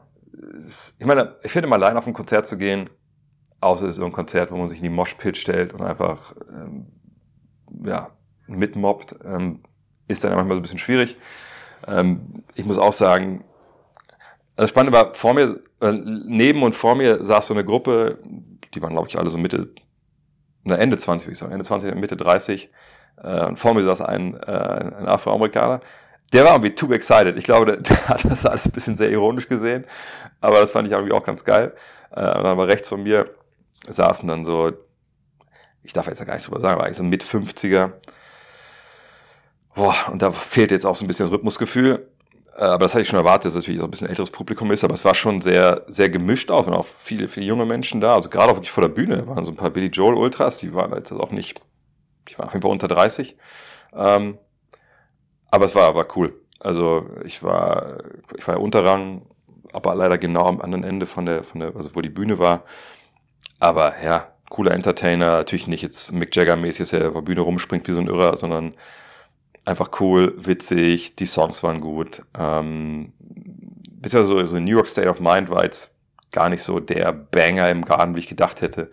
ich 0.99 1.07
meine, 1.07 1.37
ich 1.43 1.53
finde 1.53 1.69
mal 1.69 1.83
allein 1.83 1.97
auf 1.97 2.07
ein 2.07 2.13
Konzert 2.15 2.47
zu 2.47 2.59
gehen, 2.59 2.91
außer 3.61 3.85
es 3.87 3.91
ist 3.95 3.97
so 3.97 4.05
ein 4.05 4.13
Konzert, 4.13 4.51
wo 4.51 4.57
man 4.57 4.69
sich 4.69 4.79
in 4.79 4.85
die 4.85 4.91
Moshpit 4.91 5.37
stellt 5.37 5.73
und 5.75 5.83
einfach 5.83 6.35
ähm, 6.51 6.87
ja, 7.85 8.11
mitmobbt, 8.47 9.17
ähm, 9.25 9.63
ist 10.09 10.23
dann 10.25 10.35
manchmal 10.35 10.57
so 10.57 10.61
ein 10.61 10.63
bisschen 10.63 10.79
schwierig. 10.79 11.17
Ähm, 11.87 12.45
ich 12.55 12.65
muss 12.65 12.79
auch 12.79 12.93
sagen, 12.93 13.45
das 14.57 14.71
Spannende 14.71 14.97
war, 14.97 15.15
vor 15.15 15.35
mir, 15.35 15.61
äh, 15.81 15.93
neben 15.93 16.63
und 16.63 16.75
vor 16.75 16.95
mir 16.95 17.25
saß 17.25 17.47
so 17.49 17.55
eine 17.55 17.65
Gruppe, 17.65 18.19
die 18.75 18.83
waren, 18.83 18.93
glaube 18.93 19.09
ich, 19.09 19.19
alle 19.19 19.31
so 19.31 19.39
Mitte, 19.39 19.73
na, 20.65 20.77
Ende 20.77 20.97
20, 20.97 21.27
würde 21.27 21.33
ich 21.33 21.39
sagen, 21.39 21.53
Ende 21.53 21.65
20, 21.65 21.95
Mitte 21.97 22.17
30, 22.17 22.71
Äh, 23.17 23.47
und 23.47 23.59
vor 23.59 23.75
mir 23.75 23.83
saß 23.85 24.01
ein, 24.01 24.35
äh, 24.35 24.41
ein 24.51 25.07
Afroamerikaner. 25.07 25.81
Der 26.35 26.45
war 26.45 26.53
irgendwie 26.53 26.74
too 26.74 26.93
excited. 26.93 27.39
Ich 27.39 27.45
glaube, 27.45 27.64
der, 27.64 27.76
der, 27.78 28.09
hat 28.09 28.24
das 28.24 28.45
alles 28.45 28.66
ein 28.66 28.72
bisschen 28.72 28.97
sehr 28.97 29.09
ironisch 29.09 29.49
gesehen. 29.49 29.87
Aber 30.43 30.61
das 30.61 30.72
fand 30.72 30.87
ich 30.87 30.93
irgendwie 30.93 31.12
auch 31.12 31.24
ganz 31.24 31.45
geil. 31.45 31.72
Äh, 32.11 32.20
war 32.20 32.66
rechts 32.66 32.89
von 32.89 33.03
mir 33.03 33.30
saßen 33.89 34.26
dann 34.26 34.45
so, 34.45 34.72
ich 35.82 35.93
darf 35.93 36.07
jetzt 36.07 36.18
ja 36.18 36.24
gar 36.24 36.35
nicht 36.35 36.47
drüber 36.47 36.61
sagen, 36.61 36.74
aber 36.74 36.85
eigentlich 36.85 36.97
so 36.97 37.05
mit 37.05 37.22
50er. 37.22 37.93
Boah, 39.74 39.95
und 40.11 40.22
da 40.22 40.30
fehlt 40.30 40.70
jetzt 40.70 40.87
auch 40.87 40.97
so 40.97 41.05
ein 41.05 41.09
bisschen 41.09 41.26
das 41.26 41.32
Rhythmusgefühl. 41.32 42.09
Äh, 42.57 42.64
aber 42.64 42.85
das 42.85 42.95
hatte 42.95 43.03
ich 43.03 43.09
schon 43.09 43.18
erwartet, 43.18 43.47
dass 43.47 43.55
es 43.55 43.62
natürlich 43.62 43.80
auch 43.80 43.85
ein 43.85 43.91
bisschen 43.91 44.09
älteres 44.09 44.30
Publikum 44.30 44.70
ist, 44.70 44.85
aber 44.85 44.95
es 44.95 45.05
war 45.05 45.14
schon 45.14 45.41
sehr, 45.41 45.82
sehr 45.89 46.09
gemischt 46.09 46.51
aus 46.51 46.66
und 46.66 46.74
auch 46.74 46.87
viele, 46.87 47.28
viele 47.28 47.47
junge 47.47 47.66
Menschen 47.66 48.01
da. 48.01 48.14
Also 48.14 48.28
gerade 48.28 48.53
auch 48.53 48.57
wirklich 48.57 48.70
vor 48.70 48.82
der 48.82 48.89
Bühne 48.89 49.26
waren 49.26 49.45
so 49.45 49.53
ein 49.53 49.57
paar 49.57 49.70
Billy 49.70 49.89
Joel 49.89 50.14
Ultras, 50.14 50.59
die 50.59 50.74
waren 50.74 50.93
jetzt 50.95 51.12
auch 51.12 51.30
nicht, 51.30 51.61
die 52.28 52.39
waren 52.39 52.47
auf 52.47 52.55
jeden 52.55 52.62
Fall 52.62 52.70
unter 52.70 52.89
30. 52.89 53.37
Ähm, 53.95 54.39
aber 55.55 55.67
es 55.67 55.75
war, 55.77 55.95
war 55.95 56.07
cool. 56.17 56.35
Also 56.59 57.07
ich 57.25 57.43
war, 57.43 57.99
ich 58.37 58.47
war 58.49 58.57
ja 58.57 58.61
Unterrang, 58.61 59.23
aber 59.73 59.95
leider 59.95 60.19
genau 60.19 60.47
am 60.47 60.61
anderen 60.61 60.83
Ende 60.83 61.07
von 61.07 61.27
der, 61.27 61.45
von 61.45 61.61
der, 61.61 61.77
also 61.77 61.95
wo 61.95 62.01
die 62.01 62.09
Bühne 62.09 62.39
war. 62.39 62.65
Aber 63.61 63.95
ja, 64.03 64.33
cooler 64.51 64.73
Entertainer, 64.73 65.39
natürlich 65.39 65.69
nicht 65.69 65.83
jetzt 65.83 66.13
Mick 66.13 66.35
Jagger-mäßig, 66.35 66.79
dass 66.79 66.93
er 66.93 67.09
auf 67.09 67.15
der 67.15 67.21
Bühne 67.23 67.43
rumspringt 67.43 67.87
wie 67.87 67.93
so 67.93 68.01
ein 68.01 68.09
Irrer, 68.09 68.37
sondern 68.37 68.75
einfach 69.65 70.01
cool, 70.01 70.35
witzig, 70.37 71.15
die 71.15 71.27
Songs 71.27 71.63
waren 71.63 71.81
gut. 71.81 72.23
Ähm, 72.37 73.13
bisher 73.21 74.25
so, 74.25 74.45
so 74.45 74.59
New 74.59 74.73
York 74.73 74.89
State 74.89 75.09
of 75.09 75.21
Mind 75.21 75.51
war 75.51 75.63
jetzt 75.63 75.93
gar 76.33 76.49
nicht 76.49 76.63
so 76.63 76.81
der 76.81 77.13
Banger 77.13 77.71
im 77.71 77.85
Garten, 77.85 78.17
wie 78.17 78.21
ich 78.21 78.27
gedacht 78.27 78.61
hätte. 78.61 78.91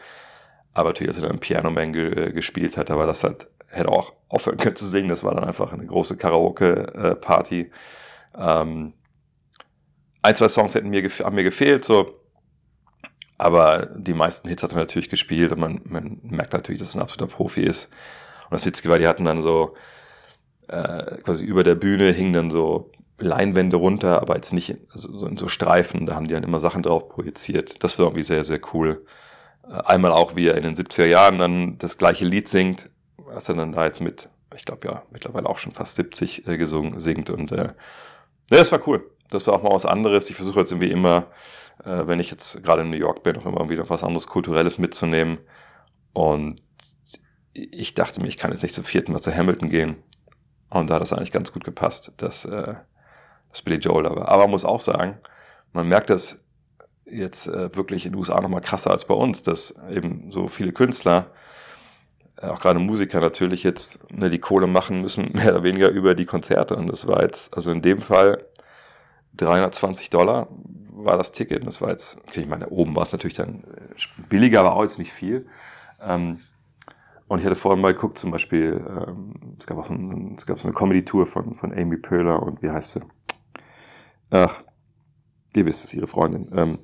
Aber 0.74 0.90
natürlich, 0.90 1.10
als 1.10 1.22
er 1.22 1.28
dann 1.28 1.40
Piano 1.40 1.70
Man 1.70 1.94
ge 1.94 2.28
äh, 2.28 2.32
gespielt 2.32 2.78
hat, 2.78 2.92
aber 2.92 3.06
das 3.06 3.24
hat, 3.24 3.48
hätte 3.68 3.90
auch 3.90 4.14
aufhören 4.30 4.58
können 4.58 4.76
zu 4.76 4.88
singen. 4.88 5.10
Das 5.10 5.24
war 5.24 5.36
dann 5.36 5.44
einfach 5.44 5.74
eine 5.74 5.86
große 5.86 6.18
Karaoke-Party. 6.18 7.72
Ähm, 8.38 8.94
ein, 10.22 10.36
zwei 10.36 10.48
Songs 10.48 10.76
hätten 10.76 10.90
mir, 10.90 11.08
haben 11.10 11.36
mir 11.36 11.44
gefehlt, 11.44 11.84
so. 11.84 12.18
Aber 13.38 13.88
die 13.96 14.14
meisten 14.14 14.48
Hits 14.48 14.62
hat 14.62 14.72
er 14.72 14.78
natürlich 14.78 15.10
gespielt 15.10 15.52
und 15.52 15.60
man, 15.60 15.82
man 15.84 16.20
merkt 16.22 16.54
natürlich, 16.54 16.80
dass 16.80 16.90
es 16.90 16.96
ein 16.96 17.02
absoluter 17.02 17.34
Profi 17.36 17.64
ist. 17.64 17.90
Und 18.46 18.54
das 18.54 18.66
Witzige 18.66 18.90
war, 18.90 19.00
die 19.00 19.08
hatten 19.08 19.26
dann 19.26 19.42
so, 19.42 19.76
äh, 20.68 21.18
quasi 21.24 21.44
über 21.44 21.64
der 21.64 21.76
Bühne 21.76 22.12
hingen 22.12 22.34
dann 22.34 22.52
so 22.52 22.92
Leinwände 23.18 23.78
runter, 23.78 24.22
aber 24.22 24.36
jetzt 24.36 24.54
nicht 24.54 24.70
in, 24.70 24.80
also 24.92 25.18
so 25.18 25.28
in 25.28 25.38
so 25.38 25.48
Streifen. 25.48 26.06
Da 26.06 26.16
haben 26.16 26.28
die 26.28 26.34
dann 26.34 26.44
immer 26.44 26.60
Sachen 26.60 26.84
drauf 26.84 27.10
projiziert. 27.10 27.84
Das 27.84 27.98
war 27.98 28.06
irgendwie 28.06 28.24
sehr, 28.24 28.44
sehr 28.44 28.60
cool. 28.74 29.06
Einmal 29.72 30.12
auch, 30.12 30.36
wie 30.36 30.48
er 30.48 30.58
in 30.58 30.64
den 30.64 30.76
70er 30.76 31.08
Jahren 31.08 31.38
dann 31.38 31.78
das 31.78 31.98
gleiche 31.98 32.26
Lied 32.26 32.50
singt, 32.50 32.90
was 33.18 33.48
er 33.48 33.56
dann 33.56 33.72
da 33.72 33.86
jetzt 33.86 34.02
mit, 34.02 34.30
ich 34.56 34.66
glaube 34.66 34.88
ja, 34.88 35.04
mittlerweile 35.12 35.48
auch 35.48 35.58
schon 35.58 35.72
fast 35.72 35.96
70 35.96 36.46
äh, 36.46 36.58
gesungen, 36.58 37.00
singt. 37.00 37.30
Und 37.30 37.54
äh, 37.54 37.66
ja, 37.66 37.74
das 38.50 38.72
war 38.72 38.86
cool. 38.88 39.10
Das 39.30 39.48
war 39.48 39.54
auch 39.54 39.64
mal 39.64 39.72
was 39.72 39.86
anderes. 39.86 40.30
Ich 40.30 40.36
versuche 40.36 40.60
jetzt 40.60 40.72
irgendwie 40.72 40.92
immer, 40.92 41.28
äh, 41.86 42.06
wenn 42.06 42.20
ich 42.20 42.30
jetzt 42.30 42.62
gerade 42.64 42.82
in 42.82 42.90
New 42.90 42.98
York 42.98 43.24
bin, 43.24 43.38
auch 43.38 43.46
immer 43.46 43.70
wieder 43.70 43.90
was 43.90 44.04
anderes 44.04 44.28
Kulturelles 44.28 44.78
mitzunehmen. 44.78 45.38
Und 46.12 46.62
ich 47.54 47.94
dachte 47.94 48.22
mir, 48.22 48.28
ich 48.28 48.38
kann 48.38 48.52
jetzt 48.52 48.64
nicht 48.64 48.76
zum 48.76 48.84
vierten 48.84 49.14
Mal 49.14 49.22
zu 49.22 49.34
Hamilton 49.34 49.70
gehen. 49.70 49.96
Und 50.70 50.90
da 50.90 50.96
hat 50.96 51.02
das 51.02 51.14
eigentlich 51.14 51.32
ganz 51.32 51.54
gut 51.54 51.64
gepasst, 51.64 52.12
dass, 52.18 52.44
äh, 52.44 52.76
dass 53.50 53.62
Billy 53.62 53.78
Joel 53.78 54.04
da 54.04 54.16
war. 54.16 54.28
Aber 54.28 54.44
man 54.44 54.52
muss 54.52 54.66
auch 54.66 54.82
sagen, 54.82 55.18
man 55.72 55.88
merkt 55.88 56.10
das 56.10 56.41
jetzt 57.12 57.48
äh, 57.48 57.76
wirklich 57.76 58.06
in 58.06 58.14
den 58.14 58.20
USA 58.20 58.40
nochmal 58.42 58.62
krasser 58.62 58.92
als 58.92 59.06
bei 59.06 59.14
uns, 59.14 59.44
dass 59.44 59.76
eben 59.90 60.32
so 60.32 60.48
viele 60.48 60.72
Künstler, 60.72 61.32
äh, 62.38 62.48
auch 62.48 62.60
gerade 62.60 62.80
Musiker 62.80 63.22
natürlich 63.22 63.64
jetzt 63.64 64.00
ne, 64.12 64.30
die 64.30 64.40
Kohle 64.40 64.68
machen 64.68 65.02
müssen, 65.02 65.32
mehr 65.34 65.50
oder 65.50 65.64
weniger 65.64 65.90
über 65.90 66.16
die 66.16 66.26
Konzerte. 66.26 66.76
Und 66.76 66.88
das 66.88 67.08
war 67.08 67.22
jetzt, 67.22 67.56
also 67.56 67.72
in 67.72 67.82
dem 67.82 68.02
Fall 68.02 68.46
320 69.36 70.10
Dollar 70.10 70.48
war 70.94 71.18
das 71.18 71.32
Ticket. 71.32 71.60
Und 71.60 71.68
das 71.68 71.82
war 71.82 71.90
jetzt, 71.90 72.18
okay, 72.28 72.42
ich 72.42 72.48
meine, 72.48 72.70
oben 72.70 72.96
war 72.96 73.04
es 73.04 73.12
natürlich 73.12 73.38
dann 73.38 73.64
äh, 73.64 74.24
billiger, 74.30 74.62
aber 74.62 74.74
auch 74.74 74.84
jetzt 74.84 75.00
nicht 75.00 75.14
viel. 75.14 75.48
Ähm, 76.02 76.40
und 77.28 77.40
ich 77.40 77.46
hatte 77.46 77.56
vorhin 77.56 77.80
mal 77.80 77.94
geguckt, 77.94 78.18
zum 78.18 78.30
Beispiel, 78.32 78.84
ähm, 78.90 79.56
es 79.58 79.66
gab 79.66 79.78
auch 79.78 79.86
so, 79.86 79.94
ein, 79.94 80.36
es 80.38 80.46
gab 80.46 80.60
so 80.60 80.68
eine 80.68 80.76
Comedy-Tour 80.76 81.26
von, 81.28 81.56
von 81.56 81.72
Amy 81.72 81.96
Poehler 81.96 82.44
und 82.44 82.62
wie 82.62 82.70
heißt 82.70 82.92
sie? 82.92 83.02
Ach, 84.32 84.62
ihr 85.56 85.66
wisst 85.66 85.86
es, 85.86 85.94
ihre 85.94 86.08
Freundin, 86.08 86.50
ähm, 86.54 86.80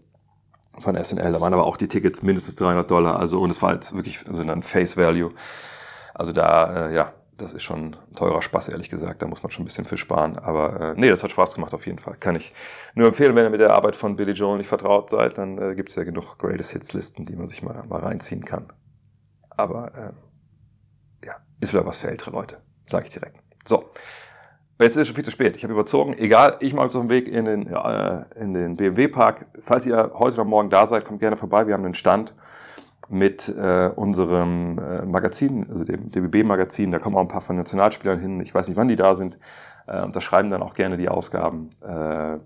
von 0.79 0.95
SNL. 0.95 1.31
Da 1.31 1.41
waren 1.41 1.53
aber 1.53 1.65
auch 1.65 1.77
die 1.77 1.87
Tickets 1.87 2.21
mindestens 2.21 2.55
300 2.55 2.89
Dollar. 2.89 3.19
Also, 3.19 3.41
und 3.41 3.49
es 3.49 3.61
war 3.61 3.73
jetzt 3.73 3.95
wirklich 3.95 4.19
so 4.29 4.41
ein 4.41 4.63
Face 4.63 4.97
Value. 4.97 5.31
Also 6.13 6.31
da, 6.31 6.87
äh, 6.87 6.95
ja, 6.95 7.13
das 7.37 7.53
ist 7.53 7.63
schon 7.63 7.95
ein 7.95 8.15
teurer 8.15 8.41
Spaß, 8.41 8.69
ehrlich 8.69 8.89
gesagt. 8.89 9.21
Da 9.21 9.27
muss 9.27 9.43
man 9.43 9.51
schon 9.51 9.63
ein 9.63 9.65
bisschen 9.65 9.85
für 9.85 9.97
sparen. 9.97 10.37
Aber 10.37 10.81
äh, 10.81 10.93
nee, 10.95 11.09
das 11.09 11.23
hat 11.23 11.31
Spaß 11.31 11.53
gemacht 11.55 11.73
auf 11.73 11.85
jeden 11.85 11.99
Fall. 11.99 12.15
Kann 12.19 12.35
ich 12.35 12.53
nur 12.95 13.07
empfehlen, 13.07 13.35
wenn 13.35 13.45
ihr 13.45 13.49
mit 13.49 13.61
der 13.61 13.73
Arbeit 13.73 13.95
von 13.95 14.15
Billy 14.15 14.31
Joel 14.31 14.57
nicht 14.57 14.67
vertraut 14.67 15.09
seid, 15.09 15.37
dann 15.37 15.57
äh, 15.57 15.75
gibt 15.75 15.89
es 15.89 15.95
ja 15.95 16.03
genug 16.03 16.37
Greatest 16.37 16.71
Hits 16.71 16.93
Listen, 16.93 17.25
die 17.25 17.35
man 17.35 17.47
sich 17.47 17.61
mal, 17.61 17.83
mal 17.87 18.01
reinziehen 18.01 18.43
kann. 18.43 18.67
Aber 19.49 19.93
äh, 19.95 20.11
ist 21.59 21.73
wieder 21.73 21.85
was 21.85 21.97
für 21.97 22.09
ältere 22.09 22.31
Leute, 22.31 22.61
sage 22.85 23.07
ich 23.07 23.13
direkt. 23.13 23.37
So, 23.65 23.89
jetzt 24.85 24.95
ist 24.95 25.01
es 25.01 25.07
schon 25.07 25.15
viel 25.15 25.25
zu 25.25 25.31
spät. 25.31 25.57
Ich 25.57 25.63
habe 25.63 25.73
überzogen. 25.73 26.13
Egal, 26.17 26.57
ich 26.59 26.73
mache 26.73 26.85
jetzt 26.85 26.95
auf 26.95 27.03
den 27.03 27.09
Weg 27.09 27.27
in 27.27 27.45
den, 27.45 27.67
äh, 27.67 28.25
in 28.39 28.53
den 28.53 28.75
BMW-Park. 28.75 29.45
Falls 29.59 29.85
ihr 29.85 30.11
heute 30.13 30.35
oder 30.35 30.45
morgen 30.45 30.69
da 30.69 30.85
seid, 30.85 31.05
kommt 31.05 31.19
gerne 31.19 31.37
vorbei. 31.37 31.67
Wir 31.67 31.73
haben 31.73 31.85
einen 31.85 31.93
Stand 31.93 32.33
mit 33.09 33.49
äh, 33.49 33.89
unserem 33.95 34.79
äh, 34.79 35.05
Magazin, 35.05 35.67
also 35.69 35.83
dem 35.83 36.11
DBB-Magazin. 36.11 36.91
Da 36.91 36.99
kommen 36.99 37.15
auch 37.15 37.21
ein 37.21 37.27
paar 37.27 37.41
von 37.41 37.55
Nationalspielern 37.55 38.19
hin. 38.19 38.41
Ich 38.41 38.53
weiß 38.53 38.67
nicht, 38.67 38.77
wann 38.77 38.87
die 38.87 38.95
da 38.95 39.15
sind. 39.15 39.39
Äh, 39.87 40.03
und 40.03 40.15
da 40.15 40.21
schreiben 40.21 40.49
dann 40.49 40.61
auch 40.61 40.73
gerne 40.73 40.97
die 40.97 41.09
Ausgaben. 41.09 41.69
Äh, 41.81 42.37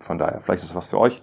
von 0.00 0.18
daher, 0.18 0.40
vielleicht 0.40 0.62
ist 0.62 0.70
das 0.70 0.76
was 0.76 0.88
für 0.88 0.98
euch. 0.98 1.22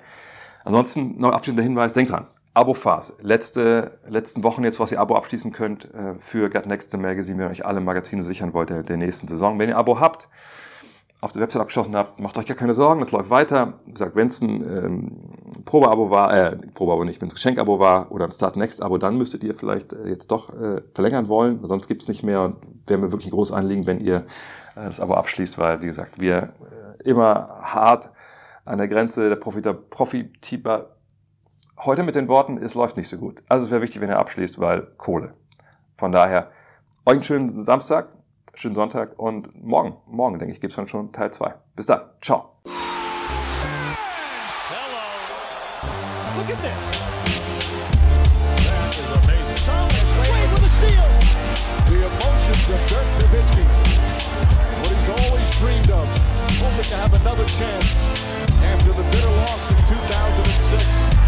Ansonsten 0.63 1.19
noch 1.19 1.31
abschließender 1.31 1.63
Hinweis, 1.63 1.93
denkt 1.93 2.11
dran, 2.11 2.27
Abo-Phase. 2.55 3.13
Letzte, 3.21 3.99
letzten 4.07 4.43
Wochen 4.43 4.63
jetzt, 4.63 4.79
was 4.79 4.91
ihr 4.91 4.99
Abo 4.99 5.15
abschließen 5.15 5.51
könnt 5.51 5.93
äh, 5.93 6.15
für 6.19 6.49
Gut 6.49 6.65
Next 6.65 6.95
Magazine, 6.97 7.37
wenn 7.37 7.47
ihr 7.47 7.51
euch 7.51 7.65
alle 7.65 7.81
Magazine 7.81 8.23
sichern 8.23 8.53
wollt 8.53 8.69
der, 8.69 8.97
nächsten 8.97 9.27
Saison. 9.27 9.59
Wenn 9.59 9.69
ihr 9.69 9.77
Abo 9.77 9.99
habt, 9.99 10.29
auf 11.19 11.33
der 11.33 11.41
Website 11.41 11.61
abgeschlossen 11.61 11.95
habt, 11.95 12.19
macht 12.19 12.37
euch 12.37 12.45
gar 12.45 12.55
keine 12.55 12.73
Sorgen, 12.73 13.01
das 13.01 13.11
läuft 13.11 13.29
weiter. 13.29 13.73
Wie 13.85 13.91
gesagt, 13.91 14.15
wenn 14.15 14.27
es 14.27 14.41
ein 14.41 14.61
ähm, 14.61 15.11
Probeabo 15.65 16.09
war, 16.09 16.33
äh, 16.33 16.55
Probeabo 16.55 17.03
nicht, 17.03 17.19
wenn 17.19 17.27
es 17.27 17.33
Geschenkabo 17.33 17.79
war 17.79 18.11
oder 18.11 18.25
ein 18.25 18.31
Start 18.31 18.55
Next 18.55 18.81
Abo, 18.81 18.97
dann 18.97 19.17
müsstet 19.17 19.43
ihr 19.43 19.53
vielleicht 19.53 19.91
äh, 19.91 20.07
jetzt 20.07 20.31
doch 20.31 20.49
äh, 20.53 20.81
verlängern 20.93 21.27
wollen, 21.27 21.59
sonst 21.67 21.87
gibt's 21.87 22.07
nicht 22.07 22.23
mehr 22.23 22.41
und 22.41 22.55
wäre 22.87 22.99
mir 22.99 23.11
wirklich 23.11 23.27
ein 23.27 23.31
großes 23.31 23.53
Anliegen, 23.53 23.85
wenn 23.85 23.99
ihr 23.99 24.17
äh, 24.75 24.85
das 24.85 25.01
Abo 25.01 25.15
abschließt, 25.15 25.57
weil, 25.57 25.81
wie 25.81 25.87
gesagt, 25.87 26.21
wir 26.21 26.53
äh, 27.01 27.09
immer 27.09 27.59
hart 27.61 28.11
an 28.63 28.77
der 28.77 28.87
Grenze 28.87 29.27
der 29.27 29.35
Profita 29.35 29.73
Profitiba 29.73 30.94
Heute 31.77 32.03
mit 32.03 32.15
den 32.15 32.29
Worten, 32.29 32.57
es 32.57 32.73
läuft 32.73 32.95
nicht 32.95 33.09
so 33.09 33.17
gut. 33.17 33.43
Also 33.49 33.65
es 33.65 33.71
wäre 33.71 33.81
wichtig, 33.81 33.99
wenn 34.01 34.09
ihr 34.09 34.17
abschließt, 34.17 34.59
weil 34.59 34.87
Kohle. 34.97 35.33
Von 35.97 36.13
daher, 36.13 36.49
euch 37.05 37.15
einen 37.15 37.23
schönen 37.23 37.63
Samstag, 37.63 38.07
schönen 38.53 38.75
Sonntag 38.75 39.19
und 39.19 39.61
morgen, 39.61 39.97
morgen 40.07 40.39
denke 40.39 40.53
ich, 40.53 40.61
gibt 40.61 40.71
es 40.71 40.77
dann 40.77 40.87
schon 40.87 41.11
Teil 41.11 41.31
2. 41.33 41.53
Bis 41.75 41.85
dann. 41.85 42.01
Ciao. 42.21 42.53
Hello. 42.63 42.73
Look 46.37 46.49
at 46.49 46.61
this. 46.63 47.03
That 48.63 48.95
is 48.95 49.05
amazing. 49.11 49.59
Thomas 49.67 50.09
Wade 50.15 50.51
with 50.55 50.63
a 50.63 50.71
steal. 50.71 51.09
The 51.91 51.99
emotions 52.07 52.69
of 52.71 52.79
Dirk 52.87 53.07
Nowitzki. 53.19 53.65
What 54.79 54.95
he's 54.95 55.09
always 55.11 55.49
dreamed 55.59 55.91
of. 55.91 56.07
Hoping 56.55 56.87
to 56.87 56.95
have 56.95 57.13
another 57.21 57.43
chance 57.45 58.07
after 58.63 58.93
the 58.93 59.03
bitter 59.11 59.33
loss 59.43 59.71
in 59.71 59.77
2006. 59.77 61.24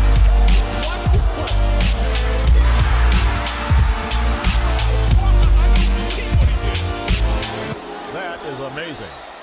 That 8.13 8.39
is 8.45 8.59
amazing. 8.61 9.36